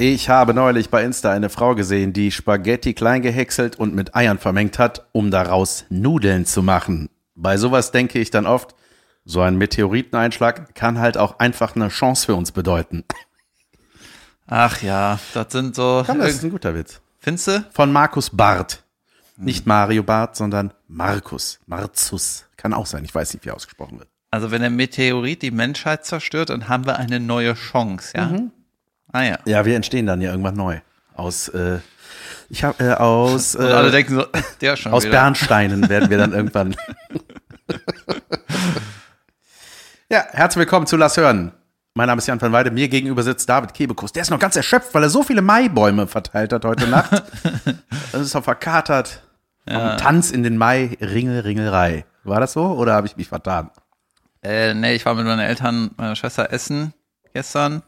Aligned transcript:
Ich 0.00 0.28
habe 0.28 0.54
neulich 0.54 0.90
bei 0.90 1.02
Insta 1.02 1.32
eine 1.32 1.48
Frau 1.48 1.74
gesehen, 1.74 2.12
die 2.12 2.30
Spaghetti 2.30 2.94
klein 2.94 3.20
gehäckselt 3.20 3.80
und 3.80 3.96
mit 3.96 4.14
Eiern 4.14 4.38
vermengt 4.38 4.78
hat, 4.78 5.08
um 5.10 5.32
daraus 5.32 5.86
Nudeln 5.88 6.46
zu 6.46 6.62
machen. 6.62 7.10
Bei 7.34 7.56
sowas 7.56 7.90
denke 7.90 8.20
ich 8.20 8.30
dann 8.30 8.46
oft, 8.46 8.76
so 9.24 9.40
ein 9.40 9.56
Meteoriteneinschlag 9.58 10.76
kann 10.76 11.00
halt 11.00 11.18
auch 11.18 11.40
einfach 11.40 11.74
eine 11.74 11.88
Chance 11.88 12.26
für 12.26 12.36
uns 12.36 12.52
bedeuten. 12.52 13.02
Ach 14.46 14.80
ja, 14.82 15.18
das 15.34 15.52
sind 15.52 15.74
so. 15.74 16.04
Komm, 16.06 16.20
das 16.20 16.30
ist 16.30 16.44
ein 16.44 16.50
guter 16.50 16.76
Witz. 16.76 17.00
Findest 17.18 17.48
du? 17.48 17.64
Von 17.72 17.90
Markus 17.90 18.30
Barth. 18.30 18.84
Nicht 19.36 19.66
Mario 19.66 20.04
Barth, 20.04 20.36
sondern 20.36 20.72
Markus. 20.86 21.58
Marzus. 21.66 22.44
Kann 22.56 22.72
auch 22.72 22.86
sein. 22.86 23.04
Ich 23.04 23.12
weiß 23.12 23.34
nicht, 23.34 23.44
wie 23.44 23.48
er 23.48 23.56
ausgesprochen 23.56 23.98
wird. 23.98 24.08
Also 24.30 24.52
wenn 24.52 24.60
der 24.60 24.70
Meteorit 24.70 25.42
die 25.42 25.50
Menschheit 25.50 26.06
zerstört, 26.06 26.50
dann 26.50 26.68
haben 26.68 26.86
wir 26.86 26.98
eine 26.98 27.18
neue 27.18 27.54
Chance, 27.54 28.12
ja? 28.16 28.30
Ah 29.12 29.22
ja. 29.22 29.38
Ja, 29.46 29.64
wir 29.64 29.76
entstehen 29.76 30.06
dann 30.06 30.20
ja 30.20 30.30
irgendwann 30.30 30.54
neu. 30.54 30.80
Aus, 31.14 31.48
äh, 31.48 31.78
ich 32.48 32.62
habe 32.62 32.84
äh, 32.84 32.94
aus, 32.94 33.56
Und 33.56 33.66
alle 33.66 33.88
äh, 33.88 33.92
denken 33.92 34.14
so, 34.16 34.26
der 34.60 34.76
schon 34.76 34.92
aus 34.92 35.04
wieder. 35.04 35.12
Bernsteinen 35.12 35.88
werden 35.88 36.10
wir 36.10 36.18
dann 36.18 36.32
irgendwann. 36.34 36.76
ja, 40.10 40.24
herzlich 40.30 40.60
willkommen 40.60 40.86
zu 40.86 40.96
Lass 40.96 41.16
hören. 41.16 41.52
Mein 41.94 42.06
Name 42.06 42.18
ist 42.18 42.26
Jan 42.28 42.40
van 42.40 42.52
Weide. 42.52 42.70
Mir 42.70 42.88
gegenüber 42.88 43.22
sitzt 43.22 43.48
David 43.48 43.74
Kebekus. 43.74 44.12
Der 44.12 44.22
ist 44.22 44.30
noch 44.30 44.38
ganz 44.38 44.54
erschöpft, 44.54 44.94
weil 44.94 45.02
er 45.02 45.08
so 45.08 45.22
viele 45.22 45.42
Maibäume 45.42 46.06
verteilt 46.06 46.52
hat 46.52 46.64
heute 46.64 46.86
Nacht. 46.86 47.10
Das 48.12 48.22
ist 48.22 48.34
auch 48.36 48.44
verkatert. 48.44 49.22
Vom 49.68 49.98
Tanz 49.98 50.30
in 50.30 50.42
den 50.42 50.56
Mai, 50.56 50.96
Ringel, 51.00 51.40
Ringelrei. 51.40 52.06
War 52.24 52.40
das 52.40 52.54
so 52.54 52.64
oder 52.68 52.94
habe 52.94 53.06
ich 53.06 53.16
mich 53.18 53.28
vertan? 53.28 53.70
Äh, 54.42 54.72
nee, 54.72 54.94
ich 54.94 55.04
war 55.04 55.14
mit 55.14 55.26
meinen 55.26 55.40
Eltern, 55.40 55.90
meiner 55.98 56.16
Schwester 56.16 56.50
essen 56.52 56.94
gestern 57.34 57.82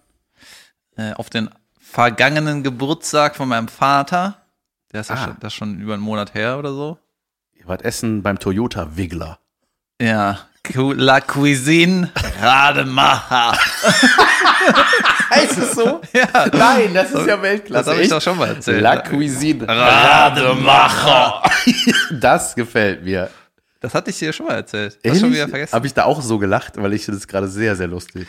äh, 1.01 1.13
auf 1.15 1.31
den 1.31 1.51
vergangenen 1.81 2.63
Geburtstag 2.63 3.35
von 3.37 3.49
meinem 3.49 3.69
Vater. 3.69 4.37
Der 4.93 5.01
ist 5.01 5.11
ja 5.11 5.17
Ah. 5.17 5.25
schon, 5.25 5.37
das 5.41 5.55
schon 5.55 5.81
über 5.81 5.95
einen 5.95 6.03
Monat 6.03 6.35
her 6.35 6.59
oder 6.59 6.73
so. 6.73 6.99
Ihr 7.55 7.67
wart 7.69 7.83
essen 7.83 8.23
beim 8.23 8.39
Toyota 8.39 8.97
Wiggler. 8.97 9.39
Ja, 10.01 10.39
La 10.75 11.21
Cuisine 11.21 12.11
Rademacher. 12.41 13.53
Heißt 15.31 15.59
es 15.59 15.73
so? 15.75 16.01
Ja, 16.13 16.47
Nein, 16.53 16.93
das 16.95 17.11
ist 17.13 17.27
ja 17.27 17.35
das 17.37 17.43
Weltklasse. 17.43 17.91
habe 17.91 18.03
ich 18.03 18.09
doch 18.09 18.21
schon 18.21 18.37
mal 18.39 18.49
erzählt. 18.49 18.81
La 18.83 18.97
Cuisine. 19.01 19.67
Rademacher. 19.67 21.43
Das 22.13 22.55
gefällt 22.55 23.05
mir. 23.05 23.31
Das 23.81 23.95
hatte 23.95 24.11
ich 24.11 24.19
dir 24.19 24.33
schon 24.33 24.47
mal 24.47 24.55
erzählt. 24.57 24.99
Du 25.05 25.15
schon 25.15 25.33
wieder 25.33 25.49
vergessen? 25.49 25.73
Habe 25.73 25.87
ich 25.87 25.95
da 25.95 26.05
auch 26.05 26.21
so 26.21 26.39
gelacht, 26.39 26.75
weil 26.77 26.93
ich 26.93 27.05
finde 27.05 27.19
das 27.21 27.29
gerade 27.29 27.49
sehr, 27.49 27.77
sehr 27.77 27.87
lustig. 27.87 28.27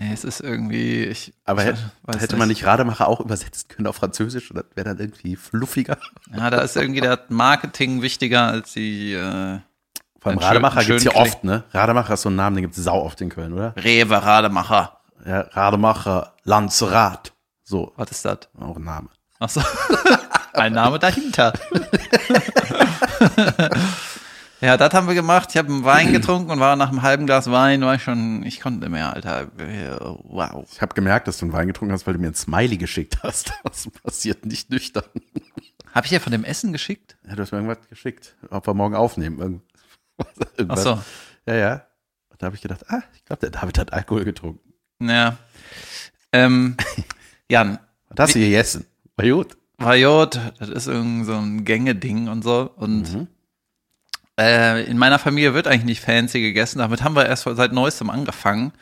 Es 0.00 0.22
ist 0.22 0.40
irgendwie, 0.40 1.04
ich, 1.04 1.34
Aber 1.44 1.62
ich 1.62 1.68
hätte, 1.68 2.20
hätte 2.20 2.36
man 2.36 2.48
nicht 2.48 2.64
Rademacher 2.64 3.08
auch 3.08 3.20
übersetzen 3.20 3.66
können 3.68 3.88
auf 3.88 3.96
Französisch? 3.96 4.50
Das 4.54 4.64
wäre 4.76 4.90
dann 4.90 4.98
irgendwie 4.98 5.34
fluffiger. 5.34 5.98
Ja, 6.36 6.50
da 6.50 6.60
ist 6.60 6.76
irgendwie 6.76 7.00
das 7.00 7.18
Marketing 7.30 8.00
wichtiger 8.00 8.46
als 8.46 8.74
die 8.74 9.14
äh, 9.14 9.58
Vor 10.20 10.30
allem 10.30 10.38
Rademacher 10.38 10.82
schön 10.82 10.98
gibt's 10.98 11.12
ja 11.12 11.20
oft, 11.20 11.42
ne? 11.42 11.64
Rademacher 11.72 12.14
ist 12.14 12.22
so 12.22 12.30
ein 12.30 12.36
Name, 12.36 12.56
den 12.56 12.62
gibt's 12.62 12.78
sau 12.78 13.02
oft 13.02 13.20
in 13.20 13.28
Köln, 13.28 13.52
oder? 13.52 13.74
Rewe 13.76 14.22
Rademacher. 14.22 15.00
Ja, 15.26 15.40
Rademacher, 15.40 16.32
Lanzrat. 16.44 17.32
So, 17.64 17.92
Was 17.96 18.12
ist 18.12 18.24
das? 18.24 18.38
auch 18.60 18.76
ein 18.76 18.84
Name. 18.84 19.08
Ach 19.40 19.48
so. 19.48 19.60
Ein 20.54 20.72
Name 20.72 20.98
dahinter. 20.98 21.52
ja, 24.60 24.76
das 24.76 24.92
haben 24.94 25.06
wir 25.06 25.14
gemacht. 25.14 25.48
Ich 25.50 25.56
habe 25.56 25.68
einen 25.68 25.84
Wein 25.84 26.12
getrunken 26.12 26.50
und 26.50 26.60
war 26.60 26.76
nach 26.76 26.88
einem 26.90 27.02
halben 27.02 27.26
Glas 27.26 27.50
Wein, 27.50 27.80
war 27.82 27.94
ich 27.94 28.02
schon, 28.02 28.42
ich 28.44 28.60
konnte 28.60 28.80
nicht 28.80 28.90
mehr, 28.90 29.12
Alter. 29.12 29.48
Wow. 30.24 30.68
Ich 30.72 30.80
habe 30.82 30.94
gemerkt, 30.94 31.28
dass 31.28 31.38
du 31.38 31.46
einen 31.46 31.52
Wein 31.52 31.68
getrunken 31.68 31.92
hast, 31.92 32.06
weil 32.06 32.14
du 32.14 32.20
mir 32.20 32.28
ein 32.28 32.34
Smiley 32.34 32.76
geschickt 32.76 33.18
hast. 33.22 33.52
Das 33.64 33.88
passiert 34.02 34.44
nicht 34.46 34.70
nüchtern. 34.70 35.04
Habe 35.94 36.06
ich 36.06 36.12
ja 36.12 36.20
von 36.20 36.32
dem 36.32 36.44
Essen 36.44 36.72
geschickt? 36.72 37.16
Ja, 37.26 37.34
du 37.36 37.42
hast 37.42 37.52
mir 37.52 37.58
irgendwas 37.58 37.88
geschickt, 37.88 38.36
ob 38.50 38.66
wir 38.66 38.74
morgen 38.74 38.94
aufnehmen. 38.94 39.38
Irgend- 39.38 39.62
Ach 40.18 40.26
Irgendwas. 40.56 40.82
so. 40.82 41.00
Ja, 41.46 41.54
ja. 41.54 41.72
Und 42.30 42.42
da 42.42 42.46
habe 42.46 42.56
ich 42.56 42.62
gedacht, 42.62 42.84
ah, 42.90 43.02
ich 43.14 43.24
glaube, 43.24 43.40
der 43.40 43.50
David 43.50 43.78
hat 43.78 43.92
Alkohol 43.92 44.24
getrunken. 44.24 44.72
Ja. 45.00 45.36
Ähm, 46.32 46.76
Jan, 47.50 47.78
Was 48.10 48.18
hast 48.28 48.34
du 48.34 48.38
hier 48.40 48.48
gegessen? 48.48 48.86
War 49.16 49.26
gut. 49.28 49.56
Vajot, 49.78 50.40
das 50.58 50.68
ist 50.68 50.86
irgend 50.88 51.24
so 51.26 51.34
ein 51.36 51.64
Gängeding 51.64 52.28
und 52.28 52.42
so. 52.42 52.70
Und 52.76 53.12
Mhm. 53.14 53.28
Äh, 54.38 54.84
in 54.84 54.96
meiner 54.98 55.18
Familie 55.18 55.52
wird 55.54 55.66
eigentlich 55.66 55.84
nicht 55.84 56.00
fancy 56.04 56.40
gegessen. 56.40 56.78
Damit 56.78 57.02
haben 57.02 57.16
wir 57.16 57.26
erst 57.26 57.44
seit 57.44 57.72
neuestem 57.72 58.08
angefangen. 58.10 58.72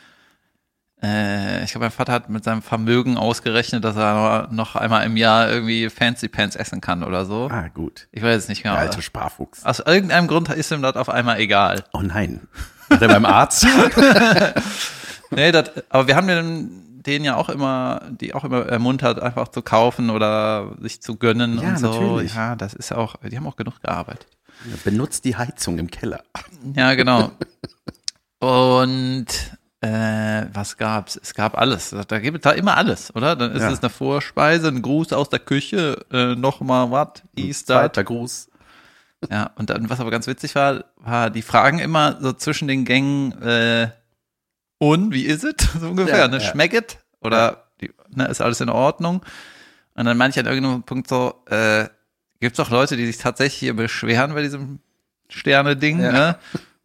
Äh, 1.01 1.63
ich 1.63 1.71
glaube, 1.71 1.85
mein 1.85 1.91
Vater 1.91 2.11
hat 2.13 2.29
mit 2.29 2.43
seinem 2.43 2.61
Vermögen 2.61 3.17
ausgerechnet, 3.17 3.83
dass 3.83 3.95
er 3.95 4.47
noch 4.51 4.75
einmal 4.75 5.05
im 5.05 5.15
Jahr 5.17 5.49
irgendwie 5.49 5.89
Fancy 5.89 6.27
Pants 6.27 6.55
essen 6.55 6.81
kann 6.81 7.03
oder 7.03 7.25
so. 7.25 7.49
Ah, 7.51 7.67
gut. 7.67 8.07
Ich 8.11 8.23
weiß 8.23 8.43
es 8.43 8.47
nicht 8.49 8.63
genau. 8.63 8.75
Der 8.75 8.83
alte 8.83 9.01
Sparfuchs. 9.01 9.63
Aus 9.63 9.79
irgendeinem 9.79 10.27
Grund 10.27 10.49
ist 10.49 10.71
ihm 10.71 10.81
das 10.81 10.95
auf 10.95 11.09
einmal 11.09 11.39
egal. 11.39 11.83
Oh 11.93 12.01
nein. 12.01 12.47
War 12.89 12.97
der 12.97 13.07
beim 13.09 13.25
Arzt? 13.25 13.65
Nee, 15.29 15.51
das, 15.51 15.71
aber 15.89 16.07
wir 16.07 16.15
haben 16.15 16.27
den, 16.27 17.01
den 17.03 17.25
ja 17.25 17.35
auch 17.35 17.49
immer, 17.49 18.01
die 18.11 18.33
auch 18.33 18.45
immer 18.45 18.65
ermuntert, 18.65 19.19
einfach 19.21 19.49
zu 19.49 19.61
kaufen 19.61 20.09
oder 20.09 20.71
sich 20.79 21.01
zu 21.01 21.17
gönnen 21.17 21.59
Ja, 21.61 21.67
und 21.69 21.79
so. 21.79 21.91
natürlich. 21.91 22.33
Ja, 22.33 22.55
das 22.55 22.73
ist 22.73 22.93
auch, 22.93 23.15
die 23.21 23.35
haben 23.35 23.45
auch 23.45 23.57
genug 23.57 23.81
gearbeitet. 23.81 24.36
Benutzt 24.83 25.25
die 25.25 25.35
Heizung 25.35 25.77
im 25.79 25.89
Keller. 25.91 26.23
Ja, 26.75 26.93
genau. 26.95 27.31
Und 28.39 29.27
äh, 29.81 30.45
was 30.53 30.77
gab's? 30.77 31.19
Es 31.21 31.33
gab 31.33 31.57
alles. 31.57 31.95
Da 32.07 32.19
gibt 32.19 32.37
es 32.37 32.41
da 32.43 32.51
immer 32.51 32.77
alles, 32.77 33.15
oder? 33.15 33.35
Dann 33.35 33.51
ist 33.53 33.61
Ja. 33.61 33.71
es 33.71 33.79
eine 33.81 33.89
Vorspeise, 33.89 34.67
ein 34.67 34.81
Gruß 34.81 35.13
aus 35.13 35.29
der 35.29 35.39
Küche, 35.39 36.05
äh, 36.11 36.35
noch 36.35 36.61
mal 36.61 36.91
was, 36.91 37.23
Easter. 37.35 37.75
Zweiter 37.81 38.03
Gruß. 38.03 38.49
Ja, 39.31 39.51
und 39.55 39.69
dann, 39.71 39.89
was 39.89 39.99
aber 39.99 40.11
ganz 40.11 40.27
witzig 40.27 40.53
war, 40.55 40.85
war 40.97 41.29
die 41.31 41.41
Fragen 41.41 41.79
immer 41.79 42.17
so 42.21 42.33
zwischen 42.33 42.67
den 42.67 42.85
Gängen, 42.85 43.31
äh, 43.41 43.89
und, 44.79 45.11
wie 45.11 45.23
ist 45.25 45.43
es? 45.43 45.55
So 45.79 45.89
ungefähr, 45.89 46.19
Ja, 46.19 46.27
ne? 46.27 46.35
ja. 46.37 46.39
Schmeckt? 46.51 46.99
Oder 47.21 47.63
die, 47.81 47.91
ne, 48.09 48.27
ist 48.27 48.41
alles 48.41 48.61
in 48.61 48.69
Ordnung? 48.69 49.23
Und 49.95 50.05
dann 50.05 50.17
manche 50.17 50.39
an 50.41 50.45
irgendeinem 50.45 50.83
Punkt 50.83 51.07
so, 51.09 51.43
äh, 51.49 51.87
gibt's 52.39 52.59
auch 52.59 52.69
Leute, 52.69 52.97
die 52.97 53.05
sich 53.05 53.17
tatsächlich 53.17 53.59
hier 53.59 53.75
beschweren 53.75 54.33
bei 54.33 54.41
diesem 54.41 54.79
Sterne-Ding, 55.29 55.99
Ja. 56.01 56.11
ne? 56.11 56.37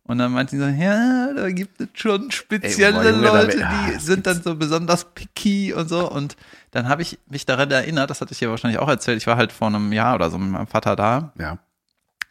Und 0.05 0.19
dann 0.19 0.33
manche 0.33 0.59
so, 0.59 0.65
ja, 0.65 1.33
da 1.33 1.49
gibt 1.51 1.81
es 1.81 1.87
schon 1.95 2.31
spezielle 2.33 3.09
Junge, 3.09 3.23
da 3.23 3.41
Leute, 3.43 3.59
wär- 3.59 3.69
ah, 3.71 3.89
die 3.95 4.01
sind 4.01 4.27
dann 4.27 4.43
so 4.43 4.57
besonders 4.57 5.05
picky 5.15 5.73
und 5.73 5.89
so. 5.89 6.11
Und 6.11 6.37
dann 6.73 6.89
habe 6.89 7.03
ich 7.03 7.19
mich 7.31 7.47
daran 7.47 7.71
erinnert, 7.71 8.11
das 8.11 8.21
hatte 8.21 8.33
ich 8.33 8.41
dir 8.41 8.51
wahrscheinlich 8.51 8.81
auch 8.81 8.89
erzählt, 8.89 9.19
ich 9.19 9.29
war 9.29 9.37
halt 9.37 9.53
vor 9.53 9.69
einem 9.69 9.93
Jahr 9.93 10.17
oder 10.17 10.29
so 10.29 10.39
mit 10.39 10.51
meinem 10.51 10.67
Vater 10.67 10.97
da. 10.97 11.33
Ja. 11.39 11.59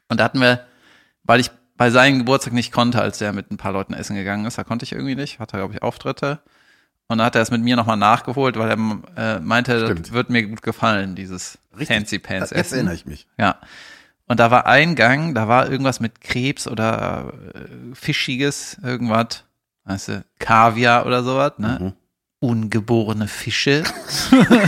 Und 0.10 0.20
da 0.20 0.26
hatten 0.26 0.42
wir, 0.42 0.66
weil 1.24 1.40
ich 1.40 1.50
bei 1.78 1.90
seinem 1.92 2.20
Geburtstag 2.20 2.54
nicht 2.54 2.74
konnte, 2.74 3.02
als 3.02 3.20
der 3.20 3.32
mit 3.32 3.50
ein 3.52 3.58
paar 3.58 3.72
Leuten 3.72 3.94
essen 3.94 4.18
gegangen 4.18 4.46
ist, 4.46 4.58
da 4.58 4.66
konnte 4.66 4.84
ich 4.84 4.92
irgendwie 4.92 5.16
nicht, 5.16 5.40
hatte, 5.40 5.56
glaube 5.58 5.74
ich, 5.74 5.82
Auftritte. 5.82 6.40
Und 7.12 7.18
dann 7.18 7.26
hat 7.26 7.36
er 7.36 7.42
es 7.42 7.52
mit 7.52 7.62
mir 7.62 7.76
nochmal 7.76 7.98
nachgeholt, 7.98 8.58
weil 8.58 8.70
er 8.70 8.78
äh, 9.18 9.40
meinte, 9.42 9.84
Stimmt. 9.84 10.00
das 10.00 10.12
wird 10.14 10.30
mir 10.30 10.48
gut 10.48 10.62
gefallen, 10.62 11.14
dieses 11.14 11.58
Fancy 11.76 12.20
Pants 12.20 12.52
Jetzt 12.52 12.60
Essen. 12.60 12.76
erinnere 12.76 12.96
ich 12.96 13.06
mich. 13.06 13.28
Ja. 13.38 13.58
Und 14.28 14.40
da 14.40 14.50
war 14.50 14.66
ein 14.66 14.96
Gang, 14.96 15.36
da 15.36 15.50
war 15.50 15.70
irgendwas 15.70 16.00
mit 16.00 16.22
Krebs 16.22 16.70
oder 16.70 17.34
äh, 17.54 17.96
Fischiges, 17.96 18.78
irgendwas, 18.82 19.44
weißt 19.84 20.08
du, 20.08 20.24
Kaviar 20.40 21.06
oder 21.06 21.22
sowas, 21.22 21.52
ne? 21.58 21.80
Mhm. 21.82 21.94
Ungeborene 22.40 23.28
Fische. 23.28 23.84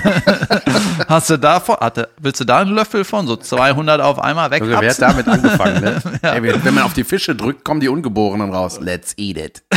Hast 1.07 1.29
du 1.29 1.37
davon, 1.37 1.77
hatte, 1.77 2.09
willst 2.19 2.41
du 2.41 2.45
da 2.45 2.59
einen 2.59 2.71
Löffel 2.71 3.05
von? 3.05 3.25
So 3.25 3.37
200 3.37 4.01
auf 4.01 4.19
einmal 4.19 4.51
weg. 4.51 4.61
Also 4.61 4.79
wer 4.81 4.89
hat 4.89 5.01
damit 5.01 5.27
angefangen, 5.29 5.81
ne? 5.81 6.01
Ey, 6.21 6.43
wenn 6.43 6.73
man 6.73 6.83
auf 6.83 6.93
die 6.93 7.05
Fische 7.05 7.35
drückt, 7.35 7.63
kommen 7.63 7.79
die 7.79 7.87
Ungeborenen 7.87 8.53
raus. 8.53 8.79
Let's 8.81 9.13
eat 9.17 9.37
it. 9.37 9.63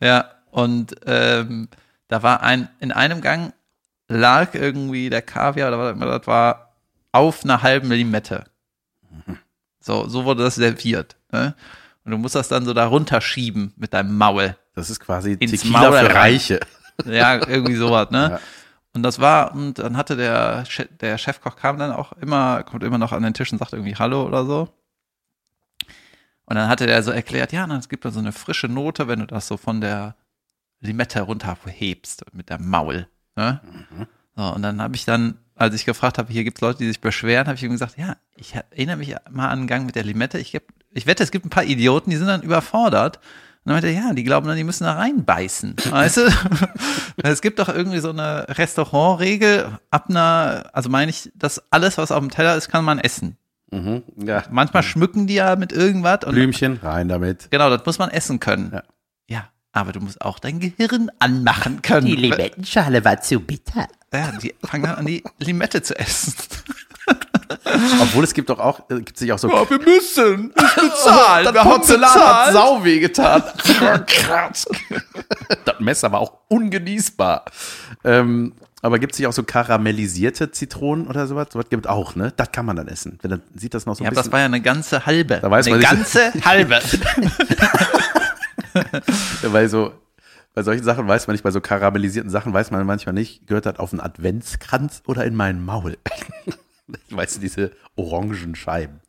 Ja, 0.00 0.26
und 0.54 0.94
ähm, 1.04 1.68
da 2.06 2.22
war 2.22 2.42
ein, 2.42 2.68
in 2.78 2.92
einem 2.92 3.20
Gang 3.20 3.52
lag 4.06 4.54
irgendwie 4.54 5.10
der 5.10 5.20
Kaviar 5.20 5.66
oder 5.66 5.78
was 5.80 5.90
auch 5.90 5.96
immer 5.96 6.06
das 6.06 6.28
war, 6.28 6.76
auf 7.10 7.42
einer 7.42 7.62
halben 7.62 7.90
Limette. 7.90 8.44
So, 9.80 10.06
so 10.06 10.24
wurde 10.24 10.44
das 10.44 10.54
serviert. 10.54 11.16
Ne? 11.32 11.56
Und 12.04 12.12
du 12.12 12.18
musst 12.18 12.36
das 12.36 12.46
dann 12.46 12.64
so 12.64 12.72
da 12.72 12.86
runterschieben 12.86 13.72
mit 13.76 13.94
deinem 13.94 14.16
Maul. 14.16 14.56
Das 14.76 14.90
ist 14.90 15.00
quasi 15.00 15.32
Ins 15.32 15.50
Tequila 15.50 15.90
Maul 15.90 15.98
für. 15.98 16.14
Reiche. 16.14 16.60
Ja, 17.04 17.34
irgendwie 17.48 17.74
sowas, 17.74 18.12
ne? 18.12 18.30
Ja. 18.30 18.40
Und 18.92 19.02
das 19.02 19.18
war, 19.18 19.52
und 19.52 19.80
dann 19.80 19.96
hatte 19.96 20.14
der, 20.14 20.62
der 21.00 21.18
Chefkoch 21.18 21.56
kam 21.56 21.78
dann 21.80 21.90
auch 21.90 22.12
immer, 22.12 22.62
kommt 22.62 22.84
immer 22.84 22.98
noch 22.98 23.10
an 23.10 23.24
den 23.24 23.34
Tisch 23.34 23.50
und 23.50 23.58
sagt 23.58 23.72
irgendwie 23.72 23.96
Hallo 23.96 24.24
oder 24.24 24.46
so. 24.46 24.68
Und 26.44 26.54
dann 26.54 26.68
hatte 26.68 26.86
der 26.86 27.02
so 27.02 27.10
erklärt, 27.10 27.50
ja, 27.50 27.66
es 27.76 27.88
gibt 27.88 28.04
da 28.04 28.12
so 28.12 28.20
eine 28.20 28.30
frische 28.30 28.68
Note, 28.68 29.08
wenn 29.08 29.18
du 29.18 29.26
das 29.26 29.48
so 29.48 29.56
von 29.56 29.80
der 29.80 30.14
Limette 30.84 31.20
runterhebst 31.22 32.24
mit 32.32 32.50
der 32.50 32.60
Maul. 32.60 33.08
Ne? 33.36 33.60
So, 34.36 34.42
und 34.54 34.62
dann 34.62 34.80
habe 34.80 34.94
ich 34.94 35.04
dann, 35.04 35.38
als 35.54 35.74
ich 35.74 35.84
gefragt 35.84 36.18
habe, 36.18 36.32
hier 36.32 36.44
gibt 36.44 36.58
es 36.58 36.62
Leute, 36.62 36.78
die 36.78 36.88
sich 36.88 37.00
beschweren, 37.00 37.46
habe 37.46 37.56
ich 37.56 37.62
ihm 37.62 37.72
gesagt, 37.72 37.98
ja, 37.98 38.16
ich 38.36 38.54
erinnere 38.54 38.96
mich 38.96 39.14
mal 39.30 39.48
an 39.48 39.60
den 39.60 39.66
Gang 39.66 39.86
mit 39.86 39.94
der 39.94 40.04
Limette. 40.04 40.38
Ich, 40.38 40.52
geb, 40.52 40.64
ich 40.90 41.06
wette, 41.06 41.22
es 41.22 41.30
gibt 41.30 41.46
ein 41.46 41.50
paar 41.50 41.64
Idioten, 41.64 42.10
die 42.10 42.16
sind 42.16 42.26
dann 42.26 42.42
überfordert. 42.42 43.18
Und 43.18 43.70
dann 43.70 43.74
meinte 43.74 43.88
er, 43.88 43.94
ja, 43.94 44.12
die 44.12 44.24
glauben 44.24 44.46
dann, 44.46 44.56
die 44.56 44.64
müssen 44.64 44.84
da 44.84 44.94
reinbeißen. 44.94 45.76
Weißt 45.90 46.18
du? 46.18 46.28
es 47.22 47.40
gibt 47.40 47.58
doch 47.58 47.68
irgendwie 47.68 48.00
so 48.00 48.10
eine 48.10 48.46
Restaurantregel, 48.48 49.78
ab 49.90 50.06
einer, 50.08 50.68
also 50.72 50.90
meine 50.90 51.10
ich, 51.10 51.32
dass 51.34 51.62
alles, 51.72 51.96
was 51.96 52.12
auf 52.12 52.20
dem 52.20 52.30
Teller 52.30 52.56
ist, 52.56 52.68
kann 52.68 52.84
man 52.84 52.98
essen. 52.98 53.36
Mhm. 53.70 54.02
Ja. 54.24 54.44
Manchmal 54.50 54.82
schmücken 54.82 55.26
die 55.26 55.34
ja 55.34 55.56
mit 55.56 55.72
irgendwas 55.72 56.24
und 56.24 56.34
Blümchen, 56.34 56.78
rein 56.82 57.08
damit. 57.08 57.50
genau, 57.50 57.70
das 57.70 57.84
muss 57.86 57.98
man 57.98 58.10
essen 58.10 58.38
können. 58.38 58.70
Ja. 58.72 58.82
Ja, 59.74 59.80
aber 59.80 59.92
du 59.92 60.00
musst 60.00 60.20
auch 60.20 60.38
dein 60.38 60.60
Gehirn 60.60 61.10
anmachen 61.18 61.82
können. 61.82 62.06
Die 62.06 62.16
Limettenschale 62.16 63.04
war 63.04 63.20
zu 63.20 63.40
bitter. 63.40 63.86
Ja, 64.12 64.32
die 64.40 64.54
fangen 64.64 64.84
dann 64.84 64.94
an, 64.96 65.06
die 65.06 65.24
Limette 65.38 65.82
zu 65.82 65.98
essen. 65.98 66.34
Obwohl 68.00 68.24
es 68.24 68.32
gibt 68.32 68.48
doch 68.50 68.58
auch, 68.58 68.88
äh, 68.90 68.96
gibt 69.00 69.18
sich 69.18 69.30
auch 69.32 69.38
so. 69.38 69.48
wir 69.50 69.78
müssen. 69.80 70.50
Ist 70.52 70.74
bezahlt. 70.76 71.46
das 71.54 71.62
Porzellan 71.62 72.10
hat 72.14 72.52
sau 72.52 72.82
weh 72.84 73.00
getan. 73.00 73.42
Krass. 74.06 74.66
das 75.64 75.80
Messer 75.80 76.12
war 76.12 76.20
auch 76.20 76.38
ungenießbar. 76.48 77.44
Ähm, 78.04 78.54
aber 78.82 78.98
gibt 78.98 79.14
es 79.14 79.18
nicht 79.18 79.26
auch 79.28 79.32
so 79.32 79.42
karamellisierte 79.42 80.50
Zitronen 80.50 81.06
oder 81.08 81.26
sowas? 81.26 81.48
Sowas 81.50 81.66
gibt 81.70 81.86
auch, 81.88 82.16
ne? 82.16 82.32
Das 82.36 82.52
kann 82.52 82.66
man 82.66 82.76
dann 82.76 82.88
essen. 82.88 83.18
Wenn 83.22 83.30
dann 83.32 83.42
sieht 83.54 83.74
das 83.74 83.86
noch 83.86 83.96
so 83.96 84.02
ein 84.02 84.04
Ja, 84.04 84.08
aber 84.10 84.14
das 84.16 84.24
bisschen. 84.24 84.32
war 84.32 84.40
ja 84.40 84.46
eine 84.46 84.60
ganze 84.60 85.04
halbe. 85.06 85.38
Da 85.40 85.50
weiß 85.50 85.66
eine 85.66 85.76
man 85.76 85.80
nicht- 85.80 86.12
ganze 86.14 86.44
halbe. 86.44 86.80
Weil 89.42 89.68
so, 89.68 89.92
bei 90.54 90.62
solchen 90.62 90.84
Sachen 90.84 91.06
weiß 91.06 91.26
man 91.26 91.34
nicht, 91.34 91.42
bei 91.42 91.50
so 91.50 91.60
karamellisierten 91.60 92.30
Sachen 92.30 92.52
weiß 92.52 92.70
man 92.70 92.86
manchmal 92.86 93.12
nicht, 93.12 93.46
gehört 93.46 93.66
das 93.66 93.78
auf 93.78 93.92
einen 93.92 94.00
Adventskranz 94.00 95.02
oder 95.06 95.24
in 95.24 95.34
mein 95.34 95.64
Maul? 95.64 95.96
weißt 97.10 97.36
du, 97.36 97.40
diese 97.40 97.72
orangen 97.96 98.54
Scheiben. 98.54 99.00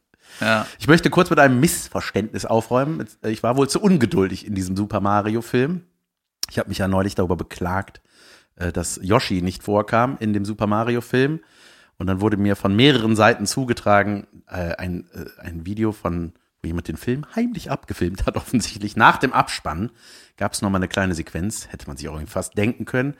ja. 0.42 0.66
Ich 0.80 0.88
möchte 0.88 1.10
kurz 1.10 1.30
mit 1.30 1.40
einem 1.40 1.60
Missverständnis 1.60 2.46
aufräumen. 2.46 3.06
Ich 3.24 3.44
war 3.44 3.58
wohl 3.58 3.70
zu 3.70 3.82
ungeduldig 3.82 4.46
in 4.46 4.56
diesem 4.56 4.76
Super 4.76 5.02
Mario-Film. 5.02 5.82
Ich 6.50 6.60
habe 6.60 6.70
mich 6.70 6.78
ja 6.78 6.88
neulich 6.88 7.16
darüber 7.16 7.36
beklagt, 7.36 8.02
äh, 8.56 8.72
dass 8.72 9.00
Yoshi 9.02 9.42
nicht 9.42 9.64
vorkam 9.64 10.18
in 10.20 10.34
dem 10.34 10.46
Super 10.46 10.68
Mario-Film. 10.68 11.42
Und 11.98 12.08
dann 12.08 12.22
wurde 12.22 12.38
mir 12.38 12.56
von 12.56 12.76
mehreren 12.76 13.16
Seiten 13.16 13.46
zugetragen, 13.46 14.28
äh, 14.48 14.76
ein, 14.76 15.06
äh, 15.14 15.42
ein 15.42 15.66
Video 15.66 15.92
von, 15.92 16.34
wo 16.66 16.68
jemand 16.68 16.88
den 16.88 16.98
Film 16.98 17.26
heimlich 17.36 17.70
abgefilmt 17.70 18.26
hat, 18.26 18.36
offensichtlich. 18.38 18.96
Nach 18.98 19.18
dem 19.18 19.32
Abspann 19.32 19.92
gab 20.36 20.54
es 20.54 20.62
nochmal 20.62 20.80
eine 20.80 20.88
kleine 20.88 21.14
Sequenz, 21.14 21.68
hätte 21.72 21.88
man 21.88 21.96
sich 21.96 22.10
auch 22.10 22.16
irgendwie 22.16 22.32
fast 22.32 22.58
denken 22.58 22.86
können. 22.86 23.16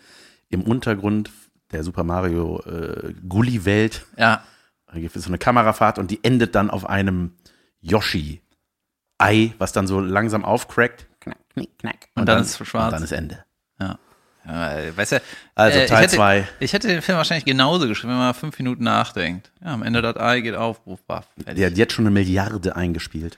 Im 0.50 0.64
Untergrund 0.64 1.32
der 1.72 1.84
Super 1.84 2.04
Mario 2.04 2.62
äh, 2.62 3.14
Gully-Welt 3.28 4.06
ja. 4.18 4.44
da 4.88 5.00
gibt 5.00 5.16
es 5.16 5.24
so 5.24 5.30
eine 5.30 5.38
Kamerafahrt 5.38 6.00
und 6.00 6.12
die 6.12 6.24
endet 6.24 6.56
dann 6.56 6.70
auf 6.70 6.88
einem 6.88 7.36
Yoshi-Ei, 7.82 9.54
was 9.58 9.72
dann 9.72 9.88
so 9.88 10.00
langsam 10.00 10.44
aufcrackt. 10.44 11.08
Knack, 11.20 11.38
knick, 11.54 11.78
knack. 11.80 12.10
Und 12.16 12.28
dann 12.28 12.42
ist 12.42 12.60
es 12.60 12.68
schwarz. 12.68 12.86
Und 12.86 12.94
dann 12.94 13.04
ist 13.04 13.12
Ende. 13.12 13.46
Ja. 13.80 14.00
Ja 14.48 14.96
weißt 14.98 15.12
du, 15.14 15.22
Also 15.56 15.80
äh, 15.80 15.84
ich 15.86 15.90
Teil 15.90 16.04
hätte- 16.04 16.16
zwei. 16.16 16.48
Ich 16.60 16.74
hätte 16.74 16.88
den 16.88 17.02
Film 17.02 17.18
wahrscheinlich 17.18 17.46
genauso 17.46 17.88
geschrieben, 17.88 18.14
wenn 18.14 18.20
man 18.20 18.34
fünf 18.34 18.58
Minuten 18.60 18.84
nachdenkt. 18.84 19.52
Ja, 19.62 19.74
am 19.74 19.84
Ende 19.84 20.02
das 20.02 20.18
Ei 20.18 20.42
geht 20.42 20.56
auf, 20.56 20.82
fertig. 20.84 21.56
Der 21.58 21.68
hat 21.68 21.78
jetzt 21.78 21.94
schon 21.94 22.06
eine 22.06 22.12
Milliarde 22.14 22.76
eingespielt. 22.76 23.38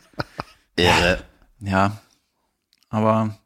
Irre. 0.76 1.22
Ja. 1.60 1.98
Aber 2.88 3.36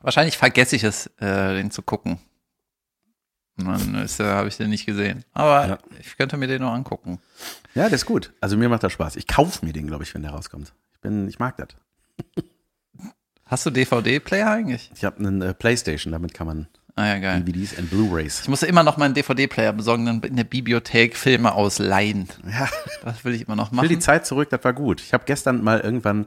wahrscheinlich 0.00 0.36
vergesse 0.38 0.76
ich 0.76 0.84
es, 0.84 1.06
äh, 1.18 1.54
den 1.56 1.70
zu 1.70 1.82
gucken. 1.82 2.18
Dann 3.56 3.94
äh, 3.94 4.08
habe 4.20 4.48
ich 4.48 4.56
den 4.56 4.70
nicht 4.70 4.86
gesehen. 4.86 5.24
Aber 5.32 5.66
Ja. 5.68 5.78
ich 6.00 6.16
könnte 6.16 6.36
mir 6.36 6.46
den 6.46 6.62
noch 6.62 6.72
angucken. 6.72 7.20
Ja, 7.74 7.84
der 7.88 7.92
ist 7.96 8.06
gut. 8.06 8.32
Also 8.40 8.56
mir 8.56 8.68
macht 8.68 8.82
das 8.82 8.92
Spaß. 8.92 9.16
Ich 9.16 9.26
kaufe 9.26 9.64
mir 9.64 9.72
den, 9.72 9.86
glaube 9.86 10.02
ich, 10.02 10.14
wenn 10.14 10.22
der 10.22 10.30
rauskommt. 10.32 10.72
Ich 10.94 11.00
bin, 11.00 11.28
ich 11.28 11.38
mag 11.38 11.56
das. 11.56 11.68
Hast 13.50 13.66
du 13.66 13.70
DVD-Player 13.70 14.48
eigentlich? 14.48 14.90
Ich 14.94 15.04
habe 15.04 15.18
einen 15.18 15.42
äh, 15.42 15.54
Playstation, 15.54 16.12
damit 16.12 16.34
kann 16.34 16.46
man 16.46 16.68
Ah 16.96 17.06
ja, 17.06 17.18
geil. 17.18 17.40
DVDs 17.40 17.78
und 17.78 17.88
Blu-rays. 17.90 18.40
Ich 18.42 18.48
musste 18.48 18.66
immer 18.66 18.82
noch 18.82 18.96
meinen 18.96 19.14
DVD-Player 19.14 19.72
besorgen, 19.72 20.06
dann 20.06 20.20
in 20.20 20.36
der 20.36 20.44
Bibliothek 20.44 21.16
Filme 21.16 21.52
ausleihen. 21.54 22.28
Ja, 22.46 22.68
Das 23.04 23.24
will 23.24 23.34
ich 23.34 23.42
immer 23.46 23.56
noch 23.56 23.72
ich 23.72 23.80
will 23.80 23.88
die 23.88 23.94
machen. 23.96 24.02
Zeit 24.02 24.26
zurück, 24.26 24.50
das 24.50 24.62
war 24.64 24.72
gut. 24.72 25.00
Ich 25.00 25.12
habe 25.12 25.24
gestern 25.24 25.62
mal 25.64 25.80
irgendwann, 25.80 26.26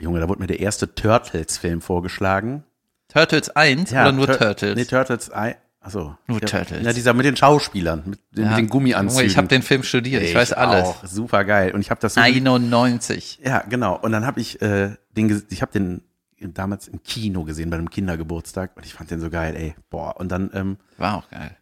Junge, 0.00 0.20
da 0.20 0.28
wurde 0.28 0.40
mir 0.40 0.46
der 0.46 0.60
erste 0.60 0.94
Turtles-Film 0.94 1.80
vorgeschlagen. 1.80 2.64
Turtles 3.08 3.50
1 3.50 3.90
oder 3.92 4.12
nur 4.12 4.26
Tur- 4.26 4.38
Turtles? 4.38 4.76
Nee, 4.76 4.84
Turtles, 4.84 5.30
I, 5.34 5.54
achso. 5.80 6.16
Nur 6.26 6.40
ja, 6.42 6.46
Turtles. 6.46 6.84
Ja, 6.84 6.92
dieser 6.92 7.14
mit 7.14 7.24
den 7.24 7.36
Schauspielern, 7.36 8.02
mit, 8.04 8.20
den- 8.32 8.44
Ja. 8.44 8.50
mit 8.50 8.58
den 8.58 8.68
Gummianzügen. 8.68 9.26
Ich 9.26 9.38
habe 9.38 9.48
den 9.48 9.62
Film 9.62 9.82
studiert, 9.82 10.22
ich, 10.22 10.34
weiß 10.34 10.52
alles. 10.52 10.84
Auch, 10.88 11.04
super 11.06 11.44
geil. 11.44 11.72
Und 11.74 11.80
ich 11.80 11.90
habe 11.90 12.00
das 12.00 12.14
so 12.14 12.20
91. 12.20 13.40
Ja, 13.42 13.64
genau. 13.68 13.96
Und 13.96 14.12
dann 14.12 14.26
habe 14.26 14.40
ich 14.40 14.60
äh, 14.60 14.90
den, 15.16 15.42
ich 15.50 15.62
habe 15.62 15.72
den 15.72 16.02
damals 16.40 16.88
im 16.88 17.02
Kino 17.02 17.44
gesehen 17.44 17.70
bei 17.70 17.76
einem 17.76 17.90
Kindergeburtstag 17.90 18.76
und 18.76 18.86
ich 18.86 18.94
fand 18.94 19.10
den 19.10 19.20
so 19.20 19.30
geil, 19.30 19.54
ey. 19.56 19.74
Boah. 19.90 20.16
Und 20.18 20.30
dann, 20.30 20.50
ähm, 20.54 20.76
War 20.96 21.16
auch 21.16 21.28
geil. 21.30 21.56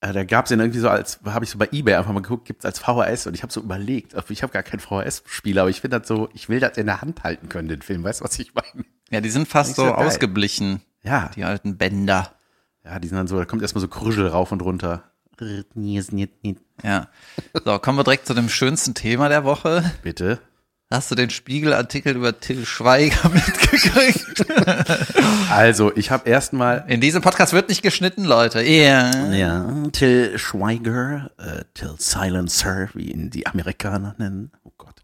äh, 0.00 0.12
da 0.12 0.24
gab's 0.24 0.48
den 0.48 0.60
irgendwie 0.60 0.80
so 0.80 0.88
als, 0.88 1.20
habe 1.24 1.44
ich 1.44 1.50
so 1.50 1.58
bei 1.58 1.68
eBay 1.72 1.94
einfach 1.94 2.12
mal 2.12 2.22
geguckt, 2.22 2.46
gibt's 2.46 2.64
als 2.64 2.78
VHS 2.80 3.26
und 3.26 3.34
ich 3.34 3.42
habe 3.42 3.52
so 3.52 3.60
überlegt, 3.60 4.14
ich 4.28 4.42
habe 4.42 4.52
gar 4.52 4.62
keinen 4.62 4.80
VHS-Spieler, 4.80 5.62
aber 5.62 5.70
ich 5.70 5.80
finde 5.80 5.98
das 6.00 6.08
so, 6.08 6.28
ich 6.34 6.48
will 6.48 6.60
das 6.60 6.76
in 6.76 6.86
der 6.86 7.00
Hand 7.02 7.22
halten 7.22 7.48
können, 7.48 7.68
den 7.68 7.82
Film. 7.82 8.02
Weißt 8.04 8.20
du, 8.20 8.24
was 8.24 8.38
ich 8.38 8.54
meine? 8.54 8.84
Ja, 9.10 9.20
die 9.20 9.30
sind 9.30 9.46
fast 9.48 9.76
so 9.76 9.84
ausgeblichen, 9.94 10.80
Ja, 11.02 11.30
die 11.36 11.44
alten 11.44 11.76
Bänder. 11.76 12.32
ja, 12.84 12.98
die 12.98 13.08
sind 13.08 13.16
dann 13.18 13.26
so, 13.28 13.38
da 13.38 13.44
kommt 13.44 13.62
erstmal 13.62 13.80
so 13.82 13.88
Krüschel 13.88 14.26
rauf 14.26 14.52
und 14.52 14.62
runter. 14.62 15.04
Ja. 16.82 17.08
So, 17.64 17.78
kommen 17.78 17.98
wir 17.98 18.04
direkt 18.04 18.26
zu 18.26 18.34
dem 18.34 18.48
schönsten 18.48 18.94
Thema 18.94 19.28
der 19.28 19.44
Woche. 19.44 19.82
Bitte. 20.02 20.40
Hast 20.92 21.10
du 21.10 21.14
den 21.14 21.30
Spiegelartikel 21.30 22.14
über 22.14 22.38
Till 22.38 22.66
Schweiger 22.66 23.30
mitgekriegt? 23.32 24.44
Also, 25.50 25.90
ich 25.96 26.10
habe 26.10 26.28
erstmal 26.28 26.84
In 26.86 27.00
diesem 27.00 27.22
Podcast 27.22 27.54
wird 27.54 27.70
nicht 27.70 27.80
geschnitten, 27.80 28.24
Leute. 28.24 28.60
Ja. 28.60 29.10
Ja, 29.32 29.72
Till 29.92 30.38
Schweiger, 30.38 31.30
äh, 31.38 31.64
Till 31.72 31.94
Silencer, 31.96 32.90
wie 32.92 33.10
ihn 33.10 33.30
die 33.30 33.46
Amerikaner 33.46 34.14
nennen. 34.18 34.52
Oh 34.64 34.72
Gott. 34.76 34.96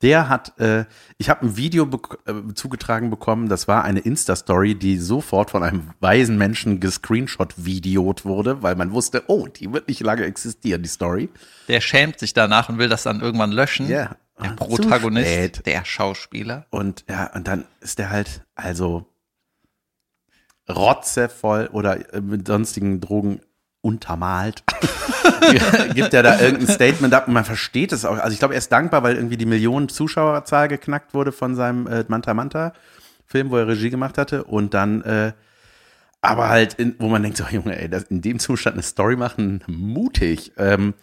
Der 0.00 0.30
hat, 0.30 0.58
äh, 0.58 0.86
ich 1.18 1.28
habe 1.28 1.44
ein 1.44 1.58
Video 1.58 1.84
bek 1.84 2.16
äh, 2.24 2.54
zugetragen 2.54 3.10
bekommen, 3.10 3.50
das 3.50 3.68
war 3.68 3.84
eine 3.84 4.00
Insta-Story, 4.00 4.74
die 4.74 4.96
sofort 4.96 5.50
von 5.50 5.62
einem 5.62 5.90
weisen 6.00 6.38
Menschen 6.38 6.80
gescreenshot-videot 6.80 8.24
wurde, 8.24 8.62
weil 8.62 8.74
man 8.74 8.92
wusste, 8.92 9.24
oh, 9.26 9.48
die 9.48 9.70
wird 9.70 9.88
nicht 9.88 10.00
lange 10.00 10.24
existieren, 10.24 10.82
die 10.82 10.88
Story. 10.88 11.28
Der 11.68 11.82
schämt 11.82 12.18
sich 12.18 12.32
danach 12.32 12.70
und 12.70 12.78
will 12.78 12.88
das 12.88 13.02
dann 13.02 13.20
irgendwann 13.20 13.52
löschen. 13.52 13.86
Ja. 13.86 14.16
Der 14.42 14.50
Zu 14.50 14.56
Protagonist, 14.56 15.30
spät. 15.30 15.66
der 15.66 15.84
Schauspieler. 15.84 16.66
Und 16.70 17.04
ja, 17.08 17.32
und 17.34 17.48
dann 17.48 17.64
ist 17.80 17.98
der 17.98 18.10
halt, 18.10 18.44
also 18.54 19.06
rotzevoll 20.68 21.68
oder 21.72 22.12
äh, 22.12 22.20
mit 22.20 22.46
sonstigen 22.46 23.00
Drogen 23.00 23.40
untermalt. 23.80 24.64
Gibt 25.94 26.12
er 26.12 26.22
da 26.22 26.40
irgendein 26.40 26.68
Statement 26.68 27.14
ab 27.14 27.28
und 27.28 27.34
man 27.34 27.44
versteht 27.44 27.92
es 27.92 28.04
auch. 28.04 28.18
Also 28.18 28.32
ich 28.32 28.38
glaube, 28.40 28.54
er 28.54 28.58
ist 28.58 28.72
dankbar, 28.72 29.02
weil 29.02 29.14
irgendwie 29.14 29.36
die 29.36 29.46
Millionen 29.46 29.88
Zuschauerzahl 29.88 30.68
geknackt 30.68 31.14
wurde 31.14 31.32
von 31.32 31.54
seinem 31.54 31.86
äh, 31.86 32.04
Manta 32.08 32.34
Manta 32.34 32.72
Film, 33.26 33.50
wo 33.50 33.56
er 33.56 33.68
Regie 33.68 33.90
gemacht 33.90 34.18
hatte 34.18 34.44
und 34.44 34.74
dann 34.74 35.02
äh, 35.02 35.32
aber 36.20 36.48
halt, 36.48 36.74
in, 36.74 36.96
wo 36.98 37.08
man 37.08 37.22
denkt, 37.22 37.36
so 37.38 37.44
Junge, 37.44 37.80
ey, 37.80 37.88
das, 37.88 38.04
in 38.04 38.20
dem 38.20 38.40
Zustand 38.40 38.74
eine 38.74 38.82
Story 38.82 39.14
machen, 39.14 39.62
mutig. 39.68 40.52
Ähm, 40.56 40.94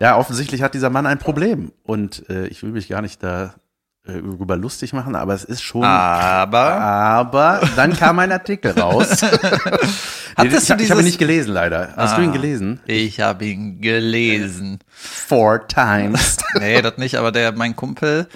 ja, 0.00 0.16
offensichtlich 0.16 0.62
hat 0.62 0.74
dieser 0.74 0.90
Mann 0.90 1.06
ein 1.06 1.18
Problem 1.18 1.72
und 1.84 2.28
äh, 2.28 2.46
ich 2.46 2.62
will 2.62 2.70
mich 2.72 2.88
gar 2.88 3.02
nicht 3.02 3.22
da 3.22 3.54
äh, 4.04 4.14
darüber 4.14 4.56
lustig 4.56 4.92
machen, 4.92 5.14
aber 5.14 5.32
es 5.34 5.44
ist 5.44 5.62
schon. 5.62 5.84
Aber 5.84 6.72
Aber 6.80 7.60
dann 7.76 7.92
kam 7.96 8.18
ein 8.18 8.32
Artikel 8.32 8.72
raus. 8.78 9.22
Hattest 10.36 10.62
ich, 10.62 10.66
du 10.68 10.72
hab- 10.74 10.80
ich 10.80 10.90
habe 10.90 11.00
ihn 11.00 11.04
dieses- 11.04 11.04
nicht 11.04 11.18
gelesen, 11.18 11.52
leider. 11.52 11.92
Hast 11.96 12.16
du 12.18 12.22
ihn 12.22 12.30
Ah. 12.30 12.32
gelesen? 12.32 12.80
ich 12.86 13.20
habe 13.20 13.44
ihn 13.44 13.80
gelesen. 13.80 14.78
Four 14.90 15.66
times. 15.68 16.38
Nee, 16.58 16.82
das 16.82 16.98
nicht, 16.98 17.14
aber 17.16 17.32
der, 17.32 17.52
mein 17.52 17.76
Kumpel, 17.76 18.28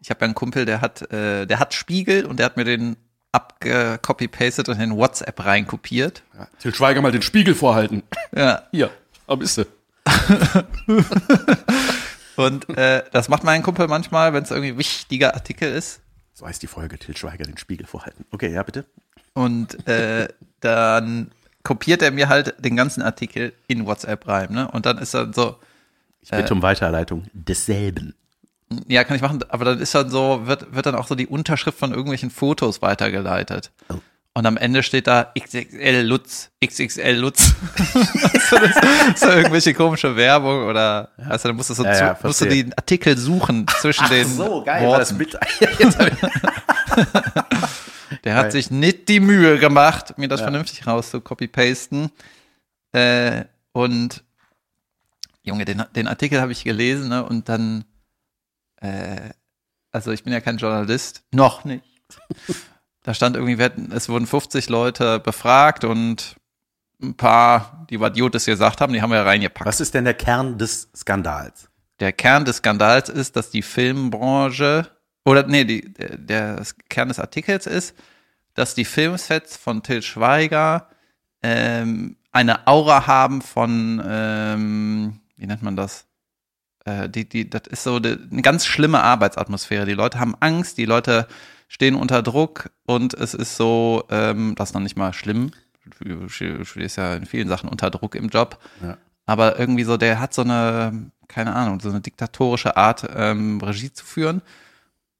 ich 0.00 0.08
habe 0.10 0.20
ja 0.20 0.24
einen 0.26 0.34
Kumpel, 0.34 0.64
der 0.64 0.80
hat, 0.80 1.10
äh, 1.12 1.44
der 1.46 1.58
hat 1.58 1.74
Spiegel 1.74 2.24
und 2.24 2.38
der 2.38 2.46
hat 2.46 2.56
mir 2.56 2.64
den 2.64 2.96
abgecopy-pastet 3.32 4.68
und 4.68 4.80
in 4.80 4.96
WhatsApp 4.96 5.44
reinkopiert. 5.44 6.22
Til 6.60 6.74
Schweiger 6.74 7.02
mal 7.02 7.12
den 7.12 7.22
Spiegel 7.22 7.54
vorhalten. 7.54 8.02
Ja. 8.34 8.62
Hier, 8.70 8.90
da 9.26 9.34
bist 9.34 9.58
du. 9.58 9.64
Und 12.36 12.68
äh, 12.76 13.02
das 13.12 13.28
macht 13.28 13.44
mein 13.44 13.62
Kumpel 13.62 13.88
manchmal, 13.88 14.32
wenn 14.32 14.44
es 14.44 14.50
irgendwie 14.50 14.78
wichtiger 14.78 15.34
Artikel 15.34 15.72
ist. 15.72 16.00
So 16.34 16.46
heißt 16.46 16.62
die 16.62 16.68
Folge, 16.68 16.98
Til 16.98 17.16
Schweiger 17.16 17.44
den 17.44 17.58
Spiegel 17.58 17.86
vorhalten. 17.86 18.24
Okay, 18.30 18.52
ja, 18.52 18.62
bitte. 18.62 18.84
Und 19.34 19.88
äh, 19.88 20.28
dann 20.60 21.32
kopiert 21.64 22.00
er 22.00 22.12
mir 22.12 22.28
halt 22.28 22.54
den 22.64 22.76
ganzen 22.76 23.02
Artikel 23.02 23.52
in 23.66 23.86
WhatsApp 23.86 24.26
rein, 24.28 24.52
ne? 24.52 24.70
Und 24.70 24.86
dann 24.86 24.98
ist 24.98 25.14
dann 25.14 25.32
so, 25.32 25.56
Ich 26.22 26.30
bitte 26.30 26.54
um 26.54 26.62
Weiterleitung 26.62 27.24
desselben. 27.32 28.14
ja, 28.86 29.02
kann 29.02 29.16
ich 29.16 29.22
machen, 29.22 29.40
aber 29.48 29.64
dann 29.64 29.80
ist 29.80 29.94
dann 29.94 30.08
so, 30.08 30.46
wird, 30.46 30.72
wird 30.72 30.86
dann 30.86 30.94
auch 30.94 31.08
so 31.08 31.16
die 31.16 31.26
Unterschrift 31.26 31.78
von 31.78 31.90
irgendwelchen 31.90 32.30
Fotos 32.30 32.82
weitergeleitet. 32.82 33.72
Oh. 33.88 33.96
Und 34.38 34.46
am 34.46 34.56
Ende 34.56 34.84
steht 34.84 35.08
da 35.08 35.32
XXL 35.36 36.02
Lutz, 36.06 36.52
XXL 36.64 37.16
Lutz. 37.16 37.56
so, 38.48 38.56
das, 38.56 39.20
so 39.20 39.26
irgendwelche 39.30 39.74
komische 39.74 40.14
Werbung 40.14 40.64
oder, 40.68 41.08
also 41.28 41.48
dann 41.48 41.56
musst 41.56 41.70
du 41.70 41.74
so, 41.74 41.84
Ja, 41.84 41.92
zu, 41.92 42.04
ja, 42.04 42.18
musst 42.22 42.40
du 42.42 42.44
den 42.46 42.72
Artikel 42.74 43.18
suchen 43.18 43.66
zwischen 43.80 44.08
den 44.08 44.28
So, 44.28 44.62
geil, 44.62 44.86
war 44.86 45.00
das 45.00 45.10
Worten. 45.18 45.18
mit. 45.18 45.36
Jetzt 45.80 45.98
hab 45.98 46.06
ich- 46.06 46.20
Der 48.22 48.36
hat 48.36 48.42
Geil. 48.44 48.52
sich 48.52 48.70
nicht 48.70 49.08
die 49.08 49.18
Mühe 49.18 49.58
gemacht, 49.58 50.16
mir 50.18 50.28
das 50.28 50.38
Ja. 50.38 50.44
vernünftig 50.46 50.86
raus 50.86 51.10
zu 51.10 51.20
copy-pasten. 51.20 52.12
Äh, 52.92 53.44
und 53.72 54.22
Junge, 55.42 55.64
den, 55.64 55.82
den 55.96 56.06
Artikel 56.06 56.40
habe 56.40 56.52
ich 56.52 56.62
gelesen 56.62 57.08
ne, 57.08 57.24
und 57.24 57.48
dann, 57.48 57.84
äh, 58.76 59.30
also 59.90 60.12
ich 60.12 60.22
bin 60.22 60.32
ja 60.32 60.40
kein 60.40 60.58
Journalist, 60.58 61.24
noch 61.32 61.64
nicht. 61.64 61.82
Da 63.08 63.14
stand 63.14 63.36
irgendwie, 63.36 63.56
es 63.94 64.10
wurden 64.10 64.26
50 64.26 64.68
Leute 64.68 65.18
befragt 65.18 65.82
und 65.84 66.36
ein 67.02 67.16
paar, 67.16 67.86
die 67.88 68.00
was 68.00 68.18
Jutes 68.18 68.44
gesagt 68.44 68.82
haben, 68.82 68.92
die 68.92 69.00
haben 69.00 69.12
wir 69.12 69.24
reingepackt. 69.24 69.66
Was 69.66 69.80
ist 69.80 69.94
denn 69.94 70.04
der 70.04 70.12
Kern 70.12 70.58
des 70.58 70.90
Skandals? 70.94 71.70
Der 72.00 72.12
Kern 72.12 72.44
des 72.44 72.56
Skandals 72.56 73.08
ist, 73.08 73.34
dass 73.34 73.48
die 73.48 73.62
Filmbranche, 73.62 74.88
oder 75.24 75.46
nee, 75.46 75.64
die, 75.64 75.90
der, 75.90 76.18
der 76.18 76.62
Kern 76.90 77.08
des 77.08 77.18
Artikels 77.18 77.66
ist, 77.66 77.94
dass 78.52 78.74
die 78.74 78.84
Filmsets 78.84 79.56
von 79.56 79.82
Till 79.82 80.02
Schweiger 80.02 80.90
ähm, 81.42 82.18
eine 82.30 82.66
Aura 82.66 83.06
haben 83.06 83.40
von, 83.40 84.02
ähm, 84.06 85.20
wie 85.36 85.46
nennt 85.46 85.62
man 85.62 85.76
das? 85.76 86.04
Äh, 86.84 87.08
die, 87.08 87.26
die, 87.26 87.48
das 87.48 87.62
ist 87.70 87.84
so 87.84 88.00
die, 88.00 88.18
eine 88.30 88.42
ganz 88.42 88.66
schlimme 88.66 89.02
Arbeitsatmosphäre. 89.02 89.86
Die 89.86 89.94
Leute 89.94 90.20
haben 90.20 90.34
Angst, 90.40 90.76
die 90.76 90.84
Leute 90.84 91.26
stehen 91.68 91.94
unter 91.94 92.22
Druck 92.22 92.70
und 92.86 93.14
es 93.14 93.34
ist 93.34 93.56
so, 93.56 94.04
ähm, 94.10 94.54
das 94.56 94.70
ist 94.70 94.74
noch 94.74 94.80
nicht 94.80 94.96
mal 94.96 95.12
schlimm. 95.12 95.52
Du 96.00 96.28
stehst 96.28 96.96
ja 96.96 97.14
in 97.14 97.26
vielen 97.26 97.48
Sachen 97.48 97.68
unter 97.68 97.90
Druck 97.90 98.14
im 98.14 98.28
Job. 98.28 98.58
Ja. 98.82 98.98
Aber 99.26 99.58
irgendwie 99.58 99.84
so, 99.84 99.96
der 99.96 100.20
hat 100.20 100.34
so 100.34 100.42
eine, 100.42 101.10
keine 101.28 101.54
Ahnung, 101.54 101.80
so 101.80 101.90
eine 101.90 102.00
diktatorische 102.00 102.76
Art, 102.76 103.06
ähm, 103.14 103.60
Regie 103.60 103.92
zu 103.92 104.04
führen. 104.04 104.42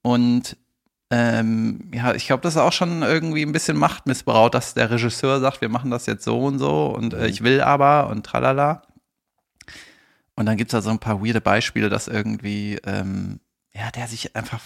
Und 0.02 0.57
ähm, 1.11 1.90
ja, 1.95 2.14
ich 2.14 2.26
glaube, 2.26 2.43
das 2.43 2.55
ist 2.55 2.61
auch 2.61 2.73
schon 2.73 3.02
irgendwie 3.02 3.43
ein 3.43 3.52
bisschen 3.52 3.76
Machtmissbrauch, 3.76 4.50
dass 4.50 4.75
der 4.75 4.90
Regisseur 4.90 5.40
sagt, 5.40 5.61
wir 5.61 5.69
machen 5.69 5.90
das 5.90 6.07
jetzt 6.07 6.25
so 6.25 6.38
und 6.45 6.59
so 6.59 6.87
und 6.87 7.14
äh, 7.14 7.28
ich 7.28 7.43
will 7.43 7.62
aber 7.62 8.09
und 8.09 8.25
tralala. 8.26 8.83
Und 10.35 10.47
dann 10.47 10.57
gibt's 10.57 10.73
da 10.73 10.83
so 10.83 10.90
ein 10.90 10.99
paar 10.99 11.25
weirde 11.25 11.40
Beispiele, 11.40 11.88
dass 11.88 12.09
irgendwie, 12.09 12.78
ähm, 12.85 13.40
ja, 13.73 13.90
der 13.90 14.07
sich 14.07 14.37
einfach 14.37 14.61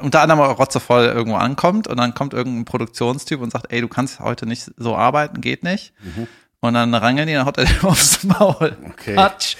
unter 0.00 0.20
anderem 0.20 0.40
auch 0.40 0.58
rotzevoll 0.58 1.04
irgendwo 1.06 1.36
ankommt 1.38 1.88
und 1.88 1.96
dann 1.96 2.14
kommt 2.14 2.34
irgendein 2.34 2.64
Produktionstyp 2.64 3.40
und 3.40 3.50
sagt, 3.50 3.72
ey, 3.72 3.80
du 3.80 3.88
kannst 3.88 4.20
heute 4.20 4.46
nicht 4.46 4.70
so 4.76 4.96
arbeiten, 4.96 5.40
geht 5.40 5.62
nicht. 5.62 5.92
Und 6.60 6.74
dann 6.74 6.94
rangeln 6.94 7.26
die, 7.26 7.34
dann 7.34 7.46
haut 7.46 7.58
er 7.58 7.64
dem 7.64 7.84
aufs 7.88 8.22
Maul. 8.24 8.76
Okay. 8.90 9.14
Quatsch. 9.14 9.56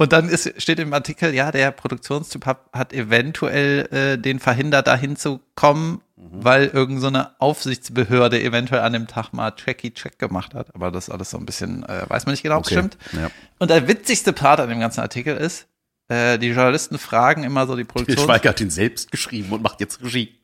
Und 0.00 0.12
dann 0.12 0.28
ist, 0.28 0.60
steht 0.62 0.78
im 0.78 0.92
Artikel, 0.92 1.34
ja, 1.34 1.50
der 1.50 1.72
Produktionstyp 1.72 2.46
hat, 2.46 2.60
hat 2.72 2.92
eventuell 2.92 3.88
äh, 3.90 4.18
den 4.18 4.38
verhindert, 4.38 4.86
dahin 4.86 5.16
zu 5.16 5.40
kommen, 5.56 6.00
weil 6.16 6.66
irgend 6.66 7.00
so 7.00 7.08
eine 7.08 7.32
Aufsichtsbehörde 7.40 8.40
eventuell 8.40 8.82
an 8.82 8.92
dem 8.92 9.06
Tag 9.08 9.32
mal 9.32 9.50
Tracky 9.52 9.92
Check 9.92 10.18
gemacht 10.18 10.54
hat. 10.54 10.72
Aber 10.74 10.90
das 10.92 11.08
ist 11.08 11.10
alles 11.14 11.30
so 11.30 11.38
ein 11.38 11.46
bisschen, 11.46 11.84
äh, 11.84 12.08
weiß 12.08 12.26
man 12.26 12.32
nicht 12.32 12.42
genau, 12.42 12.58
ob 12.58 12.64
es 12.66 12.72
Okay. 12.72 12.78
stimmt. 12.80 12.98
Ja. 13.12 13.30
Und 13.58 13.70
der 13.70 13.88
witzigste 13.88 14.32
Part 14.32 14.60
an 14.60 14.68
dem 14.68 14.78
ganzen 14.80 15.00
Artikel 15.00 15.36
ist, 15.36 15.66
äh, 16.08 16.38
die 16.38 16.48
Journalisten 16.48 16.98
fragen 16.98 17.44
immer 17.44 17.66
so 17.66 17.76
die 17.76 17.84
Produktion. 17.84 18.26
Schweiger 18.26 18.50
hat 18.50 18.60
ihn 18.60 18.70
selbst 18.70 19.10
geschrieben 19.10 19.52
und 19.52 19.62
macht 19.62 19.80
jetzt 19.80 20.02
Regie. 20.02 20.34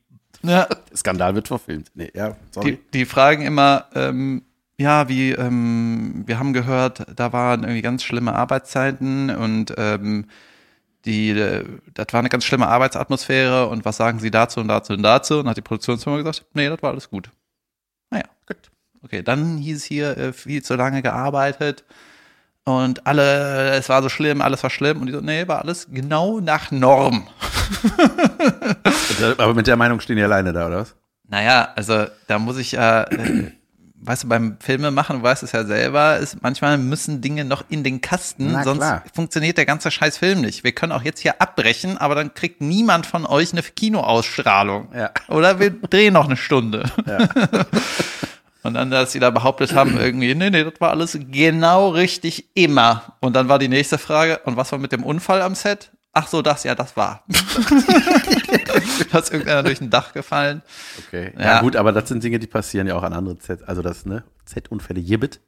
Ja, 0.43 0.65
Der 0.89 0.97
Skandal 0.97 1.35
wird 1.35 1.47
verfilmt. 1.47 1.91
Nee, 1.95 2.11
ja, 2.13 2.35
sorry. 2.51 2.73
die, 2.73 2.99
die 2.99 3.05
fragen 3.05 3.41
immer, 3.41 3.85
ähm, 3.95 4.43
ja, 4.77 5.09
wie, 5.09 5.31
ähm, 5.31 6.23
wir 6.25 6.37
haben 6.37 6.53
gehört, 6.53 7.05
da 7.15 7.33
waren 7.33 7.63
irgendwie 7.63 7.81
ganz 7.81 8.03
schlimme 8.03 8.33
Arbeitszeiten 8.33 9.29
und 9.29 9.73
ähm, 9.77 10.27
die, 11.05 11.33
das 11.93 12.07
war 12.11 12.19
eine 12.19 12.29
ganz 12.29 12.45
schlimme 12.45 12.67
Arbeitsatmosphäre 12.67 13.67
und 13.67 13.85
was 13.85 13.97
sagen 13.97 14.19
Sie 14.19 14.31
dazu 14.31 14.59
und 14.59 14.67
dazu 14.67 14.93
und 14.93 15.03
dazu? 15.03 15.39
Und 15.39 15.47
hat 15.47 15.57
die 15.57 15.61
Produktionsfirma 15.61 16.17
gesagt, 16.17 16.45
nee, 16.53 16.67
das 16.67 16.81
war 16.81 16.91
alles 16.91 17.09
gut. 17.09 17.29
Naja, 18.09 18.25
gut. 18.47 18.57
Okay, 19.03 19.21
dann 19.21 19.57
hieß 19.57 19.77
es 19.77 19.83
hier 19.83 20.17
äh, 20.17 20.33
viel 20.33 20.63
zu 20.63 20.75
lange 20.75 21.03
gearbeitet 21.03 21.85
und 22.65 23.05
alle, 23.05 23.75
es 23.75 23.89
war 23.89 24.01
so 24.01 24.09
schlimm, 24.09 24.41
alles 24.41 24.63
war 24.63 24.71
schlimm 24.71 24.99
und 24.99 25.07
die 25.07 25.13
so, 25.13 25.21
nee, 25.21 25.47
war 25.47 25.59
alles 25.61 25.87
genau 25.91 26.39
nach 26.39 26.71
Norm. 26.71 27.27
Aber 29.37 29.53
mit 29.53 29.67
der 29.67 29.77
Meinung 29.77 29.99
stehen 29.99 30.17
die 30.17 30.23
alleine 30.23 30.51
da, 30.51 30.67
oder 30.67 30.79
was? 30.79 30.95
Naja, 31.27 31.69
also 31.75 32.05
da 32.27 32.39
muss 32.39 32.57
ich 32.57 32.71
ja, 32.73 33.03
äh, 33.03 33.51
weißt 34.01 34.23
du, 34.23 34.27
beim 34.29 34.57
Filme 34.59 34.89
machen, 34.89 35.17
du 35.17 35.23
weißt 35.23 35.43
es 35.43 35.51
ja 35.51 35.63
selber, 35.63 36.17
ist, 36.17 36.41
manchmal 36.41 36.79
müssen 36.79 37.21
Dinge 37.21 37.45
noch 37.45 37.65
in 37.69 37.83
den 37.83 38.01
Kasten, 38.01 38.51
Na, 38.53 38.63
sonst 38.63 38.79
klar. 38.79 39.03
funktioniert 39.13 39.57
der 39.57 39.67
ganze 39.67 39.91
scheiß 39.91 40.17
Film 40.17 40.41
nicht. 40.41 40.63
Wir 40.63 40.71
können 40.71 40.91
auch 40.91 41.03
jetzt 41.03 41.19
hier 41.19 41.41
abbrechen, 41.41 41.99
aber 41.99 42.15
dann 42.15 42.33
kriegt 42.33 42.61
niemand 42.61 43.05
von 43.05 43.27
euch 43.27 43.53
eine 43.53 43.61
Kinoausstrahlung. 43.61 44.89
Ja. 44.95 45.11
Oder 45.27 45.59
wir 45.59 45.69
drehen 45.69 46.13
noch 46.13 46.25
eine 46.25 46.37
Stunde. 46.37 46.89
Und 48.65 48.73
dann, 48.73 48.89
dass 48.89 49.11
sie 49.11 49.19
da 49.19 49.29
behauptet 49.29 49.75
haben, 49.75 49.97
irgendwie, 49.99 50.33
nee, 50.33 50.49
nee, 50.49 50.63
das 50.63 50.73
war 50.79 50.89
alles 50.89 51.17
genau 51.29 51.89
richtig 51.89 52.49
immer. 52.55 53.15
Und 53.19 53.35
dann 53.35 53.47
war 53.47 53.59
die 53.59 53.67
nächste 53.67 53.99
Frage, 53.99 54.39
und 54.45 54.57
was 54.57 54.71
war 54.71 54.79
mit 54.79 54.91
dem 54.91 55.03
Unfall 55.03 55.43
am 55.43 55.53
Set? 55.53 55.91
Ach 56.13 56.27
so, 56.27 56.41
das, 56.41 56.63
ja, 56.63 56.73
das 56.73 56.97
war. 56.97 57.25
da 59.11 59.19
ist 59.19 59.31
irgendeiner 59.31 59.63
durch 59.63 59.81
ein 59.81 59.89
Dach 59.91 60.13
gefallen. 60.13 60.63
Okay. 61.05 61.33
Ja. 61.37 61.43
Ja. 61.43 61.61
gut, 61.61 61.75
aber 61.75 61.91
das 61.91 62.09
sind 62.09 62.23
Dinge, 62.23 62.39
die 62.39 62.47
passieren 62.47 62.87
ja 62.87 62.95
auch 62.95 63.03
an 63.03 63.13
anderen 63.13 63.39
Z, 63.39 63.67
also 63.67 63.83
das, 63.83 64.05
ne? 64.05 64.23
Z-Unfälle, 64.45 64.99
Jibbit. 64.99 65.41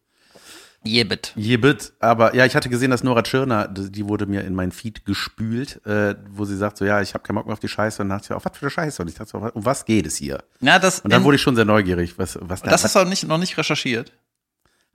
Jebit. 0.83 1.33
Jibbit, 1.35 1.93
aber 1.99 2.33
ja, 2.35 2.45
ich 2.45 2.55
hatte 2.55 2.69
gesehen, 2.69 2.91
dass 2.91 3.03
Nora 3.03 3.21
Tschirner, 3.23 3.67
die 3.67 4.07
wurde 4.07 4.25
mir 4.25 4.43
in 4.45 4.55
meinen 4.55 4.71
Feed 4.71 5.05
gespült, 5.05 5.85
äh, 5.85 6.15
wo 6.29 6.45
sie 6.45 6.55
sagt 6.55 6.77
so, 6.77 6.85
ja, 6.85 7.01
ich 7.01 7.13
habe 7.13 7.23
keinen 7.23 7.35
Bock 7.35 7.45
mehr 7.45 7.53
auf 7.53 7.59
die 7.59 7.67
Scheiße 7.67 8.01
und 8.01 8.09
dann 8.09 8.19
dachte 8.19 8.33
ich, 8.33 8.35
auf 8.37 8.45
was 8.45 8.57
für 8.57 8.63
eine 8.65 8.71
Scheiße? 8.71 9.01
Und 9.01 9.09
ich 9.09 9.15
dachte 9.15 9.31
so, 9.31 9.37
um 9.39 9.65
was 9.65 9.85
geht 9.85 10.05
es 10.07 10.15
hier? 10.15 10.43
Ja, 10.61 10.79
das, 10.79 11.01
Und 11.01 11.11
dann 11.11 11.23
wurde 11.23 11.35
ich 11.35 11.41
schon 11.41 11.55
sehr 11.55 11.65
neugierig, 11.65 12.17
was, 12.17 12.37
was 12.41 12.61
da 12.61 12.69
das 12.69 12.85
ist 12.85 12.95
auch 12.95 13.05
nicht, 13.05 13.27
noch 13.27 13.37
nicht 13.37 13.57
recherchiert, 13.57 14.13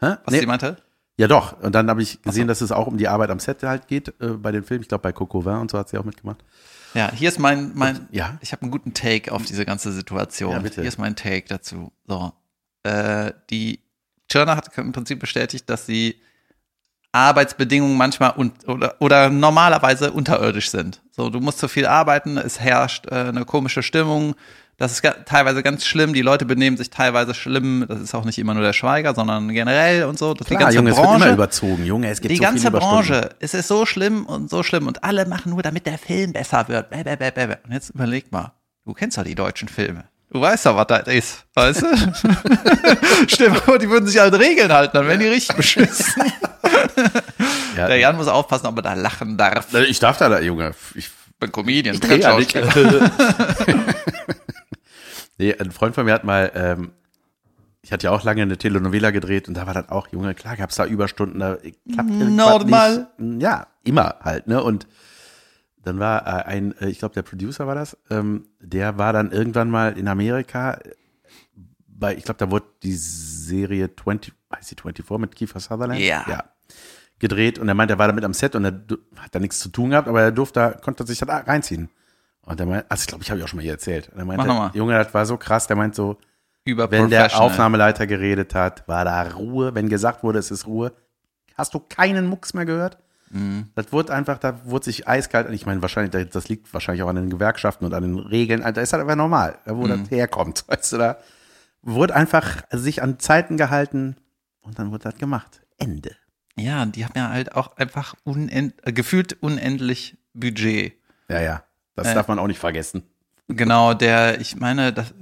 Hä? 0.00 0.16
was 0.24 0.32
Nee, 0.32 0.40
sie 0.40 0.46
meinte. 0.46 0.76
Ja, 1.18 1.28
doch. 1.28 1.60
Und 1.60 1.74
dann 1.74 1.90
habe 1.90 2.00
ich 2.00 2.22
gesehen, 2.22 2.48
dass 2.48 2.62
es 2.62 2.72
auch 2.72 2.86
um 2.86 2.96
die 2.96 3.06
Arbeit 3.08 3.28
am 3.30 3.38
Set 3.38 3.62
halt 3.62 3.86
geht, 3.86 4.08
äh, 4.20 4.28
bei 4.28 4.50
den 4.50 4.64
Filmen. 4.64 4.82
Ich 4.82 4.88
glaube, 4.88 5.02
bei 5.02 5.12
Coco 5.12 5.44
Vin 5.44 5.56
und 5.56 5.70
so 5.70 5.78
hat 5.78 5.90
sie 5.90 5.98
auch 5.98 6.04
mitgemacht. 6.04 6.42
Ja, 6.94 7.12
hier 7.12 7.28
ist 7.28 7.38
mein, 7.38 7.72
mein, 7.74 8.08
Ja. 8.10 8.38
ich 8.40 8.52
habe 8.52 8.62
einen 8.62 8.70
guten 8.70 8.94
Take 8.94 9.30
auf 9.30 9.44
diese 9.44 9.66
ganze 9.66 9.92
Situation. 9.92 10.52
Ja, 10.52 10.58
bitte. 10.60 10.80
Hier 10.80 10.88
ist 10.88 10.98
mein 10.98 11.14
Take 11.16 11.44
dazu. 11.48 11.92
So, 12.06 12.32
äh, 12.82 13.32
die 13.50 13.80
Turner 14.32 14.56
hat 14.56 14.76
im 14.78 14.92
Prinzip 14.92 15.20
bestätigt, 15.20 15.68
dass 15.68 15.86
sie 15.86 16.16
Arbeitsbedingungen 17.12 17.96
manchmal 17.96 18.32
un 18.36 18.52
oder, 18.66 18.96
oder 19.00 19.28
normalerweise 19.28 20.12
unterirdisch 20.12 20.70
sind. 20.70 21.02
So, 21.10 21.28
du 21.28 21.40
musst 21.40 21.58
zu 21.58 21.68
viel 21.68 21.86
arbeiten, 21.86 22.38
es 22.38 22.58
herrscht 22.58 23.06
äh, 23.06 23.14
eine 23.28 23.44
komische 23.44 23.82
Stimmung. 23.82 24.34
Das 24.78 24.92
ist 24.92 25.02
teilweise 25.26 25.62
ganz 25.62 25.84
schlimm. 25.84 26.14
Die 26.14 26.22
Leute 26.22 26.46
benehmen 26.46 26.78
sich 26.78 26.88
teilweise 26.88 27.34
schlimm. 27.34 27.84
Das 27.86 28.00
ist 28.00 28.14
auch 28.14 28.24
nicht 28.24 28.38
immer 28.38 28.54
nur 28.54 28.62
der 28.62 28.72
Schweiger, 28.72 29.14
sondern 29.14 29.50
generell 29.50 30.04
und 30.04 30.18
so. 30.18 30.32
Das 30.32 30.46
die 30.46 30.54
Klar, 30.54 30.72
ganze 30.72 30.78
Junge, 30.78 30.90
es 30.90 30.96
Branche. 30.96 31.10
wird 31.12 31.22
immer 31.22 31.34
überzogen. 31.34 31.84
Junge, 31.84 32.08
es 32.08 32.20
gibt 32.20 32.32
die 32.32 32.36
so 32.36 32.42
ganze. 32.42 32.70
Branche, 32.70 33.30
es 33.38 33.52
ist 33.52 33.68
so 33.68 33.84
schlimm 33.84 34.24
und 34.24 34.48
so 34.48 34.62
schlimm 34.62 34.86
und 34.86 35.04
alle 35.04 35.26
machen 35.26 35.50
nur, 35.50 35.62
damit 35.62 35.86
der 35.86 35.98
Film 35.98 36.32
besser 36.32 36.66
wird. 36.68 36.90
Und 36.90 37.72
jetzt 37.72 37.90
überleg 37.90 38.32
mal, 38.32 38.54
du 38.86 38.94
kennst 38.94 39.18
doch 39.18 39.24
die 39.24 39.34
deutschen 39.34 39.68
Filme. 39.68 40.04
Du 40.32 40.40
weißt 40.40 40.64
doch, 40.64 40.76
was 40.76 40.86
das 40.86 41.06
ist, 41.08 41.44
weißt 41.54 41.82
du? 41.82 41.86
Stell 43.28 43.50
dir 43.50 43.54
vor, 43.56 43.78
die 43.78 43.90
würden 43.90 44.06
sich 44.06 44.18
an 44.18 44.32
Regeln 44.32 44.72
halten, 44.72 44.96
dann 44.96 45.06
wären 45.06 45.20
die 45.20 45.26
richtig 45.28 45.56
beschissen. 45.56 46.22
Ja, 47.76 47.86
Der 47.88 47.96
Jan 47.96 48.16
muss 48.16 48.28
aufpassen, 48.28 48.66
ob 48.66 48.76
er 48.76 48.82
da 48.82 48.94
lachen 48.94 49.38
darf. 49.38 49.72
ich 49.74 49.98
darf 49.98 50.18
da, 50.18 50.40
Junge. 50.40 50.74
Ich 50.94 51.10
bin 51.40 51.50
Comedian, 51.50 51.98
dreh 51.98 52.20
ja 52.20 52.38
nicht. 52.38 52.54
Nee, 55.38 55.54
ein 55.58 55.72
Freund 55.72 55.94
von 55.94 56.04
mir 56.04 56.12
hat 56.12 56.24
mal, 56.24 56.52
ähm, 56.54 56.92
ich 57.80 57.92
hatte 57.92 58.04
ja 58.04 58.10
auch 58.12 58.22
lange 58.22 58.42
eine 58.42 58.58
Telenovela 58.58 59.10
gedreht 59.10 59.48
und 59.48 59.54
da 59.54 59.66
war 59.66 59.74
das 59.74 59.88
auch, 59.88 60.06
Junge, 60.12 60.34
klar 60.34 60.56
gab's 60.56 60.76
da 60.76 60.84
Überstunden, 60.84 61.40
da 61.40 61.56
klappt 61.92 62.10
Normal. 62.10 63.08
Nicht. 63.16 63.42
Ja, 63.42 63.66
immer 63.82 64.16
halt, 64.22 64.46
ne? 64.46 64.62
Und 64.62 64.86
dann 65.82 65.98
war 65.98 66.26
äh, 66.26 66.44
ein, 66.44 66.76
äh, 66.80 66.88
ich 66.88 66.98
glaube, 66.98 67.14
der 67.14 67.22
Producer 67.22 67.66
war 67.66 67.74
das, 67.74 67.96
ähm, 68.10 68.48
der 68.60 68.98
war 68.98 69.12
dann 69.12 69.32
irgendwann 69.32 69.70
mal 69.70 69.98
in 69.98 70.08
Amerika 70.08 70.74
äh, 70.74 70.94
bei, 71.86 72.16
ich 72.16 72.24
glaube, 72.24 72.38
da 72.38 72.50
wurde 72.50 72.66
die 72.82 72.94
Serie 72.94 73.94
20, 73.94 74.32
heißt 74.54 74.70
die 74.70 74.76
24 74.76 75.18
mit 75.18 75.34
Kiefer 75.34 75.60
Sutherland? 75.60 76.00
Ja. 76.00 76.24
Ja. 76.28 76.44
Gedreht 77.18 77.58
und 77.58 77.68
er 77.68 77.74
meinte, 77.74 77.94
er 77.94 77.98
war 77.98 78.08
da 78.08 78.12
mit 78.12 78.24
am 78.24 78.34
Set 78.34 78.56
und 78.56 78.64
er 78.64 78.72
hat 79.16 79.34
da 79.34 79.38
nichts 79.38 79.60
zu 79.60 79.68
tun 79.68 79.90
gehabt, 79.90 80.08
aber 80.08 80.22
er 80.22 80.32
durfte, 80.32 80.78
konnte 80.82 81.06
sich 81.06 81.18
da 81.20 81.36
reinziehen. 81.38 81.88
Und 82.44 82.58
er 82.58 82.66
meinte, 82.66 82.90
also 82.90 83.02
ich 83.02 83.06
glaube, 83.06 83.22
ich 83.22 83.30
habe 83.30 83.38
ich 83.38 83.44
auch 83.44 83.48
schon 83.48 83.58
mal 83.58 83.62
hier 83.62 83.72
erzählt. 83.72 84.08
Und 84.08 84.18
er 84.18 84.24
meinte, 84.24 84.44
Mach 84.46 84.54
mal. 84.54 84.70
Junge, 84.74 84.94
das 84.94 85.14
war 85.14 85.24
so 85.26 85.36
krass, 85.36 85.68
der 85.68 85.76
meint 85.76 85.94
so, 85.94 86.18
Über 86.64 86.90
wenn 86.90 87.08
der. 87.10 87.40
Aufnahmeleiter 87.40 88.08
geredet 88.08 88.56
hat, 88.56 88.86
war 88.88 89.04
da 89.04 89.22
Ruhe. 89.22 89.74
Wenn 89.74 89.88
gesagt 89.88 90.24
wurde, 90.24 90.40
es 90.40 90.50
ist 90.50 90.66
Ruhe, 90.66 90.92
hast 91.54 91.74
du 91.74 91.78
keinen 91.78 92.26
Mucks 92.26 92.54
mehr 92.54 92.64
gehört? 92.64 92.98
Mhm. 93.32 93.68
Das 93.74 93.92
wurde 93.92 94.12
einfach, 94.14 94.38
da 94.38 94.60
wurde 94.66 94.84
sich 94.84 95.08
eiskalt, 95.08 95.50
ich 95.50 95.66
meine, 95.66 95.82
wahrscheinlich, 95.82 96.28
das 96.30 96.48
liegt 96.48 96.72
wahrscheinlich 96.72 97.02
auch 97.02 97.08
an 97.08 97.16
den 97.16 97.30
Gewerkschaften 97.30 97.84
und 97.84 97.94
an 97.94 98.02
den 98.02 98.18
Regeln, 98.18 98.60
da 98.60 98.80
ist 98.80 98.92
halt 98.92 99.00
einfach 99.02 99.16
normal, 99.16 99.58
wo 99.66 99.84
Mhm. 99.86 99.88
das 100.02 100.10
herkommt, 100.10 100.64
weißt 100.68 100.92
du, 100.92 100.98
da 100.98 101.16
wurde 101.82 102.14
einfach 102.14 102.62
sich 102.70 103.02
an 103.02 103.18
Zeiten 103.18 103.56
gehalten 103.56 104.16
und 104.60 104.78
dann 104.78 104.90
wurde 104.92 105.04
das 105.04 105.16
gemacht. 105.16 105.62
Ende. 105.78 106.14
Ja, 106.56 106.84
die 106.86 107.04
haben 107.04 107.14
ja 107.16 107.30
halt 107.30 107.54
auch 107.56 107.76
einfach 107.78 108.14
unend, 108.24 108.74
äh, 108.86 108.92
gefühlt 108.92 109.42
unendlich 109.42 110.16
Budget. 110.34 110.92
Ja, 111.28 111.40
ja, 111.40 111.62
das 111.96 112.08
Äh. 112.08 112.14
darf 112.14 112.28
man 112.28 112.38
auch 112.38 112.46
nicht 112.46 112.60
vergessen. 112.60 113.02
Genau, 113.48 113.92
der, 113.94 114.40
ich 114.40 114.56
meine, 114.56 114.92
das 114.92 115.12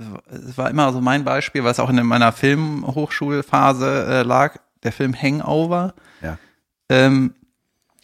war 0.56 0.68
immer 0.70 0.92
so 0.92 1.00
mein 1.00 1.24
Beispiel, 1.24 1.64
was 1.64 1.80
auch 1.80 1.88
in 1.88 2.04
meiner 2.04 2.32
Filmhochschulphase 2.32 4.06
äh, 4.08 4.22
lag, 4.22 4.56
der 4.82 4.92
Film 4.92 5.14
Hangover. 5.14 5.94
Ja. 6.22 6.38
Ähm, 6.88 7.34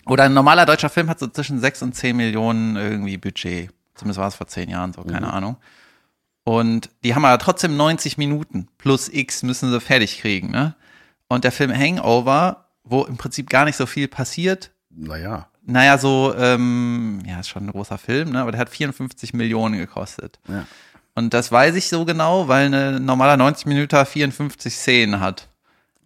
oder 0.06 0.25
ein 0.25 0.34
normaler 0.34 0.66
deutscher 0.66 0.88
Film 0.88 1.08
hat 1.10 1.18
so 1.18 1.26
zwischen 1.26 1.60
6 1.60 1.82
und 1.82 1.94
10 1.94 2.16
Millionen 2.16 2.76
irgendwie 2.76 3.16
Budget. 3.18 3.70
Zumindest 3.94 4.18
war 4.20 4.28
es 4.28 4.34
vor 4.34 4.46
zehn 4.46 4.68
Jahren 4.68 4.92
so, 4.92 5.02
keine 5.02 5.32
Ahnung. 5.32 5.56
Und 6.44 6.90
die 7.02 7.14
haben 7.14 7.25
aber 7.25 7.38
trotzdem 7.38 7.76
90 7.76 8.18
Minuten 8.18 8.68
plus 8.78 9.08
X 9.08 9.42
müssen 9.42 9.70
sie 9.70 9.80
fertig 9.80 10.20
kriegen, 10.20 10.50
ne? 10.50 10.76
Und 11.28 11.42
der 11.44 11.50
Film 11.50 11.72
Hangover, 11.75 12.68
wo 12.84 13.02
im 13.04 13.16
Prinzip 13.16 13.50
gar 13.50 13.64
nicht 13.64 13.76
so 13.76 13.86
viel 13.86 14.06
passiert, 14.06 14.70
Naja. 14.90 15.48
naja, 15.64 15.98
so, 15.98 16.34
ähm, 16.38 17.20
ja, 17.26 17.40
ist 17.40 17.48
schon 17.48 17.64
ein 17.66 17.72
großer 17.72 17.98
Film, 17.98 18.30
ne? 18.30 18.42
Aber 18.42 18.52
der 18.52 18.60
hat 18.60 18.68
54 18.68 19.32
Millionen 19.34 19.76
gekostet. 19.76 20.38
Ja. 20.46 20.66
Und 21.16 21.34
das 21.34 21.50
weiß 21.50 21.75
ich 21.75 21.88
so 21.88 22.04
genau, 22.04 22.46
weil 22.46 22.66
eine 22.66 23.00
normaler 23.00 23.36
90 23.38 23.66
Minuten 23.66 24.06
54 24.06 24.72
Szenen 24.76 25.18
hat. 25.20 25.48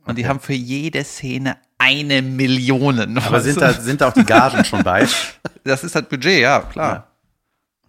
Und 0.07 0.17
die 0.17 0.23
Okay. 0.23 0.29
haben 0.31 0.41
für 0.41 0.55
jede 0.55 1.05
Szene 1.05 1.59
eine 1.91 2.23
Million. 2.23 3.19
Aber 3.19 3.41
sind 3.41 3.61
da, 3.61 3.73
sind 3.73 4.01
da 4.01 4.09
auch 4.09 4.13
die 4.15 4.25
Gagen 4.25 4.65
schon 4.65 4.83
bei? 4.83 5.07
das 5.65 5.85
ist 5.85 5.95
halt 5.95 6.09
Budget, 6.09 6.41
ja, 6.41 6.61
klar. 6.61 7.09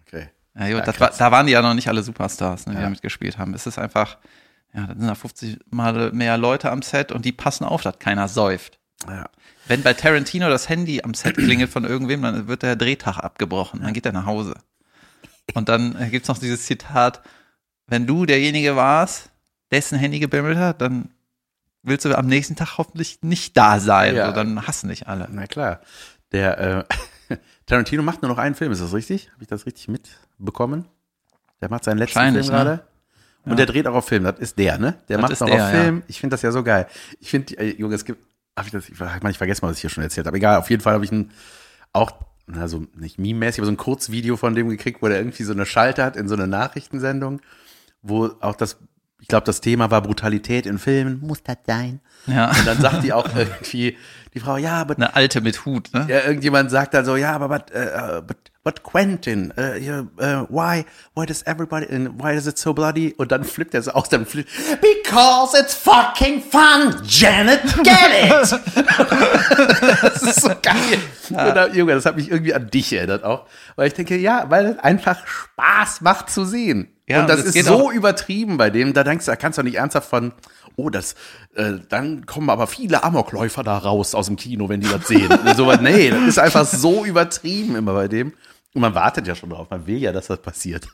Okay. 0.07 0.29
Ja, 0.57 0.65
gut, 0.67 0.71
Ja, 0.79 0.81
das 0.81 0.99
war, 0.99 1.11
da 1.17 1.31
waren 1.31 1.45
die 1.45 1.53
ja 1.53 1.61
noch 1.61 1.73
nicht 1.73 1.87
alle 1.87 2.03
Superstars, 2.03 2.65
ne, 2.65 2.73
die 2.73 2.77
Ja. 2.79 2.83
da 2.85 2.89
mitgespielt 2.89 3.37
haben. 3.37 3.53
Es 3.53 3.65
ist 3.67 3.77
einfach, 3.77 4.17
ja, 4.73 4.87
da 4.87 4.93
sind 4.95 5.07
da 5.07 5.15
50 5.15 5.59
Mal 5.69 6.11
mehr 6.11 6.37
Leute 6.37 6.71
am 6.71 6.81
Set 6.81 7.11
und 7.11 7.25
die 7.25 7.31
passen 7.31 7.63
auf, 7.63 7.81
dass 7.81 7.99
keiner 7.99 8.27
säuft. 8.27 8.79
Ja. 9.07 9.29
Wenn 9.67 9.83
bei 9.83 9.93
Tarantino 9.93 10.49
das 10.49 10.69
Handy 10.69 11.01
am 11.03 11.13
Set 11.13 11.37
klingelt 11.37 11.69
von 11.71 11.85
irgendwem, 11.85 12.21
dann 12.21 12.47
wird 12.47 12.63
der 12.63 12.75
Drehtag 12.75 13.17
abgebrochen. 13.19 13.81
Dann 13.81 13.93
geht 13.93 14.05
er 14.05 14.11
nach 14.11 14.25
Hause. 14.25 14.55
Und 15.53 15.69
dann 15.69 15.95
äh, 15.99 16.09
gibt's 16.09 16.27
noch 16.27 16.37
dieses 16.37 16.65
Zitat, 16.65 17.21
wenn 17.87 18.05
du 18.07 18.25
derjenige 18.25 18.75
warst, 18.75 19.29
dessen 19.71 19.97
Handy 19.97 20.19
gebimmelt 20.19 20.57
hat, 20.57 20.81
dann 20.81 21.09
willst 21.83 22.05
du 22.05 22.17
am 22.17 22.27
nächsten 22.27 22.55
Tag 22.55 22.77
hoffentlich 22.77 23.19
nicht 23.21 23.57
da 23.57 23.79
sein. 23.79 24.15
Ja. 24.15 24.27
So, 24.27 24.33
dann 24.33 24.67
hassen 24.67 24.89
dich 24.89 25.07
alle. 25.07 25.27
Na 25.31 25.47
klar. 25.47 25.81
Der 26.31 26.87
äh, 27.29 27.37
Tarantino 27.65 28.03
macht 28.03 28.21
nur 28.21 28.29
noch 28.29 28.37
einen 28.37 28.55
Film, 28.55 28.71
ist 28.71 28.81
das 28.81 28.93
richtig? 28.93 29.29
Habe 29.33 29.43
ich 29.43 29.47
das 29.47 29.65
richtig 29.65 29.87
mitbekommen? 29.87 30.85
Der 31.61 31.69
macht 31.69 31.83
seinen 31.83 31.97
letzten 31.97 32.19
Film 32.19 32.33
ne? 32.33 32.41
gerade. 32.41 32.83
Und 33.43 33.57
der 33.57 33.65
dreht 33.65 33.87
auch 33.87 33.95
auf 33.95 34.07
Film, 34.07 34.23
das 34.23 34.39
ist 34.39 34.59
der, 34.59 34.77
ne? 34.77 34.95
Der 35.09 35.17
Das 35.17 35.29
macht 35.29 35.41
noch 35.41 35.47
der, 35.47 35.55
auf 35.55 35.73
ja. 35.73 35.81
Film. 35.81 36.03
Ich 36.07 36.19
finde 36.19 36.35
das 36.35 36.41
ja 36.43 36.51
so 36.51 36.63
geil. 36.63 36.87
Ich 37.19 37.29
finde, 37.29 37.57
äh, 37.57 37.75
Junge, 37.75 37.95
es 37.95 38.05
gibt, 38.05 38.23
hab 38.55 38.65
ich 38.65 38.71
das, 38.71 38.87
ich, 38.87 38.99
ich, 38.99 39.29
ich 39.29 39.37
vergesse 39.37 39.61
mal, 39.61 39.69
was 39.69 39.77
ich 39.77 39.81
hier 39.81 39.89
schon 39.89 40.03
erzählt 40.03 40.27
habe. 40.27 40.37
Egal, 40.37 40.57
auf 40.57 40.69
jeden 40.69 40.81
Fall 40.81 40.93
habe 40.93 41.05
ich 41.05 41.11
ein, 41.11 41.31
auch, 41.91 42.11
na, 42.45 42.67
so 42.67 42.85
nicht 42.95 43.17
meme-mäßig, 43.17 43.59
aber 43.59 43.65
so 43.65 43.71
ein 43.71 43.77
Kurzvideo 43.77 44.37
von 44.37 44.53
dem 44.53 44.69
gekriegt, 44.69 45.01
wo 45.01 45.07
der 45.07 45.17
irgendwie 45.17 45.43
so 45.43 45.53
eine 45.53 45.65
Schalte 45.65 46.03
hat 46.03 46.15
in 46.15 46.27
so 46.27 46.35
eine 46.35 46.47
Nachrichtensendung, 46.47 47.41
wo 48.03 48.29
auch 48.41 48.55
das, 48.55 48.77
ich 49.21 49.27
glaube, 49.27 49.45
das 49.45 49.61
Thema 49.61 49.91
war 49.91 50.01
Brutalität 50.01 50.65
in 50.65 50.79
Filmen. 50.79 51.19
Muss 51.21 51.43
das 51.43 51.57
sein? 51.65 52.01
Ja. 52.25 52.49
Und 52.49 52.65
dann 52.65 52.81
sagt 52.81 53.03
die 53.03 53.13
auch 53.13 53.27
irgendwie, 53.35 53.95
die 54.33 54.39
Frau, 54.39 54.57
ja, 54.57 54.81
aber 54.81 54.95
Eine 54.95 55.15
alte 55.15 55.41
mit 55.41 55.65
Hut, 55.65 55.93
ne? 55.93 56.05
ja, 56.09 56.21
irgendjemand 56.21 56.71
sagt 56.71 56.93
dann 56.93 57.05
so, 57.05 57.15
ja, 57.15 57.33
aber 57.33 57.49
but, 57.49 57.65
uh, 57.75 58.21
but, 58.21 58.37
but 58.63 58.83
Quentin, 58.83 59.53
uh, 59.57 59.61
uh, 59.61 60.45
why, 60.49 60.85
why 61.15 61.25
does 61.25 61.45
everybody, 61.45 61.85
and 61.93 62.21
why 62.21 62.33
is 62.33 62.47
it 62.47 62.57
so 62.57 62.73
bloody? 62.73 63.13
Und 63.17 63.31
dann 63.31 63.43
flippt 63.43 63.73
er 63.73 63.81
so 63.83 63.91
aus, 63.91 64.09
dann 64.09 64.25
flippt, 64.25 64.49
Because 64.81 65.55
it's 65.59 65.73
fucking 65.73 66.41
fun, 66.41 66.95
Janet. 67.05 67.61
Get 67.83 67.95
it? 68.23 68.31
das 70.01 70.23
ist 70.23 70.41
so 70.41 70.49
geil. 70.61 70.99
Dann, 71.29 71.75
Junge, 71.75 71.93
das 71.93 72.05
hat 72.05 72.15
mich 72.15 72.31
irgendwie 72.31 72.53
an 72.53 72.69
dich 72.69 72.91
erinnert 72.93 73.23
auch, 73.23 73.45
weil 73.75 73.87
ich 73.87 73.93
denke, 73.93 74.17
ja, 74.17 74.45
weil 74.49 74.65
es 74.65 74.79
einfach 74.79 75.27
Spaß 75.27 76.01
macht 76.01 76.29
zu 76.29 76.45
sehen. 76.45 76.87
Ja, 77.11 77.21
und 77.21 77.29
das 77.29 77.41
es 77.41 77.55
ist 77.55 77.65
so 77.65 77.91
übertrieben 77.91 78.57
bei 78.57 78.69
dem, 78.69 78.93
da 78.93 79.03
denkst 79.03 79.25
du, 79.25 79.31
da 79.31 79.35
kannst 79.35 79.57
du 79.57 79.63
nicht 79.63 79.75
ernsthaft 79.75 80.09
von, 80.09 80.33
oh, 80.75 80.89
das, 80.89 81.15
äh, 81.55 81.73
dann 81.89 82.25
kommen 82.25 82.49
aber 82.49 82.67
viele 82.67 83.03
Amokläufer 83.03 83.63
da 83.63 83.77
raus 83.77 84.15
aus 84.15 84.27
dem 84.27 84.35
Kino, 84.35 84.69
wenn 84.69 84.81
die 84.81 84.89
das 84.89 85.07
sehen. 85.07 85.29
So, 85.55 85.71
nee, 85.81 86.09
das 86.09 86.21
ist 86.23 86.39
einfach 86.39 86.65
so 86.65 87.05
übertrieben 87.05 87.75
immer 87.75 87.93
bei 87.93 88.07
dem. 88.07 88.33
Und 88.73 88.81
man 88.81 88.95
wartet 88.95 89.27
ja 89.27 89.35
schon 89.35 89.49
drauf, 89.49 89.69
man 89.69 89.85
will 89.85 89.97
ja, 89.97 90.11
dass 90.11 90.27
das 90.27 90.41
passiert. 90.41 90.87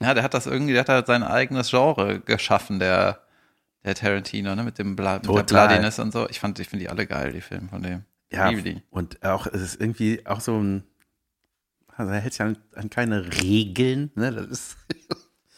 Ja, 0.00 0.14
der 0.14 0.22
hat 0.22 0.34
das 0.34 0.46
irgendwie, 0.46 0.72
der 0.72 0.80
hat 0.80 0.88
halt 0.88 1.06
sein 1.06 1.22
eigenes 1.22 1.70
Genre 1.70 2.20
geschaffen, 2.20 2.78
der, 2.78 3.20
der 3.84 3.94
Tarantino, 3.94 4.54
ne, 4.54 4.62
mit 4.62 4.78
dem 4.78 4.96
Bla 4.96 5.16
mit 5.16 5.26
der. 5.26 5.42
Bloodiness 5.42 5.98
und 5.98 6.12
so. 6.12 6.28
Ich 6.28 6.40
fand, 6.40 6.58
ich 6.58 6.68
finde 6.68 6.84
die 6.84 6.90
alle 6.90 7.06
geil, 7.06 7.32
die 7.32 7.40
Filme 7.40 7.68
von 7.68 7.82
dem. 7.82 8.04
Ja, 8.32 8.52
und 8.90 9.24
auch, 9.24 9.46
es 9.48 9.60
ist 9.60 9.80
irgendwie 9.80 10.24
auch 10.24 10.40
so 10.40 10.56
ein, 10.56 10.84
also 12.00 12.12
er 12.12 12.20
hält 12.20 12.32
sich 12.32 12.42
an, 12.42 12.58
an 12.74 12.90
keine 12.90 13.32
Regeln, 13.40 14.10
ne, 14.14 14.32
das 14.32 14.46
ist, 14.46 14.76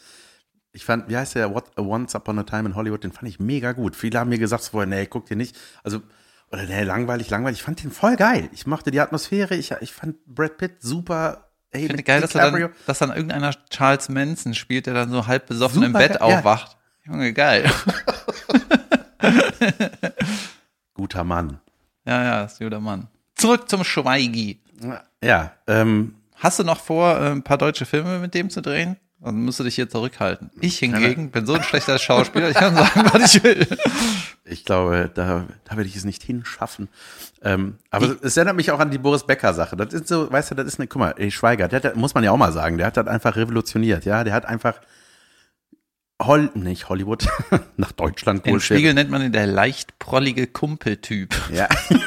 ich 0.71 0.85
fand, 0.85 1.09
wie 1.09 1.17
heißt 1.17 1.35
der, 1.35 1.53
What, 1.53 1.77
Once 1.77 2.15
Upon 2.15 2.39
a 2.39 2.43
Time 2.43 2.69
in 2.69 2.75
Hollywood, 2.75 3.03
den 3.03 3.11
fand 3.11 3.27
ich 3.27 3.39
mega 3.39 3.71
gut. 3.71 3.95
Viele 3.95 4.19
haben 4.19 4.29
mir 4.29 4.39
gesagt 4.39 4.63
vorher, 4.63 4.87
nee, 4.87 5.05
guck 5.05 5.25
dir 5.25 5.35
nicht, 5.37 5.57
also, 5.83 6.01
oder 6.51 6.63
nee, 6.63 6.83
langweilig, 6.83 7.29
langweilig, 7.29 7.59
ich 7.59 7.63
fand 7.63 7.81
den 7.83 7.91
voll 7.91 8.15
geil. 8.15 8.49
Ich 8.53 8.67
mochte 8.67 8.91
die 8.91 8.99
Atmosphäre, 8.99 9.55
ich, 9.55 9.71
ich 9.81 9.93
fand 9.93 10.23
Brad 10.25 10.57
Pitt 10.57 10.81
super, 10.81 11.49
ey, 11.71 11.81
Ich 11.81 11.87
finde 11.87 12.03
geil, 12.03 12.21
dass, 12.21 12.31
dann, 12.31 12.69
dass 12.85 12.99
dann 12.99 13.09
irgendeiner 13.09 13.53
Charles 13.69 14.09
Manson 14.09 14.53
spielt, 14.53 14.85
der 14.85 14.93
dann 14.93 15.09
so 15.09 15.25
halb 15.25 15.47
besoffen 15.47 15.81
im 15.81 15.93
Super 15.93 15.99
Bett 15.99 16.19
geil, 16.19 16.29
ja. 16.29 16.37
aufwacht. 16.37 16.77
Junge, 17.05 17.33
geil. 17.33 17.69
Guter 20.93 21.23
Mann. 21.23 21.59
ja, 22.05 22.23
ja, 22.23 22.43
ist 22.43 22.61
ein 22.61 22.65
guter 22.65 22.79
Mann. 22.79 23.07
Zurück 23.35 23.69
zum 23.69 23.83
Schweigi. 23.83 24.61
Ja, 25.23 25.53
ähm, 25.67 26.15
Hast 26.43 26.59
du 26.59 26.65
noch 26.65 26.81
vor, 26.81 27.17
äh, 27.17 27.31
ein 27.31 27.41
paar 27.41 27.57
deutsche 27.57 27.85
Filme 27.85 28.19
mit 28.19 28.33
dem 28.33 28.49
zu 28.49 28.61
drehen? 28.61 28.97
Dann 29.21 29.45
musst 29.45 29.61
du 29.61 29.63
dich 29.63 29.75
hier 29.75 29.89
zurückhalten. 29.89 30.51
Ich 30.59 30.77
hingegen 30.79 31.31
bin 31.31 31.45
so 31.45 31.53
ein 31.53 31.63
schlechter 31.63 31.97
Schauspieler, 31.97 32.49
ich 32.49 32.57
kann 32.57 32.75
sagen, 32.75 33.09
was 33.13 33.33
ich 33.33 33.43
will. 33.45 33.65
Ich 34.43 34.65
glaube, 34.65 35.09
da, 35.13 35.45
da 35.63 35.77
werde 35.77 35.87
ich 35.87 35.95
es 35.95 36.03
nicht 36.03 36.21
hinschaffen. 36.21 36.89
Ähm, 37.41 37.77
aber 37.89 38.17
es 38.21 38.35
erinnert 38.35 38.57
mich 38.57 38.71
auch 38.71 38.79
an 38.79 38.91
die 38.91 38.97
Boris 38.97 39.23
Becker-Sache. 39.23 39.77
Das 39.77 39.93
ist 39.93 40.09
so, 40.09 40.29
weißt 40.29 40.51
du, 40.51 40.55
das 40.55 40.67
ist 40.67 40.79
eine, 40.79 40.87
guck 40.87 40.99
mal, 40.99 41.13
ey, 41.15 41.31
Schweiger, 41.31 41.69
der 41.69 41.81
hat, 41.81 41.95
muss 41.95 42.13
man 42.13 42.25
ja 42.25 42.31
auch 42.31 42.37
mal 42.37 42.51
sagen, 42.51 42.77
der 42.77 42.87
hat 42.87 42.97
das 42.97 43.07
einfach 43.07 43.37
revolutioniert, 43.37 44.03
ja. 44.03 44.25
Der 44.25 44.33
hat 44.33 44.45
einfach 44.45 44.81
Hol 46.21 46.49
nicht 46.55 46.89
Hollywood, 46.89 47.25
nach 47.77 47.93
Deutschland 47.93 48.45
Den 48.45 48.55
wohl 48.55 48.59
Spiegel 48.59 48.93
nennt 48.93 49.09
man 49.09 49.21
ihn 49.21 49.31
der 49.31 49.47
leicht 49.47 49.97
prollige 49.99 50.47
Kumpeltyp. 50.47 51.33
Ja. 51.53 51.69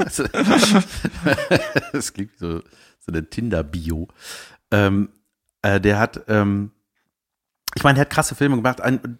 Also, 0.00 0.24
das 1.92 2.12
klingt 2.12 2.30
wie 2.34 2.38
so, 2.38 2.62
so 3.08 3.12
eine 3.12 3.28
Tinder-Bio. 3.28 4.08
Ähm, 4.70 5.08
äh, 5.62 5.80
der 5.80 5.98
hat, 5.98 6.22
ähm, 6.28 6.70
ich 7.74 7.82
meine, 7.82 7.96
der 7.96 8.02
hat 8.02 8.10
krasse 8.10 8.34
Filme 8.34 8.56
gemacht, 8.56 8.80
ein, 8.80 9.18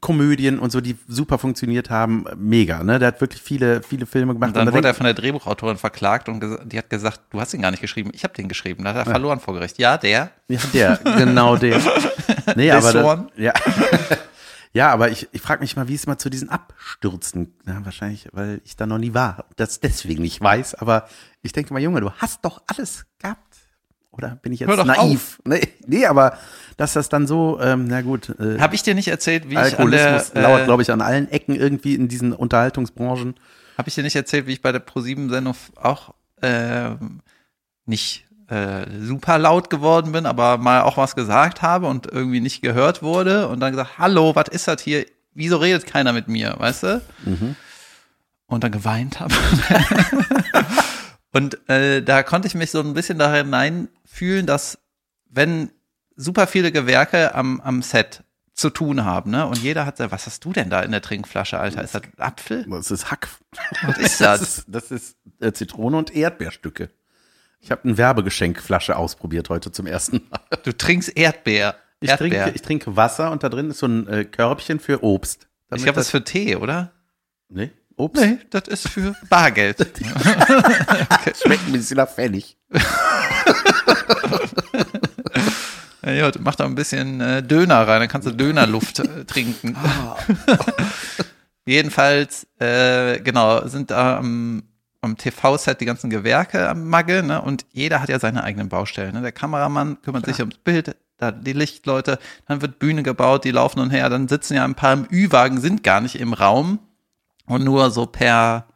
Komödien 0.00 0.58
und 0.58 0.70
so, 0.70 0.80
die 0.80 0.96
super 1.08 1.38
funktioniert 1.38 1.90
haben, 1.90 2.26
mega, 2.36 2.82
ne? 2.82 2.98
Der 2.98 3.08
hat 3.08 3.20
wirklich 3.20 3.40
viele, 3.40 3.82
viele 3.82 4.06
Filme 4.06 4.34
gemacht. 4.34 4.48
Und 4.48 4.56
dann 4.56 4.66
da 4.66 4.72
wurde 4.72 4.88
er 4.88 4.94
von 4.94 5.04
der 5.04 5.14
Drehbuchautorin 5.14 5.78
verklagt 5.78 6.28
und 6.28 6.44
die 6.64 6.78
hat 6.78 6.90
gesagt, 6.90 7.22
du 7.30 7.40
hast 7.40 7.54
ihn 7.54 7.62
gar 7.62 7.70
nicht 7.70 7.80
geschrieben, 7.80 8.10
ich 8.12 8.22
habe 8.22 8.34
den 8.34 8.48
geschrieben. 8.48 8.84
Da 8.84 8.90
hat 8.90 8.96
er 8.98 9.04
verloren 9.10 9.40
vor 9.40 9.54
Gericht. 9.54 9.78
Ja, 9.78 9.96
der. 9.96 10.30
Ja, 10.48 10.60
der, 10.72 11.00
genau 11.16 11.56
der. 11.56 11.80
Nee, 12.54 12.70
aber 12.70 12.82
This 12.82 12.92
das, 12.92 13.04
one? 13.04 13.26
ja. 13.36 13.52
Ja, 14.72 14.90
aber 14.90 15.10
ich, 15.10 15.28
ich 15.32 15.40
frage 15.40 15.60
mich 15.60 15.76
mal, 15.76 15.88
wie 15.88 15.94
es 15.94 16.06
mal 16.06 16.18
zu 16.18 16.30
diesen 16.30 16.48
Abstürzen, 16.48 17.54
ja, 17.66 17.84
wahrscheinlich, 17.84 18.28
weil 18.32 18.60
ich 18.64 18.76
da 18.76 18.86
noch 18.86 18.98
nie 18.98 19.14
war, 19.14 19.46
das 19.56 19.80
deswegen 19.80 20.22
nicht 20.22 20.40
weiß, 20.40 20.74
aber 20.76 21.08
ich 21.42 21.52
denke 21.52 21.72
mal, 21.72 21.80
Junge, 21.80 22.00
du 22.00 22.10
hast 22.10 22.44
doch 22.44 22.62
alles 22.66 23.06
gehabt. 23.18 23.40
Oder 24.10 24.36
bin 24.36 24.52
ich 24.52 24.60
jetzt 24.60 24.84
naiv? 24.84 25.40
Nee, 25.44 25.68
nee, 25.86 26.06
aber 26.06 26.38
dass 26.78 26.94
das 26.94 27.08
dann 27.08 27.26
so, 27.26 27.60
ähm, 27.60 27.86
na 27.86 28.00
gut, 28.00 28.30
äh, 28.40 28.58
Habe 28.58 28.74
ich 28.74 28.82
dir 28.82 28.94
nicht 28.94 29.08
erzählt, 29.08 29.48
wie 29.48 29.52
ich 29.52 29.58
an 29.58 29.64
Alkoholismus 29.64 30.32
der, 30.32 30.42
lauert, 30.42 30.62
äh, 30.62 30.64
glaube 30.64 30.82
ich, 30.82 30.90
an 30.90 31.02
allen 31.02 31.30
Ecken 31.30 31.54
irgendwie 31.54 31.94
in 31.94 32.08
diesen 32.08 32.32
Unterhaltungsbranchen. 32.32 33.34
Habe 33.76 33.88
ich 33.88 33.94
dir 33.94 34.02
nicht 34.02 34.16
erzählt, 34.16 34.46
wie 34.46 34.54
ich 34.54 34.62
bei 34.62 34.72
der 34.72 34.78
ProSieben-Sendung 34.78 35.54
auch 35.76 36.14
ähm, 36.40 37.20
nicht 37.84 38.25
äh, 38.48 38.86
super 39.00 39.38
laut 39.38 39.70
geworden 39.70 40.12
bin, 40.12 40.26
aber 40.26 40.58
mal 40.58 40.82
auch 40.82 40.96
was 40.96 41.16
gesagt 41.16 41.62
habe 41.62 41.86
und 41.86 42.06
irgendwie 42.06 42.40
nicht 42.40 42.62
gehört 42.62 43.02
wurde 43.02 43.48
und 43.48 43.60
dann 43.60 43.72
gesagt, 43.72 43.98
hallo, 43.98 44.34
was 44.34 44.48
ist 44.48 44.68
das 44.68 44.82
hier? 44.82 45.06
Wieso 45.34 45.58
redet 45.58 45.86
keiner 45.86 46.12
mit 46.12 46.28
mir, 46.28 46.54
weißt 46.58 46.82
du? 46.84 47.02
Und 48.46 48.64
dann 48.64 48.72
geweint 48.72 49.20
habe. 49.20 49.34
und 51.32 51.68
äh, 51.68 52.02
da 52.02 52.22
konnte 52.22 52.48
ich 52.48 52.54
mich 52.54 52.70
so 52.70 52.80
ein 52.80 52.94
bisschen 52.94 53.18
da 53.18 53.34
hineinfühlen, 53.34 54.46
dass 54.46 54.78
wenn 55.28 55.70
super 56.14 56.46
viele 56.46 56.72
Gewerke 56.72 57.34
am, 57.34 57.60
am 57.60 57.82
Set 57.82 58.22
zu 58.54 58.70
tun 58.70 59.04
haben, 59.04 59.30
ne? 59.30 59.46
Und 59.46 59.58
jeder 59.58 59.84
hat, 59.84 59.98
so, 59.98 60.10
was 60.10 60.24
hast 60.24 60.42
du 60.44 60.52
denn 60.52 60.70
da 60.70 60.80
in 60.80 60.90
der 60.90 61.02
Trinkflasche, 61.02 61.58
Alter? 61.58 61.82
Ist 61.84 61.94
das 61.94 62.02
Apfel? 62.16 62.64
Das 62.70 62.90
ist 62.90 63.10
Hack. 63.10 63.28
Was 63.82 63.98
ist 63.98 64.20
das? 64.20 64.40
Das 64.40 64.48
ist, 64.48 64.64
das 64.68 64.90
ist 64.90 65.16
äh, 65.40 65.52
Zitrone 65.52 65.98
und 65.98 66.14
Erdbeerstücke. 66.14 66.88
Ich 67.60 67.70
habe 67.70 67.84
eine 67.84 67.98
Werbegeschenkflasche 67.98 68.96
ausprobiert 68.96 69.48
heute 69.48 69.72
zum 69.72 69.86
ersten 69.86 70.20
Mal. 70.30 70.40
Du 70.64 70.72
trinkst 70.72 71.16
Erdbeer. 71.16 71.76
Ich 72.00 72.10
Erdbeer. 72.10 72.44
trinke, 72.44 72.52
ich 72.54 72.62
trinke 72.62 72.96
Wasser 72.96 73.30
und 73.30 73.42
da 73.42 73.48
drin 73.48 73.70
ist 73.70 73.78
so 73.78 73.86
ein 73.86 74.06
äh, 74.08 74.24
Körbchen 74.24 74.78
für 74.80 75.02
Obst. 75.02 75.48
Ich 75.74 75.82
glaube, 75.82 75.96
das 75.96 76.06
ist 76.06 76.10
für 76.10 76.22
Tee, 76.22 76.56
oder? 76.56 76.92
nee, 77.48 77.70
Obst. 77.96 78.22
Nee, 78.22 78.38
das 78.50 78.68
ist 78.68 78.88
für 78.88 79.16
Bargeld. 79.28 79.78
Schmeckt 81.42 81.66
ein 81.66 81.72
bisschen 81.72 81.96
nach 81.96 82.08
Pfennig. 82.08 82.56
Ja, 86.14 86.30
mach 86.38 86.54
da 86.54 86.64
ein 86.64 86.76
bisschen 86.76 87.20
äh, 87.20 87.42
Döner 87.42 87.86
rein, 87.88 87.98
dann 88.00 88.08
kannst 88.08 88.28
du 88.28 88.32
Dönerluft 88.32 89.00
äh, 89.00 89.24
trinken. 89.24 89.76
Jedenfalls, 91.66 92.46
äh, 92.60 93.18
genau, 93.20 93.66
sind 93.66 93.90
da 93.90 94.18
am, 94.18 94.62
am 95.06 95.16
TV-Set 95.16 95.80
die 95.80 95.86
ganzen 95.86 96.10
Gewerke 96.10 96.68
am 96.68 96.88
Magge, 96.88 97.22
ne? 97.22 97.40
Und 97.40 97.64
jeder 97.72 98.00
hat 98.00 98.08
ja 98.08 98.18
seine 98.18 98.44
eigenen 98.44 98.68
Baustellen. 98.68 99.14
Ne? 99.14 99.22
Der 99.22 99.32
Kameramann 99.32 100.02
kümmert 100.02 100.26
sich 100.26 100.40
ums 100.40 100.58
Bild, 100.58 100.96
da 101.16 101.32
die 101.32 101.54
Lichtleute, 101.54 102.18
dann 102.46 102.60
wird 102.60 102.78
Bühne 102.78 103.02
gebaut, 103.02 103.44
die 103.44 103.50
laufen 103.50 103.80
und 103.80 103.90
her, 103.90 104.08
dann 104.10 104.28
sitzen 104.28 104.54
ja 104.54 104.64
ein 104.64 104.74
paar 104.74 104.92
im 104.92 105.06
Ü-Wagen, 105.10 105.60
sind 105.60 105.82
gar 105.82 106.00
nicht 106.00 106.20
im 106.20 106.34
Raum 106.34 106.78
und 107.46 107.64
nur 107.64 107.90
so 107.90 108.06
per, 108.06 108.66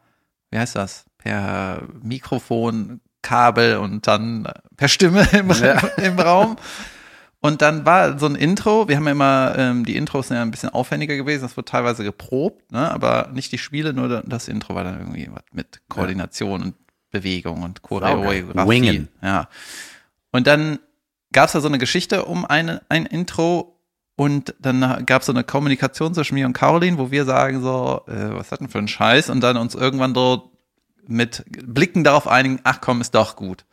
wie 0.49 0.57
heißt 0.57 0.75
das, 0.75 1.05
per 1.17 1.83
Mikrofon, 2.01 3.01
Kabel 3.21 3.77
und 3.77 4.07
dann 4.07 4.47
per 4.75 4.87
Stimme 4.87 5.27
im, 5.33 5.51
im 5.97 6.19
Raum. 6.19 6.55
Und 7.43 7.63
dann 7.63 7.87
war 7.87 8.19
so 8.19 8.27
ein 8.27 8.35
Intro, 8.35 8.87
wir 8.87 8.95
haben 8.97 9.05
ja 9.05 9.11
immer, 9.11 9.55
ähm, 9.57 9.83
die 9.83 9.95
Intros 9.95 10.27
sind 10.27 10.37
ja 10.37 10.43
ein 10.43 10.51
bisschen 10.51 10.69
aufwendiger 10.69 11.15
gewesen, 11.15 11.41
das 11.41 11.57
wurde 11.57 11.65
teilweise 11.65 12.03
geprobt, 12.03 12.71
ne? 12.71 12.91
aber 12.91 13.31
nicht 13.33 13.51
die 13.51 13.57
Spiele, 13.57 13.93
nur 13.93 14.21
das 14.21 14.47
Intro 14.47 14.75
war 14.75 14.83
dann 14.83 14.99
irgendwie 14.99 15.27
was 15.31 15.43
mit 15.51 15.81
Koordination 15.89 16.61
und 16.61 16.75
Bewegung 17.09 17.63
und 17.63 17.81
Choreografie. 17.81 18.69
Wingen. 18.69 19.07
Ja. 19.23 19.49
Und 20.31 20.45
dann 20.45 20.79
gab 21.33 21.47
es 21.47 21.53
da 21.53 21.61
so 21.61 21.67
eine 21.67 21.79
Geschichte 21.79 22.25
um 22.25 22.45
ein, 22.45 22.79
ein 22.89 23.07
Intro 23.07 23.79
und 24.15 24.53
dann 24.59 25.05
gab 25.07 25.21
es 25.21 25.25
so 25.25 25.33
eine 25.33 25.43
Kommunikation 25.43 26.13
zwischen 26.13 26.35
mir 26.35 26.45
und 26.45 26.53
Caroline, 26.53 26.99
wo 26.99 27.09
wir 27.09 27.25
sagen 27.25 27.61
so, 27.61 28.03
äh, 28.07 28.35
was 28.35 28.51
hat 28.51 28.59
denn 28.59 28.69
für 28.69 28.77
ein 28.77 28.87
Scheiß? 28.87 29.31
Und 29.31 29.41
dann 29.41 29.57
uns 29.57 29.73
irgendwann 29.73 30.13
dort 30.13 30.47
mit 31.07 31.43
Blicken 31.47 32.03
darauf 32.03 32.27
einigen, 32.27 32.59
ach 32.63 32.81
komm, 32.81 33.01
ist 33.01 33.15
doch 33.15 33.35
gut. 33.35 33.65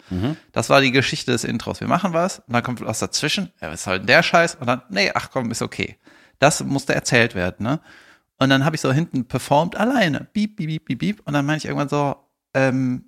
Das 0.52 0.70
war 0.70 0.80
die 0.80 0.92
Geschichte 0.92 1.32
des 1.32 1.44
Intros. 1.44 1.80
Wir 1.80 1.88
machen 1.88 2.12
was 2.12 2.40
und 2.40 2.52
dann 2.54 2.62
kommt 2.62 2.80
was 2.80 2.98
dazwischen, 2.98 3.52
ja, 3.60 3.70
was 3.70 3.80
ist 3.80 3.86
halt 3.86 4.00
denn 4.02 4.06
der 4.06 4.22
Scheiß? 4.22 4.56
Und 4.56 4.66
dann, 4.66 4.82
nee, 4.90 5.10
ach 5.14 5.30
komm, 5.30 5.50
ist 5.50 5.62
okay. 5.62 5.96
Das 6.38 6.62
musste 6.64 6.94
erzählt 6.94 7.34
werden, 7.34 7.64
ne? 7.64 7.80
Und 8.38 8.50
dann 8.50 8.64
habe 8.64 8.76
ich 8.76 8.80
so 8.80 8.92
hinten 8.92 9.24
performt 9.24 9.76
alleine. 9.76 10.28
Piep, 10.32 10.56
piep, 10.56 10.68
piep, 10.68 10.84
piep, 10.84 10.98
piep. 11.00 11.22
Und 11.24 11.32
dann 11.34 11.44
meine 11.44 11.58
ich 11.58 11.64
irgendwann 11.64 11.88
so, 11.88 12.16
ähm, 12.54 13.04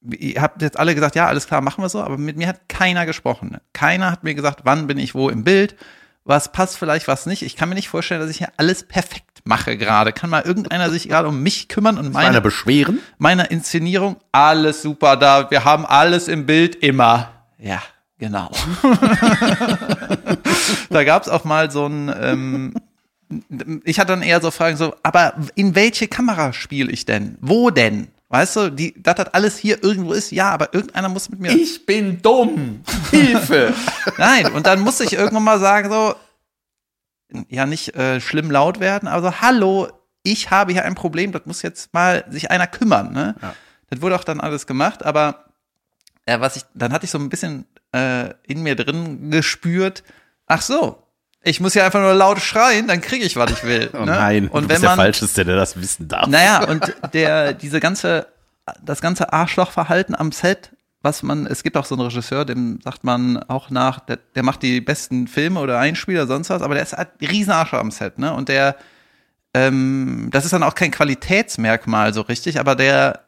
ihr 0.00 0.40
habt 0.40 0.62
jetzt 0.62 0.78
alle 0.78 0.94
gesagt, 0.94 1.14
ja, 1.16 1.26
alles 1.26 1.46
klar, 1.46 1.60
machen 1.60 1.82
wir 1.82 1.88
so, 1.88 2.02
aber 2.02 2.18
mit 2.18 2.36
mir 2.36 2.48
hat 2.48 2.68
keiner 2.68 3.06
gesprochen. 3.06 3.50
Ne? 3.50 3.60
Keiner 3.72 4.10
hat 4.10 4.24
mir 4.24 4.34
gesagt, 4.34 4.60
wann 4.64 4.86
bin 4.86 4.98
ich 4.98 5.14
wo 5.14 5.28
im 5.28 5.44
Bild, 5.44 5.76
was 6.24 6.52
passt 6.52 6.78
vielleicht, 6.78 7.06
was 7.06 7.26
nicht. 7.26 7.42
Ich 7.42 7.56
kann 7.56 7.68
mir 7.68 7.74
nicht 7.74 7.88
vorstellen, 7.88 8.20
dass 8.20 8.30
ich 8.30 8.38
hier 8.38 8.48
alles 8.56 8.82
perfekt 8.82 9.42
mache 9.44 9.76
gerade. 9.76 10.12
Kann 10.12 10.30
mal 10.30 10.42
irgendeiner 10.42 10.90
sich 10.90 11.08
gerade 11.08 11.28
um 11.28 11.42
mich 11.42 11.68
kümmern 11.68 11.98
und 11.98 12.12
Meine 12.12 12.28
meine, 12.28 12.40
beschweren? 12.40 13.00
meine 13.18 13.44
Inszenierung? 13.44 14.16
Alles 14.32 14.82
super 14.82 15.16
da. 15.16 15.50
Wir 15.50 15.64
haben 15.64 15.84
alles 15.84 16.28
im 16.28 16.46
Bild 16.46 16.76
immer. 16.76 17.30
Ja, 17.58 17.82
genau. 18.18 18.50
da 20.90 21.04
gab 21.04 21.22
es 21.22 21.28
auch 21.28 21.44
mal 21.44 21.70
so 21.70 21.86
ein, 21.86 22.14
ähm, 22.18 22.74
ich 23.84 24.00
hatte 24.00 24.12
dann 24.12 24.22
eher 24.22 24.40
so 24.40 24.50
Fragen 24.50 24.76
so, 24.78 24.94
aber 25.02 25.34
in 25.54 25.74
welche 25.74 26.08
Kamera 26.08 26.54
spiele 26.54 26.90
ich 26.90 27.04
denn? 27.04 27.36
Wo 27.40 27.70
denn? 27.70 28.08
Weißt 28.34 28.56
du, 28.56 28.70
die, 28.70 29.00
dass 29.00 29.14
das 29.14 29.28
alles 29.28 29.58
hier 29.58 29.84
irgendwo 29.84 30.12
ist, 30.12 30.32
ja, 30.32 30.50
aber 30.50 30.74
irgendeiner 30.74 31.08
muss 31.08 31.28
mit 31.28 31.38
mir. 31.38 31.52
Ich 31.52 31.86
bin 31.86 32.20
dumm. 32.20 32.82
Hilfe. 33.12 33.72
Nein, 34.18 34.50
und 34.50 34.66
dann 34.66 34.80
musste 34.80 35.04
ich 35.04 35.12
irgendwann 35.12 35.44
mal 35.44 35.60
sagen, 35.60 35.88
so, 35.88 36.16
ja, 37.48 37.64
nicht 37.64 37.94
äh, 37.94 38.20
schlimm 38.20 38.50
laut 38.50 38.80
werden, 38.80 39.08
aber 39.08 39.30
so, 39.30 39.40
hallo, 39.40 39.86
ich 40.24 40.50
habe 40.50 40.72
hier 40.72 40.84
ein 40.84 40.96
Problem, 40.96 41.30
das 41.30 41.46
muss 41.46 41.62
jetzt 41.62 41.94
mal 41.94 42.24
sich 42.28 42.50
einer 42.50 42.66
kümmern. 42.66 43.12
Ne? 43.12 43.36
Ja. 43.40 43.54
Das 43.90 44.02
wurde 44.02 44.16
auch 44.16 44.24
dann 44.24 44.40
alles 44.40 44.66
gemacht, 44.66 45.04
aber 45.04 45.44
äh, 46.26 46.40
was 46.40 46.56
ich, 46.56 46.64
dann 46.74 46.92
hatte 46.92 47.04
ich 47.04 47.12
so 47.12 47.18
ein 47.18 47.28
bisschen 47.28 47.66
äh, 47.92 48.30
in 48.48 48.64
mir 48.64 48.74
drin 48.74 49.30
gespürt, 49.30 50.02
ach 50.46 50.62
so, 50.62 51.03
ich 51.44 51.60
muss 51.60 51.74
ja 51.74 51.84
einfach 51.84 52.00
nur 52.00 52.14
laut 52.14 52.40
schreien, 52.40 52.88
dann 52.88 53.00
kriege 53.00 53.24
ich, 53.24 53.36
was 53.36 53.50
ich 53.50 53.64
will. 53.64 53.90
Oh 53.94 53.98
ne? 53.98 54.06
nein, 54.06 54.48
und 54.48 54.62
wenn 54.62 54.68
bist 54.68 54.82
der 54.82 54.90
man, 54.90 54.96
Falscheste, 54.96 55.44
der 55.44 55.56
das 55.56 55.80
wissen 55.80 56.08
darf. 56.08 56.26
naja, 56.26 56.64
und 56.64 56.94
der, 57.12 57.52
diese 57.52 57.80
ganze, 57.80 58.26
das 58.82 59.00
ganze 59.00 59.32
Arschlochverhalten 59.32 60.14
am 60.14 60.32
Set, 60.32 60.70
was 61.02 61.22
man, 61.22 61.46
es 61.46 61.62
gibt 61.62 61.76
auch 61.76 61.84
so 61.84 61.94
einen 61.94 62.04
Regisseur, 62.06 62.44
dem 62.44 62.80
sagt 62.82 63.04
man 63.04 63.42
auch 63.44 63.70
nach, 63.70 64.00
der, 64.00 64.18
der 64.34 64.42
macht 64.42 64.62
die 64.62 64.80
besten 64.80 65.28
Filme 65.28 65.60
oder 65.60 65.78
Einspieler, 65.78 66.26
sonst 66.26 66.50
was, 66.50 66.62
aber 66.62 66.74
der 66.74 66.82
ist 66.82 66.94
halt 66.94 67.10
ein 67.20 67.26
Riesenarschloch 67.26 67.78
am 67.78 67.90
Set, 67.90 68.18
ne? 68.18 68.32
Und 68.32 68.48
der, 68.48 68.76
ähm, 69.52 70.28
das 70.32 70.44
ist 70.44 70.52
dann 70.52 70.62
auch 70.62 70.74
kein 70.74 70.90
Qualitätsmerkmal 70.90 72.14
so 72.14 72.22
richtig, 72.22 72.58
aber 72.58 72.74
der 72.74 73.20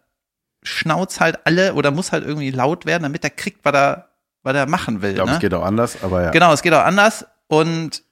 schnauzt 0.63 1.21
halt 1.21 1.39
alle 1.45 1.75
oder 1.75 1.91
muss 1.91 2.13
halt 2.13 2.25
irgendwie 2.25 2.51
laut 2.51 2.87
werden, 2.87 3.05
damit 3.05 3.23
er 3.25 3.31
kriegt, 3.31 3.65
was 3.65 3.75
er, 3.75 4.09
was 4.43 4.57
er 4.57 4.67
machen 4.67 5.03
will. 5.03 5.11
Ich 5.11 5.17
glaube, 5.17 5.31
ne? 5.31 5.37
es 5.37 5.41
geht 5.41 5.55
auch 5.55 5.65
anders, 5.65 6.03
aber 6.03 6.25
ja. 6.25 6.31
Genau, 6.31 6.53
es 6.53 6.63
geht 6.63 6.73
auch 6.73 6.85
anders. 6.85 7.27
Und 7.49 8.03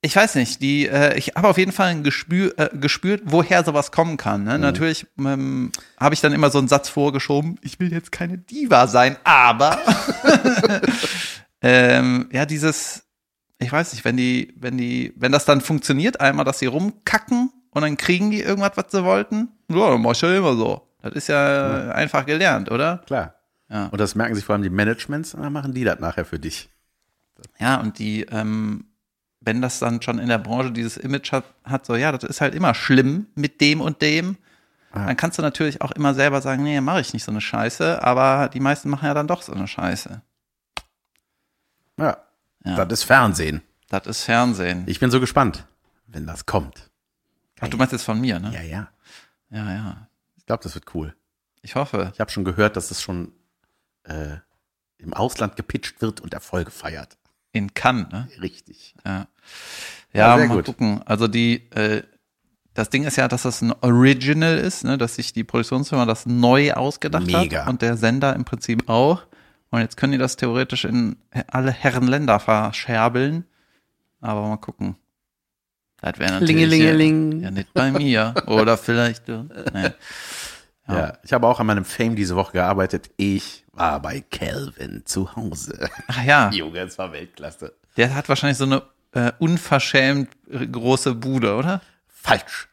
ich 0.00 0.14
weiß 0.14 0.36
nicht, 0.36 0.62
die, 0.62 0.86
äh, 0.86 1.16
ich 1.18 1.32
habe 1.34 1.48
auf 1.48 1.58
jeden 1.58 1.72
Fall 1.72 1.88
ein 1.88 2.04
Gespür, 2.04 2.54
äh, 2.56 2.68
gespürt, 2.76 3.22
woher 3.24 3.64
sowas 3.64 3.90
kommen 3.90 4.16
kann. 4.16 4.44
Ne? 4.44 4.58
Natürlich 4.58 5.06
ähm, 5.18 5.72
habe 5.98 6.14
ich 6.14 6.20
dann 6.20 6.32
immer 6.32 6.50
so 6.50 6.58
einen 6.58 6.68
Satz 6.68 6.88
vorgeschoben, 6.88 7.58
ich 7.62 7.80
will 7.80 7.92
jetzt 7.92 8.12
keine 8.12 8.38
Diva 8.38 8.86
sein, 8.86 9.16
aber 9.24 9.78
ähm, 11.62 12.28
ja, 12.32 12.46
dieses, 12.46 13.04
ich 13.58 13.72
weiß 13.72 13.92
nicht, 13.92 14.04
wenn 14.04 14.16
die, 14.16 14.54
wenn 14.56 14.78
die, 14.78 15.12
wenn 15.16 15.32
das 15.32 15.44
dann 15.44 15.60
funktioniert 15.60 16.20
einmal, 16.20 16.44
dass 16.44 16.60
sie 16.60 16.66
rumkacken 16.66 17.50
und 17.70 17.82
dann 17.82 17.96
kriegen 17.96 18.30
die 18.30 18.40
irgendwas, 18.40 18.76
was 18.76 18.92
sie 18.92 19.04
wollten, 19.04 19.48
ja, 19.68 19.90
dann 19.90 20.00
mach 20.00 20.12
ich 20.12 20.20
ja 20.20 20.36
immer 20.36 20.54
so. 20.54 20.82
Das 21.02 21.12
ist 21.12 21.28
ja 21.28 21.90
einfach 21.90 22.24
gelernt, 22.26 22.70
oder? 22.70 23.02
Klar. 23.06 23.34
Ja. 23.70 23.86
Und 23.86 24.00
das 24.00 24.14
merken 24.14 24.34
sich 24.34 24.44
vor 24.44 24.54
allem 24.54 24.62
die 24.62 24.70
Managements 24.70 25.34
und 25.34 25.42
dann 25.42 25.52
machen 25.52 25.74
die 25.74 25.84
das 25.84 26.00
nachher 26.00 26.24
für 26.24 26.38
dich. 26.38 26.70
Ja, 27.58 27.80
und 27.80 27.98
die, 27.98 28.22
ähm, 28.22 28.87
wenn 29.40 29.62
das 29.62 29.78
dann 29.78 30.02
schon 30.02 30.18
in 30.18 30.28
der 30.28 30.38
Branche 30.38 30.72
dieses 30.72 30.96
Image 30.96 31.32
hat, 31.32 31.44
hat 31.64 31.86
so, 31.86 31.94
ja, 31.94 32.12
das 32.12 32.24
ist 32.24 32.40
halt 32.40 32.54
immer 32.54 32.74
schlimm 32.74 33.26
mit 33.34 33.60
dem 33.60 33.80
und 33.80 34.02
dem, 34.02 34.36
dann 34.92 35.16
kannst 35.16 35.38
du 35.38 35.42
natürlich 35.42 35.80
auch 35.82 35.92
immer 35.92 36.14
selber 36.14 36.40
sagen, 36.40 36.62
nee, 36.62 36.80
mache 36.80 37.00
ich 37.00 37.12
nicht 37.12 37.22
so 37.22 37.30
eine 37.30 37.40
Scheiße, 37.40 38.02
aber 38.02 38.48
die 38.48 38.58
meisten 38.58 38.88
machen 38.88 39.06
ja 39.06 39.14
dann 39.14 39.28
doch 39.28 39.42
so 39.42 39.52
eine 39.52 39.68
Scheiße. 39.68 40.22
Ja. 41.98 42.16
Ja. 42.64 42.84
Das 42.84 43.00
ist 43.00 43.04
Fernsehen. 43.04 43.62
Das 43.88 44.06
ist 44.06 44.24
Fernsehen. 44.24 44.84
Ich 44.86 44.98
bin 44.98 45.10
so 45.10 45.20
gespannt, 45.20 45.64
wenn 46.06 46.26
das 46.26 46.46
kommt. 46.46 46.90
Ach, 47.60 47.68
du 47.68 47.76
meinst 47.76 47.92
jetzt 47.92 48.04
von 48.04 48.20
mir, 48.20 48.40
ne? 48.40 48.52
Ja, 48.52 48.62
ja. 48.62 48.88
Ja, 49.50 49.72
ja. 49.72 50.08
Ich 50.36 50.46
glaube, 50.46 50.62
das 50.62 50.74
wird 50.74 50.94
cool. 50.94 51.14
Ich 51.62 51.74
hoffe. 51.74 52.10
Ich 52.14 52.20
habe 52.20 52.30
schon 52.30 52.44
gehört, 52.44 52.76
dass 52.76 52.90
es 52.90 53.02
schon 53.02 53.32
äh, 54.04 54.36
im 54.98 55.14
Ausland 55.14 55.56
gepitcht 55.56 56.00
wird 56.00 56.20
und 56.20 56.34
Erfolge 56.34 56.70
feiert. 56.70 57.16
In 57.52 57.72
Cannes, 57.74 58.08
ne? 58.12 58.28
Richtig. 58.40 58.94
Ja. 59.04 59.12
Ja, 59.12 59.26
Ja, 60.12 60.36
sehr 60.38 60.46
mal 60.48 60.56
gut. 60.56 60.66
gucken. 60.66 61.02
Also 61.06 61.28
die, 61.28 61.68
äh, 61.70 62.02
das 62.74 62.90
Ding 62.90 63.04
ist 63.04 63.16
ja, 63.16 63.26
dass 63.28 63.42
das 63.42 63.60
ein 63.62 63.72
Original 63.80 64.56
ist, 64.58 64.84
ne? 64.84 64.98
dass 64.98 65.16
sich 65.16 65.32
die 65.32 65.44
Produktionsfirma 65.44 66.06
das 66.06 66.26
neu 66.26 66.72
ausgedacht 66.72 67.26
Mega. 67.26 67.62
hat 67.62 67.68
und 67.68 67.82
der 67.82 67.96
Sender 67.96 68.34
im 68.36 68.44
Prinzip 68.44 68.88
auch. 68.88 69.22
Und 69.70 69.80
jetzt 69.80 69.96
können 69.96 70.12
die 70.12 70.18
das 70.18 70.36
theoretisch 70.36 70.84
in 70.84 71.16
alle 71.48 71.70
Herren 71.72 72.06
Länder 72.06 72.38
verscherbeln. 72.40 73.44
Aber 74.20 74.46
mal 74.48 74.56
gucken. 74.56 74.96
Das 76.00 76.18
wäre 76.18 76.32
natürlich 76.32 76.56
Lingelingeling. 76.68 77.32
Ja, 77.40 77.44
ja 77.46 77.50
nicht 77.50 77.74
bei 77.74 77.90
mir. 77.90 78.34
Oder 78.46 78.78
vielleicht. 78.78 79.28
äh, 79.28 79.42
Nee. 79.74 79.90
Ja. 80.88 81.18
ich 81.22 81.32
habe 81.32 81.46
auch 81.46 81.60
an 81.60 81.66
meinem 81.66 81.84
Fame 81.84 82.16
diese 82.16 82.34
Woche 82.36 82.52
gearbeitet. 82.52 83.10
Ich 83.16 83.64
war 83.72 84.00
bei 84.00 84.24
Calvin 84.30 85.02
zu 85.04 85.34
Hause. 85.36 85.88
Ach 86.08 86.24
ja, 86.24 86.50
Junge, 86.50 86.80
es 86.80 86.98
war 86.98 87.12
Weltklasse. 87.12 87.74
der 87.96 88.14
hat 88.14 88.28
wahrscheinlich 88.28 88.58
so 88.58 88.64
eine 88.64 88.82
äh, 89.12 89.32
unverschämt 89.38 90.30
große 90.72 91.14
Bude, 91.14 91.54
oder? 91.54 91.80
Falsch. 92.06 92.68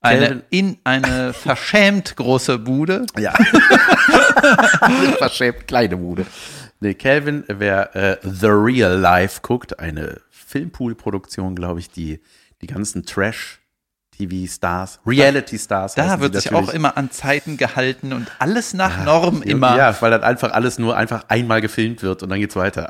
Eine, 0.00 0.42
in 0.50 0.78
eine 0.84 1.32
verschämt 1.32 2.14
große 2.16 2.58
Bude. 2.58 3.06
Ja. 3.18 3.32
Verschämt 5.18 5.66
kleine 5.66 5.96
Bude. 5.96 6.26
Nee, 6.80 6.94
Calvin, 6.94 7.44
wer 7.48 7.96
äh, 7.96 8.18
The 8.22 8.46
Real 8.48 8.96
Life 8.98 9.40
guckt, 9.42 9.80
eine 9.80 10.20
Filmpool-Produktion, 10.30 11.56
glaube 11.56 11.80
ich, 11.80 11.90
die 11.90 12.20
die 12.62 12.66
ganzen 12.66 13.04
Trash-TV-Stars, 14.16 15.00
Reality-Stars. 15.06 15.94
Da 15.94 16.20
wird 16.20 16.34
sich 16.34 16.52
auch 16.52 16.68
immer 16.72 16.96
an 16.96 17.10
Zeiten 17.10 17.56
gehalten 17.56 18.12
und 18.12 18.30
alles 18.38 18.74
nach 18.74 19.04
Norm 19.04 19.42
immer. 19.42 19.76
Ja, 19.76 19.94
weil 20.00 20.10
das 20.10 20.22
einfach 20.22 20.52
alles 20.52 20.78
nur 20.78 20.96
einfach 20.96 21.24
einmal 21.28 21.60
gefilmt 21.60 22.02
wird 22.02 22.22
und 22.22 22.28
dann 22.28 22.38
geht's 22.38 22.56
weiter. 22.56 22.88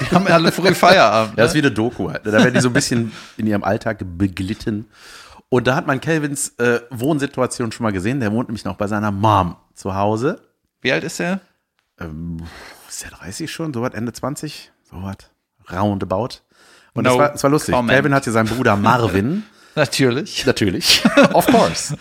Die 0.00 0.14
haben 0.14 0.26
alle 0.26 0.52
früh 0.52 0.74
Feierabend. 0.74 1.38
Das 1.38 1.48
ist 1.50 1.54
Ne? 1.54 1.62
wie 1.62 1.66
eine 1.66 1.74
Doku 1.74 2.10
halt. 2.10 2.26
Da 2.26 2.32
werden 2.32 2.54
die 2.54 2.60
so 2.60 2.68
ein 2.68 2.72
bisschen 2.74 3.12
in 3.36 3.46
ihrem 3.46 3.64
Alltag 3.64 3.98
beglitten. 4.16 4.86
Und 5.48 5.66
da 5.66 5.74
hat 5.76 5.86
man 5.86 6.00
Calvins 6.00 6.50
äh, 6.58 6.80
Wohnsituation 6.90 7.72
schon 7.72 7.84
mal 7.84 7.92
gesehen. 7.92 8.20
Der 8.20 8.30
wohnt 8.32 8.48
nämlich 8.48 8.64
noch 8.64 8.76
bei 8.76 8.86
seiner 8.86 9.10
Mom 9.10 9.56
zu 9.74 9.94
Hause. 9.94 10.40
Wie 10.82 10.92
alt 10.92 11.04
ist 11.04 11.20
er? 11.20 11.40
Ähm, 11.98 12.42
ist 12.88 13.02
der 13.02 13.10
30 13.12 13.50
schon? 13.50 13.72
So 13.72 13.80
was, 13.80 13.94
Ende 13.94 14.12
20? 14.12 14.70
So 14.90 15.02
was. 15.02 15.16
Roundabout. 15.72 16.40
Und 16.94 17.04
das, 17.04 17.14
No 17.14 17.18
war, 17.18 17.28
das 17.30 17.42
war 17.42 17.50
lustig. 17.50 17.74
comment. 17.74 17.90
Calvin 17.94 18.14
hat 18.14 18.24
hier 18.24 18.32
seinen 18.32 18.48
Bruder 18.48 18.76
Marvin. 18.76 19.44
Natürlich. 19.78 20.44
Natürlich. 20.46 21.02
of 21.32 21.46
course. 21.46 21.96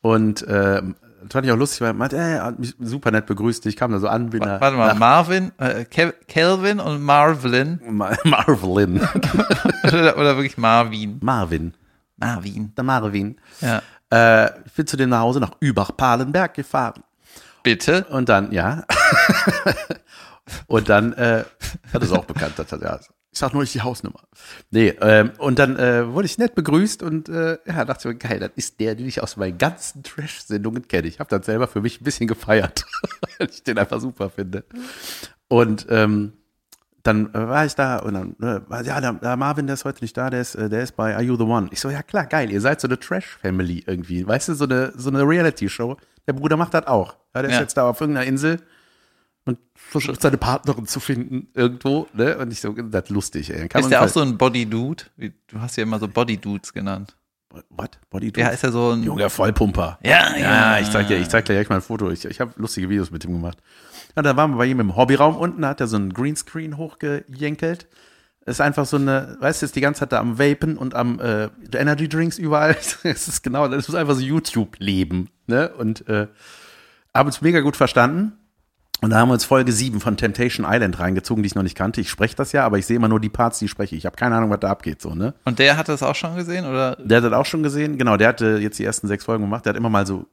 Und 0.00 0.42
äh, 0.42 0.82
das 1.22 1.32
fand 1.32 1.46
ich 1.46 1.52
auch 1.52 1.56
lustig, 1.56 1.80
weil 1.80 1.88
er 1.90 1.94
meinte, 1.94 2.16
er 2.16 2.44
hat 2.44 2.58
mich 2.58 2.74
super 2.80 3.10
nett 3.12 3.26
begrüßt. 3.26 3.64
Ich 3.66 3.76
kam 3.76 3.92
da 3.92 3.98
so 4.00 4.08
an, 4.08 4.30
bin 4.30 4.40
da. 4.42 4.60
Warte 4.60 4.76
mal, 4.76 4.94
Marvin, 4.94 5.52
äh, 5.58 5.84
Kelvin 5.84 6.80
und 6.80 7.00
Marvin 7.02 7.80
Ma- 7.88 8.16
Marvin. 8.24 9.00
oder, 9.84 10.18
oder 10.18 10.36
wirklich 10.36 10.58
Marvin? 10.58 11.18
Marvin. 11.22 11.74
Marvin. 12.16 12.72
Der 12.76 12.84
Marvin. 12.84 13.36
Ja. 13.60 13.82
Äh, 14.12 14.50
ich 14.66 14.72
bin 14.72 14.86
zu 14.86 14.96
dem 14.96 15.10
nach 15.10 15.20
Hause 15.20 15.40
nach 15.40 15.52
Übach-Palenberg 15.60 16.54
gefahren. 16.54 17.02
Bitte? 17.62 18.04
Und 18.10 18.28
dann, 18.28 18.50
ja. 18.52 18.82
und 20.66 20.88
dann, 20.88 21.12
äh, 21.12 21.44
das 21.92 22.02
ist 22.02 22.12
auch 22.12 22.24
bekannt, 22.24 22.54
das 22.56 22.72
hat 22.72 22.82
ja. 22.82 22.98
Ich 23.34 23.38
sag 23.38 23.54
nur 23.54 23.62
nicht 23.62 23.72
die 23.74 23.80
Hausnummer. 23.80 24.20
Nee, 24.70 24.88
ähm, 25.00 25.30
und 25.38 25.58
dann 25.58 25.76
äh, 25.78 26.06
wurde 26.12 26.26
ich 26.26 26.36
nett 26.36 26.54
begrüßt 26.54 27.02
und 27.02 27.30
äh, 27.30 27.56
ja, 27.66 27.84
dachte 27.86 28.08
mir, 28.08 28.14
geil, 28.16 28.40
das 28.40 28.50
ist 28.56 28.78
der, 28.78 28.94
den 28.94 29.08
ich 29.08 29.22
aus 29.22 29.38
meinen 29.38 29.56
ganzen 29.56 30.02
Trash-Sendungen 30.02 30.86
kenne. 30.86 31.08
Ich 31.08 31.18
habe 31.18 31.30
dann 31.30 31.42
selber 31.42 31.66
für 31.66 31.80
mich 31.80 32.00
ein 32.00 32.04
bisschen 32.04 32.26
gefeiert, 32.26 32.84
weil 33.38 33.48
ich 33.50 33.62
den 33.62 33.78
einfach 33.78 34.00
super 34.00 34.28
finde. 34.28 34.64
Und 35.48 35.86
ähm, 35.88 36.34
dann 37.04 37.32
äh, 37.34 37.48
war 37.48 37.64
ich 37.64 37.74
da 37.74 37.96
und 38.00 38.14
dann, 38.14 38.32
äh, 38.42 38.60
war, 38.68 38.84
ja, 38.84 39.00
der, 39.00 39.14
der 39.14 39.36
Marvin, 39.38 39.66
der 39.66 39.74
ist 39.74 39.86
heute 39.86 40.04
nicht 40.04 40.16
da, 40.16 40.28
der 40.28 40.42
ist, 40.42 40.54
äh, 40.54 40.68
der 40.68 40.82
ist 40.82 40.94
bei 40.94 41.14
Are 41.14 41.22
You 41.24 41.36
the 41.36 41.44
One? 41.44 41.68
Ich 41.72 41.80
so, 41.80 41.88
ja 41.88 42.02
klar, 42.02 42.26
geil, 42.26 42.50
ihr 42.50 42.60
seid 42.60 42.82
so 42.82 42.86
eine 42.86 43.00
Trash-Family 43.00 43.84
irgendwie. 43.86 44.26
Weißt 44.26 44.50
du, 44.50 44.54
so 44.54 44.64
eine, 44.64 44.92
so 44.94 45.08
eine 45.08 45.26
Reality-Show. 45.26 45.96
Der 46.26 46.34
Bruder 46.34 46.58
macht 46.58 46.74
das 46.74 46.86
auch. 46.86 47.16
Ja, 47.34 47.40
der 47.40 47.50
ist 47.50 47.56
Ja. 47.56 47.60
jetzt 47.62 47.76
da 47.78 47.88
auf 47.88 47.98
irgendeiner 48.00 48.26
Insel 48.26 48.60
und 49.44 49.58
versucht 49.74 50.20
seine 50.22 50.36
Partnerin 50.36 50.86
zu 50.86 51.00
finden 51.00 51.48
irgendwo, 51.54 52.06
ne? 52.12 52.38
Und 52.38 52.52
ich 52.52 52.60
so, 52.60 52.72
das 52.72 53.04
ist 53.04 53.10
lustig, 53.10 53.50
ey. 53.52 53.68
Kann 53.68 53.82
Ist 53.82 53.90
der 53.90 53.98
auch 53.98 54.02
halt- 54.02 54.12
so 54.12 54.20
ein 54.20 54.38
Body-Dude? 54.38 55.04
Wie- 55.16 55.32
Du 55.48 55.60
hast 55.60 55.76
ja 55.76 55.82
immer 55.82 55.98
so 55.98 56.06
Body-Dudes 56.08 56.72
genannt. 56.72 57.16
What? 57.68 57.98
Body 58.08 58.32
Ja, 58.34 58.48
ist 58.48 58.62
ja 58.62 58.70
so 58.70 58.92
ein. 58.92 59.02
Junge 59.02 59.28
Vollpumper. 59.28 59.98
Ja, 60.02 60.34
Ja, 60.38 60.78
ich 60.78 60.90
zeig 60.90 61.08
dir, 61.08 61.18
ich 61.18 61.28
zeig 61.28 61.44
dir 61.44 61.52
gleich 61.54 61.68
mal 61.68 61.74
ein 61.76 61.82
Foto. 61.82 62.10
Ich, 62.10 62.24
ich 62.24 62.40
habe 62.40 62.52
lustige 62.56 62.88
Videos 62.88 63.10
mit 63.10 63.24
ihm 63.26 63.32
gemacht. 63.32 63.58
Ja, 64.16 64.22
da 64.22 64.34
waren 64.38 64.52
wir 64.52 64.56
bei 64.58 64.66
ihm 64.66 64.80
im 64.80 64.96
Hobbyraum 64.96 65.36
unten, 65.36 65.60
da 65.62 65.68
hat 65.68 65.80
er 65.80 65.86
so 65.86 65.96
einen 65.96 66.14
Greenscreen 66.14 66.78
hochgejenkelt. 66.78 67.88
Ist 68.46 68.60
einfach 68.62 68.86
so 68.86 68.96
eine, 68.96 69.36
weißt 69.40 69.60
du, 69.62 69.66
ist 69.66 69.76
die 69.76 69.80
ganze 69.82 70.00
Zeit 70.00 70.12
da 70.12 70.18
am 70.20 70.38
Vapen 70.38 70.76
und 70.78 70.94
am 70.94 71.20
äh, 71.20 71.48
Energy 71.76 72.08
Drinks 72.08 72.38
überall. 72.38 72.74
Es 73.02 73.28
ist 73.28 73.42
genau, 73.42 73.68
das 73.68 73.86
ist 73.88 73.94
einfach 73.94 74.14
so 74.14 74.20
YouTube-Leben. 74.22 75.28
Ne? 75.46 75.68
Und 75.76 76.08
äh, 76.08 76.28
haben 77.14 77.26
uns 77.26 77.42
mega 77.42 77.60
gut 77.60 77.76
verstanden. 77.76 78.32
Und 79.02 79.10
da 79.10 79.18
haben 79.18 79.28
wir 79.28 79.34
uns 79.34 79.44
Folge 79.44 79.72
7 79.72 80.00
von 80.00 80.16
Temptation 80.16 80.64
Island 80.68 80.98
reingezogen, 81.00 81.42
die 81.42 81.48
ich 81.48 81.56
noch 81.56 81.64
nicht 81.64 81.76
kannte. 81.76 82.00
Ich 82.00 82.08
spreche 82.08 82.36
das 82.36 82.52
ja, 82.52 82.64
aber 82.64 82.78
ich 82.78 82.86
sehe 82.86 82.96
immer 82.96 83.08
nur 83.08 83.18
die 83.18 83.28
Parts, 83.28 83.58
die 83.58 83.64
ich 83.64 83.70
spreche. 83.70 83.96
Ich 83.96 84.06
habe 84.06 84.14
keine 84.16 84.36
Ahnung, 84.36 84.48
was 84.50 84.60
da 84.60 84.70
abgeht, 84.70 85.02
so, 85.02 85.14
ne? 85.14 85.34
Und 85.44 85.58
der 85.58 85.76
hat 85.76 85.88
das 85.88 86.04
auch 86.04 86.14
schon 86.14 86.36
gesehen? 86.36 86.64
Oder? 86.64 86.96
Der 86.96 87.18
hat 87.18 87.24
das 87.24 87.32
auch 87.32 87.44
schon 87.44 87.64
gesehen, 87.64 87.98
genau, 87.98 88.16
der 88.16 88.28
hatte 88.28 88.58
jetzt 88.58 88.78
die 88.78 88.84
ersten 88.84 89.08
sechs 89.08 89.24
Folgen 89.24 89.42
gemacht. 89.42 89.66
Der 89.66 89.70
hat 89.70 89.76
immer 89.76 89.90
mal 89.90 90.06
so, 90.06 90.26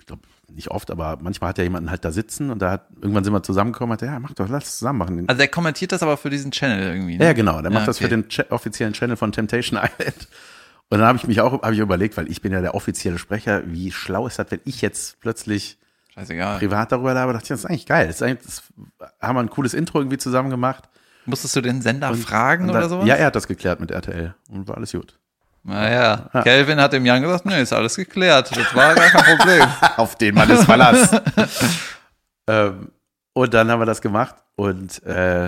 ich 0.00 0.06
glaube, 0.06 0.22
nicht 0.52 0.72
oft, 0.72 0.90
aber 0.90 1.18
manchmal 1.20 1.50
hat 1.50 1.58
er 1.58 1.64
jemanden 1.64 1.88
halt 1.88 2.04
da 2.04 2.10
sitzen 2.10 2.50
und 2.50 2.60
da 2.60 2.72
hat, 2.72 2.88
irgendwann 3.00 3.22
sind 3.22 3.32
wir 3.32 3.44
zusammengekommen, 3.44 3.92
hat 3.92 4.02
er, 4.02 4.12
ja, 4.14 4.18
mach 4.18 4.34
doch, 4.34 4.48
lass 4.48 4.64
es 4.64 4.78
zusammen 4.78 4.98
machen. 4.98 5.24
Also 5.28 5.38
der 5.38 5.48
kommentiert 5.48 5.92
das 5.92 6.02
aber 6.02 6.16
für 6.16 6.30
diesen 6.30 6.50
Channel 6.50 6.82
irgendwie. 6.82 7.18
Ne? 7.18 7.24
ja, 7.24 7.32
genau, 7.32 7.62
der 7.62 7.70
macht 7.70 7.82
Ja, 7.82 7.86
das 7.86 7.98
für 7.98 8.06
okay. 8.06 8.22
den 8.22 8.50
offiziellen 8.50 8.92
Channel 8.92 9.16
von 9.16 9.30
Temptation 9.30 9.78
Island. 10.00 10.28
Und 10.88 10.98
dann 10.98 11.06
habe 11.06 11.18
ich 11.18 11.28
mich 11.28 11.40
auch, 11.40 11.62
habe 11.62 11.74
ich 11.74 11.80
überlegt, 11.80 12.16
weil 12.16 12.28
ich 12.28 12.42
bin 12.42 12.52
ja 12.52 12.60
der 12.60 12.74
offizielle 12.74 13.18
Sprecher, 13.18 13.62
wie 13.66 13.92
schlau 13.92 14.26
ist 14.26 14.38
das, 14.40 14.50
wenn 14.50 14.60
ich 14.64 14.82
jetzt 14.82 15.20
plötzlich 15.20 15.78
Scheißegal. 16.16 16.58
privat 16.58 16.90
darüber 16.92 17.14
laber, 17.14 17.32
dachte 17.34 17.44
ich, 17.44 17.48
das 17.50 17.60
ist 17.60 17.66
eigentlich 17.66 17.86
geil. 17.86 18.06
Das, 18.06 18.16
ist 18.16 18.22
eigentlich, 18.22 18.44
das 18.46 18.62
haben 19.20 19.36
wir 19.36 19.40
ein 19.40 19.50
cooles 19.50 19.74
Intro 19.74 19.98
irgendwie 20.00 20.18
zusammen 20.18 20.50
gemacht. 20.50 20.88
Musstest 21.26 21.54
du 21.56 21.60
den 21.60 21.82
Sender 21.82 22.14
fragen 22.14 22.64
Und 22.64 22.70
oder 22.70 22.80
dann- 22.80 22.88
sowas? 22.90 23.06
Ja, 23.06 23.14
er 23.16 23.26
hat 23.26 23.36
das 23.36 23.46
geklärt 23.46 23.80
mit 23.80 23.90
RTL 23.90 24.34
und 24.48 24.66
war 24.68 24.76
alles 24.76 24.92
gut. 24.92 25.18
Naja, 25.64 26.30
Kelvin 26.44 26.80
hat 26.80 26.92
dem 26.92 27.04
Jan 27.04 27.20
gesagt, 27.22 27.44
nee, 27.44 27.60
ist 27.60 27.72
alles 27.72 27.96
geklärt. 27.96 28.56
Das 28.56 28.72
war 28.74 28.94
gar 28.94 29.08
kein 29.10 29.36
Problem. 29.36 29.66
Auf 29.96 30.14
den 30.14 30.34
Mann 30.36 30.48
ist 30.48 30.62
Verlass. 30.64 31.10
ähm, 32.48 32.90
und 33.32 33.52
dann 33.54 33.70
haben 33.70 33.80
wir 33.80 33.86
das 33.86 34.00
gemacht 34.00 34.36
und 34.54 35.02
äh, 35.04 35.46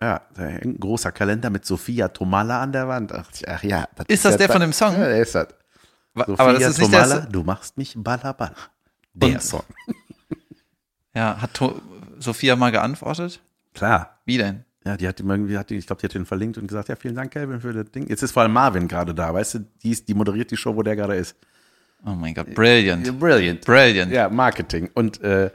ja, 0.00 0.20
da 0.34 0.42
ein 0.42 0.76
großer 0.78 1.12
Kalender 1.12 1.50
mit 1.50 1.64
Sophia 1.66 2.08
Tomala 2.08 2.60
an 2.62 2.72
der 2.72 2.88
Wand. 2.88 3.12
Ich, 3.34 3.48
ach 3.48 3.62
ja, 3.62 3.86
das 3.96 4.06
Ist 4.08 4.24
das 4.24 4.32
ja 4.32 4.38
der 4.38 4.46
da- 4.48 4.52
von 4.54 4.60
dem 4.62 4.72
Song? 4.72 4.92
Ja, 4.94 5.06
der 5.08 5.18
ist 5.22 5.34
das. 5.34 5.48
Sophia 6.14 6.34
aber 6.38 6.52
das 6.54 6.62
ist 6.62 6.78
nicht 6.78 6.92
Tomala, 6.92 7.14
der. 7.20 7.26
du 7.26 7.42
machst 7.42 7.76
mich 7.78 7.94
balla 7.96 8.32
balla. 8.32 8.52
Der 9.14 9.28
Und- 9.30 9.42
Song. 9.42 9.62
Ja, 11.14 11.40
hat 11.42 11.52
to 11.54 11.78
Sophia 12.18 12.56
mal 12.56 12.70
geantwortet? 12.72 13.40
Klar. 13.74 14.18
Wie 14.24 14.38
denn? 14.38 14.64
Ja, 14.84 14.96
die 14.96 15.06
hat 15.06 15.20
ihm 15.20 15.30
irgendwie, 15.30 15.58
hat 15.58 15.68
die, 15.70 15.76
ich 15.76 15.86
glaube, 15.86 16.00
die 16.00 16.06
hat 16.06 16.14
den 16.14 16.24
verlinkt 16.26 16.56
und 16.58 16.66
gesagt, 16.66 16.88
ja, 16.88 16.96
vielen 16.96 17.14
Dank, 17.14 17.32
Calvin, 17.32 17.60
für 17.60 17.72
das 17.74 17.90
Ding. 17.90 18.08
Jetzt 18.08 18.22
ist 18.22 18.32
vor 18.32 18.42
allem 18.42 18.52
Marvin 18.52 18.88
gerade 18.88 19.14
da, 19.14 19.32
weißt 19.34 19.54
du, 19.54 19.58
die, 19.82 19.90
ist, 19.90 20.08
die 20.08 20.14
moderiert 20.14 20.50
die 20.50 20.56
Show, 20.56 20.74
wo 20.74 20.82
der 20.82 20.96
gerade 20.96 21.16
ist. 21.16 21.36
Oh 22.04 22.10
mein 22.14 22.34
Gott, 22.34 22.52
brilliant. 22.54 23.18
Brilliant. 23.20 23.60
Brilliant. 23.64 24.10
Ja, 24.10 24.28
Marketing. 24.30 24.90
Und 24.94 25.20
äh, 25.20 25.50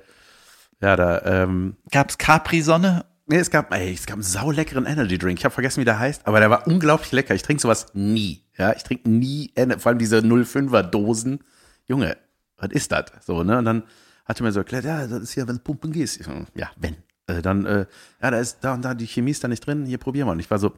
ja, 0.79 0.95
da, 0.95 1.21
ähm, 1.25 1.75
Gab's 1.91 2.17
Capri-Sonne? 2.19 3.05
Nee, 3.25 3.37
es 3.37 3.49
gab, 3.49 3.73
ey, 3.73 3.93
es 3.93 4.05
gab 4.05 4.13
einen 4.17 4.23
sauleckeren 4.23 4.85
Energy 4.85 5.17
Drink. 5.17 5.39
Ich 5.39 5.43
habe 5.45 5.53
vergessen, 5.53 5.81
wie 5.81 5.85
der 5.85 5.99
heißt, 5.99 6.25
aber 6.27 6.39
der 6.39 6.49
war 6.49 6.67
unglaublich 6.67 7.11
lecker. 7.11 7.33
Ich 7.35 7.41
trinke 7.41 7.61
sowas 7.61 7.87
nie. 7.93 8.45
Ja, 8.57 8.73
ich 8.73 8.83
trinke 8.83 9.09
nie, 9.09 9.51
vor 9.79 9.89
allem 9.89 9.99
diese 9.99 10.19
05er 10.19 10.83
Dosen. 10.83 11.39
Junge, 11.87 12.15
was 12.57 12.71
ist 12.71 12.91
das? 12.91 13.05
So, 13.25 13.43
ne? 13.43 13.57
Und 13.57 13.65
dann 13.65 13.83
hat 14.25 14.39
er 14.39 14.43
mir 14.43 14.51
so 14.51 14.59
erklärt, 14.59 14.85
ja, 14.85 15.07
das 15.07 15.21
ist 15.21 15.35
ja, 15.35 15.47
wenn 15.47 15.55
du 15.55 15.61
pumpen 15.61 15.91
gehst. 15.91 16.23
So, 16.23 16.31
ja, 16.55 16.69
wenn. 16.77 16.95
Äh, 17.27 17.41
dann, 17.41 17.65
äh, 17.65 17.85
ja, 18.21 18.31
da 18.31 18.39
ist 18.39 18.59
da 18.61 18.73
und 18.73 18.83
da, 18.83 18.93
die 18.93 19.07
Chemie 19.07 19.31
ist 19.31 19.43
da 19.43 19.47
nicht 19.47 19.65
drin, 19.65 19.85
hier 19.85 19.97
probieren 19.97 20.27
wir. 20.27 20.31
Und 20.31 20.39
ich 20.39 20.49
war 20.49 20.59
so, 20.59 20.73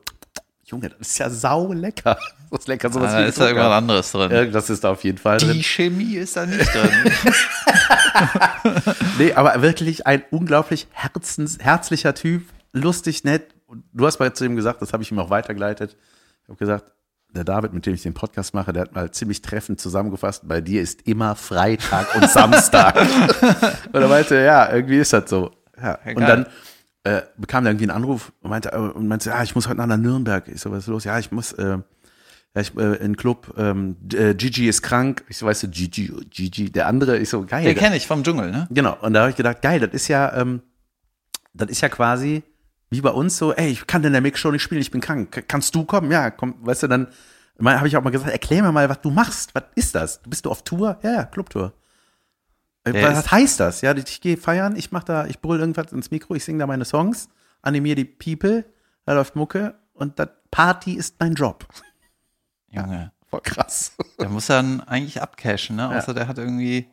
Junge, 0.65 0.89
das 0.89 1.09
ist 1.09 1.17
ja 1.17 1.29
sau 1.29 1.73
lecker. 1.73 2.17
Das 2.51 2.61
ist 2.61 2.67
lecker, 2.67 2.91
sowas 2.91 3.13
Ah, 3.13 3.19
da 3.19 3.25
ist 3.27 3.39
da 3.39 3.45
irgendwas 3.47 3.71
anderes 3.71 4.11
drin. 4.11 4.31
Irgendwas 4.31 4.69
ist 4.71 4.83
da 4.83 4.89
auf 4.89 5.03
jeden 5.03 5.19
Fall 5.19 5.37
drin. 5.37 5.53
Die 5.53 5.61
Chemie 5.63 6.15
ist 6.15 6.35
da 6.35 6.47
nicht 6.47 6.73
drin. 6.73 6.89
Nee, 9.19 9.33
aber 9.33 9.61
wirklich 9.61 10.07
ein 10.07 10.23
unglaublich 10.31 10.87
herzens, 10.91 11.59
herzlicher 11.59 12.15
Typ, 12.15 12.43
lustig, 12.73 13.23
nett. 13.23 13.53
Und 13.67 13.83
du 13.93 14.05
hast 14.07 14.19
mal 14.19 14.33
zu 14.33 14.45
ihm 14.45 14.55
gesagt, 14.55 14.81
das 14.81 14.93
habe 14.93 15.03
ich 15.03 15.11
ihm 15.11 15.19
auch 15.19 15.29
weitergeleitet. 15.29 15.95
Ich 16.43 16.49
habe 16.49 16.57
gesagt, 16.57 16.91
der 17.31 17.43
David, 17.43 17.73
mit 17.73 17.85
dem 17.85 17.93
ich 17.93 18.01
den 18.01 18.13
Podcast 18.13 18.53
mache, 18.53 18.73
der 18.73 18.83
hat 18.83 18.95
mal 18.95 19.11
ziemlich 19.11 19.41
treffend 19.41 19.79
zusammengefasst, 19.79 20.47
bei 20.47 20.61
dir 20.61 20.81
ist 20.81 21.07
immer 21.07 21.35
Freitag 21.35 22.15
und 22.15 22.29
Samstag. 22.29 22.95
und 23.91 24.01
er 24.01 24.07
meinte, 24.07 24.35
ja, 24.35 24.71
irgendwie 24.71 24.97
ist 24.97 25.13
das 25.13 25.29
so. 25.29 25.51
Ja. 25.81 25.99
Und 26.05 26.21
dann 26.21 26.45
äh, 27.03 27.21
bekam 27.37 27.65
er 27.65 27.71
irgendwie 27.71 27.85
einen 27.85 27.97
Anruf 27.97 28.31
und 28.41 28.49
meinte, 28.49 28.71
äh, 28.71 28.77
und 28.77 29.07
meinte, 29.07 29.29
ja, 29.29 29.43
ich 29.43 29.55
muss 29.55 29.67
heute 29.67 29.85
nach 29.85 29.97
Nürnberg. 29.97 30.47
Ich 30.47 30.61
so, 30.61 30.71
was 30.71 30.79
ist 30.79 30.87
los? 30.87 31.03
Ja, 31.03 31.19
ich 31.19 31.31
muss, 31.31 31.53
äh, 31.53 31.77
ja, 32.55 32.61
ich, 32.61 32.75
äh, 32.75 32.95
in 32.95 33.13
den 33.13 33.17
Club, 33.17 33.53
ähm, 33.57 33.95
äh, 34.13 34.33
Gigi 34.33 34.67
ist 34.67 34.81
krank. 34.81 35.23
Ich 35.29 35.37
so, 35.37 35.45
weißt 35.45 35.63
du, 35.63 35.67
Gigi, 35.69 36.11
Gigi, 36.29 36.71
der 36.71 36.87
andere, 36.87 37.17
ich 37.19 37.29
so, 37.29 37.45
geil. 37.45 37.63
Den 37.63 37.75
kenne 37.75 37.95
ich 37.95 38.07
vom 38.07 38.23
Dschungel, 38.23 38.51
ne? 38.51 38.67
Genau, 38.71 38.97
und 39.01 39.13
da 39.13 39.21
habe 39.21 39.29
ich 39.29 39.37
gedacht, 39.37 39.61
geil, 39.61 39.79
das 39.79 39.91
ist 39.91 40.07
ja, 40.07 40.35
ähm, 40.35 40.61
das 41.53 41.69
ist 41.69 41.81
ja 41.81 41.89
quasi 41.89 42.43
wie 42.89 43.01
bei 43.01 43.11
uns 43.11 43.37
so, 43.37 43.53
ey, 43.53 43.69
ich 43.69 43.85
kann 43.87 44.03
in 44.03 44.13
der 44.13 44.21
Mix 44.21 44.39
schon 44.39 44.53
nicht 44.53 44.63
spielen, 44.63 44.81
ich 44.81 44.91
bin 44.91 45.01
krank. 45.01 45.45
Kannst 45.47 45.75
du 45.75 45.85
kommen? 45.85 46.11
Ja, 46.11 46.31
komm, 46.31 46.55
weißt 46.65 46.83
du, 46.83 46.87
dann 46.87 47.07
habe 47.63 47.87
ich 47.87 47.97
auch 47.97 48.03
mal 48.03 48.09
gesagt, 48.09 48.31
erklär 48.31 48.63
mir 48.63 48.71
mal, 48.71 48.89
was 48.89 49.01
du 49.01 49.11
machst. 49.11 49.53
Was 49.53 49.63
ist 49.75 49.93
das? 49.95 50.21
Bist 50.25 50.45
du 50.45 50.51
auf 50.51 50.63
Tour? 50.63 50.97
Ja, 51.03 51.11
ja, 51.11 51.23
Clubtour. 51.25 51.73
Äh, 52.85 52.93
Der 52.93 53.11
was 53.15 53.31
heißt 53.31 53.59
das? 53.59 53.81
Ja, 53.81 53.95
ich 53.95 54.21
gehe 54.21 54.37
feiern, 54.37 54.75
ich 54.75 54.91
mach 54.91 55.03
da, 55.03 55.25
ich 55.25 55.39
brüll 55.39 55.59
irgendwas 55.59 55.91
ins 55.91 56.09
Mikro, 56.11 56.35
ich 56.35 56.43
singe 56.45 56.59
da 56.59 56.67
meine 56.67 56.85
Songs, 56.85 57.29
animiere 57.61 57.95
die 57.95 58.05
People, 58.05 58.65
da 59.05 59.13
läuft 59.13 59.35
Mucke 59.35 59.75
und 59.93 60.17
das 60.17 60.29
Party 60.49 60.93
ist 60.93 61.15
mein 61.19 61.33
Job. 61.33 61.67
Junge. 62.71 63.11
Voll 63.29 63.41
krass. 63.41 63.91
Der 64.19 64.29
muss 64.29 64.47
dann 64.47 64.81
eigentlich 64.81 65.21
abcashen, 65.21 65.75
ne? 65.75 65.89
Außer 65.95 66.15
der 66.15 66.27
hat 66.27 66.39
irgendwie. 66.39 66.89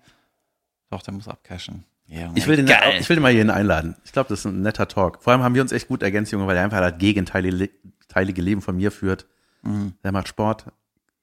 Doch, 0.90 1.00
der 1.02 1.14
muss 1.14 1.28
abcashen. 1.28 1.84
Junge, 2.08 2.32
Ich 2.36 2.46
will, 2.46 2.56
den, 2.56 2.66
geil. 2.66 2.98
ich 3.00 3.08
will 3.08 3.16
den 3.16 3.22
mal 3.22 3.32
hierhin 3.32 3.50
einladen. 3.50 3.96
Ich 4.04 4.12
glaube, 4.12 4.28
das 4.28 4.40
ist 4.40 4.44
ein 4.44 4.62
netter 4.62 4.86
Talk. 4.88 5.22
Vor 5.22 5.32
allem 5.32 5.42
haben 5.42 5.54
wir 5.54 5.62
uns 5.62 5.72
echt 5.72 5.88
gut 5.88 6.02
ergänzt, 6.02 6.32
Junge, 6.32 6.46
weil 6.46 6.56
er 6.56 6.64
einfach 6.64 6.80
das 6.80 6.98
gegenteilige 6.98 7.70
teilige 8.08 8.40
Leben 8.40 8.62
von 8.62 8.76
mir 8.76 8.90
führt. 8.90 9.26
Mhm. 9.62 9.94
Der 10.02 10.12
macht 10.12 10.28
Sport, 10.28 10.66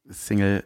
Single, 0.08 0.63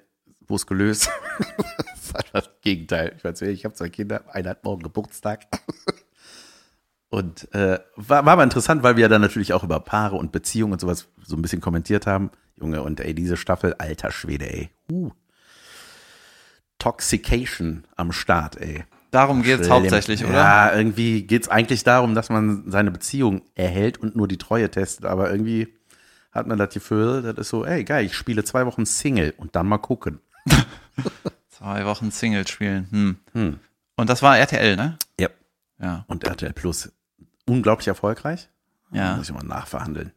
muskulös. 0.48 1.10
das 1.38 2.04
ist 2.04 2.16
einfach 2.16 2.32
das 2.34 2.50
Gegenteil. 2.62 3.14
Ich 3.16 3.24
weiß 3.24 3.42
nicht, 3.42 3.52
ich 3.52 3.66
habe 3.66 3.76
zwei 3.76 3.90
Kinder, 3.90 4.24
einer 4.34 4.52
hat 4.52 4.64
morgen 4.64 4.84
Geburtstag. 4.84 5.46
Und 7.10 7.54
äh, 7.54 7.80
war, 7.96 8.26
war 8.26 8.34
aber 8.34 8.44
interessant, 8.44 8.84
weil 8.84 8.98
wir 8.98 9.04
ja 9.04 9.08
dann 9.08 9.22
natürlich 9.22 9.54
auch 9.54 9.64
über 9.64 9.80
Paare 9.80 10.18
und 10.18 10.34
Beziehungen 10.34 10.74
und 10.74 10.82
sowas 10.82 11.08
so 11.24 11.38
ein 11.38 11.42
bisschen 11.42 11.62
kommentiert 11.62 12.06
haben. 12.06 12.32
Junge, 12.58 12.82
und 12.84 13.00
ey, 13.00 13.14
diese 13.14 13.38
Staffel, 13.38 13.76
alter 13.76 14.12
Schwede, 14.12 14.52
ey. 14.52 14.70
Uh. 14.92 15.12
Toxication 16.80 17.86
am 17.96 18.12
Start, 18.12 18.58
ey. 18.58 18.84
Darum 19.12 19.42
geht's 19.42 19.68
Schlimm. 19.68 19.72
hauptsächlich, 19.72 20.24
oder? 20.24 20.34
Ja, 20.34 20.76
irgendwie 20.76 21.24
geht's 21.24 21.48
eigentlich 21.48 21.84
darum, 21.84 22.14
dass 22.16 22.30
man 22.30 22.70
seine 22.70 22.92
Beziehung 22.92 23.42
erhält 23.56 23.98
und 23.98 24.16
nur 24.16 24.28
die 24.28 24.38
Treue 24.38 24.70
testet. 24.70 25.06
Aber 25.06 25.32
irgendwie 25.32 25.74
hat 26.32 26.48
man 26.48 26.58
das 26.58 26.74
Gefühl, 26.74 27.22
das 27.22 27.38
ist 27.38 27.50
so, 27.50 27.66
ey, 27.66 27.84
geil, 27.84 28.06
ich 28.06 28.16
spiele 28.16 28.44
zwei 28.44 28.66
Wochen 28.66 28.86
Single 28.86 29.34
und 29.38 29.56
dann 29.56 29.68
mal 29.68 29.78
gucken. 29.78 30.20
Zwei 31.50 31.86
Wochen 31.86 32.12
Single 32.12 32.48
spielen. 32.48 33.18
Hm. 33.34 33.60
Und 33.96 34.10
das 34.10 34.22
war 34.22 34.38
RTL, 34.38 34.76
ne? 34.76 34.98
Ja. 35.20 35.30
Ja. 35.82 36.06
Und 36.08 36.24
RTL 36.24 36.54
Plus, 36.54 36.92
unglaublich 37.48 37.88
erfolgreich. 37.88 38.48
Ja. 38.92 39.16
Muss 39.16 39.28
ich 39.28 39.34
mal 39.34 39.44
nachverhandeln. 39.44 40.12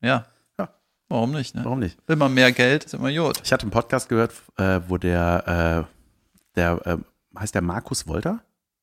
Ja. 0.00 0.26
Ja. 0.58 0.70
Warum 1.08 1.30
nicht, 1.30 1.54
ne? 1.54 1.64
Warum 1.64 1.78
nicht? 1.78 1.98
Immer 2.08 2.28
mehr 2.28 2.50
Geld 2.50 2.84
ist 2.84 2.94
immer 2.94 3.12
gut. 3.12 3.40
Ich 3.44 3.52
hatte 3.52 3.62
einen 3.62 3.70
Podcast 3.70 4.08
gehört, 4.08 4.32
äh, 4.56 4.80
wo 4.88 4.98
der, 4.98 5.86
äh, 5.86 6.56
der 6.56 6.86
äh, 6.86 6.98
heißt 7.38 7.54
der 7.54 7.62
Markus 7.62 8.06
Wolter? 8.06 8.40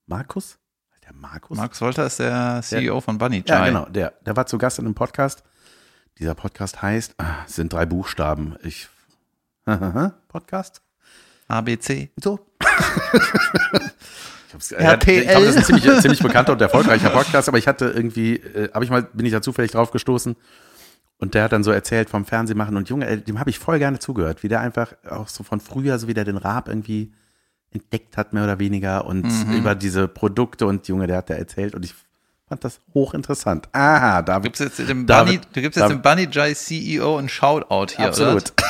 Markus? 0.07 0.57
Der 1.03 1.13
Markus? 1.13 1.57
Markus 1.57 1.81
Wolter 1.81 2.05
ist 2.05 2.19
der 2.19 2.61
CEO 2.63 2.99
von 3.01 3.17
Bunny 3.17 3.43
Ja, 3.45 3.57
Chai. 3.59 3.67
genau. 3.67 3.85
Der, 3.85 4.13
der 4.25 4.35
war 4.35 4.45
zu 4.47 4.57
Gast 4.57 4.79
in 4.79 4.85
einem 4.85 4.95
Podcast. 4.95 5.43
Dieser 6.17 6.33
Podcast 6.35 6.81
heißt, 6.81 7.15
ah, 7.17 7.43
es 7.45 7.55
sind 7.55 7.73
drei 7.73 7.85
Buchstaben. 7.85 8.55
Ich, 8.63 8.87
Podcast? 10.27 10.81
ABC. 11.47 12.09
So. 12.17 12.39
ich 14.47 14.53
hab's, 14.53 14.71
hat- 14.71 15.07
ich 15.07 15.27
glaube, 15.27 15.45
das 15.45 15.55
ist 15.55 15.57
ein 15.57 15.63
ziemlich, 15.81 16.01
ziemlich 16.01 16.23
bekannter 16.23 16.53
und 16.53 16.61
erfolgreicher 16.61 17.09
Podcast, 17.09 17.47
aber 17.49 17.57
ich 17.57 17.67
hatte 17.67 17.85
irgendwie, 17.89 18.37
äh, 18.37 18.71
hab 18.73 18.81
ich 18.83 18.89
mal, 18.89 19.03
bin 19.03 19.25
ich 19.25 19.31
da 19.31 19.41
zufällig 19.41 19.71
drauf 19.71 19.91
gestoßen 19.91 20.35
und 21.17 21.33
der 21.33 21.43
hat 21.43 21.51
dann 21.51 21.63
so 21.63 21.71
erzählt 21.71 22.09
vom 22.09 22.25
Fernsehmachen 22.25 22.75
und 22.77 22.89
Junge, 22.89 23.17
dem 23.19 23.39
habe 23.39 23.49
ich 23.49 23.59
voll 23.59 23.77
gerne 23.79 23.99
zugehört, 23.99 24.41
wie 24.43 24.47
der 24.47 24.61
einfach 24.61 24.93
auch 25.09 25.27
so 25.27 25.43
von 25.43 25.59
früher, 25.59 25.99
so 25.99 26.07
wie 26.07 26.13
der 26.13 26.25
den 26.25 26.37
Raab 26.37 26.67
irgendwie 26.67 27.13
entdeckt 27.75 28.17
hat, 28.17 28.33
mehr 28.33 28.43
oder 28.43 28.59
weniger 28.59 29.05
und 29.05 29.25
über 29.53 29.75
diese 29.75 30.07
Produkte 30.07 30.65
und 30.65 30.87
Junge, 30.87 31.07
der 31.07 31.17
hat 31.17 31.29
da 31.29 31.35
erzählt 31.35 31.75
und 31.75 31.85
ich 31.85 31.93
fand 32.47 32.63
das 32.63 32.79
hochinteressant. 32.93 33.67
Aha, 33.73 34.21
Du 34.21 34.31
David. 34.31 34.43
gibst 34.43 34.61
jetzt 34.61 34.79
dem 34.89 35.05
David- 35.05 35.41
Bunny, 35.41 35.53
du 35.53 35.61
gibst 35.61 35.79
jetzt 35.79 35.89
dem 35.89 36.01
Bunny 36.01 36.27
Jai 36.31 36.53
CEO 36.53 37.17
ein 37.17 37.29
Shoutout 37.29 37.93
hier, 37.95 38.07
Absolut. 38.07 38.53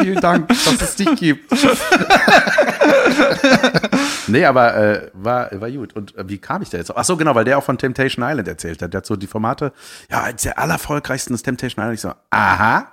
Vielen 0.00 0.20
Dank, 0.20 0.48
dass 0.48 0.66
es 0.82 0.96
dich 0.96 1.14
gibt. 1.16 1.50
nee, 4.26 4.44
aber 4.44 4.74
äh, 4.76 5.10
war, 5.14 5.48
war 5.60 5.70
gut. 5.70 5.94
Und 5.94 6.14
äh, 6.16 6.28
wie 6.28 6.38
kam 6.38 6.62
ich 6.62 6.70
da 6.70 6.78
jetzt? 6.78 6.94
Ach 6.94 7.04
so, 7.04 7.16
genau, 7.16 7.34
weil 7.34 7.44
der 7.44 7.58
auch 7.58 7.64
von 7.64 7.78
Temptation 7.78 8.24
Island 8.26 8.48
erzählt 8.48 8.82
hat. 8.82 8.92
Der 8.92 8.98
hat 8.98 9.06
so 9.06 9.16
die 9.16 9.26
Formate, 9.26 9.72
ja, 10.10 10.22
als 10.22 10.42
der 10.42 10.58
allererfolgreichsten 10.58 11.34
ist 11.34 11.42
Temptation 11.44 11.82
Island. 11.82 11.94
Ich 11.94 12.00
so, 12.02 12.12
aha. 12.30 12.88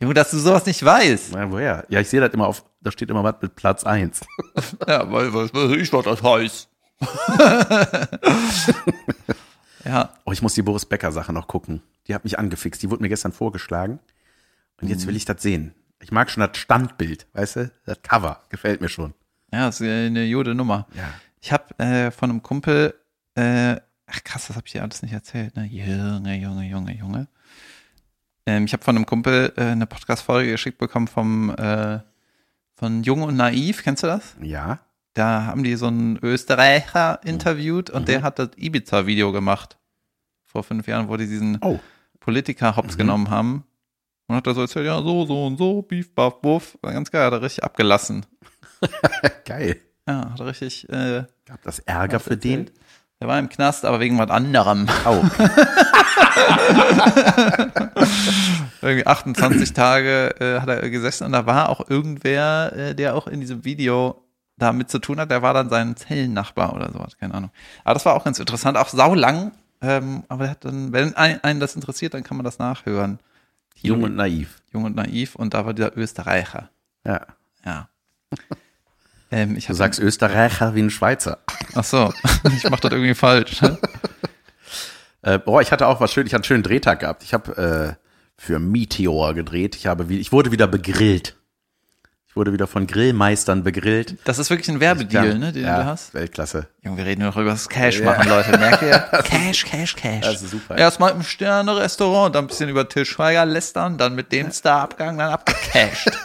Junge, 0.00 0.14
dass 0.14 0.30
du 0.30 0.38
sowas 0.38 0.64
nicht 0.66 0.84
weißt. 0.84 1.32
Ja, 1.34 1.50
woher? 1.50 1.84
Ja, 1.88 1.98
ich 2.00 2.08
sehe 2.08 2.20
das 2.20 2.32
immer 2.32 2.46
auf, 2.46 2.64
da 2.80 2.92
steht 2.92 3.10
immer 3.10 3.24
was 3.24 3.34
mit 3.42 3.56
Platz 3.56 3.84
eins. 3.84 4.20
Ja, 4.86 5.10
weil, 5.10 5.32
was 5.34 5.52
weiß 5.54 5.72
ich, 5.76 5.92
was 5.92 6.04
das 6.04 6.22
heißt. 6.22 6.68
ja, 9.84 10.10
Oh, 10.24 10.32
ich 10.32 10.42
muss 10.42 10.54
die 10.54 10.62
Boris 10.62 10.86
Becker 10.86 11.12
Sache 11.12 11.32
noch 11.32 11.48
gucken. 11.48 11.82
Die 12.06 12.14
hat 12.14 12.24
mich 12.24 12.38
angefixt. 12.38 12.82
Die 12.82 12.90
wurde 12.90 13.02
mir 13.02 13.08
gestern 13.08 13.32
vorgeschlagen. 13.32 13.98
Und 14.80 14.88
jetzt 14.88 15.06
will 15.06 15.16
ich 15.16 15.24
das 15.24 15.42
sehen. 15.42 15.74
Ich 16.00 16.12
mag 16.12 16.30
schon 16.30 16.46
das 16.46 16.56
Standbild, 16.58 17.26
weißt 17.32 17.56
du? 17.56 17.70
Das 17.84 18.00
Cover 18.02 18.42
gefällt 18.50 18.80
mir 18.80 18.88
schon. 18.88 19.14
ja, 19.52 19.66
das 19.66 19.80
ist 19.80 19.86
eine 19.88 20.24
jude 20.24 20.54
Nummer. 20.54 20.86
Ja. 20.94 21.08
Ich 21.40 21.52
habe 21.52 21.76
äh, 21.78 22.10
von 22.10 22.30
einem 22.30 22.42
Kumpel, 22.42 22.94
äh, 23.34 23.76
ach 24.06 24.24
krass, 24.24 24.46
das 24.46 24.56
habe 24.56 24.66
ich 24.66 24.72
dir 24.72 24.82
alles 24.82 25.02
nicht 25.02 25.12
erzählt, 25.12 25.56
ne? 25.56 25.64
Junge, 25.66 26.36
Junge, 26.36 26.68
Junge, 26.68 26.68
Junge. 26.68 26.92
Ich 28.68 28.74
habe 28.74 28.84
von 28.84 28.96
einem 28.96 29.06
Kumpel 29.06 29.50
äh, 29.56 29.62
eine 29.62 29.86
Podcast-Folge 29.86 30.50
geschickt 30.50 30.76
bekommen 30.76 31.08
vom 31.08 31.48
äh, 31.56 32.00
von 32.74 33.02
Jung 33.02 33.22
und 33.22 33.34
Naiv, 33.34 33.82
kennst 33.82 34.02
du 34.02 34.08
das? 34.08 34.36
Ja. 34.42 34.80
Da 35.14 35.46
haben 35.46 35.64
die 35.64 35.74
so 35.74 35.86
einen 35.86 36.18
Österreicher 36.22 37.18
interviewt 37.24 37.88
und 37.88 38.08
der 38.08 38.20
hat 38.20 38.38
das 38.38 38.50
Ibiza-Video 38.58 39.32
gemacht. 39.32 39.78
Vor 40.44 40.64
fünf 40.64 40.86
Jahren, 40.86 41.08
wo 41.08 41.16
die 41.16 41.26
diesen 41.26 41.56
Oh. 41.62 41.80
Politiker 42.20 42.76
hops 42.76 42.98
genommen 42.98 43.30
haben. 43.30 43.64
Und 44.26 44.36
hat 44.36 44.46
da 44.46 44.52
so 44.52 44.60
erzählt, 44.60 44.84
ja, 44.84 45.00
so, 45.00 45.24
so 45.24 45.46
und 45.46 45.56
so, 45.56 45.80
Beef, 45.80 46.14
Buff, 46.14 46.42
Buff. 46.42 46.76
War 46.82 46.92
ganz 46.92 47.10
geil, 47.10 47.24
hat 47.24 47.32
er 47.32 47.40
richtig 47.40 47.64
abgelassen. 47.64 48.26
Geil. 49.46 49.80
Ja, 50.06 50.32
hat 50.32 50.40
er 50.40 50.46
richtig, 50.46 50.86
äh, 50.90 51.24
Gab 51.46 51.62
das 51.62 51.78
Ärger 51.78 52.20
für 52.20 52.36
den? 52.36 52.70
Der 53.18 53.28
war 53.28 53.38
im 53.38 53.48
Knast, 53.48 53.86
aber 53.86 53.98
wegen 53.98 54.18
was 54.18 54.28
anderem. 54.30 54.86
Oh. 55.06 55.24
Irgendwie 58.80 59.06
28 59.06 59.72
Tage 59.72 60.34
äh, 60.40 60.60
hat 60.60 60.68
er 60.68 60.88
gesessen 60.90 61.24
und 61.24 61.32
da 61.32 61.46
war 61.46 61.68
auch 61.68 61.88
irgendwer, 61.90 62.72
äh, 62.74 62.94
der 62.94 63.14
auch 63.14 63.26
in 63.26 63.40
diesem 63.40 63.64
Video 63.64 64.22
da 64.56 64.72
mit 64.72 64.90
zu 64.90 64.98
tun 64.98 65.20
hat, 65.20 65.30
der 65.30 65.42
war 65.42 65.54
dann 65.54 65.68
sein 65.68 65.96
Zellennachbar 65.96 66.74
oder 66.74 66.92
sowas, 66.92 67.16
keine 67.16 67.34
Ahnung. 67.34 67.50
Aber 67.84 67.94
das 67.94 68.04
war 68.04 68.14
auch 68.14 68.24
ganz 68.24 68.38
interessant, 68.38 68.76
auch 68.76 68.88
saulang. 68.88 69.52
Ähm, 69.80 70.24
aber 70.28 70.46
er 70.46 70.50
hat 70.50 70.64
dann, 70.64 70.92
wenn 70.92 71.14
ein, 71.14 71.42
einen 71.44 71.60
das 71.60 71.76
interessiert, 71.76 72.14
dann 72.14 72.24
kann 72.24 72.36
man 72.36 72.44
das 72.44 72.58
nachhören. 72.58 73.20
Jung 73.76 74.02
und 74.02 74.16
naiv. 74.16 74.60
Jung 74.72 74.84
und 74.84 74.96
naiv 74.96 75.36
und 75.36 75.54
da 75.54 75.64
war 75.64 75.74
dieser 75.74 75.96
Österreicher. 75.96 76.70
Ja. 77.04 77.26
Ja. 77.64 77.88
ähm, 79.30 79.56
Du 79.58 79.74
sagst 79.74 80.00
Österreicher 80.00 80.74
wie 80.74 80.82
ein 80.82 80.90
Schweizer. 80.90 81.38
Ach 81.74 81.84
so, 81.84 82.12
ich 82.56 82.68
mach 82.68 82.80
das 82.80 82.92
irgendwie 82.92 83.14
falsch. 83.14 83.62
ne? 83.62 83.78
Äh, 85.22 85.38
boah, 85.38 85.60
ich 85.60 85.70
hatte 85.72 85.86
auch 85.86 86.00
was 86.00 86.12
schön, 86.12 86.26
ich 86.26 86.32
hatte 86.32 86.38
einen 86.38 86.44
schönen 86.44 86.62
Drehtag 86.62 87.00
gehabt. 87.00 87.22
Ich 87.22 87.34
habe 87.34 87.96
äh, 87.98 88.07
für 88.38 88.58
Meteor 88.58 89.34
gedreht. 89.34 89.76
Ich 89.76 89.86
habe 89.86 90.12
ich 90.14 90.32
wurde 90.32 90.52
wieder 90.52 90.66
begrillt. 90.68 91.34
Ich 92.28 92.36
wurde 92.36 92.52
wieder 92.52 92.68
von 92.68 92.86
Grillmeistern 92.86 93.64
begrillt. 93.64 94.16
Das 94.24 94.38
ist 94.38 94.48
wirklich 94.48 94.68
ein 94.68 94.80
Werbedeal, 94.80 95.38
ne, 95.38 95.52
den 95.52 95.64
ja, 95.64 95.82
du 95.82 95.86
hast. 95.86 96.14
Weltklasse. 96.14 96.68
Junge, 96.82 96.98
wir 96.98 97.06
reden 97.06 97.22
nur 97.22 97.30
noch 97.30 97.36
über 97.36 97.50
das 97.50 97.68
Cash 97.68 98.00
machen, 98.00 98.28
Leute. 98.28 98.56
Merkt 98.56 98.82
ihr? 98.82 98.98
Cash, 99.24 99.64
Cash, 99.64 99.96
Cash. 99.96 100.24
Das 100.24 100.42
ist 100.42 100.50
super. 100.50 100.78
Erstmal 100.78 101.12
im 101.12 101.22
Sterne-Restaurant, 101.22 102.34
dann 102.34 102.44
ein 102.44 102.48
bisschen 102.48 102.68
über 102.68 102.88
Til 102.88 103.06
Schweiger 103.06 103.44
lästern, 103.44 103.98
dann 103.98 104.14
mit 104.14 104.30
dem 104.30 104.52
Star 104.52 104.82
abgegangen, 104.82 105.18
dann 105.18 105.32
abgecashed. 105.32 106.12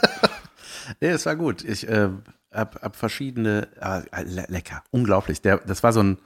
Nee, 1.00 1.08
es 1.08 1.24
war 1.24 1.34
gut. 1.34 1.64
Ich 1.64 1.88
äh, 1.88 2.10
hab, 2.52 2.82
hab 2.82 2.94
verschiedene, 2.94 3.68
äh, 3.80 4.22
le 4.22 4.44
lecker, 4.48 4.82
unglaublich. 4.90 5.40
Der, 5.40 5.56
das 5.56 5.82
war 5.82 5.94
so 5.94 6.02
ein 6.02 6.18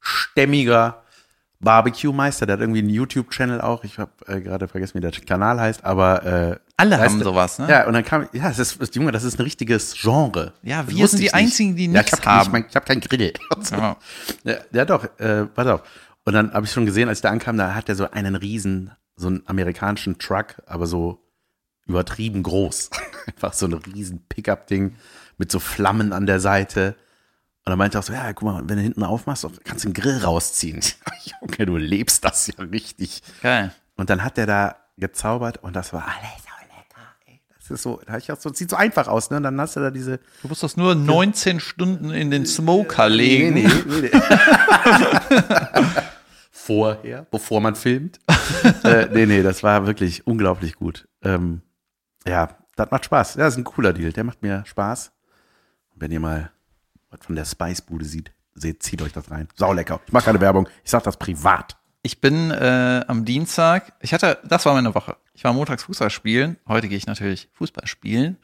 stämmiger 0.00 1.02
Barbecue-Meister, 1.60 2.46
der 2.46 2.54
hat 2.54 2.60
irgendwie 2.60 2.80
einen 2.80 2.90
YouTube-Channel 2.90 3.60
auch. 3.60 3.82
Ich 3.82 3.98
habe 3.98 4.12
äh, 4.26 4.40
gerade 4.40 4.68
vergessen, 4.68 4.94
wie 4.94 5.00
der 5.00 5.10
Kanal 5.10 5.60
heißt, 5.60 5.84
aber 5.84 6.24
äh, 6.24 6.56
Alle 6.76 6.98
haben 7.00 7.22
sowas, 7.22 7.58
ne? 7.58 7.68
Ja, 7.68 7.86
und 7.86 7.94
dann 7.94 8.04
kam, 8.04 8.28
ja, 8.32 8.48
das 8.48 8.58
ist, 8.76 8.94
Junge, 8.94 9.10
das 9.10 9.24
ist 9.24 9.38
ein 9.38 9.42
richtiges 9.42 9.94
Genre. 10.00 10.52
Ja, 10.62 10.84
Das 10.84 10.94
wir 10.94 11.08
sind 11.08 11.18
die 11.18 11.26
ich 11.26 11.32
nicht. 11.32 11.34
Einzigen, 11.34 11.74
die 11.76 11.86
ja, 11.86 11.92
nichts 11.92 12.12
ich 12.12 12.18
hab, 12.24 12.46
haben. 12.46 12.56
Ich, 12.58 12.66
ich 12.68 12.76
habe 12.76 12.86
keinen 12.86 13.00
Grill. 13.00 13.32
So. 13.60 13.74
Ja. 13.74 13.96
Ja, 14.44 14.54
ja 14.72 14.84
doch, 14.84 15.04
äh, 15.18 15.46
pass 15.46 15.66
auf. 15.66 15.82
Und 16.24 16.34
dann 16.34 16.52
habe 16.52 16.66
ich 16.66 16.72
schon 16.72 16.86
gesehen, 16.86 17.08
als 17.08 17.22
der 17.22 17.32
ankam, 17.32 17.56
da 17.56 17.74
hat 17.74 17.88
er 17.88 17.96
so 17.96 18.08
einen 18.10 18.36
riesen, 18.36 18.92
so 19.16 19.26
einen 19.26 19.42
amerikanischen 19.46 20.18
Truck, 20.18 20.62
aber 20.66 20.86
so 20.86 21.24
übertrieben 21.86 22.42
groß. 22.44 22.90
Einfach 23.26 23.52
so 23.52 23.66
ein 23.66 23.72
riesen 23.72 24.24
Pickup-Ding 24.28 24.94
mit 25.38 25.50
so 25.50 25.58
Flammen 25.58 26.12
an 26.12 26.26
der 26.26 26.38
Seite. 26.38 26.94
Und 27.68 27.72
dann 27.72 27.78
meinte 27.80 27.98
er 27.98 28.00
auch 28.00 28.04
so, 28.04 28.14
ja, 28.14 28.32
guck 28.32 28.44
mal, 28.44 28.62
wenn 28.66 28.78
du 28.78 28.82
hinten 28.82 29.02
aufmachst, 29.02 29.46
kannst 29.62 29.84
du 29.84 29.90
den 29.90 29.92
Grill 29.92 30.24
rausziehen. 30.24 30.80
Junge, 31.42 31.66
du 31.66 31.76
lebst 31.76 32.24
das 32.24 32.46
ja 32.46 32.64
richtig. 32.64 33.20
Geil. 33.42 33.74
Und 33.94 34.08
dann 34.08 34.24
hat 34.24 34.38
der 34.38 34.46
da 34.46 34.76
gezaubert 34.96 35.58
und 35.58 35.76
das 35.76 35.92
war 35.92 36.06
alles 36.06 36.44
so 36.44 36.48
lecker. 36.62 37.06
Ey. 37.26 37.42
Das 37.58 37.70
ist 37.70 37.82
so, 37.82 38.00
da 38.06 38.16
ich 38.16 38.32
auch 38.32 38.40
so, 38.40 38.50
sieht 38.54 38.70
so 38.70 38.76
einfach 38.76 39.06
aus, 39.06 39.28
ne? 39.28 39.36
Und 39.36 39.42
dann 39.42 39.60
hast 39.60 39.76
du 39.76 39.80
da 39.80 39.90
diese, 39.90 40.16
Du 40.40 40.48
musst 40.48 40.62
das 40.62 40.78
nur 40.78 40.94
19 40.94 41.60
Stunden 41.60 42.10
in 42.10 42.30
den 42.30 42.46
Smoker 42.46 43.10
legen. 43.10 43.52
Nee, 43.52 43.68
nee, 43.86 44.00
nee. 44.00 44.10
Vorher, 46.50 47.26
bevor 47.30 47.60
man 47.60 47.74
filmt. 47.74 48.18
äh, 48.82 49.08
nee, 49.12 49.26
nee, 49.26 49.42
das 49.42 49.62
war 49.62 49.86
wirklich 49.86 50.26
unglaublich 50.26 50.76
gut. 50.76 51.06
Ähm, 51.22 51.60
ja, 52.26 52.48
das 52.76 52.90
macht 52.90 53.04
Spaß. 53.04 53.34
Ja, 53.34 53.44
das 53.44 53.52
ist 53.52 53.58
ein 53.58 53.64
cooler 53.64 53.92
Deal. 53.92 54.10
Der 54.10 54.24
macht 54.24 54.40
mir 54.40 54.64
Spaß. 54.64 55.12
Wenn 55.96 56.10
ihr 56.12 56.20
mal 56.20 56.50
was 57.10 57.20
von 57.24 57.36
der 57.36 57.44
Spicebude 57.44 58.04
sieht, 58.04 58.30
seht, 58.54 58.82
zieht 58.82 59.02
euch 59.02 59.12
das 59.12 59.30
rein. 59.30 59.48
Sau 59.56 59.72
lecker. 59.72 60.00
Ich 60.06 60.12
mache 60.12 60.26
keine 60.26 60.40
Werbung. 60.40 60.68
Ich 60.84 60.90
sag 60.90 61.02
das 61.04 61.16
privat. 61.16 61.76
Ich 62.02 62.20
bin 62.20 62.50
äh, 62.50 63.04
am 63.06 63.24
Dienstag, 63.24 63.92
ich 64.00 64.14
hatte, 64.14 64.38
das 64.44 64.64
war 64.66 64.74
meine 64.74 64.94
Woche. 64.94 65.16
Ich 65.34 65.44
war 65.44 65.52
montags 65.52 65.82
Fußball 65.84 66.10
spielen. 66.10 66.56
Heute 66.66 66.88
gehe 66.88 66.96
ich 66.96 67.06
natürlich 67.06 67.48
Fußball 67.54 67.86
spielen. 67.86 68.36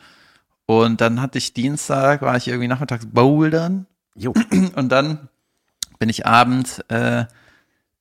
Und 0.66 1.00
dann 1.00 1.20
hatte 1.20 1.38
ich 1.38 1.52
Dienstag, 1.54 2.22
war 2.22 2.36
ich 2.36 2.48
irgendwie 2.48 2.68
nachmittags 2.68 3.06
bouldern. 3.06 3.86
Jo. 4.14 4.32
Und 4.76 4.88
dann 4.90 5.28
bin 5.98 6.08
ich 6.08 6.26
abends 6.26 6.78
äh, 6.88 7.24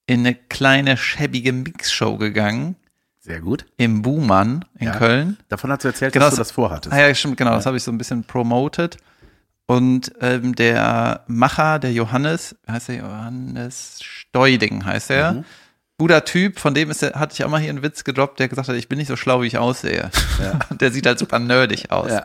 in 0.05 0.19
eine 0.21 0.35
kleine 0.35 0.97
schäbige 0.97 1.53
Mixshow 1.53 2.17
gegangen 2.17 2.75
Sehr 3.19 3.39
gut. 3.39 3.65
im 3.77 4.01
Buhmann 4.01 4.65
in 4.79 4.87
Ja. 4.87 4.97
Köln. 4.97 5.37
Davon 5.49 5.71
hast 5.71 5.83
du 5.83 5.87
erzählt, 5.89 6.13
Genau, 6.13 6.25
dass 6.25 6.35
du 6.35 6.41
das- 6.41 6.51
vorhattest. 6.51 6.93
Ah 6.93 6.99
ja, 7.07 7.13
stimmt, 7.15 7.37
genau, 7.37 7.51
das 7.51 7.65
habe 7.65 7.77
ich 7.77 7.83
so 7.83 7.91
ein 7.91 7.97
bisschen 7.97 8.23
promoted. 8.23 8.97
Und 9.65 10.11
ähm, 10.19 10.55
der 10.55 11.23
Macher, 11.27 11.79
der 11.79 11.93
Johannes, 11.93 12.55
heißt 12.69 12.89
der 12.89 12.95
Johannes 12.97 13.99
Steuding, 14.01 14.85
heißt 14.85 15.09
er. 15.09 15.33
Mhm. 15.33 15.45
Guter 15.97 16.25
Typ, 16.25 16.59
von 16.59 16.73
dem 16.73 16.89
ist 16.89 17.01
der, 17.01 17.13
hatte 17.13 17.33
ich 17.33 17.43
auch 17.45 17.49
mal 17.49 17.61
hier 17.61 17.69
einen 17.69 17.83
Witz 17.83 18.03
gedroppt, 18.03 18.39
der 18.39 18.49
gesagt 18.49 18.67
hat, 18.67 18.75
ich 18.75 18.89
bin 18.89 18.97
nicht 18.97 19.07
so 19.07 19.15
schlau, 19.15 19.41
wie 19.41 19.47
ich 19.47 19.57
aussehe. 19.57 20.09
der 20.69 20.91
sieht 20.91 21.05
halt 21.05 21.19
super 21.19 21.39
nerdig 21.39 21.91
aus. 21.91 22.11
Ja. 22.11 22.23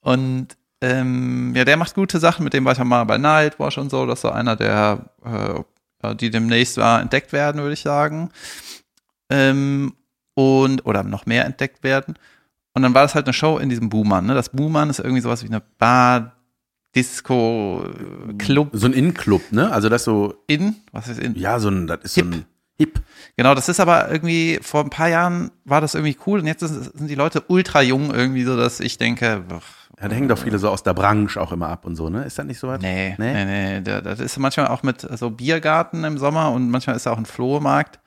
Und 0.00 0.56
ähm, 0.80 1.54
ja, 1.54 1.64
der 1.64 1.76
macht 1.76 1.94
gute 1.94 2.18
Sachen, 2.18 2.44
mit 2.44 2.54
dem 2.54 2.64
war 2.64 2.72
ich 2.72 2.80
auch 2.80 2.84
mal 2.84 3.04
bei 3.04 3.18
Nightwash 3.18 3.78
und 3.78 3.90
so. 3.90 4.06
Das 4.06 4.18
ist 4.18 4.22
so 4.22 4.30
einer, 4.30 4.56
der, 4.56 5.10
äh, 5.24 5.60
ja, 6.02 6.14
die 6.14 6.30
demnächst 6.30 6.76
war, 6.76 7.00
entdeckt 7.00 7.32
werden, 7.32 7.60
würde 7.60 7.74
ich 7.74 7.82
sagen. 7.82 8.30
Ähm, 9.30 9.94
und, 10.34 10.86
oder 10.86 11.02
noch 11.02 11.26
mehr 11.26 11.44
entdeckt 11.44 11.82
werden. 11.82 12.14
Und 12.72 12.82
dann 12.82 12.94
war 12.94 13.02
das 13.02 13.14
halt 13.14 13.26
eine 13.26 13.32
Show 13.32 13.58
in 13.58 13.68
diesem 13.68 13.88
Buhmann. 13.88 14.26
Ne? 14.26 14.34
Das 14.34 14.50
Buhmann 14.50 14.88
ist 14.88 15.00
irgendwie 15.00 15.20
sowas 15.20 15.42
wie 15.42 15.48
eine 15.48 15.62
Bar, 15.78 16.37
Disco, 16.98 17.84
äh, 18.28 18.34
Club 18.34 18.70
So 18.72 18.86
ein 18.86 18.92
In-Club, 18.92 19.52
ne? 19.52 19.70
Also 19.70 19.88
das 19.88 20.04
so, 20.04 20.34
in, 20.46 20.74
was 20.92 21.08
ist 21.08 21.20
in? 21.20 21.34
ja, 21.36 21.60
so 21.60 21.68
ein, 21.68 21.86
das 21.86 22.00
ist 22.02 22.14
so 22.14 22.22
ein 22.22 22.44
Hip. 22.76 23.00
Genau, 23.36 23.54
das 23.54 23.68
ist 23.68 23.80
aber 23.80 24.10
irgendwie, 24.10 24.58
vor 24.62 24.82
ein 24.84 24.90
paar 24.90 25.08
Jahren 25.08 25.50
war 25.64 25.80
das 25.80 25.94
irgendwie 25.94 26.16
cool 26.26 26.40
und 26.40 26.46
jetzt 26.46 26.60
sind 26.60 27.08
die 27.08 27.14
Leute 27.14 27.42
ultra 27.48 27.82
jung 27.82 28.14
irgendwie 28.14 28.44
so, 28.44 28.56
dass 28.56 28.80
ich 28.80 28.98
denke, 28.98 29.44
Ja, 30.00 30.08
da 30.08 30.14
hängen 30.14 30.28
doch 30.28 30.38
viele 30.38 30.58
so 30.58 30.68
aus 30.70 30.82
der 30.84 30.94
Branche 30.94 31.40
auch 31.40 31.52
immer 31.52 31.68
ab 31.68 31.84
und 31.86 31.96
so, 31.96 32.08
ne? 32.08 32.24
Ist 32.24 32.38
das 32.38 32.46
nicht 32.46 32.58
so 32.58 32.68
was? 32.68 32.80
Nee, 32.80 33.16
nee, 33.18 33.44
nee. 33.44 33.80
Der, 33.80 34.00
das 34.00 34.20
ist 34.20 34.38
manchmal 34.38 34.68
auch 34.68 34.82
mit 34.82 35.00
so 35.18 35.30
Biergarten 35.30 36.04
im 36.04 36.18
Sommer 36.18 36.52
und 36.52 36.70
manchmal 36.70 36.96
ist 36.96 37.06
er 37.06 37.12
auch 37.12 37.18
ein 37.18 37.26
Flohmarkt. 37.26 37.98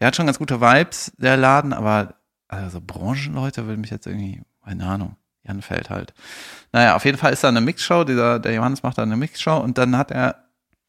Der 0.00 0.08
hat 0.08 0.16
schon 0.16 0.26
ganz 0.26 0.38
gute 0.38 0.60
Vibes, 0.60 1.12
der 1.16 1.36
Laden, 1.36 1.72
aber 1.72 2.14
also 2.48 2.80
Branchenleute 2.80 3.66
würde 3.66 3.80
mich 3.80 3.90
jetzt 3.90 4.06
irgendwie, 4.06 4.42
keine 4.64 4.84
Ahnung, 4.86 5.16
Jan 5.44 5.62
Feld 5.62 5.90
halt. 5.90 6.12
Naja, 6.72 6.96
auf 6.96 7.04
jeden 7.04 7.18
Fall 7.18 7.32
ist 7.32 7.44
da 7.44 7.48
eine 7.48 7.60
Mixshow, 7.60 8.04
dieser, 8.04 8.38
der 8.38 8.52
Johannes 8.52 8.82
macht 8.82 8.98
da 8.98 9.02
eine 9.02 9.16
Mixshow 9.16 9.58
und 9.58 9.78
dann 9.78 9.96
hat 9.96 10.10
er 10.10 10.44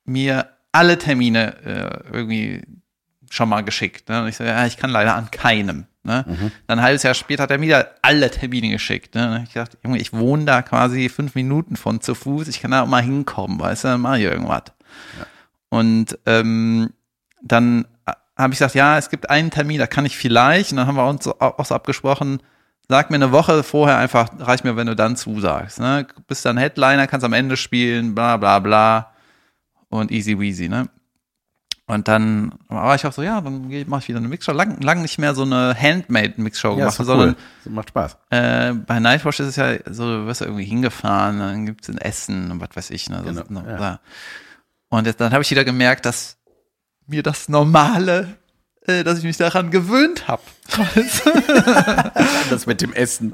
mir 0.05 0.47
alle 0.71 0.97
Termine 0.97 1.55
äh, 1.65 2.13
irgendwie 2.13 2.63
schon 3.29 3.49
mal 3.49 3.61
geschickt. 3.61 4.09
Ne? 4.09 4.21
Und 4.23 4.27
ich 4.27 4.37
so, 4.37 4.43
ja, 4.43 4.65
ich 4.65 4.77
kann 4.77 4.89
leider 4.89 5.15
an 5.15 5.31
keinem. 5.31 5.85
Ne? 6.03 6.25
Dann 6.67 6.79
ein 6.79 6.83
halbes 6.83 7.03
Jahr 7.03 7.13
später 7.13 7.43
hat 7.43 7.51
er 7.51 7.57
mir 7.57 7.67
wieder 7.67 7.91
alle 8.01 8.31
Termine 8.31 8.69
geschickt. 8.69 9.15
Ne? 9.15 9.43
Ich 9.47 9.53
dachte, 9.53 9.77
Junge, 9.83 9.99
ich 9.99 10.13
wohne 10.13 10.45
da 10.45 10.61
quasi 10.61 11.09
fünf 11.09 11.35
Minuten 11.35 11.75
von 11.75 12.01
zu 12.01 12.15
Fuß, 12.15 12.47
ich 12.47 12.61
kann 12.61 12.71
da 12.71 12.83
auch 12.83 12.87
mal 12.87 13.03
hinkommen, 13.03 13.59
weißt 13.59 13.83
du, 13.83 13.87
dann 13.89 14.01
mach 14.01 14.15
ich 14.15 14.23
irgendwas. 14.23 14.63
Und 15.69 16.17
ähm, 16.25 16.93
dann 17.43 17.85
habe 18.37 18.53
ich 18.53 18.59
gesagt, 18.59 18.75
ja, 18.75 18.97
es 18.97 19.09
gibt 19.09 19.29
einen 19.29 19.51
Termin, 19.51 19.79
da 19.79 19.87
kann 19.87 20.05
ich 20.05 20.17
vielleicht. 20.17 20.71
Und 20.71 20.77
dann 20.77 20.87
haben 20.87 20.95
wir 20.95 21.07
uns 21.07 21.27
auch 21.27 21.65
so 21.65 21.75
abgesprochen, 21.75 22.41
sag 22.89 23.09
mir 23.11 23.15
eine 23.15 23.31
Woche 23.31 23.63
vorher 23.63 23.97
einfach, 23.97 24.29
reicht 24.39 24.63
mir, 24.65 24.75
wenn 24.75 24.87
du 24.87 24.95
dann 24.95 25.15
zusagst. 25.15 25.79
Ne? 25.79 26.07
Bist 26.27 26.43
dann 26.43 26.57
Headliner, 26.57 27.07
kannst 27.07 27.23
am 27.23 27.33
Ende 27.33 27.55
spielen, 27.55 28.15
bla 28.15 28.35
bla 28.37 28.59
bla. 28.59 29.13
Und 29.89 30.11
easy 30.11 30.37
weasy, 30.39 30.67
ne? 30.67 30.89
Und 31.87 32.07
dann 32.07 32.51
war 32.67 32.93
ich 32.93 33.03
auch 33.07 33.13
so, 33.13 33.23
ja, 33.23 33.41
dann 33.41 33.67
mache 33.87 34.01
ich 34.01 34.07
wieder 34.09 34.19
eine 34.19 34.27
Mixshow. 34.27 34.51
Lang, 34.51 34.79
lang 34.81 35.01
nicht 35.01 35.17
mehr 35.17 35.33
so 35.33 35.41
eine 35.41 35.75
Handmade-Mixshow 35.75 36.73
Ja, 36.73 36.75
gemacht, 36.75 36.99
doch 36.99 37.05
sondern 37.05 37.29
cool. 37.29 37.35
Das 37.63 37.73
macht 37.73 37.89
Spaß. 37.89 38.17
äh, 38.29 38.73
bei 38.73 38.99
Nightwatch 38.99 39.39
ist 39.39 39.47
es 39.47 39.55
ja 39.55 39.73
so, 39.91 40.05
du 40.05 40.25
wirst 40.27 40.41
ja 40.41 40.47
irgendwie 40.47 40.65
hingefahren, 40.65 41.39
dann 41.39 41.65
gibt's 41.65 41.89
ein 41.89 41.97
Essen 41.97 42.51
und 42.51 42.61
was 42.61 42.69
weiß 42.75 42.91
ich. 42.91 43.09
Ne, 43.09 43.23
so, 43.25 43.43
Genau, 43.43 43.61
so, 43.61 43.67
ja. 43.67 43.99
Und 44.89 45.07
jetzt, 45.07 45.19
dann 45.19 45.31
habe 45.33 45.41
ich 45.41 45.49
wieder 45.49 45.65
gemerkt, 45.65 46.05
dass 46.05 46.37
mir 47.07 47.23
das 47.23 47.49
Normale, 47.49 48.37
dass 49.03 49.17
ich 49.19 49.23
mich 49.23 49.37
daran 49.37 49.71
gewöhnt 49.71 50.27
habe. 50.27 50.41
Das 52.49 52.65
mit 52.65 52.81
dem 52.81 52.93
Essen. 52.93 53.33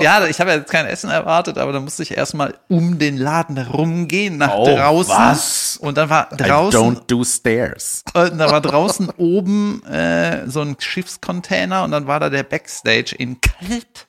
ja, 0.00 0.26
ich 0.26 0.40
habe 0.40 0.50
ja 0.50 0.56
jetzt 0.56 0.70
kein 0.70 0.86
Essen 0.86 1.10
erwartet, 1.10 1.58
aber 1.58 1.72
dann 1.72 1.84
musste 1.84 2.02
ich 2.02 2.16
erstmal 2.16 2.54
um 2.68 2.98
den 2.98 3.16
Laden 3.16 3.56
herumgehen, 3.56 4.38
nach 4.38 4.54
Oh, 4.54 4.64
draußen. 4.64 5.14
was? 5.14 5.76
Und 5.80 5.96
dann 5.98 6.08
war 6.10 6.28
I 6.32 6.36
draußen 6.36 6.80
don't 6.96 7.00
do 7.06 7.24
stairs. 7.24 8.02
und 8.14 8.38
da 8.38 8.50
war 8.50 8.60
draußen 8.60 9.10
oben 9.16 9.82
äh, 9.84 10.48
so 10.48 10.60
ein 10.62 10.76
Schiffscontainer 10.78 11.84
und 11.84 11.90
dann 11.90 12.06
war 12.06 12.20
da 12.20 12.30
der 12.30 12.42
Backstage 12.42 13.14
in 13.16 13.40
kalt. 13.40 14.06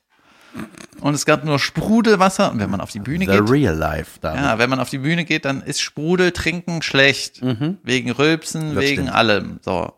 Und 0.99 1.13
es 1.13 1.25
gab 1.25 1.45
nur 1.45 1.59
Sprudelwasser. 1.59 2.51
Und 2.51 2.59
wenn 2.59 2.69
man 2.69 2.81
auf 2.81 2.91
die 2.91 2.99
Bühne 2.99 3.25
The 3.25 3.31
geht, 3.39 3.49
real 3.49 3.73
life. 3.75 4.19
Damit. 4.19 4.41
ja, 4.43 4.57
wenn 4.57 4.69
man 4.69 4.81
auf 4.81 4.89
die 4.89 4.97
Bühne 4.97 5.23
geht, 5.23 5.45
dann 5.45 5.61
ist 5.61 5.79
Sprudel 5.81 6.31
trinken 6.33 6.81
schlecht. 6.81 7.41
Wegen 7.83 8.11
Rülpsen, 8.11 8.75
Das 8.75 8.83
wegen 8.83 9.03
stimmt. 9.03 9.15
allem. 9.15 9.59
So. 9.63 9.93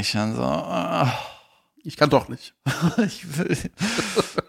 Ich 0.00 0.12
dann 0.12 0.34
so, 0.34 0.42
ah, 0.42 1.12
Ich 1.84 1.96
kann 1.96 2.08
doch 2.10 2.28
nicht. 2.28 2.54
ich 3.06 3.38
will. 3.38 3.56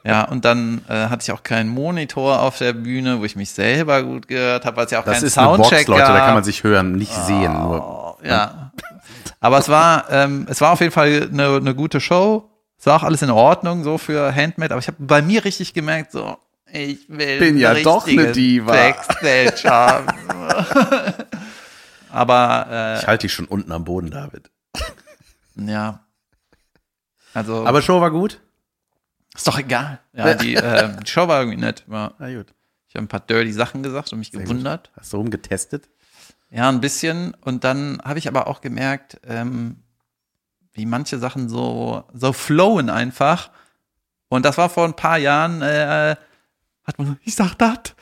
ja, 0.03 0.23
und 0.23 0.45
dann 0.45 0.81
äh, 0.87 1.07
hatte 1.09 1.23
ich 1.23 1.31
auch 1.31 1.43
keinen 1.43 1.69
Monitor 1.69 2.41
auf 2.41 2.57
der 2.57 2.73
Bühne, 2.73 3.19
wo 3.19 3.25
ich 3.25 3.35
mich 3.35 3.51
selber 3.51 4.03
gut 4.03 4.27
gehört 4.27 4.65
habe, 4.65 4.77
weil 4.77 4.85
es 4.85 4.91
ja 4.91 4.99
auch 5.01 5.05
Das 5.05 5.19
keinen 5.19 5.29
Soundcheck 5.29 5.85
Box, 5.85 5.87
Leute, 5.87 6.01
da 6.03 6.13
gab. 6.17 6.25
kann 6.25 6.33
man 6.35 6.43
sich 6.43 6.63
hören, 6.63 6.93
nicht 6.93 7.13
sehen. 7.13 7.53
Nur. 7.53 8.17
Ja. 8.23 8.71
Aber 9.39 9.57
es 9.59 9.69
war, 9.69 10.09
ähm, 10.09 10.47
es 10.49 10.61
war 10.61 10.71
auf 10.71 10.79
jeden 10.79 10.93
Fall 10.93 11.29
eine, 11.31 11.57
eine 11.57 11.75
gute 11.75 11.99
Show. 11.99 12.49
Es 12.79 12.85
war 12.85 12.95
auch 12.97 13.03
alles 13.03 13.21
in 13.21 13.29
Ordnung, 13.29 13.83
so 13.83 13.97
für 13.97 14.33
Handmade. 14.33 14.73
Aber 14.73 14.79
ich 14.81 14.87
habe 14.87 14.97
bei 14.99 15.21
mir 15.21 15.43
richtig 15.45 15.73
gemerkt, 15.73 16.11
so, 16.11 16.37
ich 16.71 17.07
will 17.09 17.39
Bin 17.39 17.57
ja 17.57 17.73
doch 17.75 18.07
eine 18.07 18.31
Diva. 18.31 18.71
Backstage 18.71 19.69
haben. 19.69 20.07
Aber 22.11 22.97
Ich 23.01 23.07
halte 23.07 23.27
dich 23.27 23.33
schon 23.33 23.45
unten 23.45 23.71
am 23.71 23.83
Boden, 23.83 24.09
David. 24.11 24.49
Ja. 25.59 26.05
Also, 27.33 27.65
Aber 27.65 27.81
Show 27.81 28.01
war 28.01 28.11
gut? 28.11 28.41
ist 29.35 29.47
doch 29.47 29.59
egal. 29.59 29.99
Ja, 30.13 30.33
die, 30.33 30.55
äh, 30.55 30.95
die 31.03 31.07
Show 31.09 31.27
war 31.27 31.41
irgendwie 31.41 31.59
nett. 31.59 31.83
War, 31.87 32.15
Na 32.17 32.33
gut. 32.33 32.53
ich 32.87 32.95
habe 32.95 33.05
ein 33.05 33.07
paar 33.07 33.19
dirty 33.19 33.51
Sachen 33.51 33.83
gesagt 33.83 34.11
und 34.11 34.19
mich 34.19 34.31
gewundert. 34.31 34.91
Hast 34.97 35.13
du 35.13 35.17
rumgetestet? 35.17 35.89
Ja, 36.49 36.69
ein 36.69 36.81
bisschen. 36.81 37.35
Und 37.41 37.63
dann 37.63 38.01
habe 38.03 38.17
ich 38.17 38.27
aber 38.27 38.47
auch 38.47 38.61
gemerkt, 38.61 39.19
ähm, 39.27 39.83
wie 40.73 40.85
manche 40.85 41.19
Sachen 41.19 41.49
so, 41.49 42.03
so 42.13 42.33
flowen 42.33 42.89
einfach. 42.89 43.51
Und 44.29 44.45
das 44.45 44.57
war 44.57 44.69
vor 44.69 44.85
ein 44.85 44.95
paar 44.95 45.17
Jahren, 45.17 45.61
äh, 45.61 46.15
hat 46.87 46.97
man 46.97 47.07
so, 47.07 47.15
ich 47.23 47.35
sag 47.35 47.53
dat 47.55 47.93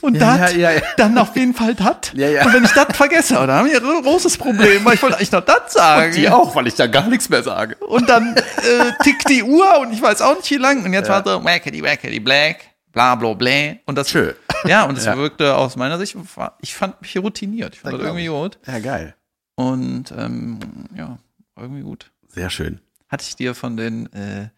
und 0.00 0.14
Ja, 0.14 0.38
dat, 0.38 0.56
ja, 0.56 0.70
ja. 0.72 0.80
dann 0.96 1.16
auf 1.18 1.36
jeden 1.36 1.54
Fall 1.54 1.74
dat. 1.74 2.12
Ja, 2.16 2.28
ja. 2.28 2.46
Und 2.46 2.54
wenn 2.54 2.64
ich 2.64 2.72
dat 2.72 2.96
vergesse, 2.96 3.34
dann 3.34 3.50
haben 3.50 3.68
wir 3.68 3.76
ein 3.82 4.02
großes 4.02 4.38
Problem, 4.38 4.84
weil 4.84 4.94
ich 4.94 5.02
wollte 5.02 5.16
eigentlich 5.16 5.30
noch 5.32 5.44
dat 5.44 5.70
sagen. 5.70 6.28
auch, 6.28 6.54
weil 6.54 6.66
ich 6.66 6.74
da 6.74 6.86
gar 6.86 7.06
nichts 7.06 7.28
mehr 7.28 7.42
sage. 7.42 7.76
Und 7.76 8.08
dann 8.08 8.34
äh, 8.36 8.92
tickt 9.04 9.28
die 9.28 9.42
Uhr 9.42 9.78
und 9.80 9.92
ich 9.92 10.00
weiß 10.00 10.22
auch 10.22 10.36
nicht 10.36 10.50
wie 10.50 10.56
lang. 10.56 10.84
Und 10.84 10.92
jetzt 10.94 11.08
war 11.10 11.22
so 11.24 11.44
wackety 11.44 11.82
wackety 11.82 12.18
black, 12.18 12.60
bla 12.92 13.14
bla 13.14 13.34
bla. 13.34 13.74
Und 13.84 13.96
das 13.96 14.10
Schön. 14.10 14.34
Ja, 14.64 14.84
und 14.84 14.96
es 14.98 15.04
Ja. 15.04 15.16
wirkte 15.16 15.54
aus 15.56 15.76
meiner 15.76 15.98
Sicht, 15.98 16.16
ich 16.60 16.74
fand 16.74 17.00
mich 17.02 17.16
routiniert. 17.18 17.74
Ich 17.74 17.80
fand 17.80 17.92
Ja, 17.92 17.98
das 17.98 18.06
irgendwie 18.08 18.26
gut. 18.26 18.58
Ja, 18.66 18.78
geil. 18.78 19.14
Und 19.54 20.12
ähm, 20.16 20.58
ja, 20.96 21.18
irgendwie 21.56 21.82
gut. 21.82 22.10
Sehr 22.28 22.48
schön. 22.48 22.80
Hatte 23.10 23.24
ich 23.28 23.36
dir 23.36 23.54
von 23.54 23.76
den, 23.76 24.10
äh, 24.12 24.48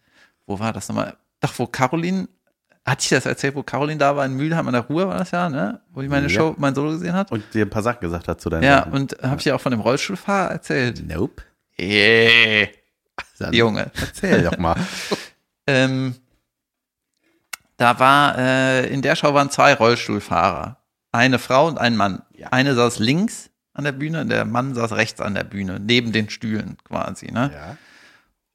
wo 0.45 0.59
war 0.59 0.71
das 0.71 0.87
nochmal? 0.87 1.17
Doch, 1.41 1.51
wo 1.57 1.67
Caroline, 1.67 2.27
hatte 2.85 3.03
ich 3.03 3.09
das 3.09 3.25
erzählt, 3.25 3.55
wo 3.55 3.63
Caroline 3.63 3.97
da 3.97 4.15
war 4.15 4.25
in 4.25 4.33
Mülheim 4.33 4.67
an 4.67 4.73
der 4.73 4.81
Ruhr, 4.83 5.07
war 5.07 5.17
das 5.17 5.31
ja, 5.31 5.49
ne? 5.49 5.81
Wo 5.91 6.01
die 6.01 6.09
meine 6.09 6.27
Ja. 6.27 6.29
Show, 6.39 6.55
mein 6.57 6.75
Solo 6.75 6.91
gesehen 6.91 7.13
hat. 7.13 7.31
Und 7.31 7.43
dir 7.53 7.65
ein 7.65 7.69
paar 7.69 7.83
Sachen 7.83 8.01
gesagt 8.01 8.27
hat 8.27 8.41
zu 8.41 8.49
deinen 8.49 8.63
Ja, 8.63 8.79
Sachen. 8.79 8.91
und 8.93 9.17
habe 9.21 9.37
ich 9.37 9.43
dir 9.43 9.55
auch 9.55 9.61
von 9.61 9.71
dem 9.71 9.79
Rollstuhlfahrer 9.81 10.51
erzählt. 10.51 11.01
Nope. 11.07 11.43
Yeah. 11.79 12.67
Dann 13.39 13.53
Junge. 13.53 13.91
Erzähl 13.99 14.43
doch 14.43 14.57
mal. 14.57 14.75
Ähm, 15.65 16.15
da 17.77 17.97
war, 17.97 18.37
äh, 18.37 18.87
in 18.93 19.01
der 19.01 19.15
Show 19.15 19.33
waren 19.33 19.49
zwei 19.49 19.73
Rollstuhlfahrer. 19.73 20.77
Eine 21.13 21.39
Frau 21.39 21.67
und 21.67 21.77
ein 21.77 21.95
Mann. 21.95 22.21
Eine 22.51 22.75
saß 22.75 22.99
links 22.99 23.49
an 23.73 23.85
der 23.85 23.93
Bühne, 23.93 24.25
der 24.25 24.43
Mann 24.43 24.75
saß 24.75 24.91
rechts 24.91 25.21
an 25.21 25.35
der 25.35 25.45
Bühne, 25.45 25.79
neben 25.79 26.11
den 26.11 26.29
Stühlen 26.29 26.75
quasi, 26.83 27.31
ne? 27.31 27.49
Ja. 27.53 27.77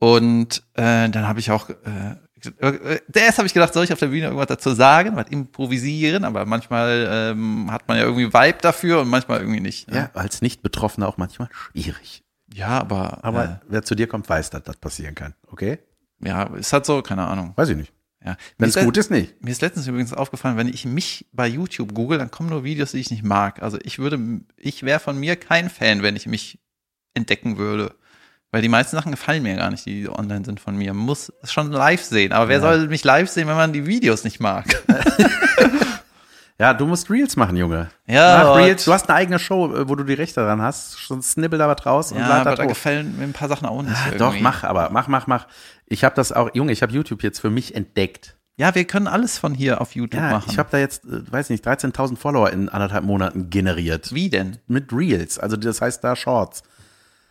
Und 0.00 0.62
äh, 0.74 1.08
dann 1.08 1.26
habe 1.26 1.40
ich 1.40 1.50
auch, 1.50 1.70
äh, 1.70 2.16
äh, 2.60 3.00
erst 3.14 3.38
habe 3.38 3.46
ich 3.46 3.54
gedacht, 3.54 3.72
soll 3.74 3.84
ich 3.84 3.92
auf 3.92 3.98
der 3.98 4.08
Bühne 4.08 4.26
irgendwas 4.26 4.46
dazu 4.46 4.70
sagen, 4.70 5.16
was 5.16 5.28
improvisieren, 5.28 6.24
aber 6.24 6.44
manchmal 6.44 7.06
ähm, 7.10 7.70
hat 7.70 7.88
man 7.88 7.96
ja 7.96 8.04
irgendwie 8.04 8.32
Vibe 8.32 8.58
dafür 8.60 9.00
und 9.00 9.08
manchmal 9.08 9.40
irgendwie 9.40 9.60
nicht. 9.60 9.90
Ne? 9.90 9.96
ja, 9.96 10.10
als 10.14 10.42
Nicht-Betroffener 10.42 11.08
auch 11.08 11.16
manchmal 11.16 11.48
schwierig. 11.52 12.22
ja, 12.52 12.78
aber, 12.80 13.24
Aber 13.24 13.60
wer 13.68 13.82
zu 13.82 13.94
dir 13.94 14.06
kommt, 14.06 14.28
weiß, 14.28 14.50
dass 14.50 14.62
das 14.62 14.76
passieren 14.76 15.14
kann. 15.14 15.34
Okay? 15.48 15.78
äh, 16.22 16.28
ja, 16.28 16.44
ist 16.54 16.72
halt 16.72 16.86
so, 16.86 17.02
keine 17.02 17.26
Ahnung. 17.26 17.52
Weiß 17.56 17.68
ich 17.68 17.76
nicht. 17.76 17.92
Ja. 18.24 18.36
Wenn 18.58 18.68
es 18.68 18.76
gut 18.76 18.96
ist, 18.96 19.10
nicht. 19.10 19.42
Mir 19.42 19.52
ist 19.52 19.62
letztens 19.62 19.86
übrigens 19.86 20.12
aufgefallen, 20.12 20.56
wenn 20.56 20.68
ich 20.68 20.84
mich 20.84 21.26
bei 21.32 21.46
YouTube 21.46 21.94
google, 21.94 22.18
dann 22.18 22.30
kommen 22.30 22.48
nur 22.48 22.64
Videos, 22.64 22.90
die 22.90 22.98
ich 22.98 23.10
nicht 23.10 23.22
mag. 23.22 23.62
Also 23.62 23.78
ich 23.82 23.98
würde, 23.98 24.40
ich 24.56 24.82
wäre 24.82 24.98
von 24.98 25.18
mir 25.18 25.36
kein 25.36 25.70
Fan, 25.70 26.02
wenn 26.02 26.16
ich 26.16 26.26
mich 26.26 26.58
entdecken 27.14 27.58
würde. 27.58 27.94
Weil 28.50 28.62
die 28.62 28.68
meisten 28.68 28.96
Sachen 28.96 29.12
gefallen 29.12 29.42
mir 29.42 29.56
gar 29.56 29.70
nicht, 29.70 29.84
die 29.84 30.08
online 30.08 30.44
sind 30.44 30.58
von 30.58 30.74
mir. 30.76 30.94
Man 30.94 31.04
muss 31.04 31.30
es 31.42 31.52
schon 31.52 31.70
live 31.70 32.02
sehen. 32.02 32.32
Aber 32.32 32.48
wer 32.48 32.56
Ja. 32.56 32.62
soll 32.62 32.88
mich 32.88 33.04
live 33.04 33.28
sehen, 33.28 33.46
wenn 33.46 33.56
man 33.56 33.72
die 33.74 33.86
Videos 33.86 34.24
nicht 34.24 34.40
mag? 34.40 34.64
Ja, 36.60 36.74
du 36.74 36.86
musst 36.86 37.08
Reels 37.08 37.36
machen, 37.36 37.56
Junge. 37.56 37.88
Ja, 38.08 38.42
Mach 38.42 38.56
Reels. 38.56 38.84
Du 38.84 38.92
hast 38.92 39.08
eine 39.08 39.16
eigene 39.16 39.38
Show, 39.38 39.72
äh, 39.76 39.88
wo 39.88 39.94
du 39.94 40.02
die 40.02 40.14
Rechte 40.14 40.40
dran 40.40 40.60
hast. 40.60 41.06
Sonst 41.06 41.30
snibbel 41.30 41.56
da 41.56 41.68
was 41.68 41.86
raus 41.86 42.10
und 42.10 42.18
ja, 42.18 42.26
lad 42.28 42.46
aber 42.48 42.56
da 42.56 42.64
gefallen 42.64 43.16
mir 43.16 43.22
ein 43.22 43.32
paar 43.32 43.46
Sachen 43.48 43.64
auch 43.68 43.80
nicht. 43.80 43.94
Ah, 43.94 44.10
doch, 44.18 44.34
mach 44.40 44.64
aber. 44.64 44.90
Mach, 44.90 45.06
mach, 45.06 45.28
mach. 45.28 45.46
Ich 45.86 46.02
habe 46.02 46.16
das 46.16 46.32
auch, 46.32 46.50
Junge, 46.54 46.72
ich 46.72 46.82
habe 46.82 46.92
YouTube 46.92 47.22
jetzt 47.22 47.38
für 47.38 47.50
mich 47.50 47.76
entdeckt. 47.76 48.34
Ja, 48.56 48.74
wir 48.74 48.84
können 48.86 49.06
alles 49.06 49.38
von 49.38 49.54
hier 49.54 49.80
auf 49.80 49.94
YouTube 49.94 50.20
Ja, 50.20 50.30
machen. 50.32 50.48
ich 50.50 50.58
habe 50.58 50.68
da 50.72 50.78
jetzt, 50.78 51.04
äh, 51.04 51.30
weiß 51.30 51.50
nicht, 51.50 51.64
13.000 51.64 52.16
Follower 52.16 52.50
in 52.50 52.68
anderthalb 52.68 53.04
Monaten 53.04 53.50
generiert. 53.50 54.12
Wie 54.12 54.28
denn? 54.28 54.56
Mit 54.66 54.92
Reels. 54.92 55.38
Also 55.38 55.56
das 55.56 55.80
heißt 55.80 56.02
da 56.02 56.16
Shorts. 56.16 56.64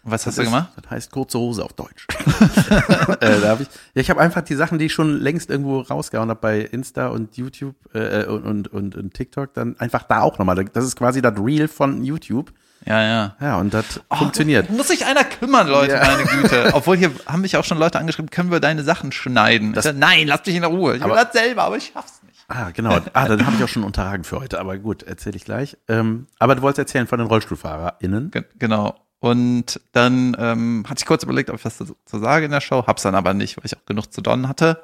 Was 0.10 0.26
hast 0.26 0.38
Das 0.38 0.46
du 0.46 0.52
gemacht? 0.52 0.70
Ist, 0.76 0.86
das 0.86 0.92
heißt 0.92 1.12
kurze 1.12 1.38
Hose 1.38 1.64
auf 1.64 1.74
Deutsch. 1.74 2.08
äh, 3.20 3.42
da 3.42 3.50
hab 3.50 3.60
ich, 3.62 3.68
ja, 3.94 4.02
ich 4.02 4.10
habe 4.10 4.22
einfach 4.22 4.42
die 4.42 4.56
Sachen, 4.56 4.80
die 4.80 4.86
ich 4.86 4.94
schon 4.94 5.20
längst 5.20 5.50
irgendwo 5.50 5.82
rausgehauen 5.82 6.30
habe 6.30 6.40
bei 6.40 6.62
Insta 6.62 7.08
und 7.08 7.36
YouTube 7.38 7.76
äh, 7.94 8.26
und, 8.26 8.44
und, 8.46 8.68
und, 8.70 8.96
und 8.96 9.14
TikTok, 9.14 9.54
dann 9.54 9.78
einfach 9.80 10.04
da 10.04 10.22
auch 10.22 10.38
nochmal. 10.40 10.64
Das 10.66 10.86
ist 10.86 10.96
quasi 10.96 11.22
das 11.22 11.34
Reel 11.38 11.68
von 11.68 12.04
YouTube. 12.04 12.54
Ja, 12.86 13.02
ja. 13.04 13.36
Ja, 13.42 13.58
und 13.58 13.74
das 13.74 14.00
funktioniert. 14.14 14.70
Muss 14.70 14.88
sich 14.88 15.06
einer 15.06 15.24
kümmern, 15.26 15.68
Leute, 15.68 15.96
Ja. 15.96 16.06
meine 16.08 16.24
Güte. 16.24 16.70
Obwohl 16.74 16.96
hier 16.96 17.12
haben 17.26 17.42
mich 17.42 17.58
auch 17.58 17.66
schon 17.66 17.80
Leute 17.80 18.00
angeschrieben, 18.00 18.30
können 18.30 18.50
wir 18.52 18.60
deine 18.62 18.84
Sachen 18.84 19.12
schneiden? 19.12 19.74
Das- 19.74 19.84
sag, 19.84 19.98
nein, 19.98 20.28
lass 20.28 20.46
mich 20.46 20.56
in 20.56 20.64
Ruhe. 20.64 20.96
Ich 20.96 21.04
will 21.04 21.12
Aber- 21.12 21.22
das 21.24 21.34
selber, 21.34 21.64
aber 21.64 21.78
ich 21.78 21.92
schaff's 21.94 22.22
nicht. 22.24 22.46
Ah, 22.48 22.70
genau. 22.72 22.98
Ah, 23.12 23.28
dann 23.28 23.46
habe 23.46 23.58
ich 23.58 23.64
auch 23.64 23.68
schon 23.68 23.84
unterragen 23.84 24.24
für 24.24 24.40
heute. 24.40 24.58
Aber 24.62 24.78
gut, 24.78 25.04
erzähle 25.04 25.36
ich 25.36 25.44
gleich. 25.44 25.76
Ähm, 25.90 26.28
aber 26.40 26.56
du 26.56 26.62
wolltest 26.62 26.80
erzählen 26.80 27.08
von 27.08 27.20
den 27.20 27.28
RollstuhlfahrerInnen. 27.28 28.32
Ge- 28.32 28.46
Genau. 28.58 28.96
Und 29.30 29.80
dann 29.94 30.36
ähm, 30.40 30.84
hatte 30.88 31.00
ich 31.00 31.06
kurz 31.06 31.24
überlegt, 31.24 31.50
ob 31.50 31.58
ich 31.58 31.66
was 31.66 31.78
zu, 31.78 31.96
zu 32.06 32.20
sagen 32.20 32.46
in 32.46 32.52
der 32.52 32.62
Show, 32.62 32.86
hab's 32.88 33.04
dann 33.04 33.16
aber 33.16 33.34
nicht, 33.34 33.58
weil 33.58 33.66
ich 33.66 33.76
auch 33.78 33.86
genug 33.86 34.12
zu 34.14 34.22
donnen 34.22 34.48
hatte. 34.48 34.82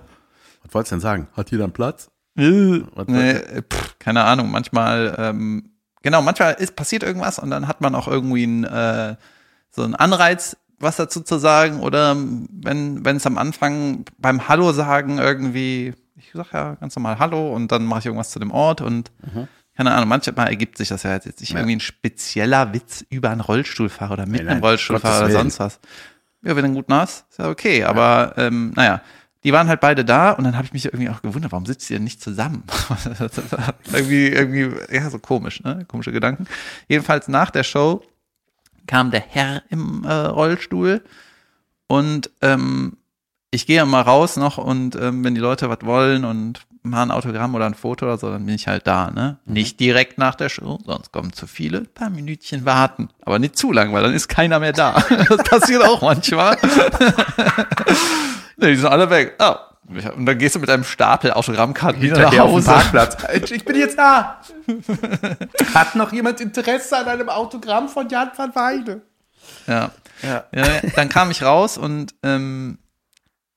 Was 0.64 0.74
wolltest 0.74 0.92
du 0.92 0.96
denn 0.96 1.02
sagen? 1.02 1.28
Hat 1.34 1.52
jeder 1.52 1.64
einen 1.66 1.74
Platz? 1.74 2.10
Was- 2.96 3.08
nee, 3.08 3.32
äh, 3.32 3.62
pff, 3.62 4.00
keine 4.00 4.24
Ahnung, 4.24 4.50
manchmal, 4.50 5.16
ähm, 5.18 5.72
genau, 6.02 6.22
manchmal 6.22 6.54
ist, 6.54 6.76
passiert 6.76 7.04
irgendwas 7.04 7.38
und 7.40 7.50
dann 7.52 7.68
hat 7.68 7.82
man 7.82 7.94
auch 7.96 8.08
irgendwie 8.08 8.46
ein, 8.46 8.64
äh, 8.64 9.16
so 9.70 9.84
einen 9.84 9.96
Anreiz, 9.96 10.58
was 10.80 10.96
dazu 10.98 11.22
zu 11.22 11.38
sagen 11.38 11.80
oder 11.80 12.16
wenn 12.16 13.06
wenn 13.06 13.16
es 13.18 13.26
am 13.26 13.38
Anfang 13.38 14.04
beim 14.18 14.48
Hallo 14.50 14.72
sagen 14.74 15.18
irgendwie, 15.20 15.94
ich 16.18 16.32
sag 16.34 16.52
ja 16.54 16.76
ganz 16.76 16.96
normal 16.96 17.20
Hallo 17.20 17.54
und 17.54 17.72
dann 17.72 17.86
mache 17.86 18.00
ich 18.00 18.06
irgendwas 18.08 18.32
zu 18.32 18.40
dem 18.40 18.52
Ort 18.52 18.82
und 18.82 19.12
keine 19.76 19.92
Ahnung, 19.94 20.08
manchmal 20.10 20.48
ergibt 20.48 20.78
sich 20.78 20.90
das 20.90 21.04
ja 21.04 21.14
jetzt 21.14 21.40
nicht 21.40 21.52
Ja. 21.52 21.60
irgendwie 21.60 21.78
ein 21.78 21.80
spezieller 21.80 22.74
Witz 22.74 23.06
über 23.10 23.30
einen 23.32 23.42
Rollstuhlfahrer 23.42 24.14
oder 24.14 24.26
mit 24.26 24.42
Nein, 24.42 24.48
einem 24.50 24.60
nein, 24.60 24.64
Rollstuhlfahrer 24.70 25.22
Gottes 25.22 25.34
oder 25.36 25.42
sonst 25.44 25.60
was. 25.60 25.80
Ja, 26.44 26.56
wenn 26.56 26.66
du 26.66 26.74
gut 26.74 26.86
hast, 26.90 27.26
ist 27.30 27.40
ja 27.40 27.50
okay, 27.50 27.84
aber 27.84 28.34
ähm, 28.38 28.74
naja, 28.76 29.02
die 29.44 29.52
waren 29.52 29.68
halt 29.68 29.80
beide 29.82 30.06
da 30.06 30.32
und 30.32 30.44
dann 30.44 30.56
habe 30.56 30.66
ich 30.66 30.74
mich 30.74 30.86
irgendwie 30.86 31.10
auch 31.10 31.22
gewundert, 31.22 31.52
warum 31.52 31.66
sitzt 31.66 31.90
ihr 31.90 31.98
denn 31.98 32.04
nicht 32.04 32.22
zusammen? 32.22 32.64
irgendwie, 33.92 34.28
irgendwie, 34.28 34.72
ja, 34.94 35.10
so 35.10 35.20
komisch, 35.20 35.62
ne? 35.64 35.86
Komische 35.88 36.12
Gedanken. 36.12 36.48
Jedenfalls 36.88 37.28
nach 37.28 37.50
der 37.50 37.64
Show 37.64 38.04
kam 38.88 39.12
der 39.12 39.22
Herr 39.22 39.64
im 39.70 40.04
äh, 40.04 40.12
Rollstuhl 40.14 41.04
und 41.88 42.30
ähm, 42.42 42.98
ich 43.52 43.66
gehe 43.68 43.86
mal 43.86 44.02
raus 44.02 44.36
noch 44.38 44.58
und 44.58 44.96
ähm, 44.96 45.24
wenn 45.24 45.36
die 45.36 45.42
Leute 45.42 45.70
was 45.70 45.80
wollen 45.84 46.26
und 46.26 46.62
mal 46.84 47.04
ein 47.04 47.12
Autogramm 47.12 47.56
oder 47.56 47.66
ein 47.66 47.74
Foto 47.74 48.06
oder 48.06 48.18
so, 48.18 48.30
dann 48.30 48.46
bin 48.46 48.56
ich 48.56 48.68
halt 48.68 48.86
da, 48.88 49.10
ne? 49.10 49.38
Nicht 49.46 49.80
direkt 49.80 50.18
nach 50.18 50.36
der 50.36 50.50
Show, 50.50 50.80
sonst 50.86 51.12
kommen 51.12 51.34
zu 51.34 51.48
viele, 51.48 51.80
ein 51.80 51.94
paar 51.94 52.10
Minütchen 52.10 52.66
warten. 52.66 53.10
Aber 53.22 53.40
nicht 53.40 53.58
zu 53.58 53.72
lang, 53.72 53.94
weil 53.94 54.04
dann 54.04 54.14
ist 54.14 54.28
keiner 54.28 54.60
mehr 54.60 54.74
da. 54.74 55.04
Das 55.30 55.44
passiert 55.44 55.84
auch 55.84 56.02
manchmal. 56.02 56.58
nee, 58.58 58.72
die 58.72 58.76
sind 58.76 58.88
alle 58.88 59.10
weg. 59.10 59.36
Oh. 59.40 59.56
Und 60.16 60.26
dann 60.26 60.38
gehst 60.38 60.56
du 60.56 60.60
mit 60.60 60.70
einem 60.70 60.84
Stapel 60.84 61.32
Autogrammkarten 61.32 62.02
wieder 62.02 62.16
nach 62.16 62.32
Hinterher 62.32 62.46
auf 62.46 62.52
Hause. 62.52 62.72
Parkplatz. 62.72 63.18
Ich 63.52 63.66
bin 63.66 63.76
jetzt 63.76 63.98
da. 63.98 64.40
Hat 65.74 65.96
noch 65.96 66.12
jemand 66.14 66.40
Interesse 66.42 66.98
an 66.98 67.08
einem 67.08 67.30
Autogramm 67.30 67.90
von 67.90 68.08
Jan 68.10 68.32
van 68.36 68.56
Weide? 68.56 69.02
Ja. 69.68 69.92
Ja. 70.22 70.46
ja, 70.54 70.66
dann 70.96 71.10
kam 71.10 71.32
ich 71.32 71.44
raus 71.44 71.78
und 71.78 72.16
ähm, 72.24 72.78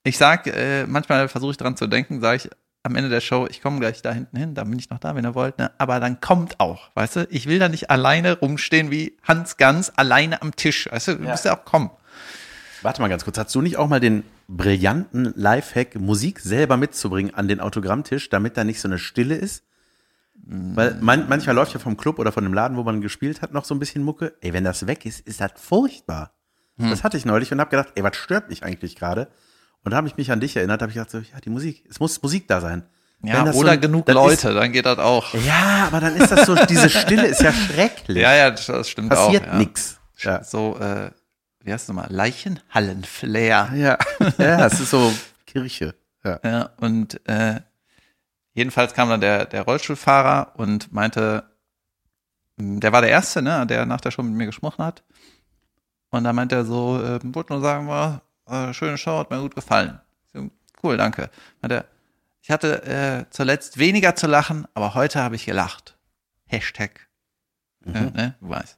ich 0.03 0.17
sag, 0.17 0.47
äh, 0.47 0.85
manchmal 0.85 1.29
versuche 1.29 1.51
ich 1.51 1.57
dran 1.57 1.77
zu 1.77 1.87
denken, 1.87 2.19
sage 2.19 2.37
ich 2.37 2.49
am 2.87 2.95
Ende 2.95 3.09
der 3.09 3.21
Show, 3.21 3.47
ich 3.49 3.61
komme 3.61 3.79
gleich 3.79 4.01
da 4.01 4.11
hinten 4.11 4.37
hin, 4.37 4.55
dann 4.55 4.69
bin 4.69 4.79
ich 4.79 4.89
noch 4.89 4.99
da, 4.99 5.15
wenn 5.15 5.25
ihr 5.25 5.35
wollt, 5.35 5.57
ne? 5.59 5.71
aber 5.77 5.99
dann 5.99 6.19
kommt 6.21 6.59
auch, 6.59 6.89
weißt 6.95 7.15
du, 7.17 7.27
ich 7.29 7.47
will 7.47 7.59
da 7.59 7.69
nicht 7.69 7.89
alleine 7.89 8.39
rumstehen 8.39 8.89
wie 8.91 9.17
Hans 9.23 9.57
Ganz 9.57 9.91
alleine 9.95 10.41
am 10.41 10.55
Tisch, 10.55 10.89
weißt 10.91 11.09
du, 11.09 11.15
du 11.15 11.23
musst 11.23 11.45
ja 11.45 11.57
auch 11.57 11.65
kommen. 11.65 11.91
Warte 12.81 13.01
mal 13.01 13.07
ganz 13.07 13.23
kurz. 13.23 13.37
Hast 13.37 13.53
du 13.55 13.61
nicht 13.61 13.77
auch 13.77 13.87
mal 13.87 13.99
den 13.99 14.23
brillanten 14.47 15.33
Lifehack, 15.35 15.95
Musik 15.99 16.39
selber 16.39 16.77
mitzubringen 16.77 17.33
an 17.33 17.47
den 17.47 17.59
Autogrammtisch, 17.59 18.29
damit 18.29 18.55
da 18.55 18.63
nicht 18.63 18.79
so 18.79 18.87
eine 18.87 18.99
Stille 18.99 19.35
ist? 19.35 19.63
Weil 20.35 20.95
man, 21.01 21.27
manchmal 21.27 21.55
läuft 21.55 21.73
ja 21.73 21.79
vom 21.79 21.97
Club 21.97 22.19
oder 22.19 22.31
von 22.31 22.43
dem 22.43 22.53
Laden, 22.53 22.77
wo 22.77 22.83
man 22.83 23.01
gespielt 23.01 23.41
hat, 23.41 23.51
noch 23.51 23.65
so 23.65 23.73
ein 23.73 23.79
bisschen 23.79 24.03
Mucke. 24.03 24.35
Ey, 24.41 24.53
wenn 24.53 24.63
das 24.63 24.85
weg 24.85 25.05
ist, 25.05 25.19
ist 25.21 25.41
das 25.41 25.51
furchtbar. 25.55 26.33
Hm. 26.77 26.91
Das 26.91 27.03
hatte 27.03 27.17
ich 27.17 27.25
neulich 27.25 27.51
und 27.51 27.59
habe 27.59 27.71
gedacht, 27.71 27.89
ey, 27.95 28.03
was 28.03 28.15
stört 28.15 28.49
mich 28.49 28.63
eigentlich 28.63 28.95
gerade? 28.95 29.27
Und 29.83 29.91
da 29.91 29.97
habe 29.97 30.07
ich 30.07 30.17
mich 30.17 30.31
an 30.31 30.39
dich 30.39 30.55
erinnert, 30.55 30.81
habe 30.81 30.91
ich 30.91 30.95
gedacht, 30.95 31.11
so, 31.11 31.19
ja, 31.19 31.39
die 31.43 31.49
Musik, 31.49 31.85
es 31.89 31.99
muss 31.99 32.21
Musik 32.21 32.47
da 32.47 32.61
sein. 32.61 32.83
Ja, 33.23 33.43
das 33.43 33.55
oder 33.55 33.73
so, 33.73 33.79
genug 33.79 34.05
das 34.05 34.13
Leute, 34.15 34.53
dann 34.53 34.71
geht 34.71 34.85
das 34.85 34.99
auch. 34.99 35.33
Ist, 35.33 35.45
ja, 35.45 35.87
aber 35.87 35.99
dann 35.99 36.15
ist 36.15 36.31
das 36.31 36.45
so, 36.45 36.55
diese 36.65 36.89
Stille 36.89 37.25
ist 37.25 37.41
ja 37.41 37.51
schrecklich. 37.51 38.17
Ja, 38.17 38.35
ja, 38.35 38.51
das, 38.51 38.67
das 38.67 38.89
stimmt 38.89 39.09
Passiert 39.09 39.43
auch. 39.43 39.53
Ja. 39.53 39.57
nix. 39.57 39.99
Ja. 40.19 40.43
So, 40.43 40.77
äh, 40.77 41.11
wie 41.63 41.73
heißt 41.73 41.83
es 41.83 41.87
nochmal? 41.87 42.07
Leichenhallenflair. 42.09 43.71
Ja, 43.75 43.97
ja, 44.37 44.65
es 44.65 44.79
ist 44.79 44.91
so 44.91 45.11
Kirche. 45.45 45.95
Ja. 46.23 46.39
Ja, 46.43 46.69
und 46.77 47.19
äh, 47.27 47.61
jedenfalls 48.53 48.93
kam 48.93 49.09
dann 49.09 49.21
der, 49.21 49.45
der 49.45 49.63
Rollstuhlfahrer 49.63 50.53
und 50.57 50.91
meinte, 50.93 51.43
mh, 52.57 52.81
der 52.81 52.91
war 52.91 53.01
der 53.01 53.09
Erste, 53.09 53.41
ne, 53.41 53.65
der 53.65 53.85
nach 53.85 54.01
der 54.01 54.11
Show 54.11 54.21
mit 54.23 54.33
mir 54.33 54.45
gesprochen 54.45 54.83
hat. 54.85 55.03
Und 56.09 56.23
da 56.23 56.33
meinte 56.33 56.55
er 56.55 56.65
so, 56.65 57.01
äh, 57.01 57.19
wollte 57.23 57.53
nur 57.53 57.61
sagen, 57.61 57.87
war 57.87 58.21
äh, 58.49 58.73
schöne 58.73 58.97
Show, 58.97 59.19
hat 59.19 59.29
mir 59.29 59.39
gut 59.39 59.55
gefallen. 59.55 59.99
So, 60.33 60.49
cool, 60.83 60.97
danke. 60.97 61.29
Er, 61.61 61.85
ich 62.41 62.51
hatte 62.51 62.83
äh, 62.85 63.25
zuletzt 63.29 63.77
weniger 63.77 64.15
zu 64.15 64.27
lachen, 64.27 64.67
aber 64.73 64.93
heute 64.93 65.21
habe 65.21 65.35
ich 65.35 65.45
gelacht. 65.45 65.97
Hashtag. 66.45 67.07
Äh, 67.85 68.11
ne, 68.11 68.35
du 68.39 68.49
weißt. 68.49 68.77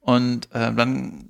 Und 0.00 0.52
äh, 0.52 0.72
dann 0.72 1.28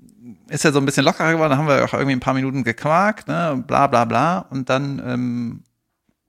ist 0.48 0.64
er 0.64 0.72
so 0.72 0.78
ein 0.78 0.86
bisschen 0.86 1.04
lockerer 1.04 1.32
geworden, 1.32 1.50
dann 1.50 1.58
haben 1.58 1.68
wir 1.68 1.84
auch 1.84 1.92
irgendwie 1.92 2.16
ein 2.16 2.20
paar 2.20 2.34
Minuten 2.34 2.64
gequakt, 2.64 3.28
ne, 3.28 3.62
bla 3.66 3.86
bla 3.86 4.04
bla. 4.04 4.38
Und 4.50 4.68
dann, 4.68 5.02
ähm, 5.04 5.64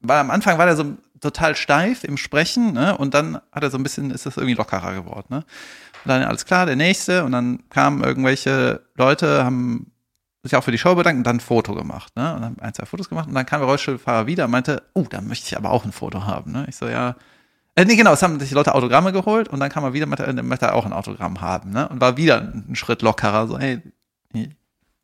weil 0.02 0.20
am 0.20 0.32
Anfang 0.32 0.58
war 0.58 0.68
er 0.68 0.76
so 0.76 0.98
total 1.22 1.56
steif 1.56 2.04
im 2.04 2.18
Sprechen, 2.18 2.74
ne? 2.74 2.98
Und 2.98 3.14
dann 3.14 3.40
hat 3.52 3.64
er 3.64 3.72
so 3.72 3.78
ein 3.78 3.84
bisschen, 3.84 4.12
ist 4.12 4.26
das 4.26 4.38
irgendwie 4.38 4.56
lockerer 4.56 4.94
geworden, 4.94 5.28
ne? 5.30 5.38
Und 5.38 6.10
dann 6.10 6.24
alles 6.24 6.46
klar, 6.46 6.66
der 6.66 6.76
nächste, 6.76 7.24
und 7.24 7.32
dann 7.32 7.68
kamen 7.70 8.04
irgendwelche 8.04 8.82
Leute, 8.96 9.44
haben 9.44 9.92
sich 10.48 10.56
auch 10.56 10.64
für 10.64 10.72
die 10.72 10.78
Show 10.78 10.96
bedankt 10.96 11.18
und 11.18 11.24
dann 11.26 11.38
ein 11.38 11.42
Foto 11.42 11.74
gemacht, 11.76 12.16
ne? 12.16 12.36
Und 12.36 12.42
dann 12.42 12.60
ein, 12.60 12.74
zwei 12.74 12.86
Fotos 12.86 13.10
gemacht 13.10 13.28
und 13.28 13.34
dann 13.34 13.46
kam 13.46 13.60
der 13.60 13.68
Rollstuhlfahrer 13.68 14.28
wieder 14.28 14.46
und 14.46 14.52
meinte, 14.52 14.84
oh, 14.94 15.06
da 15.10 15.22
möchte 15.22 15.48
ich 15.48 15.58
aber 15.58 15.72
auch 15.72 15.86
ein 15.86 15.92
Foto 15.92 16.26
haben, 16.26 16.52
ne? 16.52 16.66
Ich 16.68 16.76
so, 16.76 16.88
ja, 16.88 17.16
äh, 17.76 17.86
nee, 17.86 17.96
genau, 17.96 18.14
es 18.14 18.24
haben 18.24 18.40
sich 18.40 18.52
Leute 18.52 18.74
Autogramme 18.74 19.12
geholt 19.12 19.50
und 19.50 19.60
dann 19.60 19.70
kam 19.70 19.84
er 19.84 19.94
wieder, 19.94 20.06
meinte, 20.06 20.24
er 20.24 20.34
möchte 20.44 20.74
auch 20.74 20.86
ein 20.86 20.94
Autogramm 20.94 21.42
haben, 21.42 21.72
ne? 21.72 21.88
Und 21.90 22.00
war 22.02 22.18
wieder 22.18 22.40
einen 22.40 22.76
Schritt 22.76 23.02
lockerer, 23.02 23.48
so, 23.48 23.60
hey, 23.60 23.82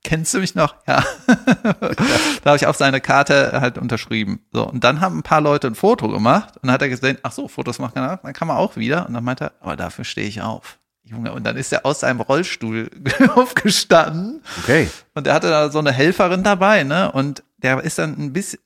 kennst 0.04 0.34
du 0.34 0.40
mich 0.40 0.56
noch? 0.56 0.76
Ja. 0.88 1.04
da 1.28 2.46
habe 2.46 2.58
ich 2.58 2.68
auf 2.68 2.76
seine 2.76 3.02
Karte 3.02 3.60
halt 3.60 3.78
unterschrieben. 3.78 4.42
So, 4.52 4.68
und 4.68 4.84
dann 4.84 5.02
haben 5.02 5.20
ein 5.20 5.24
paar 5.24 5.42
Leute 5.42 5.68
ein 5.68 5.76
Foto 5.76 6.08
gemacht 6.10 6.56
und 6.58 6.68
dann 6.68 6.74
hat 6.74 6.82
er 6.82 6.90
gesehen, 6.90 7.18
ach 7.24 7.32
so, 7.32 7.48
Fotos 7.48 7.80
machen 7.80 7.94
kann 7.96 8.04
er, 8.04 8.18
dann 8.18 8.34
kam 8.34 8.50
er 8.50 8.58
auch 8.58 8.76
wieder 8.76 9.08
und 9.08 9.14
dann 9.14 9.24
meinte 9.24 9.46
er, 9.46 9.52
aber 9.62 9.76
dafür 9.76 10.06
stehe 10.06 10.28
ich 10.28 10.42
auf. 10.42 10.80
Junge, 11.04 11.34
und 11.34 11.44
dann 11.44 11.58
ist 11.58 11.72
er 11.74 11.86
aus 11.86 12.02
seinem 12.02 12.22
Rollstuhl 12.22 12.90
aufgestanden 13.36 14.42
Okay. 14.64 14.90
und 15.16 15.28
er 15.28 15.34
hatte 15.34 15.50
da 15.50 15.70
so 15.70 15.80
eine 15.80 15.92
Helferin 15.92 16.44
dabei, 16.44 16.84
ne? 16.84 17.12
Und 17.12 17.44
der 17.58 17.82
ist 17.84 17.98
dann 17.98 18.18
ein 18.18 18.34
bisschen, 18.34 18.60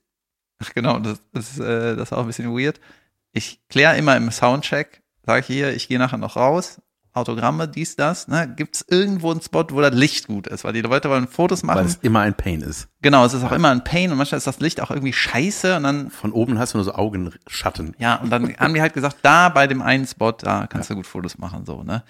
ach 0.59 0.73
genau, 0.73 0.99
das, 0.99 1.19
das, 1.33 1.59
äh, 1.59 1.95
das 1.95 2.09
ist 2.09 2.13
auch 2.13 2.21
ein 2.21 2.27
bisschen 2.27 2.55
weird. 2.57 2.79
Ich 3.31 3.61
kläre 3.69 3.97
immer 3.97 4.15
im 4.17 4.31
Soundcheck, 4.31 5.01
sage 5.25 5.39
ich 5.41 5.47
hier, 5.47 5.73
ich 5.73 5.87
gehe 5.87 5.97
nachher 5.99 6.17
noch 6.17 6.35
raus, 6.35 6.81
Autogramme, 7.15 7.67
dies, 7.67 7.95
das, 7.95 8.27
ne? 8.27 8.51
Gibt 8.55 8.75
es 8.75 8.85
irgendwo 8.89 9.31
einen 9.31 9.41
Spot, 9.41 9.65
wo 9.71 9.81
das 9.81 9.93
Licht 9.93 10.27
gut 10.27 10.47
ist? 10.47 10.63
Weil 10.63 10.73
die 10.73 10.81
Leute 10.81 11.09
wollen 11.09 11.27
Fotos 11.27 11.63
Weil 11.63 11.75
machen. 11.75 11.87
es 11.87 11.95
immer 12.01 12.19
ein 12.21 12.33
Pain 12.35 12.61
ist. 12.61 12.87
Genau, 13.01 13.25
es 13.25 13.33
ist 13.33 13.43
auch 13.43 13.51
immer 13.51 13.69
ein 13.71 13.83
Pain 13.83 14.11
und 14.11 14.17
manchmal 14.17 14.37
ist 14.37 14.47
das 14.47 14.59
Licht 14.59 14.81
auch 14.81 14.91
irgendwie 14.91 15.13
scheiße 15.13 15.77
und 15.77 15.83
dann, 15.83 16.09
Von 16.11 16.31
oben 16.33 16.59
hast 16.59 16.73
du 16.73 16.77
nur 16.77 16.85
so 16.85 16.93
Augenschatten. 16.93 17.95
ja, 17.97 18.15
und 18.15 18.29
dann 18.29 18.55
haben 18.57 18.73
die 18.73 18.81
halt 18.81 18.93
gesagt, 18.93 19.17
da 19.21 19.49
bei 19.49 19.67
dem 19.67 19.81
einen 19.81 20.05
Spot, 20.05 20.31
da 20.33 20.67
kannst 20.67 20.89
du 20.89 20.95
gut 20.95 21.07
Fotos 21.07 21.37
machen, 21.37 21.65
so, 21.65 21.83
ne? 21.83 22.03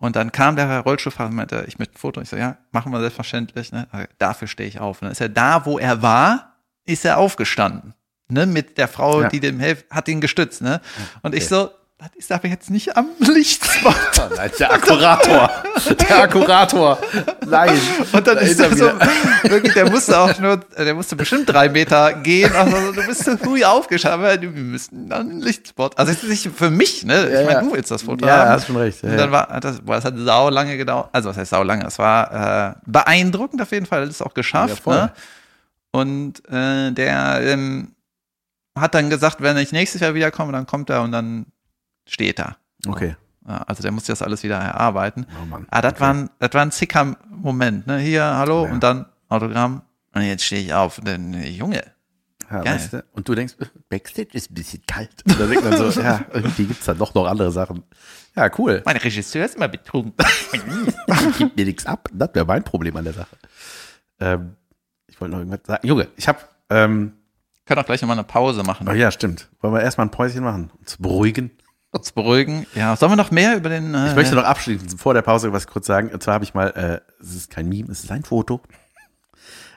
Und 0.00 0.14
dann 0.14 0.30
kam 0.30 0.54
der 0.54 0.80
Rollstuhlfahrer 0.80 1.28
und 1.30 1.34
meinte, 1.34 1.64
ich 1.66 1.80
möchte 1.80 1.94
ein 1.96 1.98
Foto. 1.98 2.20
Ich 2.20 2.28
so, 2.28 2.36
ja, 2.36 2.56
machen 2.70 2.92
wir 2.92 3.00
selbstverständlich, 3.00 3.72
ne? 3.72 3.88
Dafür 4.18 4.46
stehe 4.46 4.68
ich 4.68 4.78
auf. 4.78 5.02
Und 5.02 5.06
dann 5.06 5.12
ist 5.12 5.20
er 5.20 5.28
da, 5.28 5.66
wo 5.66 5.76
er 5.80 6.02
war, 6.02 6.54
ist 6.84 7.04
er 7.04 7.18
aufgestanden. 7.18 7.94
Ne? 8.28 8.46
Mit 8.46 8.78
der 8.78 8.86
Frau, 8.86 9.22
Ja. 9.22 9.28
die 9.28 9.40
dem 9.40 9.58
hilft, 9.58 9.90
hat 9.90 10.06
ihn 10.06 10.20
gestützt, 10.20 10.62
ne? 10.62 10.80
Und 11.22 11.34
ich 11.34 11.48
so, 11.48 11.70
das 11.98 12.10
ist 12.16 12.30
aber 12.30 12.46
jetzt 12.48 12.70
nicht 12.70 12.96
am 12.96 13.08
Lichtspot. 13.18 13.94
Nein, 14.36 14.50
der 14.58 14.72
Akkurator. 14.72 15.50
Der 16.08 16.22
Akkurator. 16.22 16.98
Nein. 17.46 17.70
Und 18.12 18.26
dann 18.26 18.36
Da 18.36 18.40
ist 18.42 18.60
er 18.60 18.76
so, 18.76 18.84
wirklich, 19.42 19.74
der 19.74 19.90
musste 19.90 20.16
auch 20.18 20.38
nur, 20.38 20.58
der 20.58 20.94
musste 20.94 21.16
bestimmt 21.16 21.48
drei 21.48 21.68
Meter 21.68 22.12
gehen. 22.14 22.54
Also, 22.54 22.92
du 22.92 23.04
bist 23.04 23.24
so 23.24 23.36
früh 23.36 23.64
aufgestanden, 23.64 24.20
aber 24.28 24.40
wir 24.40 24.48
müssen 24.50 25.08
dann 25.08 25.30
einen 25.30 25.40
Lichtspot. 25.40 25.98
Also, 25.98 26.12
es 26.12 26.22
ist 26.22 26.28
nicht 26.46 26.56
für 26.56 26.70
mich, 26.70 27.04
ne? 27.04 27.26
Ich 27.26 27.32
Ja, 27.34 27.40
meine, 27.40 27.52
ja. 27.52 27.60
du 27.62 27.72
willst 27.72 27.90
das 27.90 28.02
Foto 28.02 28.24
Ja, 28.26 28.36
haben. 28.38 28.50
hast 28.50 28.66
schon 28.68 28.76
recht. 28.76 29.02
Ja, 29.02 29.10
Und 29.10 29.16
dann 29.16 29.32
war, 29.32 29.60
das, 29.60 29.80
boah, 29.80 29.96
das 29.96 30.04
hat 30.04 30.14
sau 30.18 30.50
lange 30.50 30.76
gedauert. 30.76 31.08
Also, 31.12 31.30
was 31.30 31.36
heißt 31.36 31.50
sau 31.50 31.64
lange? 31.64 31.84
Es 31.84 31.98
war 31.98 32.70
äh, 32.70 32.74
beeindruckend 32.86 33.60
auf 33.60 33.72
jeden 33.72 33.86
Fall, 33.86 34.02
das 34.06 34.10
ist 34.16 34.22
auch 34.22 34.26
Ja, 34.28 34.34
geschafft, 34.34 34.86
ne? 34.86 35.10
Und 35.90 36.42
äh, 36.48 36.92
der 36.92 37.40
ähm, 37.42 37.92
hat 38.78 38.94
dann 38.94 39.10
gesagt, 39.10 39.40
wenn 39.40 39.56
ich 39.56 39.72
nächstes 39.72 40.00
Jahr 40.00 40.14
wiederkomme, 40.14 40.52
dann 40.52 40.66
kommt 40.66 40.90
er 40.90 41.02
und 41.02 41.10
dann 41.10 41.46
steht 42.08 42.38
er. 42.40 42.56
Okay. 42.86 43.16
Also 43.44 43.82
der 43.82 43.92
muss 43.92 44.04
das 44.04 44.20
alles 44.20 44.42
wieder 44.42 44.56
erarbeiten. 44.58 45.26
Oh 45.42 45.46
Mann. 45.46 45.66
Ah, 45.70 45.80
das 45.80 45.92
Okay. 45.94 46.00
war 46.00 46.14
ein, 46.14 46.30
das 46.38 46.52
war 46.52 46.62
ein 46.62 46.70
zicker 46.70 47.16
Moment, 47.30 47.86
ne? 47.86 47.98
Hier, 47.98 48.22
hallo, 48.24 48.66
ja. 48.66 48.72
und 48.72 48.82
dann 48.82 49.06
Autogramm. 49.28 49.82
Und 50.14 50.22
jetzt 50.22 50.44
stehe 50.44 50.60
ich 50.62 50.74
auf. 50.74 51.00
Äh, 51.06 51.16
Junge, 51.48 51.82
Ja, 52.50 52.64
weißt 52.64 52.92
du? 52.94 53.04
Und 53.12 53.26
du 53.28 53.34
denkst, 53.34 53.54
Backstage 53.88 54.30
ist 54.32 54.50
ein 54.50 54.54
bisschen 54.54 54.82
kalt. 54.86 55.10
Und 55.26 55.40
dann 55.40 55.48
denkt 55.48 55.64
man 55.64 55.76
so, 55.90 56.00
ja, 56.00 56.20
irgendwie 56.32 56.66
gibt's 56.66 56.84
da 56.86 56.92
doch 56.94 57.14
noch 57.14 57.26
andere 57.26 57.50
Sachen. 57.50 57.84
Ja, 58.36 58.50
cool. 58.58 58.82
mein 58.84 58.96
Regisseur 58.98 59.44
ist 59.46 59.56
immer 59.56 59.68
betrunken. 59.68 60.12
Gib 61.38 61.56
mir 61.56 61.64
nichts 61.64 61.86
ab. 61.86 62.08
Das 62.12 62.30
wäre 62.34 62.44
mein 62.46 62.62
Problem 62.64 62.96
an 62.96 63.04
der 63.04 63.14
Sache. 63.14 63.36
Ähm, 64.20 64.56
ich 65.06 65.18
wollte 65.20 65.32
noch 65.32 65.38
irgendwas 65.40 65.60
sagen. 65.66 65.86
Junge, 65.86 66.08
ich 66.16 66.28
habe, 66.28 66.38
ähm, 66.70 67.14
Können 67.66 67.80
auch 67.80 67.86
gleich 67.86 68.00
nochmal 68.02 68.16
eine 68.18 68.24
Pause 68.24 68.62
machen. 68.62 68.86
oh 68.88 68.92
ja, 68.92 69.10
stimmt. 69.10 69.48
Wollen 69.60 69.74
wir 69.74 69.82
erstmal 69.82 70.06
ein 70.06 70.10
Päuschen 70.10 70.44
machen? 70.44 70.70
Uns 70.78 70.96
beruhigen. 70.98 71.50
Uns 71.90 72.12
beruhigen. 72.12 72.66
Ja, 72.74 72.96
sollen 72.96 73.12
wir 73.12 73.16
noch 73.16 73.30
mehr 73.30 73.56
über 73.56 73.70
den. 73.70 73.94
Äh, 73.94 74.08
Ich 74.10 74.14
möchte 74.14 74.34
noch 74.34 74.44
abschließend 74.44 75.00
vor 75.00 75.14
der 75.14 75.22
Pause 75.22 75.52
was 75.52 75.66
kurz 75.66 75.86
sagen. 75.86 76.10
Und 76.10 76.22
zwar 76.22 76.34
habe 76.34 76.44
ich 76.44 76.52
mal, 76.54 76.68
äh, 76.68 77.00
es 77.22 77.34
ist 77.34 77.50
kein 77.50 77.68
Meme, 77.68 77.90
es 77.90 78.04
ist 78.04 78.10
ein 78.10 78.24
Foto. 78.24 78.60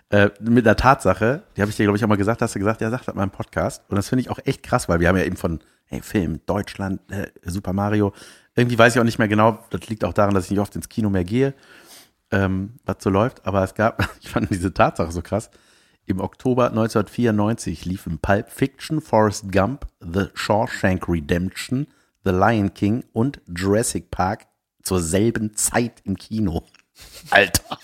äh, 0.09 0.29
mit 0.41 0.67
einer 0.67 0.75
Tatsache, 0.75 1.43
die 1.55 1.61
habe 1.61 1.71
ich 1.71 1.77
dir, 1.77 1.83
glaube 1.85 1.97
ich, 1.97 2.03
auch 2.03 2.09
mal 2.09 2.17
gesagt, 2.17 2.41
hast 2.41 2.53
du 2.55 2.59
gesagt, 2.59 2.81
ja, 2.81 2.89
sagt 2.89 3.07
das 3.07 3.15
mal 3.15 3.23
im 3.23 3.29
Podcast. 3.29 3.83
Und 3.87 3.95
das 3.95 4.09
finde 4.09 4.21
ich 4.23 4.29
auch 4.29 4.39
echt 4.43 4.61
krass, 4.61 4.89
weil 4.89 4.99
wir 4.99 5.07
haben 5.07 5.15
ja 5.17 5.23
eben 5.23 5.37
von, 5.37 5.61
hey, 5.85 6.01
Film, 6.01 6.41
Deutschland, 6.45 6.99
äh, 7.11 7.27
Super 7.45 7.71
Mario. 7.71 8.11
Irgendwie 8.55 8.77
weiß 8.77 8.93
ich 8.93 8.99
auch 8.99 9.05
nicht 9.05 9.19
mehr 9.19 9.29
genau, 9.29 9.63
das 9.69 9.87
liegt 9.87 10.03
auch 10.03 10.11
daran, 10.13 10.33
dass 10.33 10.45
ich 10.45 10.51
nicht 10.51 10.59
oft 10.59 10.75
ins 10.75 10.89
Kino 10.89 11.09
mehr 11.09 11.23
gehe, 11.23 11.53
ähm, 12.31 12.73
was 12.85 12.97
so 12.99 13.09
läuft. 13.09 13.45
Aber 13.45 13.63
es 13.63 13.73
gab, 13.73 14.05
ich 14.21 14.29
fand 14.29 14.49
diese 14.49 14.73
Tatsache 14.73 15.13
so 15.13 15.21
krass. 15.21 15.49
Im 16.07 16.19
Oktober 16.19 16.65
1994 16.71 17.85
liefen 17.85 18.19
Pulp 18.19 18.49
Fiction, 18.49 18.99
Forrest 18.99 19.49
Gump, 19.49 19.85
The 20.01 20.25
Shawshank 20.33 21.07
Redemption, 21.07 21.87
The 22.23 22.31
Lion 22.31 22.73
King 22.73 23.03
und 23.13 23.41
Jurassic 23.47 24.11
Park 24.11 24.47
zur 24.83 25.01
selben 25.01 25.55
Zeit 25.55 26.01
im 26.05 26.15
Kino. 26.17 26.63
Alter. 27.29 27.77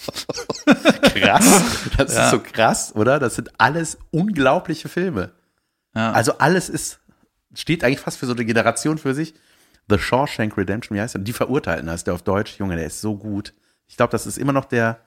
krass. 0.65 1.61
Das 1.97 2.13
Ja. 2.13 2.25
ist 2.25 2.31
so 2.31 2.39
krass, 2.39 2.95
oder? 2.95 3.19
Das 3.19 3.35
sind 3.35 3.59
alles 3.59 3.97
unglaubliche 4.11 4.89
Filme. 4.89 5.31
Ja. 5.95 6.11
Also 6.11 6.37
alles 6.37 6.69
ist, 6.69 6.99
steht 7.53 7.83
eigentlich 7.83 7.99
fast 7.99 8.17
für 8.17 8.25
so 8.27 8.33
eine 8.33 8.45
Generation 8.45 8.97
für 8.97 9.13
sich. 9.15 9.33
The 9.89 9.97
Shawshank 9.97 10.57
Redemption, 10.57 10.97
wie 10.97 11.01
heißt 11.01 11.15
der? 11.15 11.21
Die 11.21 11.33
Verurteilten 11.33 11.89
heißt 11.89 12.07
der 12.07 12.13
auf 12.13 12.21
Deutsch. 12.21 12.57
Junge, 12.59 12.75
der 12.75 12.85
ist 12.85 13.01
so 13.01 13.15
gut. 13.15 13.53
Ich 13.87 13.95
glaube, 13.97 14.11
das 14.11 14.27
ist 14.27 14.37
immer 14.37 14.51
noch 14.53 14.65
der, 14.65 14.99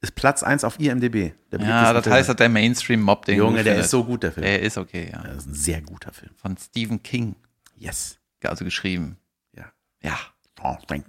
ist 0.00 0.14
Platz 0.16 0.42
eins 0.42 0.64
auf 0.64 0.80
IMDb. 0.80 1.32
Der 1.52 1.60
ja, 1.60 1.92
das 1.92 2.02
Filme. 2.02 2.18
heißt, 2.18 2.38
der 2.38 2.48
Mainstream-Mob 2.48 3.24
den 3.26 3.38
Junge, 3.38 3.56
der 3.62 3.64
findet. 3.74 3.84
ist 3.84 3.90
so 3.90 4.04
gut, 4.04 4.24
der 4.24 4.32
Film. 4.32 4.44
Der 4.44 4.60
ist 4.60 4.76
okay, 4.76 5.08
ja. 5.12 5.22
Das 5.22 5.36
ist 5.38 5.46
ein 5.46 5.54
sehr 5.54 5.80
guter 5.82 6.12
Film. 6.12 6.32
Von 6.36 6.56
Stephen 6.58 7.02
King, 7.02 7.36
Yes. 7.76 8.18
Also 8.42 8.64
geschrieben. 8.64 9.18
Ja. 9.56 9.64
Ja, 10.02 10.18
Shawshank. 10.60 11.06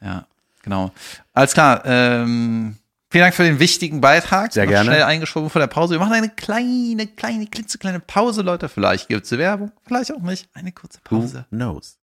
ja, 0.00 0.26
genau. 0.62 0.92
Alles 1.32 1.52
klar. 1.52 1.82
Ähm, 1.84 2.76
vielen 3.10 3.22
Dank 3.22 3.34
für 3.34 3.42
den 3.44 3.58
wichtigen 3.58 4.00
Beitrag. 4.00 4.52
Sehr 4.52 4.64
Noch 4.64 4.70
gerne. 4.70 4.90
Schnell 4.90 5.02
eingeschoben 5.02 5.50
vor 5.50 5.60
der 5.60 5.66
Pause. 5.66 5.94
Wir 5.94 6.00
machen 6.00 6.12
eine 6.14 6.30
kleine, 6.30 7.06
kleine, 7.06 7.46
klitzekleine 7.46 8.00
Pause, 8.00 8.42
Leute. 8.42 8.68
Vielleicht 8.68 9.08
gibt's 9.08 9.30
Werbung, 9.32 9.72
vielleicht 9.86 10.12
auch 10.12 10.20
nicht. 10.20 10.48
Eine 10.54 10.72
kurze 10.72 10.98
Who 11.10 11.20
Pause. 11.20 11.46
knows? 11.50 11.98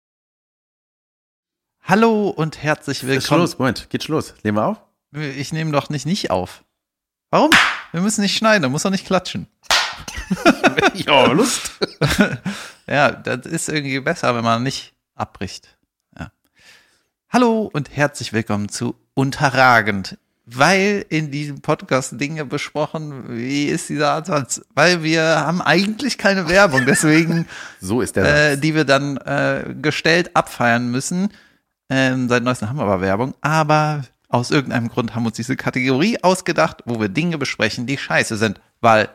Hallo 1.85 2.29
und 2.29 2.63
herzlich 2.63 3.03
Ist 3.03 3.07
willkommen. 3.07 3.39
Schluss, 3.41 3.59
Moment, 3.59 3.89
geht 3.89 4.03
Schluss. 4.03 4.33
Nehmen 4.43 4.57
wir 4.57 4.65
auf? 4.67 4.77
Ich 5.11 5.51
nehme 5.53 5.71
doch 5.71 5.89
nicht 5.89 6.05
nicht 6.05 6.31
auf. 6.31 6.63
Warum? 7.29 7.49
Wir 7.91 8.01
müssen 8.01 8.21
nicht 8.21 8.37
schneiden, 8.37 8.63
da 8.63 8.69
muss 8.69 8.83
doch 8.83 8.89
nicht 8.89 9.05
klatschen. 9.05 9.47
ja, 10.93 11.25
Lust. 11.27 11.71
Ja, 12.87 13.11
das 13.11 13.45
ist 13.45 13.69
irgendwie 13.69 13.99
besser, 14.01 14.35
wenn 14.35 14.43
man 14.43 14.61
nicht 14.61 14.93
abbricht. 15.15 15.77
Ja. 16.19 16.31
Hallo 17.29 17.69
und 17.71 17.95
herzlich 17.95 18.33
willkommen 18.33 18.67
zu 18.67 18.95
Unterragend. 19.13 20.17
Weil 20.45 21.05
in 21.07 21.31
diesem 21.31 21.61
Podcast 21.61 22.19
Dinge 22.19 22.43
besprochen, 22.43 23.37
wie 23.37 23.67
ist 23.67 23.87
dieser 23.87 24.11
Ansatz? 24.15 24.61
Weil 24.75 25.01
wir 25.01 25.23
haben 25.23 25.61
eigentlich 25.61 26.17
keine 26.17 26.49
Werbung, 26.49 26.85
deswegen, 26.85 27.47
So 27.79 28.01
ist 28.01 28.17
der 28.17 28.51
äh, 28.51 28.57
die 28.57 28.75
wir 28.75 28.83
dann 28.83 29.15
äh, 29.15 29.73
gestellt 29.81 30.35
abfeiern 30.35 30.91
müssen. 30.91 31.29
Ähm, 31.89 32.27
seit 32.27 32.43
neuestem 32.43 32.67
haben 32.67 32.75
wir 32.75 32.83
aber 32.83 32.99
Werbung, 32.99 33.33
aber 33.39 34.01
aus 34.27 34.51
irgendeinem 34.51 34.89
Grund 34.89 35.15
haben 35.15 35.23
wir 35.23 35.27
uns 35.27 35.37
diese 35.37 35.55
Kategorie 35.55 36.21
ausgedacht, 36.21 36.83
wo 36.85 36.99
wir 36.99 37.07
Dinge 37.07 37.37
besprechen, 37.37 37.87
die 37.87 37.97
scheiße 37.97 38.35
sind. 38.35 38.59
Weil 38.81 39.07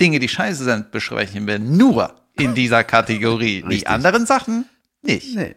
Dinge, 0.00 0.18
die 0.18 0.28
scheiße 0.28 0.64
sind, 0.64 0.90
besprechen 0.90 1.46
wir 1.46 1.60
nur 1.60 2.12
in 2.38 2.54
dieser 2.54 2.84
Kategorie. 2.84 3.62
Die 3.62 3.68
Richtig. 3.68 3.88
anderen 3.88 4.26
Sachen 4.26 4.66
nicht. 5.02 5.36
Nee. 5.36 5.56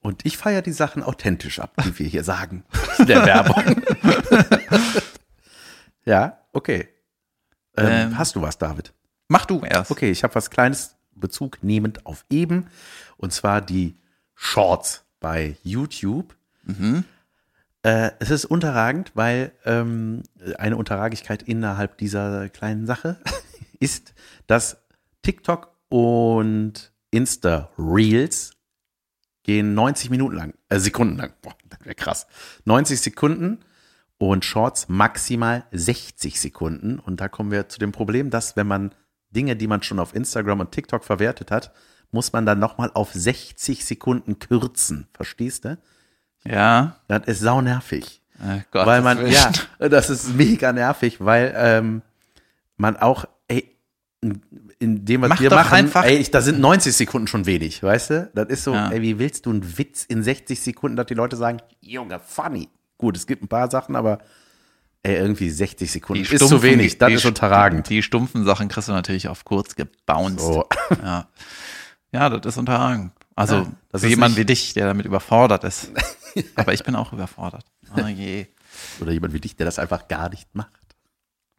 Und 0.00 0.24
ich 0.24 0.36
feiere 0.38 0.62
die 0.62 0.72
Sachen 0.72 1.02
authentisch 1.02 1.58
ab, 1.58 1.74
die 1.84 1.98
wir 1.98 2.06
hier 2.06 2.24
sagen. 2.24 2.64
In 2.98 3.06
der 3.06 3.26
Werbung. 3.26 3.82
ja, 6.06 6.38
okay. 6.52 6.88
Ähm, 7.76 7.86
Ähm. 7.86 8.18
hast 8.18 8.34
du 8.34 8.40
was, 8.40 8.56
David? 8.56 8.94
Mach 9.28 9.44
du 9.44 9.60
erst. 9.60 9.90
Okay, 9.90 10.10
ich 10.10 10.24
habe 10.24 10.34
was 10.34 10.50
Kleines 10.50 10.96
Bezug 11.14 11.62
nehmend 11.62 12.06
auf 12.06 12.24
eben. 12.30 12.68
Und 13.18 13.32
zwar 13.32 13.60
die 13.60 13.94
Shorts 14.34 15.04
bei 15.20 15.56
YouTube. 15.62 16.34
Äh, 17.82 18.10
es 18.20 18.30
ist 18.30 18.44
unterragend, 18.46 19.12
weil 19.14 19.52
ähm, 19.64 20.22
eine 20.58 20.76
Unterragigkeit 20.76 21.42
innerhalb 21.42 21.98
dieser 21.98 22.48
kleinen 22.48 22.86
Sache 22.86 23.18
ist, 23.80 24.14
dass 24.46 24.78
TikTok 25.22 25.69
und 25.90 26.92
Insta 27.10 27.68
Reels 27.76 28.52
gehen 29.42 29.74
90 29.74 30.08
Minuten 30.10 30.36
lang, 30.36 30.54
äh, 30.70 30.78
Sekunden 30.78 31.18
lang. 31.18 31.34
Boah, 31.42 31.54
das 31.68 31.80
wäre 31.84 31.94
krass. 31.94 32.26
90 32.64 33.00
Sekunden 33.00 33.60
und 34.18 34.44
Shorts 34.44 34.88
maximal 34.88 35.64
60 35.72 36.40
Sekunden. 36.40 36.98
Und 36.98 37.20
da 37.20 37.28
kommen 37.28 37.50
wir 37.50 37.68
zu 37.68 37.78
dem 37.78 37.92
Problem, 37.92 38.30
dass 38.30 38.56
wenn 38.56 38.66
man 38.66 38.94
Dinge, 39.30 39.56
die 39.56 39.66
man 39.66 39.82
schon 39.82 39.98
auf 39.98 40.14
Instagram 40.14 40.60
und 40.60 40.72
TikTok 40.72 41.04
verwertet 41.04 41.50
hat, 41.50 41.72
muss 42.12 42.32
man 42.32 42.46
dann 42.46 42.58
nochmal 42.58 42.90
auf 42.94 43.12
60 43.12 43.84
Sekunden 43.84 44.38
kürzen. 44.38 45.08
Verstehst 45.14 45.64
du? 45.64 45.78
Ja. 46.44 46.96
Das 47.08 47.26
ist 47.26 47.40
sau 47.40 47.60
nervig. 47.60 48.22
Äh, 48.42 48.60
Gott, 48.70 48.86
weil 48.86 49.02
man, 49.02 49.26
ja, 49.26 49.50
das 49.78 50.10
ist 50.10 50.34
mega 50.34 50.72
nervig, 50.72 51.20
weil 51.20 51.52
ähm, 51.56 52.02
man 52.76 52.96
auch, 52.96 53.26
in- 54.22 55.04
dem, 55.04 55.22
was 55.22 55.28
Mach 55.30 55.40
wir 55.40 55.50
doch 55.50 55.56
machen, 55.56 55.72
einfach- 55.74 56.04
ey, 56.04 56.16
ich, 56.18 56.30
da 56.30 56.40
sind 56.40 56.60
90 56.60 56.94
Sekunden 56.94 57.26
schon 57.26 57.46
wenig, 57.46 57.82
weißt 57.82 58.10
du? 58.10 58.30
Das 58.34 58.48
ist 58.48 58.64
so, 58.64 58.74
Ja. 58.74 58.90
ey, 58.90 59.00
wie 59.02 59.18
willst 59.18 59.46
du 59.46 59.50
einen 59.50 59.78
Witz 59.78 60.04
in 60.04 60.22
60 60.22 60.60
Sekunden, 60.60 60.96
dass 60.96 61.06
die 61.06 61.14
Leute 61.14 61.36
sagen, 61.36 61.58
Junge, 61.80 62.18
funny. 62.20 62.68
Gut, 62.98 63.16
es 63.16 63.26
gibt 63.26 63.42
ein 63.42 63.48
paar 63.48 63.70
Sachen, 63.70 63.96
aber 63.96 64.18
ey, 65.02 65.16
irgendwie 65.16 65.48
60 65.48 65.90
Sekunden 65.90 66.22
ist 66.22 66.48
zu 66.48 66.62
wenig, 66.62 66.98
das 66.98 67.08
die 67.08 67.14
ist 67.14 67.24
unterragend. 67.24 67.88
Die, 67.88 67.94
die 67.96 68.02
stumpfen 68.02 68.44
Sachen 68.44 68.68
kriegst 68.68 68.88
du 68.88 68.92
natürlich 68.92 69.28
auf 69.28 69.44
kurz 69.44 69.74
gebounced. 69.74 70.40
So. 70.40 70.66
Ja. 71.02 71.28
ja, 72.12 72.28
das 72.28 72.54
ist 72.54 72.58
unterragend. 72.58 73.12
Also 73.36 73.54
Ja, 73.56 73.66
das 73.90 74.02
ist 74.02 74.10
jemand 74.10 74.32
nicht- 74.36 74.40
wie 74.42 74.44
dich, 74.46 74.74
der 74.74 74.86
damit 74.86 75.06
überfordert 75.06 75.64
ist. 75.64 75.90
Aber 76.56 76.74
ich 76.74 76.84
bin 76.84 76.94
auch 76.94 77.12
überfordert. 77.14 77.64
Oh 77.96 78.06
je. 78.06 78.46
Oder 79.00 79.12
jemand 79.12 79.32
wie 79.32 79.40
dich, 79.40 79.56
der 79.56 79.64
das 79.66 79.78
einfach 79.78 80.08
gar 80.08 80.28
nicht 80.28 80.54
macht. 80.54 80.79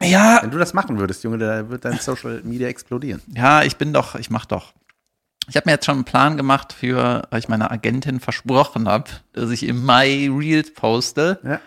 Ja, 0.02 0.40
Wenn 0.42 0.50
du 0.50 0.58
das 0.58 0.74
machen 0.74 0.98
würdest, 0.98 1.24
Junge, 1.24 1.38
da 1.38 1.68
wird 1.68 1.84
dein 1.84 1.98
Social 1.98 2.40
Media 2.44 2.68
explodieren. 2.68 3.22
ja, 3.34 3.62
ich 3.62 3.76
bin 3.76 3.92
doch, 3.92 4.14
ich 4.14 4.30
mach 4.30 4.46
doch. 4.46 4.72
Ich 5.48 5.56
habe 5.56 5.64
mir 5.66 5.72
jetzt 5.72 5.86
schon 5.86 5.96
einen 5.96 6.04
Plan 6.04 6.36
gemacht 6.36 6.72
für, 6.72 7.26
weil 7.30 7.40
ich 7.40 7.48
meiner 7.48 7.70
Agentin 7.72 8.20
versprochen 8.20 8.88
habe, 8.88 9.10
dass 9.32 9.50
ich 9.50 9.64
im 9.66 9.84
Mai 9.84 10.28
Reels 10.32 10.72
poste. 10.72 11.40
Ja. 11.42 11.60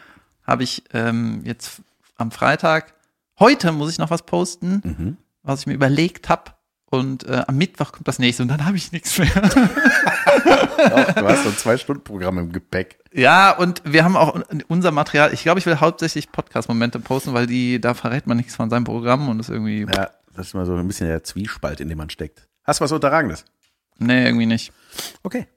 Habe 0.47 0.63
ich 0.63 0.83
ähm, 0.93 1.41
jetzt 1.43 1.81
am 2.17 2.31
Freitag, 2.31 2.93
heute 3.39 3.71
muss 3.73 3.91
ich 3.91 3.97
noch 3.97 4.11
was 4.11 4.21
posten, 4.25 4.81
Mhm. 4.83 5.17
was 5.43 5.61
ich 5.61 5.67
mir 5.67 5.73
überlegt 5.73 6.29
habe. 6.29 6.51
Und 6.97 7.25
äh, 7.25 7.43
am 7.47 7.57
Mittwoch 7.57 7.91
kommt 7.91 8.07
das 8.07 8.19
nächste 8.19 8.43
und 8.43 8.49
dann 8.49 8.65
habe 8.65 8.77
ich 8.77 8.91
nichts 8.91 9.17
mehr. 9.17 9.27
Doch, 9.33 11.13
du 11.13 11.27
hast 11.27 11.43
so 11.43 11.49
ein 11.49 11.57
Zwei-Stunden-Programm 11.57 12.37
im 12.37 12.51
Gepäck. 12.51 12.99
Ja, 13.13 13.51
und 13.51 13.81
wir 13.85 14.03
haben 14.03 14.15
auch 14.17 14.39
unser 14.67 14.91
Material. 14.91 15.33
Ich 15.33 15.43
glaube, 15.43 15.59
ich 15.59 15.65
will 15.65 15.79
hauptsächlich 15.79 16.31
Podcast-Momente 16.31 16.99
posten, 16.99 17.33
weil 17.33 17.47
die, 17.47 17.79
da 17.79 17.93
verrät 17.93 18.27
man 18.27 18.37
nichts 18.37 18.55
von 18.55 18.69
seinem 18.69 18.83
Programm 18.83 19.29
und 19.29 19.39
ist 19.39 19.49
irgendwie, 19.49 19.85
Ja, 19.93 20.09
das 20.35 20.47
ist 20.47 20.53
mal 20.53 20.65
so 20.65 20.75
ein 20.75 20.87
bisschen 20.87 21.07
der 21.07 21.23
Zwiespalt, 21.23 21.79
in 21.79 21.89
dem 21.89 21.97
man 21.97 22.09
steckt. 22.09 22.47
Hast 22.63 22.79
du 22.79 22.83
was 22.83 22.91
Unterragendes? 22.91 23.45
nee, 23.97 24.25
irgendwie 24.25 24.45
nicht. 24.45 24.73
Okay. 25.23 25.47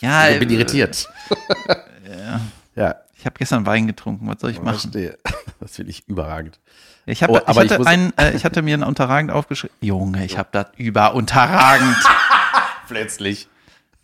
Ja, 0.00 0.28
Ich 0.28 0.38
bin 0.40 0.50
äh, 0.50 0.54
irritiert. 0.54 1.08
ja. 2.74 3.00
ich 3.16 3.24
habe 3.24 3.38
gestern 3.38 3.64
Wein 3.66 3.86
getrunken, 3.86 4.26
was 4.26 4.40
soll 4.40 4.50
ich 4.50 4.60
machen? 4.60 4.78
Verstehe. 4.78 5.18
Das 5.60 5.76
finde 5.76 5.92
ich 5.92 6.08
überragend. 6.08 6.58
Ich, 7.06 7.22
hab, 7.22 7.30
Oh, 7.30 7.36
ich, 7.36 7.48
aber 7.48 7.64
ich 7.64 7.70
hatte 7.70 7.78
muss- 7.78 7.86
ein, 7.88 8.12
äh, 8.16 8.32
ich 8.36 8.44
hatte 8.44 8.62
mir 8.62 8.76
ein 8.76 8.82
unterragend 8.84 9.30
aufgeschrieben. 9.32 9.76
Junge, 9.80 10.24
ich 10.24 10.38
habe 10.38 10.48
das 10.52 10.66
über 10.76 11.14
unterragend. 11.14 11.96
Plötzlich. 12.88 13.48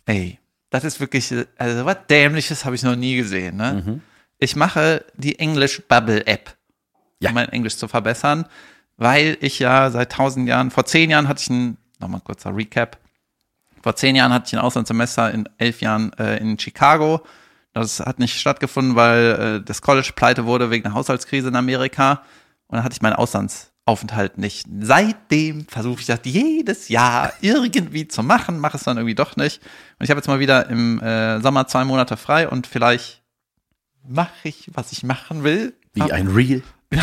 Ey, 0.05 0.39
das 0.69 0.83
ist 0.83 0.99
wirklich, 0.99 1.31
äh, 1.31 1.45
also 1.57 1.85
was 1.85 1.97
Dämliches 2.09 2.65
habe 2.65 2.75
ich 2.75 2.83
noch 2.83 2.95
nie 2.95 3.15
gesehen. 3.15 3.57
Ne? 3.57 3.83
Mhm. 3.85 4.01
Ich 4.37 4.55
mache 4.55 5.05
die 5.15 5.39
English 5.39 5.81
Bubble 5.87 6.25
App, 6.27 6.55
Ja. 7.19 7.29
um 7.29 7.35
mein 7.35 7.49
Englisch 7.49 7.77
zu 7.77 7.87
verbessern, 7.87 8.45
weil 8.97 9.37
ich 9.41 9.59
ja 9.59 9.89
seit 9.91 10.11
tausend 10.11 10.47
Jahren, 10.47 10.71
vor 10.71 10.85
zehn 10.85 11.09
Jahren 11.09 11.27
hatte 11.27 11.41
ich 11.41 11.49
ein, 11.49 11.77
nochmal 11.99 12.21
kurzer 12.21 12.55
Recap, 12.55 12.97
vor 13.81 13.95
zehn 13.95 14.15
Jahren 14.15 14.33
hatte 14.33 14.47
ich 14.47 14.53
ein 14.53 14.59
Auslandssemester 14.59 15.31
in 15.31 15.47
elf 15.57 15.81
Jahren 15.81 16.11
äh, 16.19 16.37
in 16.37 16.59
Chicago. 16.59 17.21
Das 17.73 17.99
hat 18.01 18.19
nicht 18.19 18.37
stattgefunden, 18.39 18.95
weil 18.95 19.59
äh, 19.61 19.65
das 19.65 19.81
College 19.81 20.11
pleite 20.15 20.45
wurde 20.45 20.69
wegen 20.69 20.85
einer 20.85 20.95
Haushaltskrise 20.95 21.47
in 21.49 21.55
Amerika. 21.55 22.23
Und 22.69 22.77
dann 22.77 22.83
hatte 22.83 22.93
ich 22.93 23.01
meinen 23.01 23.13
Auslandsaufenthalt 23.13 24.37
nicht. 24.37 24.65
Seitdem 24.79 25.65
versuche 25.67 25.99
ich 25.99 26.05
das 26.05 26.21
jedes 26.23 26.87
Jahr 26.87 27.33
irgendwie 27.41 28.07
zu 28.07 28.23
machen, 28.23 28.59
mache 28.59 28.77
es 28.77 28.83
dann 28.83 28.97
irgendwie 28.97 29.15
doch 29.15 29.35
nicht. 29.35 29.61
Und 29.99 30.05
ich 30.05 30.09
habe 30.09 30.19
jetzt 30.19 30.27
mal 30.27 30.39
wieder 30.39 30.69
im 30.69 31.01
äh, 31.01 31.41
Sommer 31.41 31.67
zwei 31.67 31.83
Monate 31.83 32.15
frei 32.15 32.47
und 32.47 32.67
vielleicht 32.67 33.21
mache 34.07 34.31
ich, 34.47 34.69
was 34.73 34.91
ich 34.91 35.03
machen 35.03 35.43
will. 35.43 35.75
Wie 35.93 36.11
ein 36.11 36.27
Reel. 36.27 36.63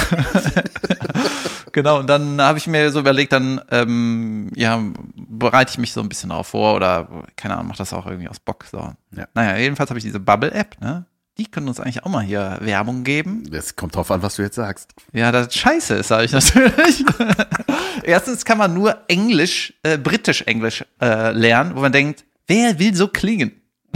Genau, 1.76 1.98
und 1.98 2.08
dann 2.08 2.40
habe 2.40 2.56
ich 2.56 2.66
mir 2.66 2.90
so 2.90 3.00
überlegt, 3.00 3.34
dann 3.34 3.60
ähm, 3.70 4.50
ja, 4.54 4.82
bereite 5.14 5.72
ich 5.72 5.78
mich 5.78 5.92
so 5.92 6.00
ein 6.00 6.08
bisschen 6.08 6.30
darauf 6.30 6.46
vor 6.46 6.74
oder 6.74 7.06
keine 7.36 7.52
Ahnung, 7.52 7.68
mache 7.68 7.76
das 7.76 7.92
auch 7.92 8.06
irgendwie 8.06 8.30
aus 8.30 8.40
Bock. 8.40 8.64
So. 8.64 8.94
Ja. 9.14 9.28
Naja, 9.34 9.58
jedenfalls 9.58 9.90
habe 9.90 9.98
ich 9.98 10.04
diese 10.04 10.18
Bubble-App, 10.18 10.80
ne? 10.80 11.04
Die 11.39 11.47
können 11.47 11.68
uns 11.68 11.80
eigentlich 11.80 12.03
auch 12.05 12.09
mal 12.11 12.22
hier 12.24 12.59
Werbung 12.61 13.05
geben. 13.05 13.45
Das 13.51 13.76
kommt 13.76 13.95
drauf 13.95 14.11
an, 14.11 14.22
was 14.22 14.37
du 14.37 14.43
jetzt 14.43 14.55
sagst. 14.57 14.91
Ja, 15.12 15.30
das 15.32 15.55
scheiße 15.55 15.95
ist, 15.97 16.09
sage 16.09 16.24
ich 16.24 16.32
natürlich. 16.32 17.05
Erstens 18.03 18.45
kann 18.45 18.59
man 18.59 18.72
nur 18.74 18.97
Englisch, 19.09 19.74
äh, 19.82 19.99
britisch-Englisch 19.99 20.84
äh, 21.01 21.32
lernen, 21.32 21.74
wo 21.76 21.80
man 21.80 21.93
denkt, 21.93 22.24
wer 22.47 22.78
will 22.78 22.95
so 22.95 23.09
klingen? 23.09 23.53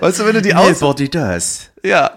weißt 0.00 0.20
du, 0.20 0.26
wenn 0.26 0.34
du 0.34 0.42
die 0.42 0.54
aus... 0.56 0.80
Nobody 0.80 1.08
does. 1.08 1.70
Ja, 1.84 2.12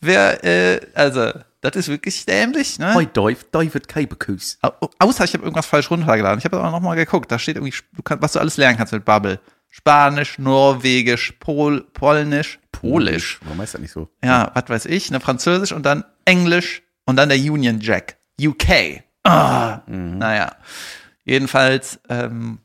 wer, 0.00 0.42
äh, 0.44 0.80
also, 0.94 1.30
das 1.60 1.76
ist 1.76 1.88
wirklich 1.88 2.24
dämlich, 2.26 2.78
ne? 2.78 2.94
Hi, 2.94 3.06
Dave, 3.12 3.36
David 3.50 3.88
Kabekus. 3.88 4.58
Au- 4.62 4.90
Außer 4.98 5.24
ich 5.24 5.34
habe 5.34 5.44
irgendwas 5.44 5.66
falsch 5.66 5.90
runtergeladen. 5.90 6.38
Ich 6.38 6.44
habe 6.44 6.58
aber 6.58 6.70
noch 6.70 6.80
mal 6.80 6.94
geguckt. 6.94 7.30
Da 7.30 7.38
steht 7.38 7.56
irgendwie, 7.56 7.74
du 7.94 8.02
kannst, 8.02 8.22
was 8.22 8.32
du 8.32 8.38
alles 8.38 8.56
lernen 8.56 8.78
kannst 8.78 8.92
mit 8.92 9.04
Bubble. 9.04 9.40
Spanisch, 9.70 10.38
Norwegisch, 10.38 11.32
Pol, 11.40 11.82
Polnisch, 11.92 12.58
Polisch. 12.72 13.40
Warum 13.44 13.60
heißt 13.60 13.74
das 13.74 13.80
nicht 13.80 13.92
so? 13.92 14.08
Ja, 14.24 14.50
was 14.54 14.68
weiß 14.68 14.86
ich, 14.86 15.10
ne, 15.10 15.20
Französisch 15.20 15.72
und 15.72 15.84
dann 15.84 16.04
Englisch 16.24 16.82
und 17.04 17.16
dann 17.16 17.28
der 17.28 17.38
Union 17.38 17.80
Jack. 17.80 18.16
UK. 18.40 19.02
Ah, 19.24 19.80
Naja. 19.86 20.52
Jedenfalls 21.24 22.00
ähm, 22.08 22.58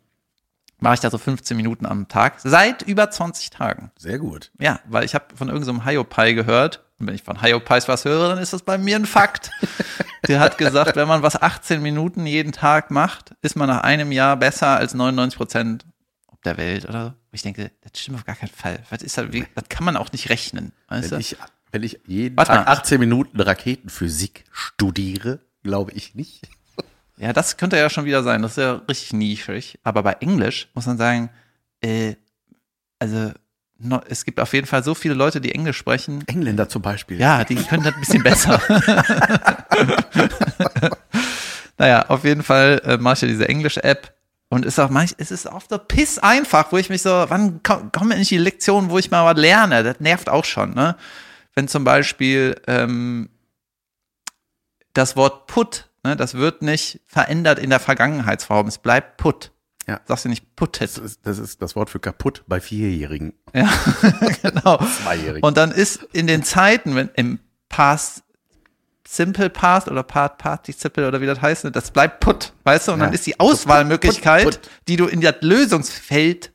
mache 0.80 0.96
ich 0.96 1.00
da 1.02 1.10
so 1.10 1.18
15 1.18 1.58
Minuten 1.58 1.86
am 1.86 2.08
Tag. 2.08 2.36
Seit 2.40 2.82
über 2.84 3.10
20 3.10 3.50
Tagen. 3.50 3.92
Sehr 3.98 4.18
gut. 4.20 4.52
Ja, 4.60 4.80
weil 4.86 5.04
ich 5.04 5.14
habe 5.16 5.26
von 5.36 5.50
irgendeinem 5.50 5.78
so 5.80 5.86
Hiopai 5.86 6.34
gehört. 6.34 6.84
Und 6.98 7.08
wenn 7.08 7.16
ich 7.16 7.24
von 7.24 7.42
Hiopais 7.42 7.88
was 7.88 8.06
höre, 8.06 8.30
dann 8.30 8.38
ist 8.38 8.54
das 8.54 8.62
bei 8.62 8.78
mir 8.78 8.96
ein 8.96 9.06
Fakt. 9.06 9.52
Der 10.28 10.40
hat 10.40 10.58
gesagt, 10.58 10.96
wenn 10.96 11.08
man 11.08 11.22
was 11.24 11.40
18 11.42 11.82
Minuten 11.82 12.26
jeden 12.26 12.54
Tag 12.54 12.90
macht, 12.90 13.36
ist 13.42 13.56
man 13.56 13.68
nach 13.68 13.82
einem 13.82 14.12
Jahr 14.12 14.38
besser 14.38 14.78
als 14.78 14.94
99 14.94 15.38
Prozent 15.38 15.86
der 16.46 16.58
Welt 16.58 16.88
oder 16.88 17.06
so. 17.06 17.14
Ich 17.32 17.42
denke, 17.42 17.72
das 17.82 18.00
stimmt 18.00 18.18
auf 18.18 18.26
gar 18.26 18.36
keinen 18.36 18.50
Fall. 18.50 18.80
Was 18.90 19.02
ist 19.02 19.18
das, 19.18 19.32
wie, 19.32 19.46
das 19.56 19.66
kann 19.70 19.84
man 19.84 19.98
auch 19.98 20.12
nicht 20.12 20.30
rechnen. 20.30 20.72
Weißt 20.88 21.12
Wenn 21.12 21.18
du? 21.18 21.22
ich, 21.22 21.38
wenn 21.72 21.84
ich 21.84 22.00
jeden 22.06 22.38
Warte 22.38 22.52
Tag 22.52 22.66
mal. 22.66 22.72
18 22.72 23.00
Minuten 23.00 23.40
Raketenphysik 23.40 24.44
studiere, 24.52 25.40
glaube 25.64 25.92
ich 25.94 26.16
nicht. 26.16 26.48
Ja, 27.18 27.32
das 27.32 27.56
könnte 27.56 27.78
ja 27.78 27.90
schon 27.90 28.04
wieder 28.04 28.24
sein. 28.24 28.42
Das 28.42 28.52
ist 28.52 28.58
ja 28.58 28.74
richtig 28.90 29.14
nischig. 29.14 29.80
Aber 29.84 30.04
bei 30.04 30.18
Englisch 30.20 30.68
muss 30.74 30.86
man 30.86 30.98
sagen, 30.98 31.30
äh, 31.80 32.16
also 33.00 33.32
no, 33.78 34.02
es 34.10 34.26
gibt 34.26 34.42
auf 34.42 34.54
jeden 34.54 34.68
Fall 34.68 34.84
so 34.84 34.96
viele 34.96 35.14
Leute, 35.14 35.40
die 35.40 35.54
Englisch 35.54 35.78
sprechen. 35.78 36.28
Engländer 36.28 36.68
zum 36.68 36.82
Beispiel. 36.82 37.18
Ja, 37.18 37.46
die 37.46 37.56
können 37.56 37.84
das 37.84 37.94
ein 37.94 38.02
bisschen 38.02 38.22
besser. 38.22 38.60
naja, 41.78 42.06
auf 42.10 42.24
jeden 42.24 42.44
Fall 42.44 42.82
äh, 42.84 42.98
mache 42.98 43.14
ich 43.14 43.22
ja 43.22 43.28
diese 43.28 43.48
Englisch-App 43.48 44.15
und 44.50 44.66
ist 44.66 44.80
auch 44.80 44.90
manch, 44.90 45.14
es 45.18 45.32
ist 45.32 45.50
auf 45.52 45.68
der 45.68 45.80
Piss 45.80 46.20
einfach, 46.20 46.72
wo 46.72 46.78
ich 46.78 46.90
mich 46.90 47.02
so, 47.02 47.10
wann 47.28 47.62
ko- 47.64 47.90
kommen 47.92 48.12
endlich 48.12 48.30
die 48.30 48.38
Lektionen, 48.38 48.90
wo 48.90 48.98
ich 49.00 49.12
mal 49.12 49.26
was 49.26 49.40
lerne? 49.42 49.84
Das 49.84 50.00
nervt 50.00 50.30
auch 50.30 50.46
schon, 50.46 50.74
ne? 50.74 50.96
Wenn 51.56 51.68
zum 51.68 51.84
Beispiel 51.84 52.56
ähm, 52.68 53.30
das 54.94 55.16
Wort 55.16 55.48
put, 55.48 55.90
ne, 56.04 56.16
das 56.16 56.34
wird 56.36 56.62
nicht 56.62 57.02
verändert 57.06 57.60
in 57.60 57.70
der 57.70 57.80
Vergangenheitsform, 57.80 58.68
es 58.68 58.78
bleibt 58.78 59.18
put. 59.18 59.52
Ja. 59.88 60.02
Sagst 60.06 60.26
du 60.26 60.30
nicht 60.30 60.56
put 60.56 60.82
Das 60.82 60.98
ist, 60.98 61.20
das 61.28 61.38
ist 61.38 61.62
das 61.62 61.76
Wort 61.76 61.90
für 61.92 62.00
kaputt 62.00 62.44
bei 62.48 62.60
Vierjährigen. 62.60 63.34
Ja, 63.54 63.70
genau. 64.42 64.78
Zweijährigen. 65.04 65.44
Und 65.48 65.58
dann 65.58 65.72
ist 65.72 66.04
in 66.12 66.28
den 66.28 66.44
Zeiten, 66.44 66.96
wenn 66.96 67.10
im 67.16 67.40
Past 67.70 68.24
Simple 69.08 69.50
Past 69.50 69.88
oder 69.88 70.04
Part 70.04 70.38
Participle 70.40 71.08
oder 71.08 71.22
wie 71.22 71.26
das 71.28 71.42
heißt, 71.42 71.64
ne, 71.66 71.72
das 71.72 71.92
bleibt 71.92 72.20
put, 72.22 72.54
weißt 72.64 72.88
du? 72.88 72.94
Und 72.94 73.00
dann 73.00 73.10
Ja. 73.10 73.16
ist 73.16 73.26
die 73.28 73.40
Auswahlmöglichkeit, 73.40 74.44
Put, 74.44 74.62
put, 74.62 74.70
die 74.88 74.96
du 74.98 75.06
in 75.06 75.22
das 75.22 75.36
Lösungsfeld 75.42 76.52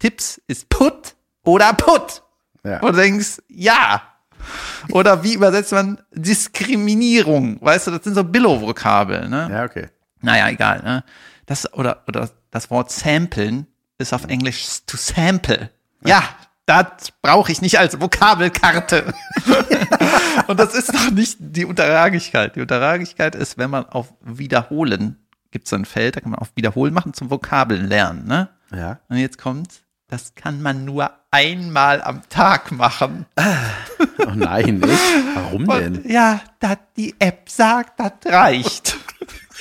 tippst, 0.00 0.40
ist 0.48 0.68
put 0.68 1.14
oder 1.44 1.72
put. 1.74 2.22
Ja. 2.64 2.80
Und 2.80 2.92
du 2.96 3.00
denkst, 3.00 3.40
ja. 3.48 4.02
Oder 4.90 5.22
wie 5.22 5.34
übersetzt 5.34 5.70
man 5.72 6.00
Diskriminierung? 6.12 7.58
Weißt 7.60 7.86
du, 7.86 7.90
das 7.92 8.02
sind 8.04 8.14
so 8.14 8.24
Billo-Vokabeln, 8.24 9.30
ne? 9.30 9.48
ja, 9.50 9.64
okay. 9.64 9.88
Naja, 10.20 10.48
egal. 10.48 10.82
Ne? 10.82 11.04
Das, 11.46 11.72
oder, 11.74 12.02
oder 12.08 12.28
das 12.50 12.70
Wort 12.70 12.90
samplen 12.90 13.66
ist 13.98 14.12
auf 14.12 14.24
Englisch 14.26 14.78
to 14.86 14.96
sample. 14.96 15.70
Ja, 16.04 16.22
das 16.66 17.12
brauche 17.22 17.50
ich 17.50 17.60
nicht 17.60 17.78
als 17.78 18.00
Vokabelkarte. 18.00 19.12
Und 20.46 20.60
das 20.60 20.74
ist 20.74 20.92
noch 20.92 21.10
nicht 21.10 21.36
die 21.40 21.64
Unterragigkeit. 21.64 22.56
Die 22.56 22.60
Unterragigkeit 22.60 23.34
ist, 23.34 23.58
wenn 23.58 23.70
man 23.70 23.86
auf 23.86 24.12
Wiederholen, 24.20 25.18
gibt 25.50 25.66
es 25.66 25.70
so 25.70 25.76
ein 25.76 25.84
Feld, 25.84 26.16
da 26.16 26.20
kann 26.20 26.30
man 26.30 26.40
auf 26.40 26.52
Wiederholen 26.54 26.94
machen 26.94 27.14
zum 27.14 27.30
Vokabeln 27.30 27.86
lernen. 27.88 28.26
Ne? 28.26 28.48
Ja. 28.74 29.00
Und 29.08 29.16
jetzt 29.18 29.38
kommt, 29.38 29.82
das 30.08 30.34
kann 30.34 30.62
man 30.62 30.84
nur 30.84 31.10
einmal 31.30 32.02
am 32.02 32.22
Tag 32.28 32.70
machen. 32.70 33.26
Oh 34.18 34.32
nein, 34.34 34.78
nicht? 34.78 35.02
Warum 35.34 35.66
denn? 35.66 35.96
Und 35.96 36.06
ja, 36.06 36.40
dat 36.60 36.78
die 36.96 37.14
App 37.18 37.48
sagt, 37.48 37.98
das 37.98 38.12
reicht. 38.26 38.98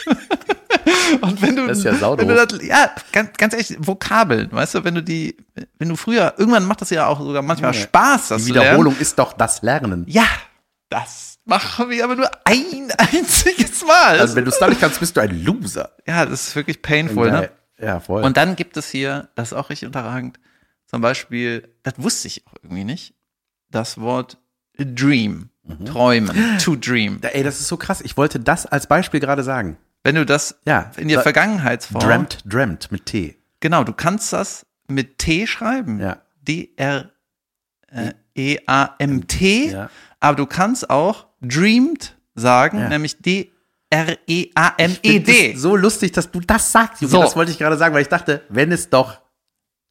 Und 1.21 1.41
wenn 1.41 1.55
du, 1.55 1.67
Das 1.67 1.79
ist 1.79 1.83
ja 1.83 2.17
wenn 2.17 2.27
du 2.27 2.35
das, 2.45 2.61
ja, 2.63 2.89
ganz, 3.11 3.31
ganz 3.37 3.53
ehrlich, 3.53 3.75
Vokabeln, 3.79 4.51
weißt 4.51 4.75
du, 4.75 4.83
wenn 4.83 4.95
du 4.95 5.03
die, 5.03 5.35
wenn 5.77 5.89
du 5.89 5.95
früher, 5.95 6.33
irgendwann 6.37 6.65
macht 6.65 6.81
das 6.81 6.89
ja 6.89 7.07
auch 7.07 7.19
sogar 7.19 7.41
manchmal 7.41 7.73
Ja. 7.75 7.81
Spaß, 7.81 8.29
das 8.29 8.43
Die. 8.43 8.49
Wiederholung 8.49 8.97
ist 8.97 9.19
doch 9.19 9.33
das 9.33 9.61
Lernen. 9.61 10.05
Ja, 10.07 10.25
das 10.89 11.37
machen 11.45 11.89
wir 11.89 12.03
aber 12.03 12.15
nur 12.15 12.29
ein 12.45 12.91
einziges 12.97 13.83
Mal. 13.85 14.19
Also 14.19 14.35
wenn 14.35 14.45
du 14.45 14.51
es 14.51 14.59
da 14.59 14.67
nicht 14.67 14.79
kannst, 14.81 14.99
bist 14.99 15.15
du 15.17 15.21
ein 15.21 15.43
Loser. 15.43 15.91
ja, 16.07 16.25
das 16.25 16.47
ist 16.47 16.55
wirklich 16.55 16.81
painful, 16.81 17.31
ne? 17.31 17.51
Ja, 17.79 17.99
voll. 17.99 18.23
Und 18.23 18.37
dann 18.37 18.55
gibt 18.55 18.77
es 18.77 18.89
hier, 18.89 19.29
das 19.35 19.49
ist 19.51 19.57
auch 19.57 19.69
richtig 19.69 19.87
unterragend, 19.87 20.39
zum 20.85 21.01
Beispiel, 21.01 21.67
das 21.83 21.93
wusste 21.97 22.27
ich 22.27 22.45
auch 22.47 22.53
irgendwie 22.63 22.83
nicht, 22.83 23.13
das 23.69 23.99
Wort 23.99 24.37
dream, 24.77 25.49
Mhm. 25.63 25.85
träumen, 25.85 26.57
to 26.57 26.75
dream. 26.75 27.19
Ey, 27.21 27.43
das 27.43 27.59
ist 27.59 27.67
so 27.67 27.77
krass. 27.77 28.01
Ich 28.01 28.17
wollte 28.17 28.39
das 28.39 28.65
als 28.65 28.87
Beispiel 28.87 29.19
gerade 29.19 29.43
sagen. 29.43 29.77
Wenn 30.03 30.15
du 30.15 30.25
das 30.25 30.55
Ja. 30.65 30.91
in 30.97 31.07
der 31.09 31.21
Vergangenheitsform, 31.21 32.01
Dreamt, 32.03 32.39
dreamt 32.45 32.91
mit 32.91 33.05
T. 33.05 33.37
genau, 33.59 33.83
du 33.83 33.93
kannst 33.93 34.33
das 34.33 34.65
mit 34.87 35.17
T 35.19 35.45
schreiben, 35.47 35.99
Ja. 35.99 36.17
D-R-E-A-M-T, 38.35 39.71
Ja. 39.71 39.89
aber 40.19 40.35
du 40.37 40.45
kannst 40.45 40.89
auch 40.89 41.27
dreamed 41.41 42.15
sagen, 42.35 42.79
Ja. 42.79 42.89
nämlich 42.89 43.17
D-R-E-A-M-E-D. 43.21 43.51
es 45.53 45.61
so 45.61 45.75
lustig, 45.75 46.11
dass 46.13 46.31
du 46.31 46.39
das 46.39 46.71
sagst. 46.71 47.01
So. 47.01 47.21
Das 47.21 47.35
wollte 47.35 47.51
ich 47.51 47.57
gerade 47.59 47.77
sagen, 47.77 47.93
weil 47.93 48.01
ich 48.01 48.07
dachte, 48.09 48.41
wenn 48.49 48.71
es 48.71 48.89
doch 48.89 49.19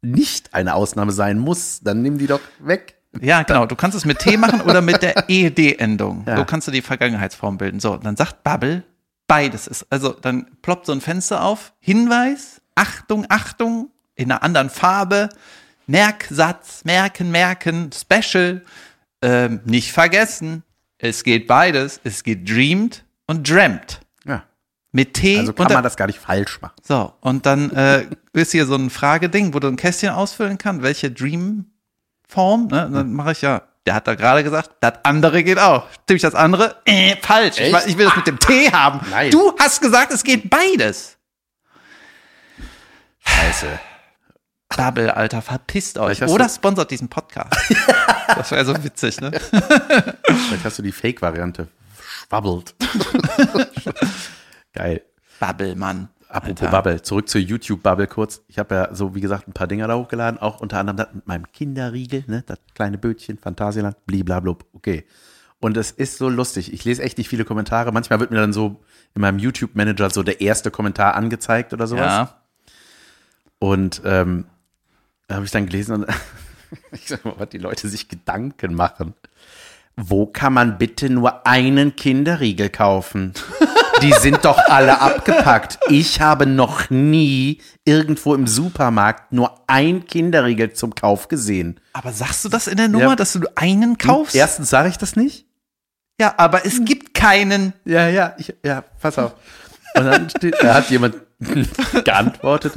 nicht 0.02 0.54
eine 0.54 0.74
Ausnahme 0.74 1.12
sein 1.12 1.38
muss, 1.38 1.80
dann 1.82 2.02
nimm 2.02 2.18
die 2.18 2.26
doch 2.26 2.40
weg. 2.58 2.96
Ja, 3.20 3.42
genau. 3.42 3.66
Du 3.66 3.74
kannst 3.76 3.96
es 3.96 4.04
mit 4.04 4.18
T 4.20 4.36
machen 4.36 4.60
oder 4.62 4.80
mit 4.80 5.02
der 5.02 5.14
ED-Endung. 5.28 6.24
Ja. 6.26 6.36
So 6.38 6.44
kannst 6.44 6.68
du 6.68 6.72
die 6.72 6.80
Vergangenheitsform 6.82 7.58
bilden. 7.58 7.80
So, 7.80 7.96
dann 7.96 8.16
sagt 8.16 8.42
Bubble, 8.44 8.84
beides 9.30 9.68
ist. 9.68 9.86
Also 9.90 10.10
dann 10.10 10.46
ploppt 10.60 10.86
so 10.86 10.92
ein 10.92 11.00
Fenster 11.00 11.44
auf. 11.44 11.72
Hinweis, 11.78 12.60
Achtung, 12.74 13.26
Achtung, 13.28 13.90
in 14.16 14.32
einer 14.32 14.42
anderen 14.42 14.70
Farbe. 14.70 15.28
Merksatz, 15.86 16.84
merken, 16.84 17.30
merken, 17.30 17.90
Special. 17.92 18.62
Ähm, 19.22 19.60
nicht 19.64 19.92
vergessen, 19.92 20.64
es 20.98 21.22
geht 21.22 21.46
beides. 21.46 22.00
Es 22.02 22.24
geht 22.24 22.48
dreamed 22.48 23.04
und 23.28 23.48
dreamt. 23.48 24.00
Ja. 24.24 24.42
Mit 24.90 25.14
T 25.14 25.38
Also 25.38 25.52
kann 25.52 25.72
man 25.72 25.84
das 25.84 25.96
gar 25.96 26.08
nicht 26.08 26.18
falsch 26.18 26.60
machen. 26.60 26.74
so, 26.82 27.12
und 27.20 27.46
dann 27.46 27.70
äh, 27.70 28.06
ist 28.32 28.50
hier 28.50 28.66
so 28.66 28.74
ein 28.74 28.90
Frageding, 28.90 29.54
wo 29.54 29.60
du 29.60 29.68
ein 29.68 29.76
Kästchen 29.76 30.10
ausfüllen 30.10 30.58
kannst, 30.58 30.82
welche 30.82 31.08
Dream-Form, 31.08 32.66
ne? 32.66 32.90
Dann 32.92 33.12
mache 33.12 33.30
ich 33.32 33.42
ja, 33.42 33.62
der 33.86 33.94
hat 33.94 34.06
da 34.06 34.14
gerade 34.14 34.44
gesagt, 34.44 34.70
das 34.80 34.94
andere 35.04 35.42
geht 35.42 35.58
auch. 35.58 35.86
Ich 36.08 36.22
das 36.22 36.34
andere? 36.34 36.76
Äh, 36.84 37.16
falsch. 37.16 37.58
Ich, 37.58 37.74
ich 37.86 37.98
will 37.98 38.06
das 38.06 38.16
mit 38.16 38.26
dem 38.26 38.38
T 38.38 38.70
haben. 38.70 39.00
Nein. 39.10 39.30
Du 39.30 39.54
hast 39.58 39.80
gesagt, 39.80 40.12
es 40.12 40.22
geht 40.22 40.50
beides. 40.50 41.16
Scheiße. 43.20 43.78
Bubble, 44.76 45.16
Alter, 45.16 45.42
verpisst 45.42 45.98
euch. 45.98 46.22
Oder 46.22 46.46
du- 46.46 46.50
sponsert 46.54 46.90
diesen 46.90 47.08
Podcast. 47.08 47.52
das 48.28 48.50
wäre 48.50 48.64
so 48.64 48.84
witzig, 48.84 49.20
ne? 49.20 49.30
Vielleicht 50.22 50.64
hast 50.64 50.78
du 50.78 50.82
die 50.82 50.92
Fake-Variante. 50.92 51.68
Schwabbelt. 52.28 52.74
Geil. 54.72 55.02
Bubble, 55.40 55.74
Mann. 55.74 56.08
Apropos 56.30 56.62
Alter. 56.62 56.70
Bubble, 56.70 57.02
zurück 57.02 57.28
zur 57.28 57.40
YouTube-Bubble 57.40 58.06
kurz. 58.06 58.42
Ich 58.46 58.58
habe 58.58 58.74
ja 58.74 58.94
so, 58.94 59.14
wie 59.16 59.20
gesagt, 59.20 59.48
ein 59.48 59.52
paar 59.52 59.66
Dinger 59.66 59.88
da 59.88 59.96
hochgeladen, 59.96 60.40
auch 60.40 60.60
unter 60.60 60.78
anderem 60.78 60.96
das 60.96 61.08
mit 61.12 61.26
meinem 61.26 61.50
Kinderriegel, 61.50 62.24
ne, 62.28 62.44
das 62.46 62.58
kleine 62.74 62.98
Bötchen, 62.98 63.36
Phantasialand, 63.36 64.06
bliblablub, 64.06 64.64
okay. 64.72 65.04
Und 65.58 65.76
es 65.76 65.90
ist 65.90 66.18
so 66.18 66.28
lustig. 66.28 66.72
Ich 66.72 66.84
lese 66.84 67.02
echt 67.02 67.18
nicht 67.18 67.28
viele 67.28 67.44
Kommentare. 67.44 67.92
Manchmal 67.92 68.20
wird 68.20 68.30
mir 68.30 68.38
dann 68.38 68.52
so 68.52 68.80
in 69.14 69.20
meinem 69.20 69.38
YouTube-Manager 69.38 70.08
so 70.10 70.22
der 70.22 70.40
erste 70.40 70.70
Kommentar 70.70 71.14
angezeigt 71.16 71.74
oder 71.74 71.86
sowas. 71.86 72.06
Ja. 72.06 72.40
Und 73.58 74.00
ähm, 74.04 74.46
da 75.26 75.34
habe 75.34 75.44
ich 75.44 75.50
dann 75.50 75.66
gelesen 75.66 75.96
und 75.96 76.06
ich 76.92 77.08
sag 77.08 77.24
mal, 77.24 77.34
was 77.36 77.50
die 77.50 77.58
Leute 77.58 77.88
sich 77.88 78.08
Gedanken 78.08 78.74
machen. 78.74 79.14
Wo 79.96 80.26
kann 80.26 80.54
man 80.54 80.78
bitte 80.78 81.10
nur 81.10 81.46
einen 81.46 81.96
Kinderriegel 81.96 82.70
kaufen? 82.70 83.34
Die 84.02 84.12
sind 84.12 84.44
doch 84.44 84.58
alle 84.58 85.00
abgepackt. 85.00 85.78
Ich 85.88 86.20
habe 86.20 86.46
noch 86.46 86.90
nie 86.90 87.60
irgendwo 87.84 88.34
im 88.34 88.46
Supermarkt 88.46 89.32
nur 89.32 89.60
ein 89.66 90.06
Kinderriegel 90.06 90.72
zum 90.72 90.94
Kauf 90.94 91.28
gesehen. 91.28 91.80
Aber 91.92 92.12
sagst 92.12 92.44
du 92.44 92.48
das 92.48 92.66
in 92.66 92.76
der 92.76 92.88
Nummer, 92.88 93.10
Ja. 93.10 93.16
dass 93.16 93.32
du 93.34 93.40
einen 93.56 93.98
kaufst? 93.98 94.34
Erstens 94.34 94.70
sage 94.70 94.88
ich 94.88 94.96
das 94.98 95.16
nicht. 95.16 95.46
Ja, 96.20 96.34
aber 96.36 96.66
es 96.66 96.84
gibt 96.84 97.14
keinen. 97.14 97.72
Ja, 97.84 98.08
ja, 98.08 98.34
ich, 98.38 98.54
ja, 98.64 98.82
pass 99.00 99.18
auf. 99.18 99.34
Und 99.94 100.04
dann 100.04 100.30
steht, 100.30 100.56
da 100.60 100.74
hat 100.74 100.90
jemand 100.90 101.16
geantwortet, 102.04 102.74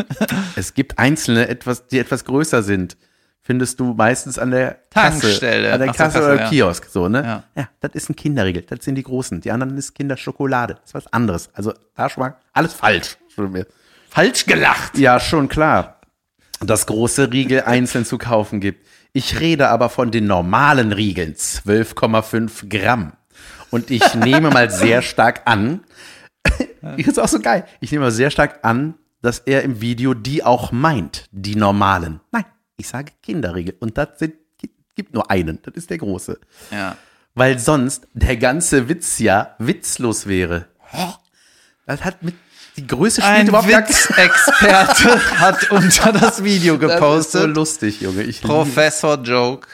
es 0.55 0.73
gibt 0.73 0.97
einzelne, 0.97 1.47
etwas, 1.49 1.87
die 1.87 1.99
etwas 1.99 2.23
größer 2.25 2.63
sind. 2.63 2.97
Findest 3.45 3.79
du 3.81 3.93
meistens 3.93 4.39
an 4.39 4.51
der 4.51 4.77
Kasse, 4.89 5.19
Tankstelle. 5.19 5.73
an 5.73 5.79
der 5.81 5.89
Ach 5.89 5.95
Kasse, 5.95 6.19
Kasse, 6.19 6.33
oder 6.33 6.43
ja. 6.43 6.49
Kiosk, 6.49 6.85
so, 6.85 7.09
ne? 7.09 7.23
Ja. 7.23 7.43
Ja. 7.61 7.69
das 7.81 7.91
ist 7.93 8.09
ein 8.09 8.15
Kinderriegel, 8.15 8.61
das 8.61 8.85
sind 8.85 8.95
die 8.95 9.03
großen. 9.03 9.41
Die 9.41 9.51
anderen 9.51 9.77
ist 9.77 9.93
Kinderschokolade, 9.93 10.75
das 10.75 10.85
ist 10.85 10.93
was 10.93 11.11
anderes. 11.11 11.49
Also, 11.53 11.73
da 11.95 12.09
schon 12.09 12.23
mal 12.23 12.37
alles 12.53 12.73
falsch. 12.73 13.17
Falsch 14.09 14.45
gelacht. 14.45 14.97
Ja, 14.97 15.19
schon 15.19 15.49
klar. 15.49 15.99
Dass 16.61 16.85
große 16.85 17.33
Riegel 17.33 17.61
einzeln 17.65 18.05
zu 18.05 18.17
kaufen 18.17 18.61
gibt. 18.61 18.87
Ich 19.11 19.39
rede 19.41 19.67
aber 19.67 19.89
von 19.89 20.09
den 20.09 20.25
normalen 20.25 20.93
Riegeln, 20.93 21.33
12,5 21.33 22.69
Gramm. 22.69 23.13
Und 23.71 23.91
ich 23.91 24.13
nehme 24.15 24.51
mal 24.51 24.69
sehr 24.69 25.01
stark 25.03 25.41
an, 25.45 25.81
ist 26.97 27.19
auch 27.19 27.27
so 27.27 27.39
geil, 27.39 27.65
ich 27.81 27.91
nehme 27.91 28.05
mal 28.05 28.11
sehr 28.11 28.31
stark 28.31 28.59
an, 28.63 28.93
dass 29.21 29.39
er 29.39 29.63
im 29.63 29.81
Video 29.81 30.13
die 30.13 30.43
auch 30.43 30.71
meint, 30.71 31.25
die 31.31 31.55
normalen. 31.55 32.19
Nein, 32.31 32.45
ich 32.77 32.87
sage 32.87 33.11
Kinderriegel. 33.21 33.75
Und 33.79 33.97
das 33.97 34.19
sind, 34.19 34.33
gibt 34.95 35.13
nur 35.13 35.29
einen, 35.31 35.59
das 35.63 35.73
ist 35.75 35.89
der 35.89 35.97
große. 35.97 36.39
Ja. 36.71 36.97
Weil 37.35 37.57
sonst 37.59 38.07
der 38.13 38.37
ganze 38.37 38.89
Witz 38.89 39.19
ja 39.19 39.55
witzlos 39.59 40.27
wäre. 40.27 40.67
Hä? 40.89 41.13
Das 41.85 42.03
hat 42.03 42.21
mit, 42.23 42.35
die 42.77 42.85
Größe 42.87 43.21
spielt 43.21 43.35
Ein 43.35 43.47
überhaupt 43.47 43.67
Witzexperte 43.69 45.19
hat 45.39 45.71
unter 45.71 46.11
das 46.13 46.43
Video 46.43 46.77
Das 46.77 46.91
ist 46.93 46.97
so 46.99 46.99
gepostet. 46.99 47.55
lustig, 47.55 48.01
Junge. 48.01 48.23
Ich 48.23 48.41
liebe- 48.43 48.53
Professor 48.53 49.17
Joke. 49.21 49.67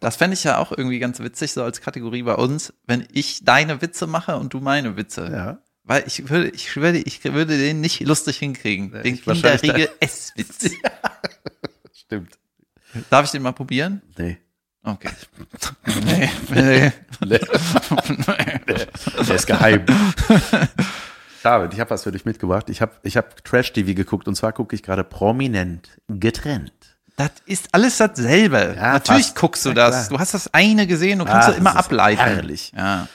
Das 0.00 0.16
fände 0.16 0.34
ich 0.34 0.42
ja 0.42 0.58
auch 0.58 0.72
irgendwie 0.72 0.98
ganz 0.98 1.20
witzig, 1.20 1.52
so 1.52 1.62
als 1.62 1.80
Kategorie 1.80 2.24
bei 2.24 2.34
uns, 2.34 2.72
wenn 2.86 3.06
ich 3.12 3.44
deine 3.44 3.80
Witze 3.82 4.08
mache 4.08 4.36
und 4.36 4.52
du 4.52 4.58
meine 4.58 4.96
Witze. 4.96 5.28
Ja. 5.32 5.58
Weil 5.92 6.04
ich 6.06 6.28
würde, 6.28 6.48
ich 6.48 6.70
schwöre, 6.70 6.96
ich 6.96 7.22
würde 7.24 7.58
den 7.58 7.80
nicht 7.80 8.00
lustig 8.00 8.38
hinkriegen. 8.38 8.92
Den 8.92 9.14
ich 9.14 9.22
Kinderriegel 9.24 9.88
S-Witz. 10.00 10.70
Stimmt. 11.94 12.32
Darf 13.10 13.26
ich 13.26 13.30
den 13.32 13.42
mal 13.42 13.52
probieren? 13.52 14.02
Nee. 14.16 14.38
Okay. 14.84 15.10
nee, 16.06 16.30
nee. 16.50 16.92
nee. 17.24 17.38
Der 19.26 19.34
ist 19.36 19.46
geheim. 19.46 19.84
David, 21.42 21.72
ich 21.74 21.80
habe 21.80 21.90
was 21.90 22.04
für 22.04 22.12
dich 22.12 22.24
mitgebracht. 22.24 22.68
Ich 22.70 22.80
habe 22.80 22.92
ich 23.02 23.16
hab 23.16 23.44
Trash-TV 23.44 23.94
geguckt 23.94 24.28
und 24.28 24.34
zwar 24.34 24.52
gucke 24.52 24.74
ich 24.74 24.82
gerade 24.82 25.04
prominent 25.04 25.88
getrennt. 26.08 26.72
Das 27.16 27.30
ist 27.46 27.68
alles 27.72 27.98
dasselbe. 27.98 28.74
Ja, 28.76 28.92
Natürlich 28.94 29.26
fast. 29.26 29.36
guckst 29.36 29.64
du 29.64 29.70
Ja, 29.70 29.74
das. 29.74 30.06
klar. 30.08 30.08
Du 30.10 30.18
hast 30.20 30.34
das 30.34 30.52
eine 30.54 30.86
gesehen, 30.86 31.18
du 31.18 31.24
kannst 31.26 31.48
Ah, 31.48 31.52
du 31.52 31.58
immer 31.58 31.76
ableiten. 31.76 32.20
herrlich. 32.22 32.72
Ja. 32.76 33.06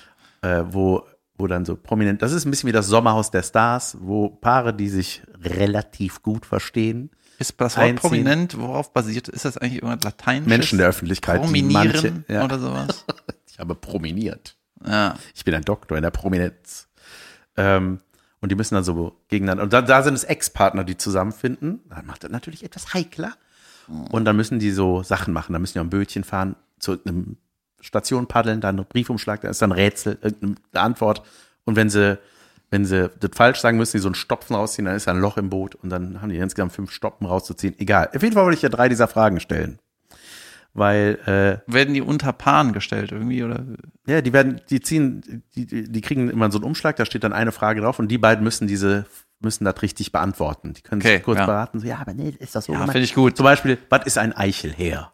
Äh, 0.42 0.64
wo, 0.68 1.04
wo 1.38 1.48
dann 1.48 1.66
so 1.66 1.76
prominent, 1.76 2.22
das 2.22 2.32
ist 2.32 2.46
ein 2.46 2.52
bisschen 2.52 2.68
wie 2.68 2.74
das 2.74 2.88
Sommerhaus 2.88 3.32
der 3.32 3.44
Stars, 3.44 3.98
wo 4.00 4.30
Paare, 4.30 4.74
die 4.74 4.90
sich 4.90 5.22
relativ 5.44 6.24
gut 6.24 6.46
verstehen, 6.46 7.12
Ist 7.38 7.60
das 7.60 7.78
Wort 7.78 7.96
prominent, 7.98 8.58
worauf 8.58 8.92
basiert? 8.94 9.28
Ist 9.28 9.46
das 9.46 9.58
eigentlich 9.58 9.84
irgendwas 9.84 10.04
Lateinisches? 10.04 10.50
Menschen 10.50 10.78
der 10.80 10.88
Öffentlichkeit, 10.88 11.42
Prominieren 11.42 11.74
manche, 11.74 12.24
ja, 12.28 12.44
oder 12.44 12.60
sowas? 12.60 13.06
ich 13.52 13.60
habe 13.60 13.76
prominiert. 13.76 14.56
Ja. 14.86 15.16
Ich 15.36 15.46
bin 15.46 15.54
ein 15.54 15.64
Doktor 15.64 15.98
in 15.98 16.04
der 16.04 16.12
Prominenz. 16.12 16.88
Ähm, 17.56 18.00
und 18.40 18.52
die 18.52 18.56
müssen 18.56 18.76
dann 18.76 18.84
so 18.84 19.16
gegeneinander. 19.30 19.64
Und 19.64 19.74
da, 19.74 19.82
da 19.82 20.04
sind 20.04 20.14
es 20.14 20.24
Ex-Partner, 20.24 20.84
die 20.84 20.98
zusammenfinden. 20.98 21.82
Dann 21.90 22.06
macht 22.06 22.24
das 22.24 22.32
natürlich 22.32 22.64
etwas 22.64 22.94
heikler. 22.94 23.34
Und 23.88 24.26
dann 24.26 24.36
müssen 24.36 24.60
die 24.60 24.72
so 24.72 25.02
Sachen 25.02 25.34
machen. 25.34 25.54
Dann 25.54 25.62
müssen 25.62 25.74
die 25.74 25.80
am 25.80 25.90
Bötchen 25.90 26.24
fahren, 26.24 26.56
zu 26.80 27.04
einem 27.06 27.38
Station 27.88 28.28
paddeln, 28.28 28.62
dann 28.62 28.78
einen 28.78 28.86
Briefumschlag, 28.86 29.42
da 29.42 29.50
ist 29.50 29.62
dann 29.62 29.72
ein 29.72 29.80
Rätsel, 29.80 30.18
irgendeine 30.22 30.58
Antwort. 30.74 31.24
Und 31.66 31.76
wenn 31.76 31.90
sie, 31.90 32.20
wenn 32.70 32.86
sie 32.86 33.10
das 33.20 33.32
falsch 33.34 33.60
sagen, 33.60 33.78
müssen 33.78 33.98
die 33.98 34.02
so 34.02 34.10
einen 34.10 34.16
Stopfen 34.16 34.56
rausziehen, 34.56 34.86
dann 34.86 34.96
ist 34.96 35.08
da 35.08 35.12
ein 35.12 35.20
Loch 35.22 35.38
im 35.38 35.50
Boot 35.50 35.76
und 35.76 35.90
dann 35.90 36.22
haben 36.22 36.30
die 36.30 36.38
insgesamt 36.38 36.74
fünf 36.74 36.92
Stoppen 36.92 37.26
rauszuziehen. 37.26 37.76
Egal. 37.80 38.10
Auf 38.14 38.22
jeden 38.22 38.34
Fall 38.34 38.44
wollte 38.44 38.58
ich 38.58 38.62
ja 38.62 38.70
drei 38.70 38.90
dieser 38.90 39.08
Fragen 39.08 39.40
stellen. 39.40 39.80
Weil 40.74 41.18
äh, 41.68 41.72
Werden 41.74 41.96
die 41.96 42.02
unter 42.02 42.34
Paaren 42.34 42.72
gestellt 42.72 43.12
irgendwie 43.12 43.44
oder? 43.44 43.66
ja, 44.06 44.22
die 44.22 44.32
werden, 44.32 44.62
die 44.70 44.80
ziehen, 44.80 45.44
die, 45.56 45.66
die 45.66 46.02
kriegen 46.02 46.30
immer 46.30 46.52
so 46.52 46.60
einen 46.60 46.66
Umschlag, 46.66 46.98
da 46.98 47.06
steht 47.06 47.24
dann 47.24 47.34
eine 47.34 47.52
Frage 47.52 47.82
drauf 47.82 47.98
und 47.98 48.10
die 48.10 48.20
beiden 48.20 48.44
müssen 48.44 48.68
diese, 48.68 49.06
müssen 49.40 49.66
das 49.66 49.82
richtig 49.82 50.12
beantworten. 50.12 50.74
Die 50.74 50.82
können 50.82 51.02
Okay, 51.02 51.16
sich 51.16 51.24
kurz 51.24 51.40
ja. 51.40 51.46
beraten, 51.48 51.80
so, 51.80 51.88
ja, 51.88 51.98
aber 51.98 52.14
nee, 52.14 52.30
ist 52.38 52.56
das 52.56 52.66
so? 52.66 52.74
Ja, 52.74 52.82
finde 52.86 53.00
ich 53.00 53.16
gut. 53.16 53.36
Zum 53.38 53.46
Beispiel, 53.46 53.80
was 53.90 54.06
ist 54.06 54.20
ein 54.20 54.34
Eichelheer? 54.34 55.14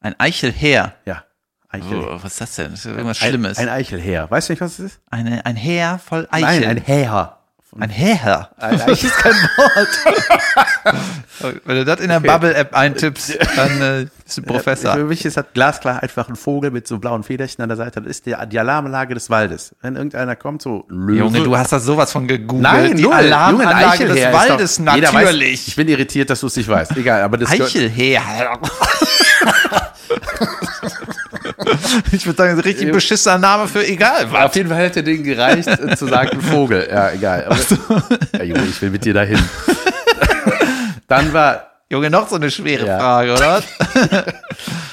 Ein 0.00 0.16
Eichelheer. 0.18 0.94
Ja, 1.06 1.24
Eichel. 1.72 1.98
Oh, 1.98 2.18
was 2.20 2.32
ist 2.32 2.40
das 2.40 2.54
denn? 2.56 2.70
Das 2.72 2.80
ist 2.80 2.86
irgendwas 2.86 3.22
ein, 3.22 3.28
Schlimmes. 3.28 3.58
Ein 3.58 3.68
Eichelheer. 3.68 4.28
Weißt 4.30 4.48
du 4.48 4.52
nicht, 4.54 4.60
was 4.60 4.78
es 4.80 4.92
ist? 4.92 5.00
Eine, 5.10 5.46
ein 5.46 5.54
Heer 5.56 6.00
voll 6.04 6.26
Eichel. 6.30 6.60
Nein, 6.60 6.64
ein 6.68 6.76
Heer. 6.78 7.36
ein 7.78 7.90
Heer. 7.90 8.50
Ein 8.56 8.80
Eichel 8.80 8.94
ist 9.06 9.16
kein 9.16 9.32
Wort. 9.32 9.88
Wenn 11.64 11.76
du 11.76 11.84
das 11.84 12.00
in 12.00 12.08
der 12.08 12.18
Bubble-App 12.18 12.74
eintippst, 12.74 13.38
dann 13.54 13.80
äh, 13.80 14.06
bist 14.24 14.38
du 14.38 14.42
Professor. 14.42 14.94
Für 14.94 15.04
mich 15.04 15.24
ist 15.24 15.36
das 15.36 15.44
glasklar 15.54 16.02
einfach 16.02 16.28
ein 16.28 16.34
Vogel 16.34 16.72
mit 16.72 16.88
so 16.88 16.98
blauen 16.98 17.22
Federchen 17.22 17.62
an 17.62 17.68
der 17.68 17.76
Seite. 17.76 18.02
Das 18.02 18.10
ist 18.10 18.26
die, 18.26 18.34
die 18.50 18.58
Alarmanlage 18.58 19.14
des 19.14 19.30
Waldes. 19.30 19.74
Wenn 19.80 19.94
irgendeiner 19.94 20.34
kommt, 20.34 20.62
so 20.62 20.84
Löwe. 20.88 21.18
Junge, 21.18 21.44
du 21.44 21.56
hast 21.56 21.70
das 21.72 21.84
sowas 21.84 22.10
von 22.10 22.26
gegoogelt. 22.26 22.62
Nein, 22.62 22.96
die 22.96 23.02
null. 23.04 23.12
Junge, 23.12 23.14
Alarmanlage 23.14 24.06
des 24.06 24.16
Eichelheer 24.16 24.30
ist 24.30 24.48
Waldes, 24.48 24.76
doch- 24.84 24.94
jeder 24.96 25.08
weiß- 25.10 25.12
natürlich. 25.12 25.68
ich 25.68 25.76
bin 25.76 25.86
irritiert, 25.86 26.30
dass 26.30 26.40
du 26.40 26.48
es 26.48 26.56
nicht 26.56 26.68
weißt. 26.68 26.96
Egal, 26.96 27.22
aber 27.22 27.38
das 27.38 27.48
Eichelheer. 27.48 28.58
ich 32.12 32.26
würde 32.26 32.36
sagen, 32.36 32.60
richtig 32.60 32.92
beschissener 32.92 33.38
Name 33.38 33.68
für 33.68 33.86
egal 33.86 34.26
Auf 34.26 34.32
was. 34.32 34.54
jeden 34.54 34.68
Fall 34.68 34.78
hätte 34.78 35.02
den 35.02 35.22
gereicht, 35.24 35.68
äh, 35.68 35.96
zu 35.96 36.06
sagen 36.06 36.40
Vogel. 36.40 36.88
Ja, 36.90 37.10
egal. 37.12 37.44
Aber, 37.46 37.58
ja, 38.32 38.42
Junge, 38.44 38.64
ich 38.66 38.80
will 38.82 38.90
mit 38.90 39.04
dir 39.04 39.14
dahin. 39.14 39.38
Dann 41.08 41.32
war, 41.32 41.66
Junge, 41.90 42.10
noch 42.10 42.28
so 42.28 42.36
eine 42.36 42.50
schwere 42.50 42.86
Ja. 42.86 42.98
Frage, 42.98 43.32
oder? 43.32 43.62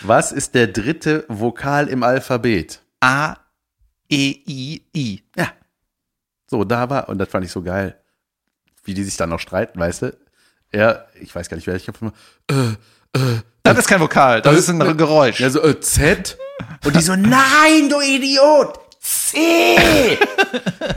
was 0.02 0.32
ist 0.32 0.56
der 0.56 0.68
dritte 0.68 1.26
Vokal 1.28 1.88
im 1.88 2.04
Alphabet? 2.04 2.82
A, 3.02 3.36
E, 4.10 4.36
I, 4.48 4.82
I. 4.96 5.24
Ja. 5.36 5.50
So, 6.50 6.64
da 6.64 6.90
war, 6.90 7.10
und 7.10 7.18
das 7.20 7.30
fand 7.30 7.46
ich 7.46 7.52
so 7.52 7.62
geil, 7.62 7.98
wie 8.86 8.94
die 8.94 9.04
sich 9.04 9.18
dann 9.18 9.30
noch 9.30 9.40
streiten, 9.40 9.78
weißt 9.80 10.02
du? 10.04 10.18
Er, 10.72 11.08
ich 11.20 11.34
weiß 11.36 11.50
gar 11.50 11.58
nicht, 11.58 11.68
wer, 11.68 11.76
ich 11.76 11.88
habe 11.88 11.98
immer, 12.02 12.14
Das 13.70 13.80
ist 13.80 13.88
kein 13.88 14.00
Vokal, 14.00 14.42
das 14.42 14.58
ist 14.58 14.70
ein 14.70 14.98
Geräusch. 14.98 15.40
ja, 15.40 15.50
so, 15.50 15.62
äh, 15.64 15.80
Z. 15.80 16.38
Und 16.86 16.96
die 16.96 17.02
so, 17.02 17.16
nein, 17.16 17.90
du 17.90 18.02
Idiot! 18.02 18.80
C! 19.00 20.18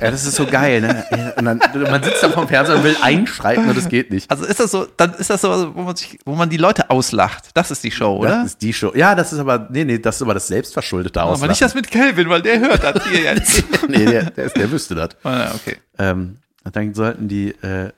ja, 0.00 0.10
das 0.10 0.26
ist 0.26 0.34
so 0.34 0.44
geil, 0.44 0.80
ne? 0.80 1.04
Ja, 1.10 1.30
Und 1.36 1.44
dann, 1.44 1.60
man 1.90 2.02
sitzt 2.02 2.22
da 2.22 2.30
vorm 2.30 2.48
Fernseher 2.48 2.76
und 2.76 2.84
will 2.84 2.96
einschreiten 3.00 3.68
und 3.68 3.76
das 3.76 3.88
geht 3.88 4.10
nicht. 4.10 4.28
Also 4.28 4.44
ist 4.46 4.58
das 4.58 4.72
so, 4.72 4.86
dann 4.96 5.14
ist 5.14 5.30
das 5.30 5.40
so, 5.42 5.74
wo 5.76 5.82
man, 5.82 5.94
sich, 5.94 6.18
wo 6.24 6.34
man 6.34 6.50
die 6.50 6.56
Leute 6.56 6.90
auslacht. 6.90 7.50
Das 7.54 7.70
ist 7.70 7.84
die 7.84 7.90
Show, 7.92 8.16
oder? 8.16 8.30
Das 8.38 8.46
ist 8.46 8.62
die 8.62 8.72
Show. 8.72 8.92
Ja, 8.96 9.14
das 9.14 9.32
ist 9.32 9.38
aber, 9.38 9.68
nee, 9.70 9.84
nee, 9.84 9.98
das 9.98 10.16
ist 10.16 10.22
aber 10.22 10.34
das 10.34 10.48
selbstverschuldete 10.48 11.20
Aber 11.20 11.32
Auslachen. 11.32 11.50
nicht 11.50 11.62
das 11.62 11.74
mit 11.74 11.88
Kelvin, 11.88 12.28
weil 12.28 12.42
der 12.42 12.58
hört 12.58 12.82
das 12.82 13.06
hier 13.06 13.20
jetzt. 13.20 13.62
nee, 13.88 14.04
der, 14.04 14.30
der, 14.30 14.44
ist, 14.46 14.56
der 14.56 14.70
wüsste 14.72 14.96
das. 14.96 15.10
Ah, 15.22 15.52
okay. 15.54 15.76
Ähm, 15.98 16.38
dann 16.72 16.94
sollten 16.94 17.28
die, 17.28 17.50
äh, 17.62 17.92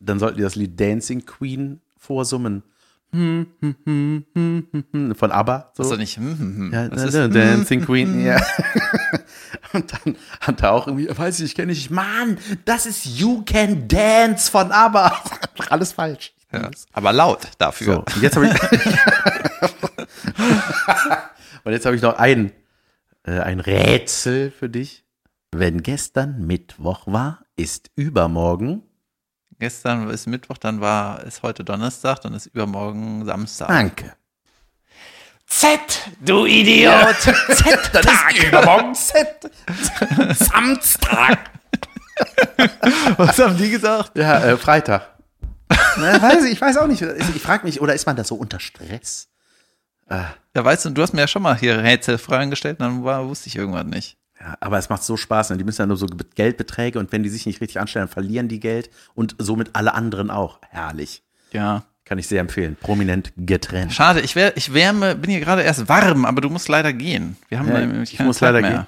dann 0.00 0.18
sollten 0.18 0.38
die 0.38 0.42
das 0.42 0.54
Lied 0.54 0.80
Dancing 0.80 1.26
Queen 1.26 1.80
vorsummen. 1.98 2.62
Hm, 3.14 3.46
hm, 3.60 3.76
hm, 3.84 4.24
hm, 4.34 4.66
hm, 4.72 4.84
hm, 4.92 5.14
Von 5.14 5.30
ABBA. 5.30 5.70
So. 5.74 5.82
Das 5.82 5.86
ist 5.86 5.92
doch 5.92 5.98
nicht. 5.98 6.18
Ja, 6.72 6.88
das 6.88 7.02
da- 7.02 7.06
ist, 7.08 7.14
da- 7.14 7.28
Dancing 7.28 7.84
Queen, 7.84 8.24
ja. 8.24 8.40
Und 9.72 9.92
dann 9.92 10.16
hat 10.40 10.62
er 10.62 10.72
auch 10.72 10.86
irgendwie, 10.88 11.08
weiß 11.16 11.38
ich, 11.40 11.54
kenne 11.54 11.70
ich, 11.72 11.90
Mann, 11.90 12.38
das 12.64 12.86
ist 12.86 13.04
You 13.06 13.42
Can 13.44 13.86
Dance 13.88 14.50
von 14.50 14.72
ABBA. 14.72 15.12
Alles 15.70 15.92
falsch. 15.92 16.32
ja, 16.52 16.70
aber 16.92 17.12
laut 17.12 17.48
dafür. 17.58 17.94
So, 17.94 17.98
und 18.16 18.22
jetzt 18.22 18.36
habe 18.36 18.46
ich. 18.46 18.52
und 21.64 21.72
jetzt 21.72 21.86
habe 21.86 21.96
ich 21.96 22.02
noch 22.02 22.18
ein, 22.18 22.52
äh, 23.24 23.40
ein 23.40 23.60
Rätsel 23.60 24.50
für 24.50 24.68
dich. 24.68 25.04
Wenn 25.52 25.82
gestern 25.82 26.46
Mittwoch 26.46 27.06
war, 27.06 27.44
ist 27.56 27.90
übermorgen. 27.96 28.82
Gestern 29.58 30.10
ist 30.10 30.26
Mittwoch, 30.26 30.58
dann 30.58 30.80
war 30.80 31.24
es 31.24 31.42
heute 31.42 31.64
Donnerstag, 31.64 32.20
dann 32.22 32.34
ist 32.34 32.46
übermorgen 32.46 33.24
Samstag. 33.24 33.68
Danke. 33.68 34.14
Z, 35.46 35.78
du 36.20 36.46
Idiot! 36.46 37.16
Z, 37.16 37.34
das 37.92 38.06
ist 38.06 38.44
übermorgen 38.44 38.94
Z. 38.94 39.50
Samstag. 40.34 41.38
Was 43.16 43.38
haben 43.38 43.56
die 43.56 43.70
gesagt? 43.70 44.16
Ja, 44.16 44.44
äh, 44.44 44.56
Freitag. 44.56 45.14
Na, 45.96 46.20
weiß 46.20 46.44
ich, 46.44 46.52
ich 46.52 46.60
weiß 46.60 46.76
auch 46.78 46.86
nicht. 46.86 47.02
Ich 47.02 47.42
frage 47.42 47.64
mich, 47.66 47.80
oder 47.80 47.94
ist 47.94 48.06
man 48.06 48.16
da 48.16 48.24
so 48.24 48.34
unter 48.34 48.60
Stress? 48.60 49.28
Ja, 50.10 50.34
weißt 50.52 50.84
du, 50.86 50.90
du 50.90 51.02
hast 51.02 51.12
mir 51.12 51.22
ja 51.22 51.28
schon 51.28 51.42
mal 51.42 51.56
hier 51.56 51.78
Rätselfragen 51.78 52.50
gestellt, 52.50 52.80
dann 52.80 53.04
war, 53.04 53.26
wusste 53.28 53.48
ich 53.48 53.56
irgendwann 53.56 53.88
nicht. 53.88 54.16
Ja, 54.46 54.56
aber 54.60 54.76
es 54.78 54.90
macht 54.90 55.02
so 55.02 55.16
Spaß. 55.16 55.50
Ne? 55.50 55.56
Die 55.56 55.64
müssen 55.64 55.80
ja 55.80 55.86
nur 55.86 55.96
so 55.96 56.06
Geldbeträge 56.34 56.98
und 56.98 57.10
wenn 57.12 57.22
die 57.22 57.30
sich 57.30 57.46
nicht 57.46 57.62
richtig 57.62 57.80
anstellen, 57.80 58.08
verlieren 58.08 58.46
die 58.48 58.60
Geld 58.60 58.90
und 59.14 59.34
somit 59.38 59.70
alle 59.72 59.94
anderen 59.94 60.30
auch. 60.30 60.58
Herrlich. 60.68 61.22
Ja. 61.52 61.84
Kann 62.04 62.18
ich 62.18 62.28
sehr 62.28 62.40
empfehlen. 62.42 62.76
Prominent 62.78 63.32
getrennt. 63.38 63.94
Schade, 63.94 64.20
ich, 64.20 64.36
wär, 64.36 64.54
ich 64.58 64.74
wärme, 64.74 65.14
bin 65.16 65.30
hier 65.30 65.40
gerade 65.40 65.62
erst 65.62 65.88
warm, 65.88 66.26
aber 66.26 66.42
du 66.42 66.50
musst 66.50 66.68
leider 66.68 66.92
gehen. 66.92 67.38
Wir 67.48 67.58
haben 67.58 67.68
Ja, 67.68 67.78
nämlich 67.80 68.12
ich 68.12 68.20
muss 68.20 68.36
Zeit 68.38 68.52
leider 68.52 68.68
mehr. 68.68 68.86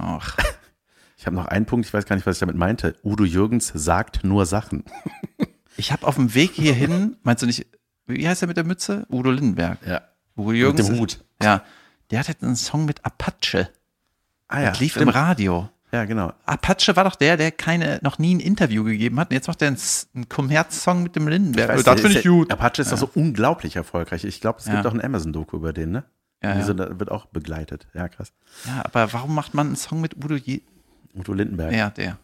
Ach, 0.00 0.36
Ich 1.18 1.26
habe 1.26 1.36
noch 1.36 1.46
einen 1.46 1.66
Punkt, 1.66 1.86
ich 1.86 1.92
weiß 1.92 2.06
gar 2.06 2.16
nicht, 2.16 2.26
was 2.26 2.36
ich 2.36 2.40
damit 2.40 2.56
meinte. 2.56 2.96
Udo 3.02 3.24
Jürgens 3.24 3.70
sagt 3.74 4.24
nur 4.24 4.46
Sachen. 4.46 4.84
ich 5.76 5.92
habe 5.92 6.06
auf 6.06 6.14
dem 6.16 6.34
Weg 6.34 6.52
hierhin, 6.52 7.16
meinst 7.22 7.42
du 7.42 7.46
nicht, 7.46 7.66
wie 8.06 8.26
heißt 8.28 8.42
er 8.42 8.48
mit 8.48 8.56
der 8.56 8.64
Mütze? 8.64 9.06
Udo 9.10 9.30
Lindenberg. 9.30 9.78
Ja. 9.86 10.02
Udo 10.36 10.52
Jürgens. 10.52 10.86
dem 10.86 10.94
ist- 10.94 11.00
Hut. 11.00 11.24
Ja. 11.42 11.62
Der 12.10 12.18
hat 12.20 12.28
jetzt 12.28 12.42
einen 12.42 12.56
Song 12.56 12.84
mit 12.86 13.04
Apache. 13.04 13.68
Ah 14.48 14.60
ja. 14.62 14.70
Das 14.70 14.80
lief 14.80 14.92
stimmt. 14.92 15.02
im 15.04 15.08
Radio. 15.10 15.68
Ja, 15.92 16.04
genau. 16.06 16.32
Apache 16.44 16.96
war 16.96 17.04
doch 17.04 17.14
der, 17.14 17.36
der 17.36 17.52
keine, 17.52 18.00
noch 18.02 18.18
nie 18.18 18.34
ein 18.34 18.40
Interview 18.40 18.82
gegeben 18.82 19.20
hat. 19.20 19.30
Und 19.30 19.34
jetzt 19.34 19.46
macht 19.46 19.62
er 19.62 19.68
einen, 19.68 20.28
Kommerz-Song 20.28 21.04
mit 21.04 21.14
dem 21.14 21.28
Lindenberg. 21.28 21.68
Weißt 21.68 21.86
du, 21.86 21.90
das 21.92 22.00
finde 22.00 22.14
ist 22.18 22.18
ich 22.20 22.24
ja- 22.24 22.30
gut. 22.32 22.50
Apache 22.52 22.82
ist 22.82 22.90
doch 22.90 22.98
so 22.98 23.10
unglaublich 23.14 23.76
erfolgreich. 23.76 24.24
Ich 24.24 24.40
glaube, 24.40 24.58
es 24.58 24.64
gibt 24.64 24.76
Ja. 24.76 24.84
auch 24.90 24.92
ein 24.94 25.00
Amazon-Doku 25.04 25.56
über 25.56 25.72
den, 25.72 25.92
ne? 25.92 26.04
Ja, 26.42 26.54
Die 26.54 26.60
ja. 26.68 26.98
wird 26.98 27.10
auch 27.12 27.26
begleitet. 27.26 27.86
Ja, 27.94 28.08
krass. 28.08 28.32
Ja, 28.66 28.84
aber 28.84 29.12
warum 29.12 29.34
macht 29.34 29.54
man 29.54 29.68
einen 29.68 29.76
Song 29.76 30.00
mit 30.00 30.16
Udo 30.16 30.34
Je 30.34 30.62
Udo 31.16 31.32
Lindenberg. 31.32 31.72
Ja, 31.72 31.90
der. 31.90 32.18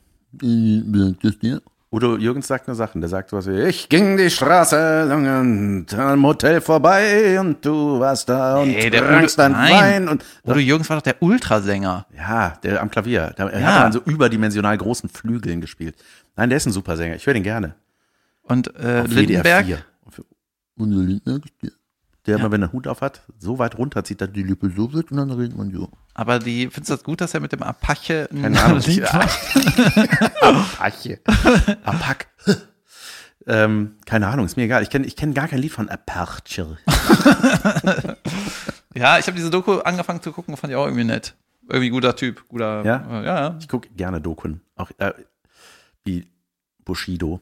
Udo 1.93 2.17
Jürgens 2.17 2.47
sagt 2.47 2.69
nur 2.69 2.77
Sachen. 2.77 3.01
Der 3.01 3.11
sagt 3.11 3.31
sowas 3.31 3.49
wie, 3.49 3.63
ich 3.63 3.89
ging 3.89 4.17
die 4.17 4.31
Straße 4.31 5.05
lang 5.09 5.41
und 5.41 5.95
am 5.99 6.25
Hotel 6.25 6.61
vorbei 6.61 7.39
und 7.41 7.65
du 7.65 7.99
warst 7.99 8.29
da 8.29 8.59
und 8.59 8.69
Ey, 8.71 8.91
der 8.91 9.03
Udo- 9.03 9.49
nein. 9.49 9.73
Wein 9.73 10.09
und 10.09 10.25
Udo 10.45 10.61
Jürgens 10.61 10.89
war 10.89 10.99
doch 10.99 11.03
der 11.03 11.21
Ultrasänger. 11.21 12.07
ja, 12.17 12.55
der 12.63 12.81
am 12.81 12.91
Klavier. 12.93 13.35
Der, 13.37 13.47
er 13.53 13.61
Ja. 13.61 13.67
hat 13.75 13.83
dann 13.87 13.93
so 13.93 14.01
überdimensional 14.05 14.79
großen 14.79 15.09
Flügeln 15.09 15.61
gespielt. 15.61 15.97
Nein, 16.37 16.49
der 16.51 16.59
ist 16.59 16.67
ein 16.67 16.73
super 16.73 16.97
Sänger. 16.97 17.17
Ich 17.17 17.27
höre 17.27 17.35
den 17.35 17.43
gerne. 17.43 17.75
Und 18.43 18.73
äh, 18.77 19.03
Lindenberg. 19.07 19.67
WDR 19.67 19.79
4. 20.11 20.25
Und 20.77 20.91
der 20.91 20.99
Lindenberg, 21.01 21.43
der, 22.27 22.37
der 22.37 22.41
immer, 22.41 22.53
wenn 22.53 22.63
er 22.63 22.69
einen 22.69 22.73
Hut 22.73 22.87
auf 22.87 23.01
hat, 23.01 23.23
so 23.39 23.59
weit 23.59 23.79
runter 23.79 24.05
zieht, 24.05 24.21
dass 24.21 24.33
die 24.33 24.43
Lippe 24.43 24.71
so 24.75 24.93
wird 24.93 25.11
und 25.11 25.19
dann 25.19 25.31
redet 25.31 25.57
man 25.57 25.73
so. 25.73 25.91
Aber 26.15 26.39
die, 26.39 26.69
findest 26.71 26.91
du 26.91 26.95
das 26.95 27.05
gut, 27.05 27.21
dass 27.21 27.35
er 27.35 27.41
mit 27.41 27.53
dem 27.53 27.63
Apache 27.63 28.29
ein. 28.33 28.55
Lied 28.87 29.03
macht? 29.13 29.39
Apache. 30.43 31.21
Apak. 31.85 32.27
ähm, 33.47 33.97
keine 34.07 34.29
Ahnung, 34.29 34.47
ist 34.47 34.57
mir 34.57 34.65
egal. 34.65 34.83
Ich 34.83 34.91
kenne 34.91 35.07
ich 35.07 35.17
kenn 35.17 35.35
gar 35.35 35.49
kein 35.49 35.61
Lied 35.61 35.73
von 35.73 35.89
Apache. 35.89 36.79
Ja, 38.95 39.19
ich 39.19 39.27
habe 39.27 39.37
diese 39.37 39.51
Doku 39.51 39.79
angefangen 39.79 40.21
zu 40.21 40.33
gucken, 40.33 40.57
fand 40.57 40.73
ich 40.73 40.77
auch 40.77 40.87
irgendwie 40.87 41.05
nett. 41.05 41.35
Irgendwie 41.69 41.91
guter 41.91 42.17
Typ, 42.17 42.49
guter. 42.49 42.85
Ja? 42.85 42.97
äh, 43.09 43.25
ja, 43.25 43.41
ja. 43.41 43.57
Ich 43.61 43.69
gucke 43.69 43.89
gerne 43.91 44.21
Dokun. 44.21 44.61
Auch 44.77 44.91
äh, 44.99 45.13
wie 46.05 46.29
Bushido. 46.85 47.41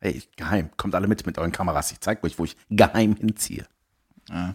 Ey, 0.00 0.22
geheim. 0.36 0.70
Kommt 0.76 0.94
alle 0.94 1.06
mit 1.06 1.26
mit 1.26 1.38
euren 1.38 1.52
Kameras. 1.52 1.92
Ich 1.92 2.00
zeig 2.00 2.24
euch, 2.24 2.38
wo 2.38 2.44
ich 2.44 2.56
geheim 2.70 3.16
hinziehe. 3.16 3.66
Ja. 4.30 4.54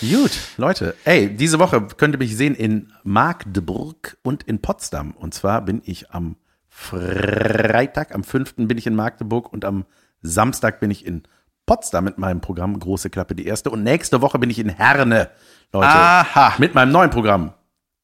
Gut, 0.00 0.32
Leute. 0.56 0.94
Ey, 1.04 1.34
diese 1.34 1.58
Woche 1.58 1.80
könnt 1.96 2.14
ihr 2.14 2.18
mich 2.18 2.36
sehen 2.36 2.54
in 2.54 2.92
Magdeburg 3.04 4.16
und 4.22 4.42
in 4.42 4.60
Potsdam. 4.60 5.12
Und 5.12 5.34
zwar 5.34 5.62
bin 5.62 5.80
ich 5.84 6.10
am 6.10 6.36
Freitag, 6.68 8.14
am 8.14 8.24
5. 8.24 8.54
bin 8.56 8.76
ich 8.76 8.86
in 8.86 8.96
Magdeburg 8.96 9.52
und 9.52 9.64
am 9.64 9.84
Samstag 10.22 10.80
bin 10.80 10.90
ich 10.90 11.06
in 11.06 11.22
Potsdam 11.66 12.04
mit 12.04 12.18
meinem 12.18 12.40
Programm 12.40 12.78
Große 12.78 13.10
Klappe, 13.10 13.34
die 13.34 13.46
erste. 13.46 13.70
Und 13.70 13.84
nächste 13.84 14.20
Woche 14.20 14.38
bin 14.38 14.50
ich 14.50 14.58
in 14.58 14.68
Herne, 14.70 15.30
Leute. 15.72 15.88
Aha. 15.88 16.54
Mit 16.58 16.74
meinem 16.74 16.92
neuen 16.92 17.10
Programm. 17.10 17.52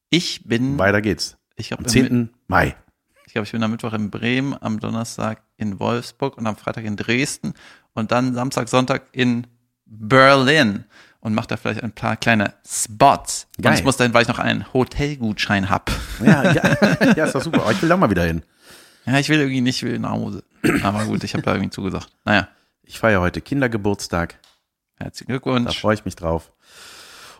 Ich 0.09 0.47
bin, 0.47 0.77
Weiter 0.79 1.01
geht's. 1.01 1.37
ich 1.55 1.67
glaube, 1.69 1.83
Am 1.83 1.89
10. 1.89 2.29
Mai. 2.47 2.75
ich, 3.25 3.33
glaub, 3.33 3.45
ich 3.45 3.51
bin 3.51 3.61
am 3.63 3.71
Mittwoch 3.71 3.93
in 3.93 4.09
Bremen, 4.09 4.55
am 4.59 4.79
Donnerstag 4.79 5.41
in 5.61 5.79
Wolfsburg 5.79 6.37
und 6.37 6.47
am 6.47 6.55
Freitag 6.57 6.83
in 6.85 6.97
Dresden 6.97 7.53
und 7.93 8.11
dann 8.11 8.33
Samstag, 8.33 8.67
Sonntag 8.69 9.03
in 9.11 9.47
Berlin 9.85 10.85
und 11.19 11.33
mache 11.35 11.47
da 11.47 11.57
vielleicht 11.57 11.83
ein 11.83 11.91
paar 11.91 12.17
kleine 12.17 12.53
Spots. 12.67 13.47
Geil. 13.61 13.71
Und 13.73 13.79
ich 13.79 13.83
muss 13.85 13.97
dahin, 13.97 14.13
weil 14.13 14.23
ich 14.23 14.27
noch 14.27 14.39
einen 14.39 14.71
Hotelgutschein 14.73 15.69
hab. 15.69 15.91
Ja, 16.23 16.51
ja, 16.51 17.13
ja, 17.15 17.25
ist 17.25 17.35
doch 17.35 17.41
super. 17.43 17.61
Aber 17.61 17.71
ich 17.71 17.81
will 17.81 17.89
da 17.89 17.97
mal 17.97 18.09
wieder 18.09 18.23
hin. 18.23 18.41
Ja, 19.05 19.19
ich 19.19 19.29
will 19.29 19.39
irgendwie 19.39 19.61
nicht, 19.61 19.77
ich 19.77 19.83
will 19.83 19.99
nach 19.99 20.11
Hause. 20.11 20.43
Aber 20.83 21.05
gut, 21.05 21.23
ich 21.23 21.33
habe 21.33 21.43
da 21.43 21.53
irgendwie 21.53 21.69
zugesagt. 21.71 22.09
Naja, 22.25 22.47
Ich 22.83 22.99
feiere 22.99 23.21
heute 23.21 23.41
Kindergeburtstag. 23.41 24.39
herzlichen 24.97 25.31
Da 25.31 25.37
Glückwunsch. 25.39 25.79
freue 25.79 25.93
ich 25.95 26.05
mich 26.05 26.15
drauf. 26.15 26.51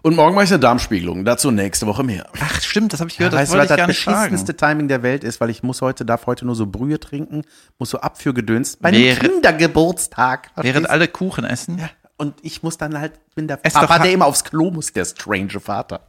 Und 0.04 0.16
morgen 0.16 0.34
mache 0.34 0.46
ich 0.46 0.52
eine 0.52 0.60
Darmspiegelung. 0.60 1.26
Dazu 1.26 1.52
nächste 1.52 1.86
Woche 1.86 2.04
mehr. 2.04 2.26
Ach, 2.40 2.60
stimmt, 2.62 2.92
das 2.92 3.00
habe 3.02 3.10
ich 3.12 3.18
gehört, 3.18 3.34
weißt 3.34 3.52
das 3.54 3.56
du, 3.56 3.58
was 3.60 3.60
wollte 3.60 3.66
ich 3.66 3.70
das 3.70 3.78
gar 3.78 3.88
nicht 3.88 4.04
sagen. 4.04 4.18
beschissenste 4.36 4.58
Timing 4.58 4.88
der 4.88 5.04
Welt 5.04 5.24
ist, 5.24 5.40
weil 5.40 5.50
ich 5.52 5.62
muss 5.62 5.82
heute, 5.82 6.06
darf 6.06 6.26
heute 6.26 6.46
nur 6.46 6.56
so 6.56 6.66
Brühe 6.66 7.00
trinken, 7.00 7.44
muss 7.78 7.92
so 7.92 8.00
Abführgedöns 8.00 8.78
bei 8.78 8.90
einem 8.90 9.02
Wäre- 9.02 9.20
Kindergeburtstag. 9.20 10.50
Während 10.56 10.90
alle 10.90 11.08
Kuchen 11.08 11.44
essen, 11.44 11.78
du? 11.78 11.84
ja, 11.84 11.90
und 12.18 12.34
ich 12.42 12.64
muss 12.64 12.78
dann 12.78 13.00
halt, 13.00 13.14
bin 13.36 13.48
der 13.48 13.60
Ess 13.64 13.74
Papa, 13.74 14.00
der 14.00 14.12
immer 14.12 14.26
aufs 14.26 14.44
Klo 14.44 14.72
muss, 14.72 14.92
der 14.94 15.06
strange 15.06 15.60
Vater. 15.60 16.02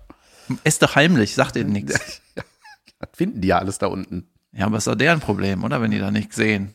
ess 0.64 0.78
doch 0.78 0.94
heimlich, 0.96 1.34
sagt 1.34 1.56
denen 1.56 1.72
nichts. 1.72 2.20
Das 2.34 3.08
finden 3.14 3.40
die 3.42 3.48
ja 3.48 3.58
alles 3.58 3.78
da 3.78 3.88
unten. 3.88 4.26
Ja, 4.52 4.66
aber 4.66 4.78
ist 4.78 4.86
doch 4.86 4.94
deren 4.94 5.20
Problem, 5.20 5.64
oder? 5.64 5.80
Wenn 5.82 5.90
die 5.90 5.98
da 5.98 6.10
nichts 6.10 6.36
sehen. 6.36 6.74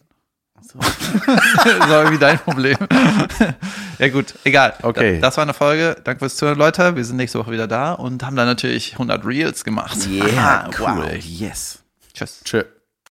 So. 0.61 0.79
das 0.79 1.89
war 1.89 2.01
irgendwie 2.03 2.17
dein 2.19 2.39
Problem. 2.39 2.77
ja, 3.99 4.09
gut, 4.09 4.33
egal. 4.43 4.73
Okay. 4.81 5.19
Da- 5.19 5.27
Das 5.27 5.37
war 5.37 5.43
eine 5.43 5.53
Folge. 5.53 5.95
Danke 6.03 6.19
fürs 6.19 6.35
Zuhören, 6.35 6.57
Leute. 6.57 6.95
Wir 6.95 7.05
sind 7.05 7.15
nächste 7.17 7.39
Woche 7.39 7.51
wieder 7.51 7.67
da 7.67 7.93
und 7.93 8.23
haben 8.23 8.35
dann 8.35 8.47
natürlich 8.47 8.93
100 8.93 9.25
Reels 9.25 9.63
gemacht. 9.63 9.97
Yeah, 10.07 10.65
Ah, 10.65 10.69
cool. 10.79 11.03
wow, 11.03 11.13
yes. 11.23 11.79
Tschüss. 12.13 12.41
Tschö. 12.43 12.63